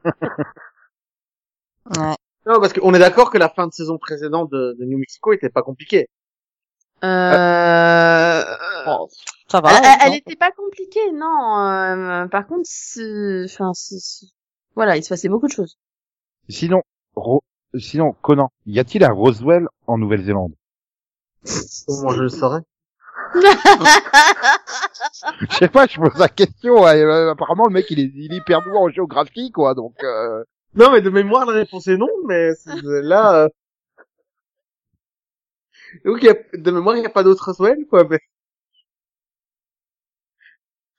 ouais. 1.95 2.15
Non, 2.45 2.59
parce 2.59 2.73
qu'on 2.73 2.93
est 2.93 2.99
d'accord 2.99 3.29
que 3.29 3.37
la 3.37 3.49
fin 3.49 3.67
de 3.67 3.71
saison 3.71 3.99
précédente 3.99 4.49
de, 4.51 4.75
de 4.79 4.85
New 4.85 4.97
Mexico 4.97 5.31
était 5.31 5.49
pas 5.49 5.61
compliquée. 5.61 6.09
Euh... 7.03 8.43
Bon, 8.85 9.07
ça 9.61 9.61
Elle, 9.65 9.71
va. 9.71 9.79
elle- 9.79 9.99
elle 10.01 10.09
non 10.11 10.15
était 10.17 10.35
pas 10.35 10.51
compliquée, 10.51 11.11
non. 11.13 11.57
euh, 11.59 12.27
par 12.27 12.47
contre, 12.47 12.63
c'est- 12.65 13.45
enfin, 13.45 13.71
c'est- 13.73 13.99
c'est- 13.99 14.27
voilà, 14.75 14.97
il 14.97 15.03
se 15.03 15.09
passait 15.09 15.29
beaucoup 15.29 15.47
de 15.47 15.51
choses. 15.53 15.77
Sinon, 16.49 16.81
Ro- 17.15 17.43
sinon 17.75 18.13
Conan, 18.21 18.49
y 18.65 18.79
a-t-il 18.79 19.03
un 19.03 19.11
Roswell 19.13 19.67
en 19.87 19.97
Nouvelle-Zélande? 19.97 20.53
Comment 21.87 22.09
je 22.11 22.21
le 22.23 22.29
saurais 22.29 22.61
Je 25.49 25.55
sais 25.55 25.67
pas, 25.67 25.87
je 25.87 25.99
pose 25.99 26.17
la 26.17 26.29
question. 26.29 26.81
ouais, 26.83 27.01
euh, 27.01 27.31
apparemment, 27.31 27.65
le 27.65 27.73
mec 27.73 27.85
il 27.89 27.99
est, 27.99 28.11
il 28.15 28.33
est 28.33 28.37
hyper 28.37 28.61
doué 28.63 28.77
en 28.77 28.89
géographie, 28.89 29.51
quoi. 29.51 29.73
Donc, 29.75 29.95
euh... 30.03 30.43
Non, 30.75 30.91
mais 30.91 31.01
de 31.01 31.09
mémoire, 31.09 31.45
la 31.45 31.53
réponse 31.53 31.87
est 31.87 31.97
non, 31.97 32.09
mais 32.27 32.49
là... 33.01 33.43
Euh... 33.43 33.49
Donc, 36.05 36.17
il 36.21 36.25
y 36.25 36.29
a, 36.29 36.35
de 36.53 36.71
mémoire, 36.71 36.95
il 36.95 37.01
n'y 37.01 37.05
a 37.05 37.09
pas 37.09 37.23
d'autre 37.23 37.45
Roswell, 37.51 37.85
quoi. 37.89 38.03
Mais... 38.09 38.19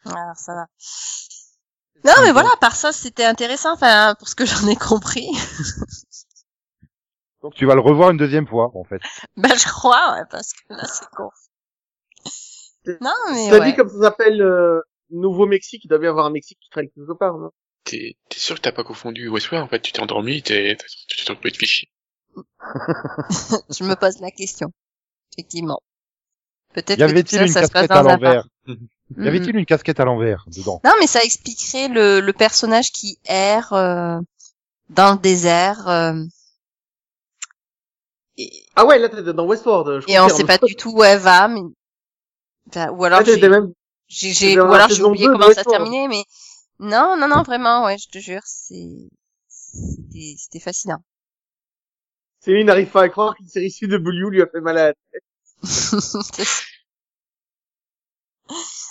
Alors, 0.06 0.36
ça 0.36 0.54
va. 0.54 0.66
Non, 2.04 2.12
mais 2.22 2.32
voilà, 2.32 2.50
à 2.52 2.56
part 2.58 2.76
ça, 2.76 2.92
c'était 2.92 3.24
intéressant, 3.24 3.72
enfin, 3.72 4.14
pour 4.18 4.28
ce 4.28 4.34
que 4.34 4.44
j'en 4.46 4.66
ai 4.68 4.76
compris. 4.76 5.28
donc 7.42 7.54
tu 7.54 7.66
vas 7.66 7.74
le 7.74 7.80
revoir 7.80 8.10
une 8.10 8.16
deuxième 8.18 8.46
fois, 8.46 8.70
en 8.74 8.84
fait. 8.84 9.00
ben, 9.36 9.54
je 9.56 9.66
crois, 9.66 10.14
ouais, 10.14 10.24
parce 10.30 10.52
que 10.52 10.74
là, 10.74 10.84
c'est 10.84 11.08
con. 11.10 11.30
Non, 13.00 13.14
mais 13.32 13.48
T'as 13.48 13.60
ouais. 13.60 13.70
dit 13.70 13.76
comme 13.76 13.88
ça 13.88 13.98
s'appelle 14.00 14.42
euh, 14.42 14.80
Nouveau-Mexique, 15.10 15.84
il 15.84 15.88
doit 15.88 15.98
bien 15.98 16.08
y 16.08 16.10
avoir 16.10 16.26
un 16.26 16.30
Mexique 16.30 16.58
qui 16.60 16.68
traîne 16.68 16.88
quelque 16.94 17.12
part, 17.18 17.38
non? 17.38 17.50
T'es, 17.84 18.16
t'es 18.28 18.38
sûr 18.38 18.56
que 18.56 18.60
t'as 18.60 18.72
pas 18.72 18.84
confondu 18.84 19.28
Westworld 19.28 19.66
en 19.66 19.68
fait? 19.68 19.80
Tu 19.80 19.92
t'es 19.92 20.00
endormi, 20.00 20.42
t'es, 20.42 20.76
tu 21.08 21.16
t'es 21.16 21.24
trompé 21.24 21.50
de 21.50 21.56
fichier. 21.56 21.88
je 22.36 23.84
me 23.84 23.94
pose 23.94 24.20
la 24.20 24.30
question. 24.30 24.70
Effectivement. 25.32 25.80
Peut-être 26.74 26.98
Y 26.98 27.02
que 27.02 27.04
tout 27.04 27.10
avait-il 27.10 27.38
ça, 27.38 27.46
une 27.46 27.52
ça 27.52 27.66
se 27.66 27.72
passe 27.72 27.88
casquette 27.88 27.90
à 27.90 28.18
dans 28.18 28.26
un. 28.26 28.42
Y 29.18 29.28
avait-il 29.28 29.56
une 29.56 29.66
casquette 29.66 30.00
à 30.00 30.04
l'envers 30.04 30.44
dedans? 30.48 30.80
Non, 30.84 30.92
mais 30.98 31.06
ça 31.06 31.22
expliquerait 31.22 31.88
le, 31.88 32.20
le 32.20 32.32
personnage 32.32 32.90
qui 32.90 33.18
erre 33.26 33.72
euh, 33.72 34.18
dans 34.90 35.12
le 35.12 35.18
désert. 35.18 35.88
euh, 35.88 36.14
et, 38.36 38.50
Ah 38.74 38.84
ouais, 38.86 38.98
là, 38.98 39.08
t'es 39.08 39.22
dans 39.22 39.46
Westworld, 39.46 40.00
je 40.06 40.12
et 40.12 40.18
on 40.18 40.28
sait 40.28 40.44
pas 40.44 40.58
du 40.58 40.74
tout 40.74 40.90
où 40.90 41.04
elle 41.04 41.18
va, 41.20 41.48
mais 41.48 41.60
enfin, 42.68 42.90
ou 42.90 43.04
alors 43.04 43.24
j'ai- 43.24 43.48
même... 43.48 43.66
ou 43.66 44.72
alors 44.74 44.88
j'ai 44.88 45.02
oublié 45.02 45.26
2 45.26 45.32
de 45.32 45.38
comment 45.38 45.52
ça 45.52 45.64
terminait, 45.64 46.08
mais 46.08 46.24
non, 46.80 47.16
non, 47.18 47.28
non, 47.28 47.42
vraiment, 47.42 47.84
ouais, 47.84 47.98
je 47.98 48.08
te 48.08 48.18
jure, 48.18 48.42
c'est 48.44 48.88
c'était 49.48 50.34
c'était 50.38 50.60
fascinant. 50.60 51.02
Céline 52.40 52.66
n'arrive 52.66 52.90
pas 52.90 53.02
à 53.02 53.08
croire 53.08 53.34
qu'une 53.36 53.46
série 53.48 53.70
CW 53.70 54.28
lui 54.30 54.42
a 54.42 54.46
fait 54.46 54.60
mal 54.60 54.78
à 54.78 54.86
la 54.88 54.94
tête. 55.12 55.22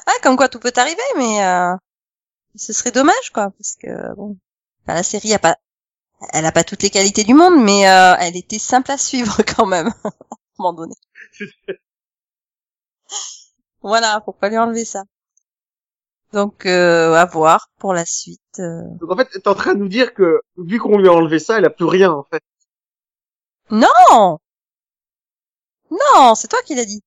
Ah, 0.06 0.12
comme 0.24 0.36
quoi 0.38 0.49
tout 0.49 0.60
peut 0.60 0.74
arriver, 0.76 1.01
mais 1.18 1.45
euh, 1.45 1.76
ce 2.56 2.74
serait 2.74 2.91
dommage, 2.91 3.32
quoi, 3.34 3.51
parce 3.51 3.76
que 3.76 4.16
bon, 4.16 4.38
enfin, 4.84 4.95
la 4.95 5.04
série 5.04 5.34
a 5.34 5.39
pas, 5.39 5.58
elle 6.34 6.45
a 6.45 6.51
pas 6.51 6.64
toutes 6.64 6.84
les 6.84 6.89
qualités 6.89 7.24
du 7.24 7.34
monde, 7.34 7.62
mais 7.64 7.88
euh, 7.89 8.16
elle 8.20 8.38
était 8.38 8.60
simple 8.60 8.91
à 8.91 8.97
suivre 8.97 9.38
quand 9.58 9.66
même, 9.68 9.88
à 10.04 10.10
un 10.10 10.12
moment 10.60 10.74
donné. 10.74 10.95
Voilà, 13.82 14.22
faut 14.26 14.32
pas 14.32 14.49
lui 14.49 14.58
enlever 14.58 14.86
ça. 14.86 15.04
Donc, 16.32 16.66
euh, 16.66 17.14
à 17.14 17.26
voir 17.26 17.70
pour 17.78 17.93
la 17.93 18.06
suite. 18.06 18.41
euh. 18.60 18.82
Donc 18.99 19.12
en 19.12 19.16
fait, 19.18 19.26
t'es 19.30 19.47
en 19.47 19.56
train 19.56 19.76
de 19.76 19.80
nous 19.80 19.88
dire 19.89 20.14
que, 20.14 20.41
vu 20.58 20.80
qu'on 20.80 20.97
lui 20.97 21.08
a 21.08 21.14
enlevé 21.14 21.38
ça, 21.39 21.58
elle 21.58 21.66
a 21.66 21.70
plus 21.70 21.86
rien, 21.86 22.12
en 22.12 22.24
fait. 22.24 22.41
Non, 23.70 24.39
non, 25.91 26.36
c'est 26.36 26.47
toi 26.47 26.62
qui 26.66 26.76
l'as 26.76 26.86
dit. 26.86 27.01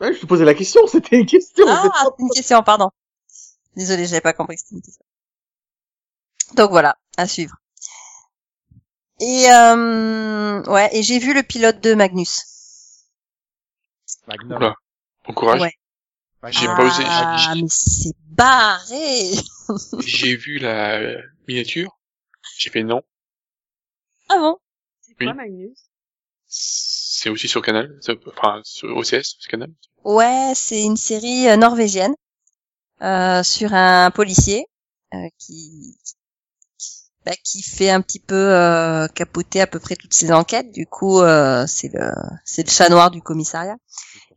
Ouais, 0.00 0.14
je 0.14 0.20
te 0.20 0.26
posais 0.26 0.44
la 0.44 0.54
question, 0.54 0.86
c'était 0.86 1.18
une 1.18 1.26
question. 1.26 1.66
Ah, 1.68 2.06
une 2.18 2.30
question, 2.30 2.62
pardon. 2.62 2.90
Désolée, 3.76 4.06
j'avais 4.06 4.20
pas 4.20 4.32
compris 4.32 4.56
que 4.56 4.62
c'était 4.62 4.76
une 4.76 4.82
question. 4.82 5.04
Donc 6.56 6.70
voilà, 6.70 6.96
à 7.16 7.26
suivre. 7.26 7.56
Et 9.20 9.50
euh, 9.52 10.62
ouais, 10.64 10.88
et 10.92 11.02
j'ai 11.02 11.18
vu 11.18 11.34
le 11.34 11.42
pilote 11.42 11.80
de 11.80 11.94
Magnus. 11.94 12.40
Magnum. 14.26 14.56
Oula. 14.56 14.74
Bon 15.26 15.34
courage. 15.34 15.60
Ouais. 15.60 15.74
J'ai 16.48 16.66
ah, 16.68 16.74
pas 16.74 16.84
osé. 16.84 17.02
j'ai- 17.04 17.62
mais 17.62 17.68
c'est 17.68 18.16
barré. 18.30 19.32
J'ai 20.06 20.36
vu 20.36 20.58
la 20.58 20.98
miniature. 21.46 21.98
J'ai 22.56 22.70
fait 22.70 22.82
non. 22.82 23.02
Ah 24.30 24.38
bon? 24.38 24.56
C'est 25.02 25.14
quoi, 25.14 25.26
Oui. 25.26 25.34
Magnus? 25.34 25.78
C'est 26.46 27.28
aussi 27.28 27.46
sur 27.46 27.60
Canal. 27.60 28.00
Enfin, 28.26 28.62
sur 28.64 28.96
OCS, 28.96 29.36
ce 29.38 29.48
Canal. 29.48 29.70
Ouais, 30.04 30.52
c'est 30.54 30.82
une 30.82 30.96
série 30.96 31.48
euh, 31.48 31.56
norvégienne 31.56 32.14
euh, 33.02 33.42
sur 33.42 33.74
un 33.74 34.10
policier 34.10 34.66
euh, 35.14 35.28
qui 35.38 35.98
bah, 37.26 37.32
qui 37.44 37.62
fait 37.62 37.90
un 37.90 38.00
petit 38.00 38.18
peu 38.18 38.34
euh, 38.34 39.06
capoter 39.08 39.60
à 39.60 39.66
peu 39.66 39.78
près 39.78 39.96
toutes 39.96 40.14
ses 40.14 40.32
enquêtes. 40.32 40.72
Du 40.72 40.86
coup, 40.86 41.20
euh, 41.20 41.66
c'est 41.66 41.92
le 41.92 42.10
c'est 42.44 42.66
le 42.66 42.72
chat 42.72 42.88
noir 42.88 43.10
du 43.10 43.20
commissariat. 43.20 43.76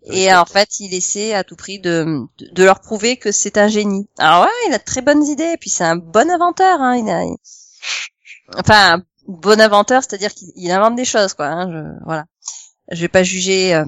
Et 0.05 0.33
en 0.33 0.45
fait, 0.45 0.81
il 0.81 0.93
essaie 0.93 1.33
à 1.33 1.45
tout 1.45 1.55
prix 1.55 1.79
de, 1.79 2.25
de, 2.51 2.63
leur 2.63 2.81
prouver 2.81 3.15
que 3.15 3.31
c'est 3.31 3.57
un 3.57 3.69
génie. 3.69 4.09
Alors 4.17 4.43
ouais, 4.43 4.51
il 4.67 4.73
a 4.73 4.77
de 4.77 4.83
très 4.83 5.01
bonnes 5.01 5.23
idées, 5.23 5.53
et 5.53 5.57
puis 5.57 5.69
c'est 5.69 5.85
un 5.85 5.95
bon 5.95 6.29
inventeur. 6.29 6.81
Hein, 6.81 6.97
il 6.97 7.09
a, 7.09 7.23
enfin, 8.59 8.97
un 8.97 9.03
bon 9.27 9.61
inventeur, 9.61 10.03
c'est-à-dire 10.03 10.33
qu'il 10.33 10.51
il 10.55 10.71
invente 10.71 10.97
des 10.97 11.05
choses, 11.05 11.33
quoi. 11.33 11.47
Hein, 11.47 11.71
je, 11.71 12.05
voilà. 12.05 12.25
Je 12.91 12.99
vais 12.99 13.07
pas 13.07 13.23
juger 13.23 13.73
euh, 13.75 13.85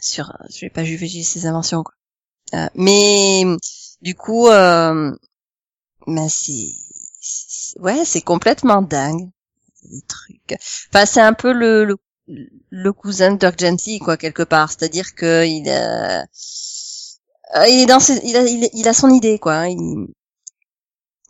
sur, 0.00 0.32
je 0.50 0.60
vais 0.60 0.70
pas 0.70 0.84
juger 0.84 1.22
ses 1.22 1.46
inventions, 1.46 1.82
quoi. 1.82 1.94
Euh, 2.54 2.68
mais 2.74 3.44
du 4.02 4.14
coup, 4.14 4.48
euh, 4.48 5.12
ben 6.06 6.28
c'est, 6.28 6.72
c'est- 7.20 7.78
ouais, 7.80 8.04
c'est 8.04 8.22
complètement 8.22 8.82
dingue, 8.82 9.30
des 9.84 10.02
trucs. 10.08 10.56
Enfin, 10.92 11.06
c'est 11.06 11.20
un 11.22 11.34
peu 11.34 11.52
le, 11.52 11.84
le 11.84 11.96
le 12.70 12.92
cousin 12.92 13.32
de 13.32 13.38
Dirk 13.38 13.58
Gently, 13.60 13.98
quoi, 14.00 14.16
quelque 14.18 14.42
part. 14.44 14.70
C'est-à-dire 14.70 15.14
que 15.14 15.46
il, 15.46 15.68
euh, 15.68 16.22
euh, 17.56 17.66
il 17.68 17.80
est 17.82 17.86
dans 17.86 18.00
ses, 18.00 18.20
il 18.24 18.36
a, 18.36 18.42
il, 18.42 18.68
il 18.72 18.88
a 18.88 18.94
son 18.94 19.10
idée, 19.10 19.38
quoi. 19.38 19.54
hein. 19.54 19.68
Il, 19.68 20.06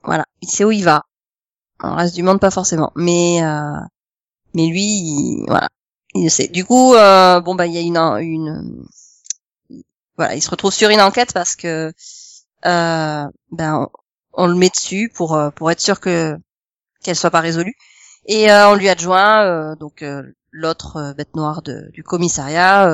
voilà, 0.02 0.24
il 0.40 0.48
sait 0.50 0.64
où 0.64 0.70
il 0.72 0.84
va. 0.84 1.04
Le 1.82 1.90
reste 1.90 2.14
du 2.16 2.22
monde, 2.24 2.40
pas 2.40 2.50
forcément. 2.52 2.92
Mais, 2.96 3.42
euh, 3.44 3.76
mais 4.54 4.66
lui, 4.68 4.82
il- 4.84 5.44
voilà. 5.48 5.68
Du 6.14 6.64
coup, 6.64 6.94
euh, 6.94 7.40
bon 7.40 7.54
bah, 7.54 7.66
il 7.66 7.74
y 7.74 7.78
a 7.78 7.80
une, 7.80 7.96
une, 7.96 8.86
voilà, 10.16 10.34
il 10.34 10.42
se 10.42 10.50
retrouve 10.50 10.72
sur 10.72 10.90
une 10.90 11.00
enquête 11.00 11.32
parce 11.32 11.54
que, 11.54 11.92
euh, 12.66 13.24
ben, 13.52 13.88
on, 14.32 14.46
le 14.46 14.54
met 14.54 14.70
dessus 14.70 15.10
pour, 15.14 15.34
euh, 15.34 15.50
pour 15.50 15.70
être 15.70 15.80
sûr 15.80 16.00
que 16.00 16.36
qu'elle 17.02 17.16
soit 17.16 17.30
pas 17.30 17.40
résolue. 17.40 17.74
Et 18.26 18.50
euh, 18.50 18.70
on 18.70 18.74
lui 18.74 18.88
adjoint 18.88 19.44
euh, 19.44 19.76
donc 19.76 20.02
euh, 20.02 20.22
l'autre 20.50 21.14
bête 21.16 21.36
noire 21.36 21.62
de, 21.62 21.90
du 21.92 22.02
commissariat 22.02 22.88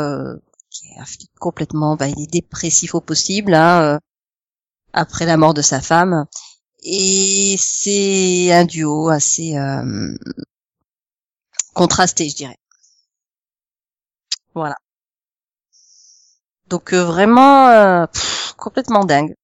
qui 0.71 0.87
est 0.89 1.29
complètement 1.41 1.97
bah, 1.97 2.09
il 2.09 2.21
est 2.21 2.31
dépressif 2.33 2.95
au 2.95 3.01
possible 3.01 3.55
hein, 3.55 3.99
après 4.93 5.27
la 5.27 5.37
mort 5.37 5.55
de 5.55 5.63
sa 5.63 5.81
femme. 5.81 6.27
Et 6.83 7.57
c'est 7.59 8.53
un 8.53 8.65
duo 8.67 9.09
assez 9.09 9.57
contrasté 11.75 12.29
je 12.29 12.37
dirais 12.37 12.59
voilà 14.55 14.77
donc 16.69 16.93
euh, 16.93 17.03
vraiment 17.07 17.69
euh, 17.69 18.07
pff, 18.07 18.53
complètement 18.59 19.07
dingue 19.07 19.35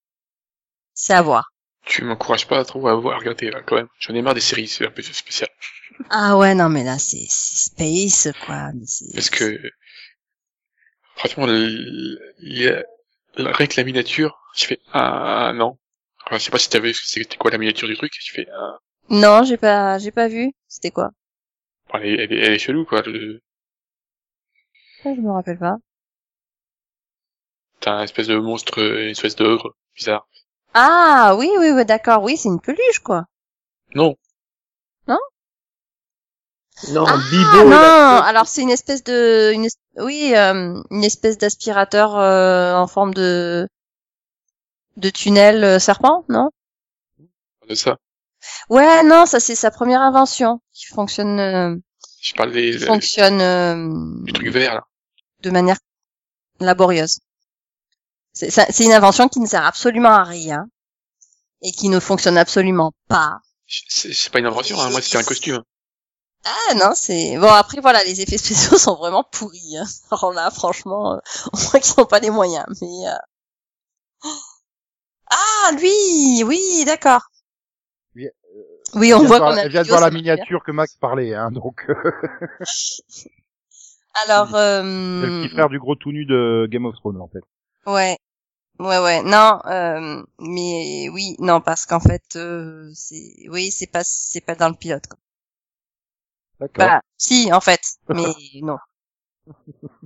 c'est 0.94 1.14
à 1.14 1.22
voir 1.22 1.52
Tu 1.84 2.04
m'encourages 2.04 2.46
pas 2.46 2.64
trop 2.64 2.86
à 2.88 2.94
voir, 2.94 3.18
regarder, 3.18 3.50
là, 3.50 3.60
quand 3.62 3.76
même. 3.76 3.88
J'en 3.98 4.14
ai 4.14 4.22
marre 4.22 4.34
des 4.34 4.40
séries, 4.40 4.68
c'est 4.68 4.86
un 4.86 4.90
peu 4.90 5.02
spécial. 5.02 5.50
ah 6.10 6.36
ouais 6.36 6.54
non 6.54 6.68
mais 6.68 6.84
là 6.84 6.98
c'est 6.98 7.26
c'est 7.28 7.56
space 7.70 8.28
quoi 8.46 8.70
mais 8.74 8.86
Parce 9.14 9.30
que, 9.30 9.58
franchement, 11.16 11.46
le- 11.46 12.18
le- 12.40 12.84
rien 13.36 13.66
que 13.66 13.76
la 13.76 13.84
miniature, 13.84 14.38
je 14.56 14.64
fais, 14.66 14.80
ah, 14.92 15.52
non. 15.54 15.78
Enfin, 16.26 16.38
je 16.38 16.44
sais 16.44 16.50
pas 16.50 16.58
si 16.58 16.68
t'avais, 16.70 16.92
c'était 16.92 17.36
quoi 17.36 17.50
la 17.50 17.58
miniature 17.58 17.88
du 17.88 17.96
truc, 17.96 18.12
je 18.20 18.32
fais, 18.32 18.46
ah, 18.52 18.78
non 19.10 19.42
j'ai 19.44 19.58
pas 19.58 19.98
j'ai 19.98 20.10
pas 20.10 20.28
vu 20.28 20.52
c'était 20.66 20.90
quoi? 20.90 21.10
Elle, 21.94 22.06
est, 22.06 22.14
elle, 22.24 22.32
est, 22.32 22.38
elle 22.40 22.52
est 22.54 22.58
chelou, 22.58 22.84
quoi. 22.84 23.02
Le- 23.02 23.42
Ça, 25.02 25.14
je 25.14 25.20
me 25.20 25.30
rappelle 25.32 25.58
pas. 25.58 25.76
T'as 27.80 27.92
un 27.92 28.02
espèce 28.02 28.26
de 28.26 28.36
monstre, 28.36 28.78
une 28.78 29.08
espèce 29.10 29.36
d'ogre, 29.36 29.74
bizarre. 29.96 30.26
Ah, 30.74 31.34
oui, 31.38 31.50
oui, 31.58 31.70
oui, 31.74 31.84
d'accord, 31.84 32.22
oui, 32.22 32.36
c'est 32.36 32.48
une 32.48 32.60
peluche, 32.60 32.98
quoi. 33.02 33.24
Non. 33.94 34.16
Non, 36.88 37.04
Ah, 37.06 37.16
Bibo. 37.30 37.68
non, 37.68 37.68
il 37.68 37.72
a- 37.74 38.22
alors 38.24 38.46
c'est 38.48 38.62
une 38.62 38.70
espèce 38.70 39.04
de, 39.04 39.52
une 39.52 39.68
oui, 39.98 40.32
euh, 40.34 40.80
une 40.90 41.04
espèce 41.04 41.36
d'aspirateur 41.36 42.16
euh, 42.16 42.74
en 42.74 42.86
forme 42.86 43.12
de, 43.12 43.68
de 44.96 45.10
tunnel 45.10 45.62
euh, 45.62 45.78
serpent, 45.78 46.24
non 46.30 46.50
De 47.68 47.74
ça. 47.74 47.98
Ouais, 48.70 49.02
non, 49.02 49.26
ça 49.26 49.40
c'est 49.40 49.54
sa 49.54 49.70
première 49.70 50.00
invention 50.00 50.62
qui 50.72 50.86
fonctionne, 50.86 51.38
euh, 51.38 51.76
Je 52.22 52.32
parle 52.34 52.52
des, 52.52 52.70
qui 52.70 52.78
fonctionne 52.78 53.42
euh, 53.42 54.22
du 54.24 54.32
truc 54.32 54.48
vert, 54.48 54.74
là. 54.76 54.84
De 55.42 55.50
manière 55.50 55.78
laborieuse. 56.60 57.20
C'est 58.32 58.84
une 58.84 58.92
invention 58.92 59.28
qui 59.28 59.40
ne 59.40 59.46
sert 59.46 59.64
absolument 59.64 60.10
à 60.10 60.24
rien 60.24 60.68
et 61.62 61.72
qui 61.72 61.88
ne 61.88 62.00
fonctionne 62.00 62.38
absolument 62.38 62.92
pas. 63.08 63.40
C'est 63.66 64.12
c'est 64.12 64.30
pas 64.30 64.38
une 64.38 64.46
invention, 64.46 64.80
hein. 64.80 64.90
Moi, 64.90 65.00
c'était 65.02 65.18
un 65.18 65.22
costume. 65.22 65.62
Ah 66.44 66.74
non, 66.74 66.92
c'est 66.94 67.36
bon. 67.38 67.48
Après 67.48 67.80
voilà, 67.80 68.02
les 68.04 68.20
effets 68.20 68.38
spéciaux 68.38 68.78
sont 68.78 68.94
vraiment 68.96 69.24
pourris. 69.24 69.76
Hein. 69.76 69.84
Alors 70.10 70.32
là, 70.32 70.50
franchement, 70.50 71.14
euh, 71.14 71.18
on 71.52 71.56
voit 71.56 71.80
qu'ils 71.80 71.94
n'ont 71.98 72.06
pas 72.06 72.20
les 72.20 72.30
moyens. 72.30 72.64
Mais 72.80 73.08
euh... 73.08 74.30
ah 75.30 75.72
lui, 75.78 76.42
oui, 76.44 76.84
d'accord. 76.86 77.22
Oui, 78.14 78.28
Oui, 78.94 79.14
on 79.14 79.24
voit 79.24 79.38
qu'on 79.40 79.56
a. 79.56 79.62
Elle 79.62 79.70
vient 79.70 79.82
de 79.82 79.88
voir 79.88 80.00
la 80.00 80.10
bien. 80.10 80.18
miniature 80.20 80.62
que 80.64 80.72
Max 80.72 80.96
parlait, 80.96 81.34
hein, 81.34 81.50
donc 81.50 81.84
euh, 81.88 82.12
Alors, 84.24 84.54
c'est 85.14 85.22
le 85.22 85.28
euh... 85.28 85.30
petit 85.30 85.48
frère 85.48 85.68
du 85.68 85.78
gros 85.78 85.94
tout 85.94 86.12
nu 86.12 86.24
de 86.26 86.66
Game 86.70 86.84
of 86.84 86.94
Thrones 86.96 87.20
en 87.20 87.28
fait. 87.28 87.44
ouais, 87.86 88.16
ouais, 88.80 88.98
ouais. 89.00 89.22
Non, 89.24 89.60
euh... 89.66 90.24
mais 90.40 91.08
oui, 91.10 91.36
non, 91.40 91.60
parce 91.60 91.86
qu'en 91.86 92.00
fait, 92.00 92.36
euh, 92.36 92.90
c'est, 92.94 93.34
oui, 93.50 93.70
c'est 93.72 93.88
pas, 93.88 94.02
c'est 94.04 94.40
pas 94.42 94.54
dans 94.56 94.68
le 94.70 94.76
pilote. 94.76 95.06
Quoi. 95.08 95.18
D'accord. 96.60 96.94
Bah, 96.94 97.00
si, 97.16 97.52
en 97.52 97.60
fait, 97.60 97.80
mais 98.08 98.34
non. 98.62 98.78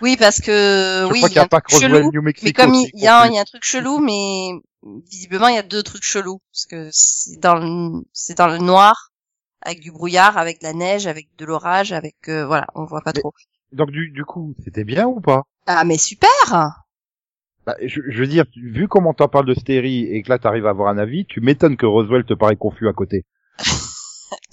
Oui, 0.00 0.16
parce 0.16 0.40
que 0.40 1.06
Je 1.08 1.12
oui, 1.12 1.18
crois 1.18 1.28
il 1.28 1.32
qu'il 1.32 1.40
n'y 1.40 1.44
a 1.44 1.48
pas 1.48 1.60
que 1.60 1.70
truc 1.70 1.80
chelou. 1.80 2.10
New. 2.12 2.22
Mais 2.42 2.52
comme 2.52 2.74
il 2.74 2.90
y, 2.94 3.02
y 3.02 3.06
a 3.08 3.22
un 3.22 3.44
truc 3.44 3.64
chelou, 3.64 3.98
mais 3.98 4.50
visiblement 4.82 5.48
il 5.48 5.54
y 5.56 5.58
a 5.58 5.62
deux 5.62 5.82
trucs 5.82 6.02
chelous 6.02 6.40
parce 6.52 6.66
que 6.66 6.88
c'est 6.92 7.38
dans 7.40 7.54
le 7.56 8.02
c'est 8.12 8.36
dans 8.38 8.48
le 8.48 8.58
noir 8.58 9.09
avec 9.62 9.80
du 9.80 9.90
brouillard, 9.92 10.36
avec 10.38 10.60
de 10.60 10.66
la 10.66 10.72
neige, 10.72 11.06
avec 11.06 11.28
de 11.38 11.44
l'orage, 11.44 11.92
avec 11.92 12.16
euh, 12.28 12.46
voilà, 12.46 12.66
on 12.74 12.84
voit 12.84 13.00
pas 13.02 13.12
Mais- 13.14 13.20
trop. 13.20 13.32
Donc 13.72 13.90
du, 13.90 14.10
du 14.10 14.24
coup, 14.24 14.54
c'était 14.64 14.84
bien 14.84 15.06
ou 15.06 15.20
pas? 15.20 15.42
Ah 15.66 15.84
mais 15.84 15.98
super 15.98 16.28
bah, 17.66 17.76
je, 17.82 18.00
je 18.08 18.18
veux 18.20 18.26
dire, 18.26 18.46
vu 18.56 18.88
comment 18.88 19.12
t'en 19.12 19.28
parles 19.28 19.46
de 19.46 19.54
Stéry 19.54 20.04
et 20.06 20.22
que 20.22 20.30
là 20.30 20.38
t'arrives 20.38 20.66
à 20.66 20.70
avoir 20.70 20.88
un 20.88 20.96
avis, 20.98 21.26
tu 21.26 21.40
m'étonnes 21.40 21.76
que 21.76 21.84
Roswell 21.86 22.24
te 22.24 22.32
paraît 22.34 22.56
confus 22.56 22.88
à 22.88 22.92
côté. 22.92 23.24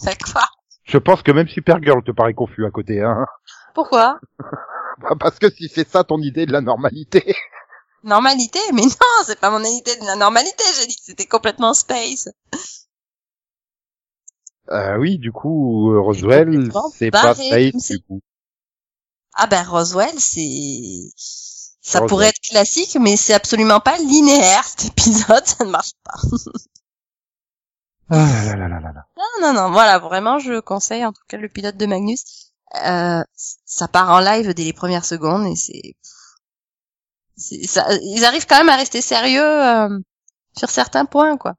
Bah 0.03 0.11
quoi? 0.31 0.43
Je 0.83 0.97
pense 0.97 1.21
que 1.23 1.31
même 1.31 1.47
Supergirl 1.47 2.03
te 2.03 2.11
paraît 2.11 2.33
confus 2.33 2.65
à 2.65 2.71
côté, 2.71 3.01
hein. 3.01 3.25
Pourquoi? 3.73 4.19
Bah, 4.99 5.15
Parce 5.19 5.37
que 5.37 5.49
si 5.51 5.69
c'est 5.69 5.87
ça 5.87 6.03
ton 6.03 6.19
idée 6.21 6.45
de 6.47 6.51
la 6.51 6.61
normalité. 6.61 7.35
Normalité? 8.03 8.59
Mais 8.73 8.81
non, 8.81 9.23
c'est 9.25 9.39
pas 9.39 9.51
mon 9.51 9.63
idée 9.63 9.95
de 9.95 10.05
la 10.05 10.15
normalité. 10.15 10.63
J'ai 10.79 10.87
dit 10.87 10.95
que 10.95 11.03
c'était 11.03 11.25
complètement 11.27 11.73
space. 11.75 12.29
Euh, 14.69 14.97
oui, 14.97 15.17
du 15.17 15.31
coup, 15.31 16.01
Roswell, 16.01 16.69
c'est 16.93 17.11
pas 17.11 17.33
c'est. 17.35 17.71
du 17.71 17.99
coup. 18.01 18.21
Ah 19.33 19.47
ben 19.47 19.63
Roswell, 19.63 20.19
c'est 20.19 21.09
ça 21.81 21.99
Roswell. 21.99 22.09
pourrait 22.09 22.27
être 22.27 22.41
classique, 22.41 22.97
mais 22.99 23.15
c'est 23.15 23.33
absolument 23.33 23.79
pas 23.79 23.97
linéaire 23.97 24.63
cet 24.65 24.85
épisode, 24.87 25.45
ça 25.45 25.63
ne 25.63 25.69
marche 25.69 25.91
pas. 26.03 26.19
Ah 28.09 28.15
là 28.45 28.55
là 28.55 28.67
là 28.67 28.79
là 28.79 28.91
là. 28.93 29.05
Non, 29.17 29.25
non, 29.41 29.53
non, 29.53 29.71
voilà, 29.71 29.99
vraiment, 29.99 30.39
je 30.39 30.59
conseille 30.59 31.05
en 31.05 31.13
tout 31.13 31.23
cas 31.27 31.37
le 31.37 31.49
pilote 31.49 31.77
de 31.77 31.85
Magnus. 31.85 32.53
Euh, 32.85 33.23
ça 33.65 33.87
part 33.87 34.09
en 34.11 34.19
live 34.19 34.53
dès 34.53 34.63
les 34.65 34.73
premières 34.73 35.05
secondes 35.05 35.45
et 35.45 35.55
c'est, 35.55 35.95
c'est 37.37 37.63
ça, 37.65 37.87
ils 38.01 38.25
arrivent 38.25 38.45
quand 38.45 38.57
même 38.57 38.69
à 38.69 38.75
rester 38.75 39.01
sérieux 39.01 39.41
euh, 39.41 39.99
sur 40.57 40.69
certains 40.69 41.05
points, 41.05 41.37
quoi. 41.37 41.53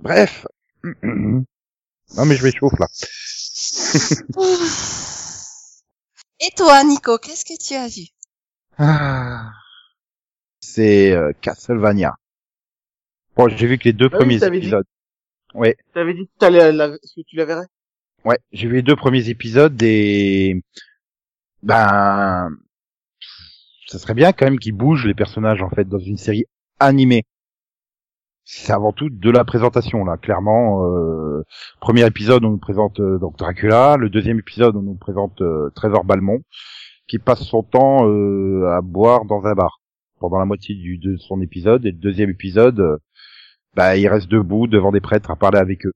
Bref. 0.00 0.46
non 2.16 2.24
mais 2.26 2.36
je 2.36 2.44
m'échauffe 2.44 2.78
là. 2.78 2.88
Et 6.40 6.50
toi, 6.56 6.82
Nico, 6.84 7.18
qu'est-ce 7.18 7.44
que 7.44 7.56
tu 7.56 7.74
as 7.74 7.88
vu? 7.88 8.08
Ah. 8.78 9.50
C'est 10.60 11.12
euh, 11.12 11.32
Castlevania. 11.40 12.16
Bon, 13.36 13.48
j'ai 13.48 13.66
vu 13.66 13.78
que 13.78 13.84
les 13.84 13.92
deux 13.92 14.08
Ah 14.12 14.18
oui, 14.18 14.38
premiers 14.38 14.38
dit. 14.38 14.44
épisodes. 14.58 14.86
Ouais, 15.54 15.76
T'avais 15.94 16.14
dit 16.14 16.26
que 16.26 16.32
t'allais 16.38 16.72
la... 16.72 16.88
que 16.90 17.20
tu 17.26 17.36
la 17.36 17.44
verrais? 17.44 17.66
Ouais, 18.24 18.38
j'ai 18.52 18.68
vu 18.68 18.76
les 18.76 18.82
deux 18.82 18.96
premiers 18.96 19.28
épisodes 19.28 19.80
et 19.82 20.62
ben 21.62 22.48
ça 23.86 23.98
serait 23.98 24.14
bien 24.14 24.32
quand 24.32 24.46
même 24.46 24.58
qu'ils 24.58 24.72
bougent 24.74 25.06
les 25.06 25.14
personnages 25.14 25.62
en 25.62 25.70
fait 25.70 25.84
dans 25.88 25.98
une 25.98 26.16
série 26.16 26.44
animée. 26.80 27.24
C'est 28.44 28.72
avant 28.72 28.92
tout 28.92 29.08
de 29.08 29.30
la 29.30 29.44
présentation 29.44 30.04
là, 30.04 30.16
clairement. 30.16 30.84
Euh, 30.86 31.44
premier 31.80 32.04
épisode, 32.06 32.44
on 32.44 32.50
nous 32.50 32.58
présente 32.58 32.98
euh, 33.00 33.18
donc 33.18 33.36
Dracula. 33.36 33.96
Le 33.96 34.10
deuxième 34.10 34.38
épisode, 34.40 34.74
on 34.76 34.82
nous 34.82 34.96
présente 34.96 35.40
euh, 35.42 35.70
Trésor 35.74 36.04
Balmont, 36.04 36.42
qui 37.06 37.18
passe 37.18 37.42
son 37.42 37.62
temps 37.62 38.08
euh, 38.08 38.66
à 38.76 38.80
boire 38.80 39.24
dans 39.26 39.46
un 39.46 39.54
bar 39.54 39.80
pendant 40.18 40.38
la 40.38 40.44
moitié 40.44 40.74
du, 40.74 40.98
de 40.98 41.16
son 41.16 41.40
épisode. 41.40 41.86
Et 41.86 41.92
le 41.92 41.98
deuxième 41.98 42.30
épisode, 42.30 42.80
euh, 42.80 42.98
bah 43.74 43.96
il 43.96 44.08
reste 44.08 44.28
debout 44.28 44.66
devant 44.66 44.90
des 44.92 45.00
prêtres 45.00 45.30
à 45.30 45.36
parler 45.36 45.58
avec 45.58 45.86
eux. 45.86 45.92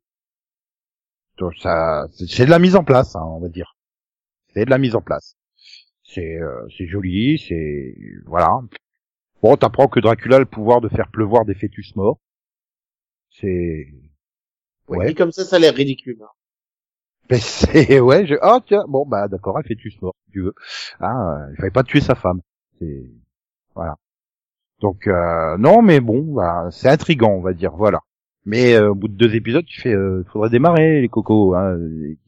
Donc 1.39 1.55
ça, 1.56 2.06
c'est 2.12 2.47
de 2.47 2.51
la 2.51 2.59
mise 2.60 2.77
en 2.77 2.85
place, 2.85 3.16
hein, 3.16 3.24
on 3.24 3.40
va 3.40 3.48
dire. 3.48 3.77
C'est 4.55 4.64
de 4.64 4.70
la 4.70 4.78
mise 4.78 4.94
en 4.94 5.02
place. 5.02 5.36
C'est 6.05 6.39
c'est 6.78 6.86
joli, 6.86 7.39
c'est 7.39 7.94
voilà. 8.27 8.60
Bon, 9.43 9.56
t'apprends 9.56 9.89
que 9.89 10.01
Dracula 10.01 10.36
a 10.36 10.39
le 10.39 10.47
pouvoir 10.47 10.81
de 10.81 10.89
faire 10.89 11.09
pleuvoir 11.10 11.44
des 11.44 11.55
fœtus 11.55 11.94
morts. 11.97 12.18
C'est 13.41 13.87
ouais. 14.89 15.07
Dit 15.07 15.15
comme 15.15 15.33
ça, 15.33 15.45
ça 15.45 15.57
a 15.57 15.59
l'air 15.59 15.75
ridicule. 15.75 16.19
hein. 16.23 16.29
Mais 17.31 17.39
c'est 17.41 18.01
ouais, 18.01 18.27
je 18.27 18.35
ah 18.43 18.61
tiens, 18.67 18.85
bon 18.89 19.05
bah 19.07 19.29
d'accord, 19.29 19.59
un 19.59 19.63
fœtus 19.63 20.01
mort, 20.01 20.15
si 20.27 20.33
tu 20.33 20.43
veux. 20.43 20.55
Ah, 21.01 21.39
euh, 21.47 21.51
il 21.53 21.57
fallait 21.57 21.71
pas 21.71 21.83
tuer 21.83 22.01
sa 22.01 22.15
femme. 22.15 22.41
C'est 22.79 23.11
voilà. 23.75 23.97
Donc 24.81 25.07
euh, 25.09 25.59
non, 25.59 25.83
mais 25.83 26.01
bon, 26.01 26.35
bah, 26.35 26.69
c'est 26.73 26.89
intrigant, 26.91 27.33
on 27.33 27.43
va 27.43 27.55
dire, 27.55 27.73
voilà. 27.77 28.01
Mais 28.47 28.75
euh, 28.75 28.91
au 28.93 28.95
bout 28.97 29.09
de 29.09 29.15
deux 29.17 29.35
épisodes, 29.37 29.65
tu 29.67 29.81
fais, 29.81 29.95
euh, 29.95 30.25
faudrait 30.33 30.51
démarrer 30.51 31.01
les 31.03 31.09
cocos, 31.09 31.55
hein, 31.55 31.79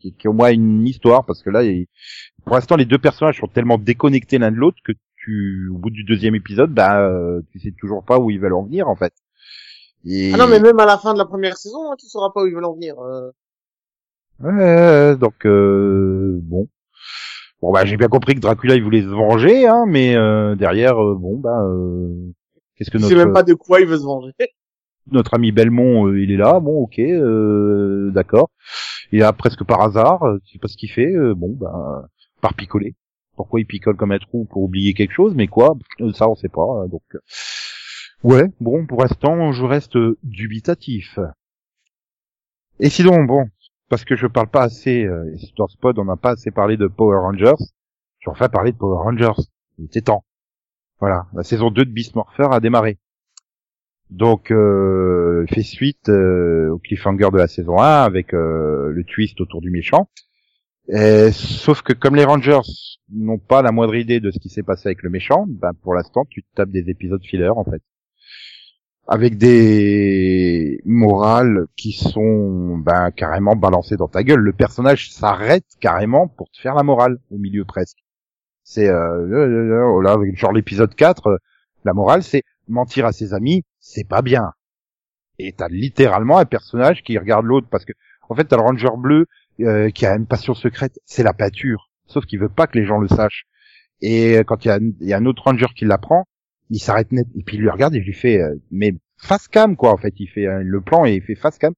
qui, 0.00 0.14
qui 0.14 0.28
au 0.28 0.34
moins 0.34 0.52
une 0.52 0.86
histoire, 0.86 1.24
parce 1.26 1.42
que 1.42 1.50
là, 1.50 1.64
il- 1.64 1.88
pour 2.44 2.54
l'instant, 2.56 2.76
les 2.76 2.86
deux 2.86 2.98
personnages 2.98 3.38
sont 3.40 3.48
tellement 3.48 3.78
déconnectés 3.78 4.38
l'un 4.38 4.50
de 4.52 4.56
l'autre 4.56 4.78
que 4.84 4.92
tu, 5.16 5.68
au 5.74 5.78
bout 5.78 5.90
du 5.90 6.04
deuxième 6.04 6.34
épisode, 6.36 6.72
bah, 6.74 7.00
euh, 7.02 7.42
tu 7.52 7.60
sais 7.60 7.72
toujours 7.72 8.04
pas 8.04 8.18
où 8.20 8.30
ils 8.30 8.40
veulent 8.40 8.54
en 8.54 8.64
venir, 8.64 8.88
en 8.88 8.96
fait. 8.96 9.14
Et... 10.04 10.32
Ah 10.34 10.36
non, 10.38 10.46
mais 10.48 10.60
même 10.60 10.78
à 10.80 10.86
la 10.86 10.98
fin 10.98 11.12
de 11.12 11.18
la 11.18 11.24
première 11.24 11.56
saison, 11.56 11.90
hein, 11.90 11.96
tu 11.98 12.06
sauras 12.06 12.30
pas 12.30 12.42
où 12.42 12.46
ils 12.46 12.54
veulent 12.54 12.64
en 12.64 12.74
venir. 12.74 12.98
euh. 13.00 13.30
Ouais, 14.40 15.16
donc 15.16 15.44
euh, 15.46 16.38
bon. 16.42 16.68
Bon 17.60 17.72
bah 17.72 17.84
j'ai 17.84 17.96
bien 17.96 18.06
compris 18.08 18.36
que 18.36 18.40
Dracula 18.40 18.76
il 18.76 18.84
voulait 18.84 19.02
se 19.02 19.08
venger, 19.08 19.66
hein, 19.66 19.84
mais 19.88 20.14
euh, 20.14 20.54
derrière 20.54 21.02
euh, 21.02 21.16
bon 21.16 21.36
bah 21.38 21.60
euh, 21.64 22.14
qu'est-ce 22.76 22.90
que 22.90 22.98
notre 22.98 23.08
sais 23.08 23.16
même 23.16 23.32
pas 23.32 23.42
de 23.42 23.54
quoi 23.54 23.80
il 23.80 23.88
veut 23.88 23.98
se 23.98 24.04
venger. 24.04 24.32
notre 25.10 25.34
ami 25.34 25.50
Belmont 25.50 26.06
euh, 26.06 26.20
il 26.22 26.30
est 26.30 26.36
là, 26.36 26.60
bon 26.60 26.78
ok, 26.82 27.00
euh, 27.00 28.12
d'accord. 28.12 28.50
Il 29.10 29.18
est 29.18 29.22
là 29.22 29.32
presque 29.32 29.64
par 29.64 29.80
hasard, 29.82 30.20
tu 30.44 30.52
sais 30.52 30.58
pas 30.60 30.68
ce 30.68 30.76
qu'il 30.76 30.90
fait, 30.90 31.12
bon 31.34 31.50
bah 31.58 32.08
par 32.40 32.54
picoler. 32.54 32.94
Pourquoi 33.36 33.58
il 33.60 33.66
picole 33.66 33.96
comme 33.96 34.12
un 34.12 34.18
trou 34.18 34.44
pour 34.44 34.62
oublier 34.62 34.94
quelque 34.94 35.14
chose, 35.14 35.34
mais 35.34 35.48
quoi 35.48 35.76
Ça 36.14 36.28
on 36.28 36.36
sait 36.36 36.48
pas. 36.48 36.84
euh, 36.84 36.86
donc 36.86 37.02
ouais, 38.22 38.44
bon 38.60 38.86
pour 38.86 39.02
l'instant 39.02 39.52
je 39.52 39.64
reste 39.64 39.96
dubitatif. 40.22 41.18
Et 42.80 42.90
sinon 42.90 43.24
bon, 43.24 43.48
parce 43.88 44.04
que 44.04 44.16
je 44.16 44.26
parle 44.26 44.48
pas 44.48 44.62
assez 44.62 45.04
euh, 45.04 45.34
et 45.34 45.38
dans 45.56 45.68
on 45.82 46.04
n'a 46.04 46.16
pas 46.16 46.32
assez 46.32 46.50
parlé 46.50 46.76
de 46.76 46.86
Power 46.86 47.18
Rangers, 47.18 47.64
je 48.20 48.30
vais 48.30 48.32
enfin 48.32 48.48
parler 48.48 48.72
de 48.72 48.76
Power 48.76 49.02
Rangers. 49.02 49.42
Il 49.78 49.86
était 49.86 50.02
temps. 50.02 50.24
Voilà, 51.00 51.26
la 51.32 51.44
saison 51.44 51.70
2 51.70 51.84
de 51.84 51.90
Beast 51.90 52.16
Morpher 52.16 52.52
a 52.52 52.60
démarré. 52.60 52.98
Donc, 54.10 54.50
euh, 54.50 55.44
fait 55.48 55.62
suite 55.62 56.08
euh, 56.08 56.70
au 56.70 56.78
cliffhanger 56.78 57.30
de 57.30 57.36
la 57.36 57.46
saison 57.46 57.78
1 57.78 58.02
avec 58.02 58.32
euh, 58.32 58.90
le 58.90 59.04
twist 59.04 59.40
autour 59.40 59.60
du 59.60 59.70
méchant. 59.70 60.08
Sauf 61.32 61.82
que 61.82 61.92
comme 61.92 62.16
les 62.16 62.24
Rangers 62.24 62.66
n'ont 63.12 63.38
pas 63.38 63.60
la 63.60 63.72
moindre 63.72 63.94
idée 63.94 64.20
de 64.20 64.30
ce 64.30 64.38
qui 64.38 64.48
s'est 64.48 64.62
passé 64.62 64.88
avec 64.88 65.02
le 65.02 65.10
méchant, 65.10 65.44
ben 65.46 65.72
pour 65.82 65.92
l'instant 65.92 66.24
tu 66.30 66.42
tapes 66.54 66.70
des 66.70 66.88
épisodes 66.88 67.22
filler 67.22 67.50
en 67.50 67.64
fait, 67.64 67.82
avec 69.08 69.38
des 69.38 70.80
morales 70.84 71.66
qui 71.76 71.92
sont 71.92 72.76
ben 72.78 73.10
carrément 73.10 73.56
balancées 73.56 73.96
dans 73.96 74.08
ta 74.08 74.22
gueule. 74.22 74.40
Le 74.40 74.52
personnage 74.52 75.10
s'arrête 75.10 75.64
carrément 75.80 76.28
pour 76.28 76.50
te 76.50 76.60
faire 76.60 76.74
la 76.74 76.82
morale 76.82 77.18
au 77.30 77.38
milieu 77.38 77.64
presque. 77.64 77.98
C'est 78.62 78.88
euh, 78.88 79.26
euh, 79.26 79.98
euh, 79.98 80.02
là 80.02 80.16
genre 80.34 80.52
l'épisode 80.52 80.94
4, 80.94 81.26
euh, 81.26 81.36
la 81.84 81.94
morale 81.94 82.22
c'est 82.22 82.42
mentir 82.68 83.06
à 83.06 83.12
ses 83.12 83.34
amis, 83.34 83.64
c'est 83.80 84.06
pas 84.06 84.22
bien. 84.22 84.52
Et 85.38 85.52
t'as 85.52 85.68
littéralement 85.68 86.38
un 86.38 86.44
personnage 86.44 87.02
qui 87.02 87.16
regarde 87.18 87.46
l'autre 87.46 87.68
parce 87.70 87.84
que, 87.84 87.92
en 88.28 88.34
fait, 88.34 88.44
t'as 88.44 88.56
le 88.56 88.62
ranger 88.62 88.88
bleu 88.96 89.26
euh, 89.60 89.90
qui 89.90 90.04
a 90.06 90.14
une 90.14 90.26
passion 90.26 90.54
secrète, 90.54 90.98
c'est 91.04 91.22
la 91.22 91.32
pâture. 91.32 91.90
Sauf 92.06 92.26
qu'il 92.26 92.40
veut 92.40 92.48
pas 92.48 92.66
que 92.66 92.78
les 92.78 92.84
gens 92.84 92.98
le 92.98 93.08
sachent. 93.08 93.46
Et 94.00 94.38
euh, 94.38 94.42
quand 94.44 94.64
il 94.64 94.94
y 95.00 95.12
a 95.12 95.16
un 95.16 95.26
autre 95.26 95.44
ranger 95.44 95.68
qui 95.76 95.84
l'apprend, 95.84 96.26
il 96.70 96.80
s'arrête 96.80 97.12
net 97.12 97.26
et 97.34 97.42
puis 97.42 97.56
il 97.56 97.60
lui 97.60 97.70
regarde 97.70 97.94
et 97.94 98.00
je 98.00 98.06
lui 98.06 98.14
fait, 98.14 98.40
euh, 98.40 98.56
mais 98.70 98.94
face 99.16 99.48
cam 99.48 99.76
quoi 99.76 99.92
en 99.92 99.96
fait, 99.96 100.14
il 100.18 100.28
fait 100.28 100.46
euh, 100.46 100.62
le 100.62 100.80
plan 100.80 101.04
et 101.06 101.14
il 101.14 101.22
fait 101.22 101.34
face 101.34 101.58
cam. 101.58 101.74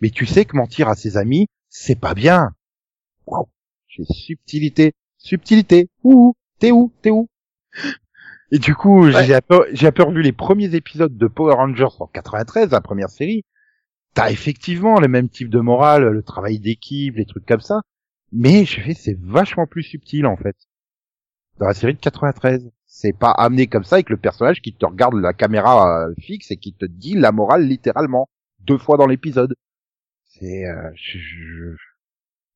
Mais 0.00 0.10
tu 0.10 0.26
sais 0.26 0.44
que 0.44 0.56
mentir 0.56 0.88
à 0.88 0.94
ses 0.94 1.16
amis, 1.16 1.46
c'est 1.68 1.98
pas 1.98 2.14
bien. 2.14 2.54
Waouh, 3.26 3.48
j'ai 3.86 4.04
subtilité, 4.04 4.92
subtilité. 5.16 5.88
Ouh, 6.02 6.34
t'es 6.58 6.72
où, 6.72 6.92
t'es 7.02 7.10
où? 7.10 7.28
Et 8.50 8.58
du 8.58 8.74
coup, 8.74 9.10
j'ai 9.10 9.40
peu, 9.40 9.66
j'ai 9.72 9.90
peu 9.92 10.02
revu 10.02 10.20
les 10.20 10.32
premiers 10.32 10.74
épisodes 10.74 11.16
de 11.16 11.26
Power 11.26 11.54
Rangers 11.54 11.96
en 12.00 12.06
93, 12.06 12.70
la 12.70 12.82
première 12.82 13.08
série. 13.08 13.44
T'as 14.12 14.30
effectivement 14.30 15.00
le 15.00 15.08
même 15.08 15.30
type 15.30 15.48
de 15.48 15.60
morale, 15.60 16.04
le 16.08 16.22
travail 16.22 16.58
d'équipe, 16.58 17.16
les 17.16 17.24
trucs 17.24 17.46
comme 17.46 17.62
ça. 17.62 17.80
Mais 18.30 18.66
je 18.66 18.80
fais, 18.82 18.92
c'est 18.92 19.18
vachement 19.18 19.66
plus 19.66 19.82
subtil, 19.82 20.26
en 20.26 20.36
fait. 20.36 20.56
Dans 21.58 21.66
la 21.66 21.72
série 21.72 21.94
de 21.94 22.00
93. 22.00 22.70
C'est 23.02 23.18
pas 23.18 23.32
amené 23.32 23.66
comme 23.66 23.82
ça 23.82 23.96
avec 23.96 24.10
le 24.10 24.16
personnage 24.16 24.62
qui 24.62 24.72
te 24.72 24.86
regarde 24.86 25.14
la 25.16 25.32
caméra 25.32 26.06
euh, 26.06 26.14
fixe 26.20 26.52
et 26.52 26.56
qui 26.56 26.72
te 26.72 26.84
dit 26.84 27.14
la 27.14 27.32
morale 27.32 27.66
littéralement. 27.66 28.28
Deux 28.60 28.78
fois 28.78 28.96
dans 28.96 29.06
l'épisode. 29.08 29.56
C'est, 30.24 30.66
euh, 30.66 30.88
je, 30.94 31.18
je- 31.18 31.76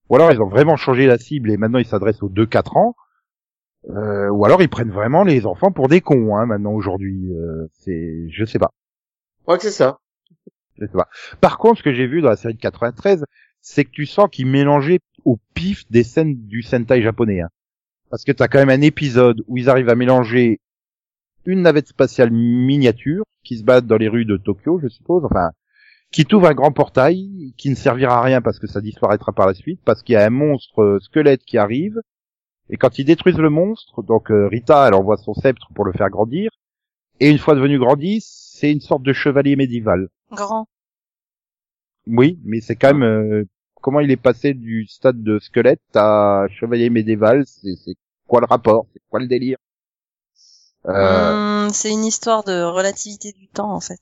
Ou 0.08 0.14
alors 0.14 0.30
ils 0.30 0.40
ont 0.40 0.48
vraiment 0.48 0.76
changé 0.76 1.08
la 1.08 1.18
cible 1.18 1.50
et 1.50 1.56
maintenant 1.56 1.80
ils 1.80 1.84
s'adressent 1.84 2.22
aux 2.22 2.28
2-4 2.30 2.76
ans. 2.76 2.94
Euh, 3.88 4.28
ou 4.30 4.44
alors 4.44 4.62
ils 4.62 4.68
prennent 4.68 4.92
vraiment 4.92 5.24
les 5.24 5.46
enfants 5.46 5.72
pour 5.72 5.88
des 5.88 6.00
cons, 6.00 6.36
hein, 6.36 6.46
maintenant 6.46 6.74
aujourd'hui. 6.74 7.32
Euh, 7.34 7.66
c'est, 7.72 8.28
je 8.30 8.44
sais 8.44 8.60
pas, 8.60 8.70
Ouais, 9.48 9.56
que 9.56 9.64
c'est 9.64 9.70
ça. 9.72 9.98
je 10.78 10.86
sais 10.86 10.92
pas. 10.92 11.08
Par 11.40 11.58
contre, 11.58 11.78
ce 11.78 11.82
que 11.82 11.92
j'ai 11.92 12.06
vu 12.06 12.20
dans 12.22 12.28
la 12.30 12.36
série 12.36 12.54
de 12.54 12.60
93, 12.60 13.24
c'est 13.60 13.84
que 13.84 13.90
tu 13.90 14.06
sens 14.06 14.28
qu'ils 14.30 14.46
mélangeaient 14.46 15.00
au 15.24 15.38
pif 15.54 15.90
des 15.90 16.04
scènes 16.04 16.36
du 16.46 16.62
Sentai 16.62 17.02
japonais. 17.02 17.40
Hein. 17.40 17.48
Parce 18.10 18.24
que 18.24 18.32
t'as 18.32 18.48
quand 18.48 18.58
même 18.58 18.70
un 18.70 18.82
épisode 18.82 19.42
où 19.48 19.56
ils 19.56 19.68
arrivent 19.68 19.88
à 19.88 19.94
mélanger 19.94 20.60
une 21.44 21.62
navette 21.62 21.88
spatiale 21.88 22.30
miniature 22.30 23.24
qui 23.44 23.58
se 23.58 23.64
bat 23.64 23.80
dans 23.80 23.96
les 23.96 24.08
rues 24.08 24.24
de 24.24 24.36
Tokyo, 24.36 24.80
je 24.82 24.88
suppose, 24.88 25.24
enfin, 25.24 25.50
qui 26.12 26.24
t'ouvre 26.24 26.48
un 26.48 26.54
grand 26.54 26.72
portail 26.72 27.54
qui 27.56 27.70
ne 27.70 27.74
servira 27.74 28.18
à 28.18 28.22
rien 28.22 28.40
parce 28.42 28.58
que 28.58 28.66
ça 28.66 28.80
disparaîtra 28.80 29.32
par 29.32 29.46
la 29.46 29.54
suite, 29.54 29.80
parce 29.84 30.02
qu'il 30.02 30.14
y 30.14 30.16
a 30.16 30.24
un 30.24 30.30
monstre 30.30 30.82
euh, 30.82 31.00
squelette 31.00 31.44
qui 31.44 31.58
arrive, 31.58 32.00
et 32.68 32.76
quand 32.76 32.98
ils 32.98 33.04
détruisent 33.04 33.38
le 33.38 33.50
monstre, 33.50 34.02
donc 34.02 34.30
euh, 34.30 34.48
Rita, 34.48 34.88
elle 34.88 34.94
envoie 34.94 35.16
son 35.16 35.34
sceptre 35.34 35.68
pour 35.74 35.84
le 35.84 35.92
faire 35.92 36.10
grandir, 36.10 36.50
et 37.20 37.30
une 37.30 37.38
fois 37.38 37.54
devenu 37.54 37.78
grandi, 37.78 38.20
c'est 38.22 38.72
une 38.72 38.80
sorte 38.80 39.02
de 39.02 39.12
chevalier 39.12 39.56
médiéval. 39.56 40.08
Grand. 40.30 40.66
Oui, 42.06 42.38
mais 42.44 42.60
c'est 42.60 42.76
quand 42.76 42.94
même 42.94 43.02
euh, 43.02 43.44
comment 43.86 44.00
il 44.00 44.10
est 44.10 44.16
passé 44.16 44.52
du 44.52 44.84
stade 44.88 45.22
de 45.22 45.38
squelette 45.38 45.94
à 45.94 46.46
chevalier 46.50 46.90
médiéval, 46.90 47.44
c'est 47.46 47.94
quoi 48.26 48.40
le 48.40 48.46
rapport, 48.46 48.86
c'est 48.92 49.00
quoi 49.08 49.20
le 49.20 49.28
délire? 49.28 49.58
Euh, 50.86 51.66
Hum, 51.66 51.70
c'est 51.72 51.92
une 51.92 52.04
histoire 52.04 52.42
de 52.42 52.64
relativité 52.64 53.30
du 53.30 53.46
temps, 53.46 53.72
en 53.72 53.80
fait. 53.80 54.00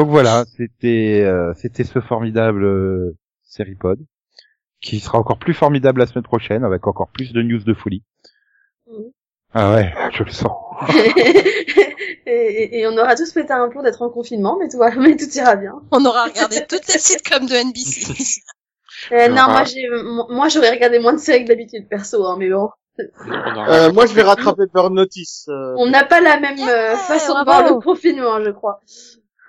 Donc 0.00 0.08
voilà, 0.08 0.44
c'était 0.56 1.22
euh, 1.26 1.52
c'était 1.56 1.84
ce 1.84 2.00
formidable 2.00 2.64
euh, 2.64 3.16
série 3.42 3.74
pod 3.74 3.98
qui 4.80 4.98
sera 4.98 5.18
encore 5.18 5.36
plus 5.38 5.52
formidable 5.52 6.00
la 6.00 6.06
semaine 6.06 6.24
prochaine 6.24 6.64
avec 6.64 6.86
encore 6.86 7.10
plus 7.12 7.34
de 7.34 7.42
news 7.42 7.62
de 7.62 7.74
folie. 7.74 8.02
Mhm. 8.86 9.10
Ah 9.52 9.74
ouais, 9.74 9.92
je 10.14 10.22
le 10.22 10.30
sens. 10.30 10.52
et, 12.26 12.30
et- 12.30 12.78
et 12.80 12.86
on 12.86 12.96
aura 12.96 13.14
tous 13.14 13.30
pété 13.32 13.52
un 13.52 13.68
plomb 13.68 13.82
d'être 13.82 14.00
en 14.00 14.08
confinement, 14.08 14.56
mais 14.58 14.68
tout, 14.70 14.78
mais 14.98 15.16
tout 15.16 15.28
ira 15.36 15.56
bien. 15.56 15.74
On 15.90 16.02
aura 16.06 16.24
regardé 16.24 16.64
toutes 16.66 16.86
les 16.88 16.98
sitcoms 16.98 17.46
de 17.46 17.54
NBC. 17.54 18.40
Euh, 19.12 19.28
non, 19.28 19.44
Ah. 19.46 19.52
moi 19.52 19.64
j'ai, 19.64 19.88
mo- 19.88 20.26
moi 20.30 20.48
j'aurais 20.48 20.70
regardé 20.72 20.98
moins 20.98 21.14
de 21.14 21.18
séries 21.20 21.44
que 21.44 21.48
d'habitude 21.48 21.88
perso, 21.88 22.26
hein, 22.26 22.36
mais 22.38 22.50
bon. 22.50 22.68
Euh, 22.98 23.90
moi, 23.92 24.04
je 24.04 24.12
vais 24.12 24.22
rattraper 24.22 24.64
Burn 24.74 24.92
Notice. 24.94 25.46
euh. 25.48 25.74
On 25.78 25.88
n'a 25.88 26.04
pas 26.04 26.20
la 26.20 26.38
même 26.38 26.58
euh, 26.58 26.64
Yeah, 26.92 26.96
façon 26.96 27.38
de 27.38 27.44
voir 27.44 27.62
le 27.66 27.80
confinement, 27.80 28.42
je 28.44 28.50
crois. 28.50 28.80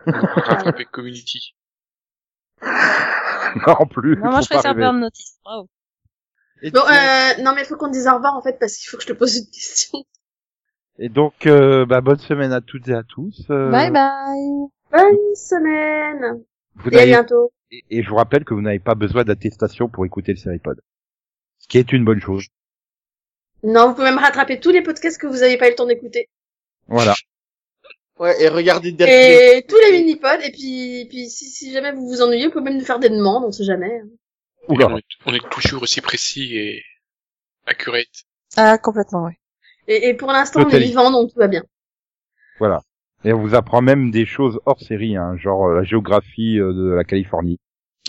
Rattrapé 0.06 0.86
Community. 0.92 1.56
Non 3.68 3.86
plus. 3.90 4.16
Non, 4.18 4.32
moi, 4.32 4.42
je 4.42 4.48
préfère. 4.48 4.76
Burn 4.76 5.00
Notice. 5.00 5.38
Bravo. 5.44 5.68
Et, 6.62 6.72
Bon, 6.72 6.80
donc- 6.80 6.90
euh, 6.90 7.44
non 7.44 7.54
mais 7.56 7.62
il 7.62 7.66
faut 7.66 7.76
qu'on 7.76 7.88
dise 7.90 8.08
au 8.08 8.14
revoir 8.16 8.36
en 8.36 8.42
fait 8.42 8.58
parce 8.60 8.78
qu'il 8.78 8.88
faut 8.90 8.98
que 8.98 9.04
je 9.04 9.08
te 9.08 9.14
pose 9.14 9.36
une 9.36 9.46
question. 9.48 10.00
et 11.00 11.10
donc, 11.10 11.46
euh, 11.48 11.86
bah, 11.86 12.02
bonne 12.02 12.20
semaine 12.20 12.54
à 12.54 12.62
toutes 12.62 12.88
et 12.88 12.94
à 12.94 13.04
tous. 13.04 13.46
euh, 13.50 13.70
Bye 13.72 13.92
bye. 13.92 14.68
Bonne 14.92 15.36
semaine 15.36 16.44
vous 16.76 16.90
et 16.92 17.02
à 17.02 17.06
bientôt. 17.06 17.52
et, 17.72 17.84
et 17.90 18.04
je 18.04 18.10
vous 18.10 18.16
rappelle 18.16 18.46
que 18.46 18.54
vous 18.54 18.62
n'avez 18.62 18.80
pas 18.80 18.96
besoin 18.96 19.24
d'attestation 19.24 19.90
pour 19.90 20.06
écouter 20.06 20.32
le 20.34 20.38
Seripod. 20.38 20.80
Ce 21.58 21.68
qui 21.68 21.78
est 21.80 21.92
une 21.92 22.06
bonne 22.06 22.22
chose. 22.22 22.46
Non, 23.64 23.90
vous 23.90 23.96
pouvez 23.96 24.06
même 24.12 24.18
rattraper 24.20 24.60
tous 24.60 24.70
les 24.72 24.82
podcasts 24.82 25.20
que 25.20 25.28
vous 25.28 25.38
n'avez 25.40 25.58
pas 25.58 25.68
eu 25.68 25.72
le 25.72 25.76
temps 25.76 25.86
d'écouter. 25.88 26.30
Voilà. 26.88 27.14
Ouais, 28.22 28.40
et 28.40 28.50
regardez 28.50 28.92
Delphine. 28.92 29.18
Et 29.18 29.66
tous 29.68 29.78
les 29.78 29.94
mini-pods, 29.94 30.44
et 30.44 30.52
puis, 30.52 31.08
puis 31.10 31.28
si, 31.28 31.46
si 31.46 31.74
jamais 31.74 31.92
vous 31.92 32.08
vous 32.08 32.22
ennuyez, 32.22 32.46
vous 32.46 32.52
pouvez 32.52 32.66
même 32.66 32.78
nous 32.78 32.86
faire 32.86 33.00
des 33.00 33.10
demandes, 33.10 33.46
on 33.46 33.52
sait 33.52 33.64
jamais. 33.64 34.04
Oula. 34.68 34.90
On 34.90 34.98
est, 35.00 35.04
on 35.26 35.34
est 35.34 35.50
toujours 35.50 35.82
aussi 35.82 36.02
précis 36.02 36.56
et 36.56 36.84
accurate. 37.66 38.06
Ah, 38.58 38.78
complètement, 38.78 39.24
oui. 39.24 39.32
Et, 39.88 40.10
et 40.10 40.14
pour 40.14 40.32
l'instant, 40.32 40.62
on 40.64 40.70
est 40.70 40.80
vivant, 40.80 41.10
donc 41.10 41.34
tout 41.34 41.40
va 41.40 41.48
bien. 41.48 41.64
Voilà. 42.60 42.84
Et 43.26 43.34
on 43.34 43.42
vous 43.42 43.56
apprend 43.56 43.82
même 43.82 44.12
des 44.12 44.28
choses 44.28 44.60
hors 44.68 44.80
série, 44.80 45.18
hein, 45.18 45.36
genre 45.38 45.70
euh, 45.70 45.78
la 45.78 45.84
géographie 45.84 46.60
euh, 46.60 46.74
de 46.74 46.92
la 46.92 47.04
Californie, 47.04 47.60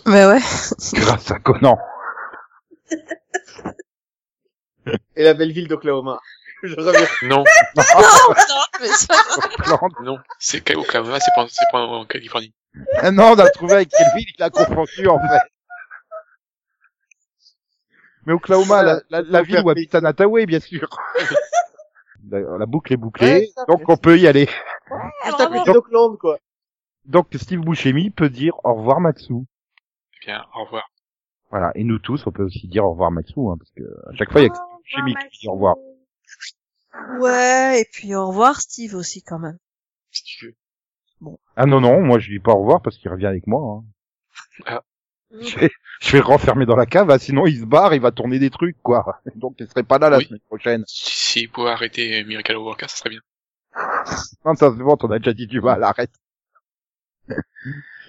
Mais 0.04 0.26
ouais. 0.26 0.40
grâce 0.92 1.30
à 1.30 1.38
Conan. 1.38 1.78
Et 5.16 5.22
la 5.22 5.32
belle 5.32 5.52
ville 5.52 5.68
d'Oklahoma. 5.68 6.20
Je 6.62 6.74
reviens. 6.76 7.06
Non, 7.28 7.44
non, 9.68 9.88
non, 10.02 10.18
c'est 10.38 10.60
qu'à 10.60 10.76
Oklahoma, 10.76 11.18
c'est 11.20 11.30
pas, 11.34 11.46
c'est 11.48 11.70
pas 11.70 11.78
en 11.80 12.04
Californie. 12.04 12.52
Ah 12.96 13.10
non, 13.10 13.32
on 13.32 13.38
a 13.38 13.48
trouvé 13.50 13.74
avec 13.74 13.88
quelle 13.90 14.06
ville 14.16 14.26
il 14.36 14.42
a 14.42 14.50
confondu 14.50 15.06
en 15.08 15.18
fait. 15.20 15.40
Mais 18.26 18.32
Oklahoma, 18.32 18.82
la, 18.82 19.00
la, 19.10 19.22
la 19.22 19.42
ville 19.42 19.60
où 19.64 19.70
habite 19.70 19.94
Anataway, 19.94 20.46
bien 20.46 20.60
sûr. 20.60 20.88
D'accord, 22.20 22.58
La 22.58 22.66
boucle 22.66 22.92
est 22.92 22.96
bouclée, 22.96 23.52
Ouais, 23.56 23.64
donc 23.68 23.88
on 23.88 23.96
peut 23.96 24.16
y 24.18 24.26
aller. 24.28 24.48
Bravo. 24.88 26.16
quoi. 26.16 26.38
Donc 27.04 27.26
Steve 27.34 27.60
Buscemi 27.60 28.10
peut 28.10 28.30
dire 28.30 28.54
au 28.64 28.74
revoir 28.74 29.00
Maxou. 29.00 29.46
Eh 30.22 30.26
bien, 30.26 30.44
au 30.54 30.64
revoir. 30.64 30.88
Voilà, 31.50 31.72
et 31.74 31.82
nous 31.84 31.98
tous, 31.98 32.26
on 32.26 32.30
peut 32.32 32.44
aussi 32.44 32.68
dire 32.68 32.84
au 32.84 32.90
revoir 32.92 33.10
Maxou, 33.10 33.50
hein, 33.50 33.56
parce 33.58 33.70
que 33.72 33.82
à 34.08 34.14
chaque 34.16 34.30
fois 34.30 34.40
il 34.40 34.44
y 34.44 34.46
a 34.46 34.50
que 34.50 34.56
Steve 34.56 35.04
Buscemi 35.04 35.14
qui 35.32 35.40
dit 35.40 35.48
au 35.48 35.52
revoir. 35.54 35.74
Ouais, 37.20 37.80
et 37.80 37.86
puis 37.92 38.14
au 38.14 38.28
revoir 38.28 38.60
Steve 38.60 38.94
aussi 38.94 39.22
quand 39.22 39.38
même. 39.38 39.58
Si 40.10 40.22
tu 40.24 40.46
veux. 40.46 40.54
Ah 41.56 41.66
non 41.66 41.80
non, 41.80 42.02
moi 42.02 42.18
je 42.18 42.30
dis 42.30 42.38
pas 42.40 42.52
au 42.52 42.60
revoir 42.60 42.82
parce 42.82 42.98
qu'il 42.98 43.10
revient 43.10 43.26
avec 43.26 43.46
moi. 43.46 43.82
hein. 43.82 43.84
Ah. 44.66 44.82
Je 45.40 45.58
vais, 45.58 45.70
je 46.02 46.12
vais 46.12 46.18
le 46.18 46.24
renfermer 46.24 46.66
dans 46.66 46.76
la 46.76 46.84
cave, 46.84 47.08
ah, 47.10 47.18
sinon 47.18 47.46
il 47.46 47.58
se 47.60 47.64
barre, 47.64 47.94
il 47.94 48.00
va 48.02 48.10
tourner 48.12 48.38
des 48.38 48.50
trucs 48.50 48.76
quoi. 48.82 49.22
Donc 49.36 49.54
il 49.60 49.68
serait 49.68 49.82
pas 49.82 49.98
là 49.98 50.10
la 50.10 50.18
Oui. 50.18 50.26
semaine 50.26 50.40
prochaine. 50.40 50.84
Si, 50.86 51.40
si 51.40 51.48
pouvait 51.48 51.70
arrêter 51.70 52.22
Miracle 52.24 52.56
Worker, 52.56 52.90
ça 52.90 52.96
serait 52.96 53.10
bien. 53.10 53.20
Non, 54.44 54.54
ça 54.54 54.70
c'est 54.76 54.82
bon, 54.82 54.96
t'en 54.96 55.10
as 55.10 55.18
déjà 55.18 55.32
dit 55.32 55.46
du 55.46 55.60
mal, 55.62 55.82
arrête. 55.82 56.12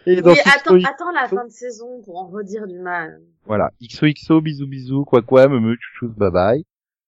Et 0.06 0.22
Oui, 0.22 0.38
attends, 0.45 0.76
attends 0.84 1.11
la 1.11 1.30
fin 1.30 1.45
de 1.45 1.52
saison 1.52 2.02
pour 2.02 2.18
en 2.18 2.27
redire 2.27 2.68
du 2.68 2.80
mal. 2.80 3.22
Voilà. 3.45 3.72
XOXO, 3.81 4.41
bisous 4.41 4.68
bisous, 4.68 5.06
quoi 5.06 5.22
quoi, 5.22 5.48
me 5.48 5.61
me, 5.61 5.77
chouchous, 5.80 6.10
bye 6.18 6.31
bye. 6.31 6.65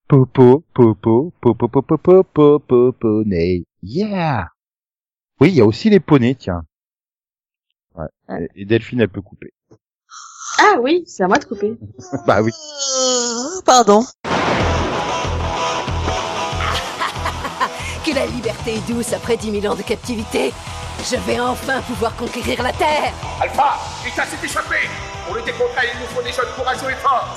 Popo, 0.07 0.63
popo, 0.71 1.31
popo, 1.41 1.67
popo, 1.67 1.81
popo, 1.81 2.23
popo, 2.23 2.91
poney. 2.93 3.65
Yeah! 3.81 4.49
Oui, 5.39 5.49
il 5.49 5.55
y 5.55 5.61
a 5.61 5.65
aussi 5.65 5.89
les 5.89 5.99
poneys, 5.99 6.35
tiens. 6.35 6.63
Ouais. 7.95 8.05
Et, 8.55 8.61
et 8.61 8.65
Delphine, 8.65 9.01
elle 9.01 9.09
peut 9.09 9.23
couper. 9.23 9.51
Ah 10.59 10.75
oui, 10.79 11.03
c'est 11.07 11.23
à 11.23 11.27
moi 11.27 11.39
de 11.39 11.45
couper. 11.45 11.75
bah 12.27 12.43
oui. 12.43 12.51
Euh, 12.51 13.61
pardon. 13.65 14.03
Que 18.05 18.13
la 18.13 18.27
liberté 18.27 18.75
est 18.75 18.87
douce 18.87 19.11
après 19.11 19.37
10 19.37 19.59
000 19.61 19.73
ans 19.73 19.75
de 19.75 19.81
captivité. 19.81 20.53
Je 20.99 21.15
vais 21.25 21.39
enfin 21.39 21.81
pouvoir 21.81 22.15
conquérir 22.15 22.61
la 22.61 22.73
Terre. 22.73 23.11
Alpha, 23.41 23.79
Ita 24.07 24.23
s'est 24.25 24.45
échappé 24.45 24.75
On 25.31 25.33
le 25.33 25.41
décontraille, 25.41 25.89
il 25.95 25.99
nous 25.99 26.07
faut 26.07 26.21
des 26.21 26.31
jeunes 26.31 26.53
courageux 26.55 26.91
et 26.91 26.95
forts 27.01 27.35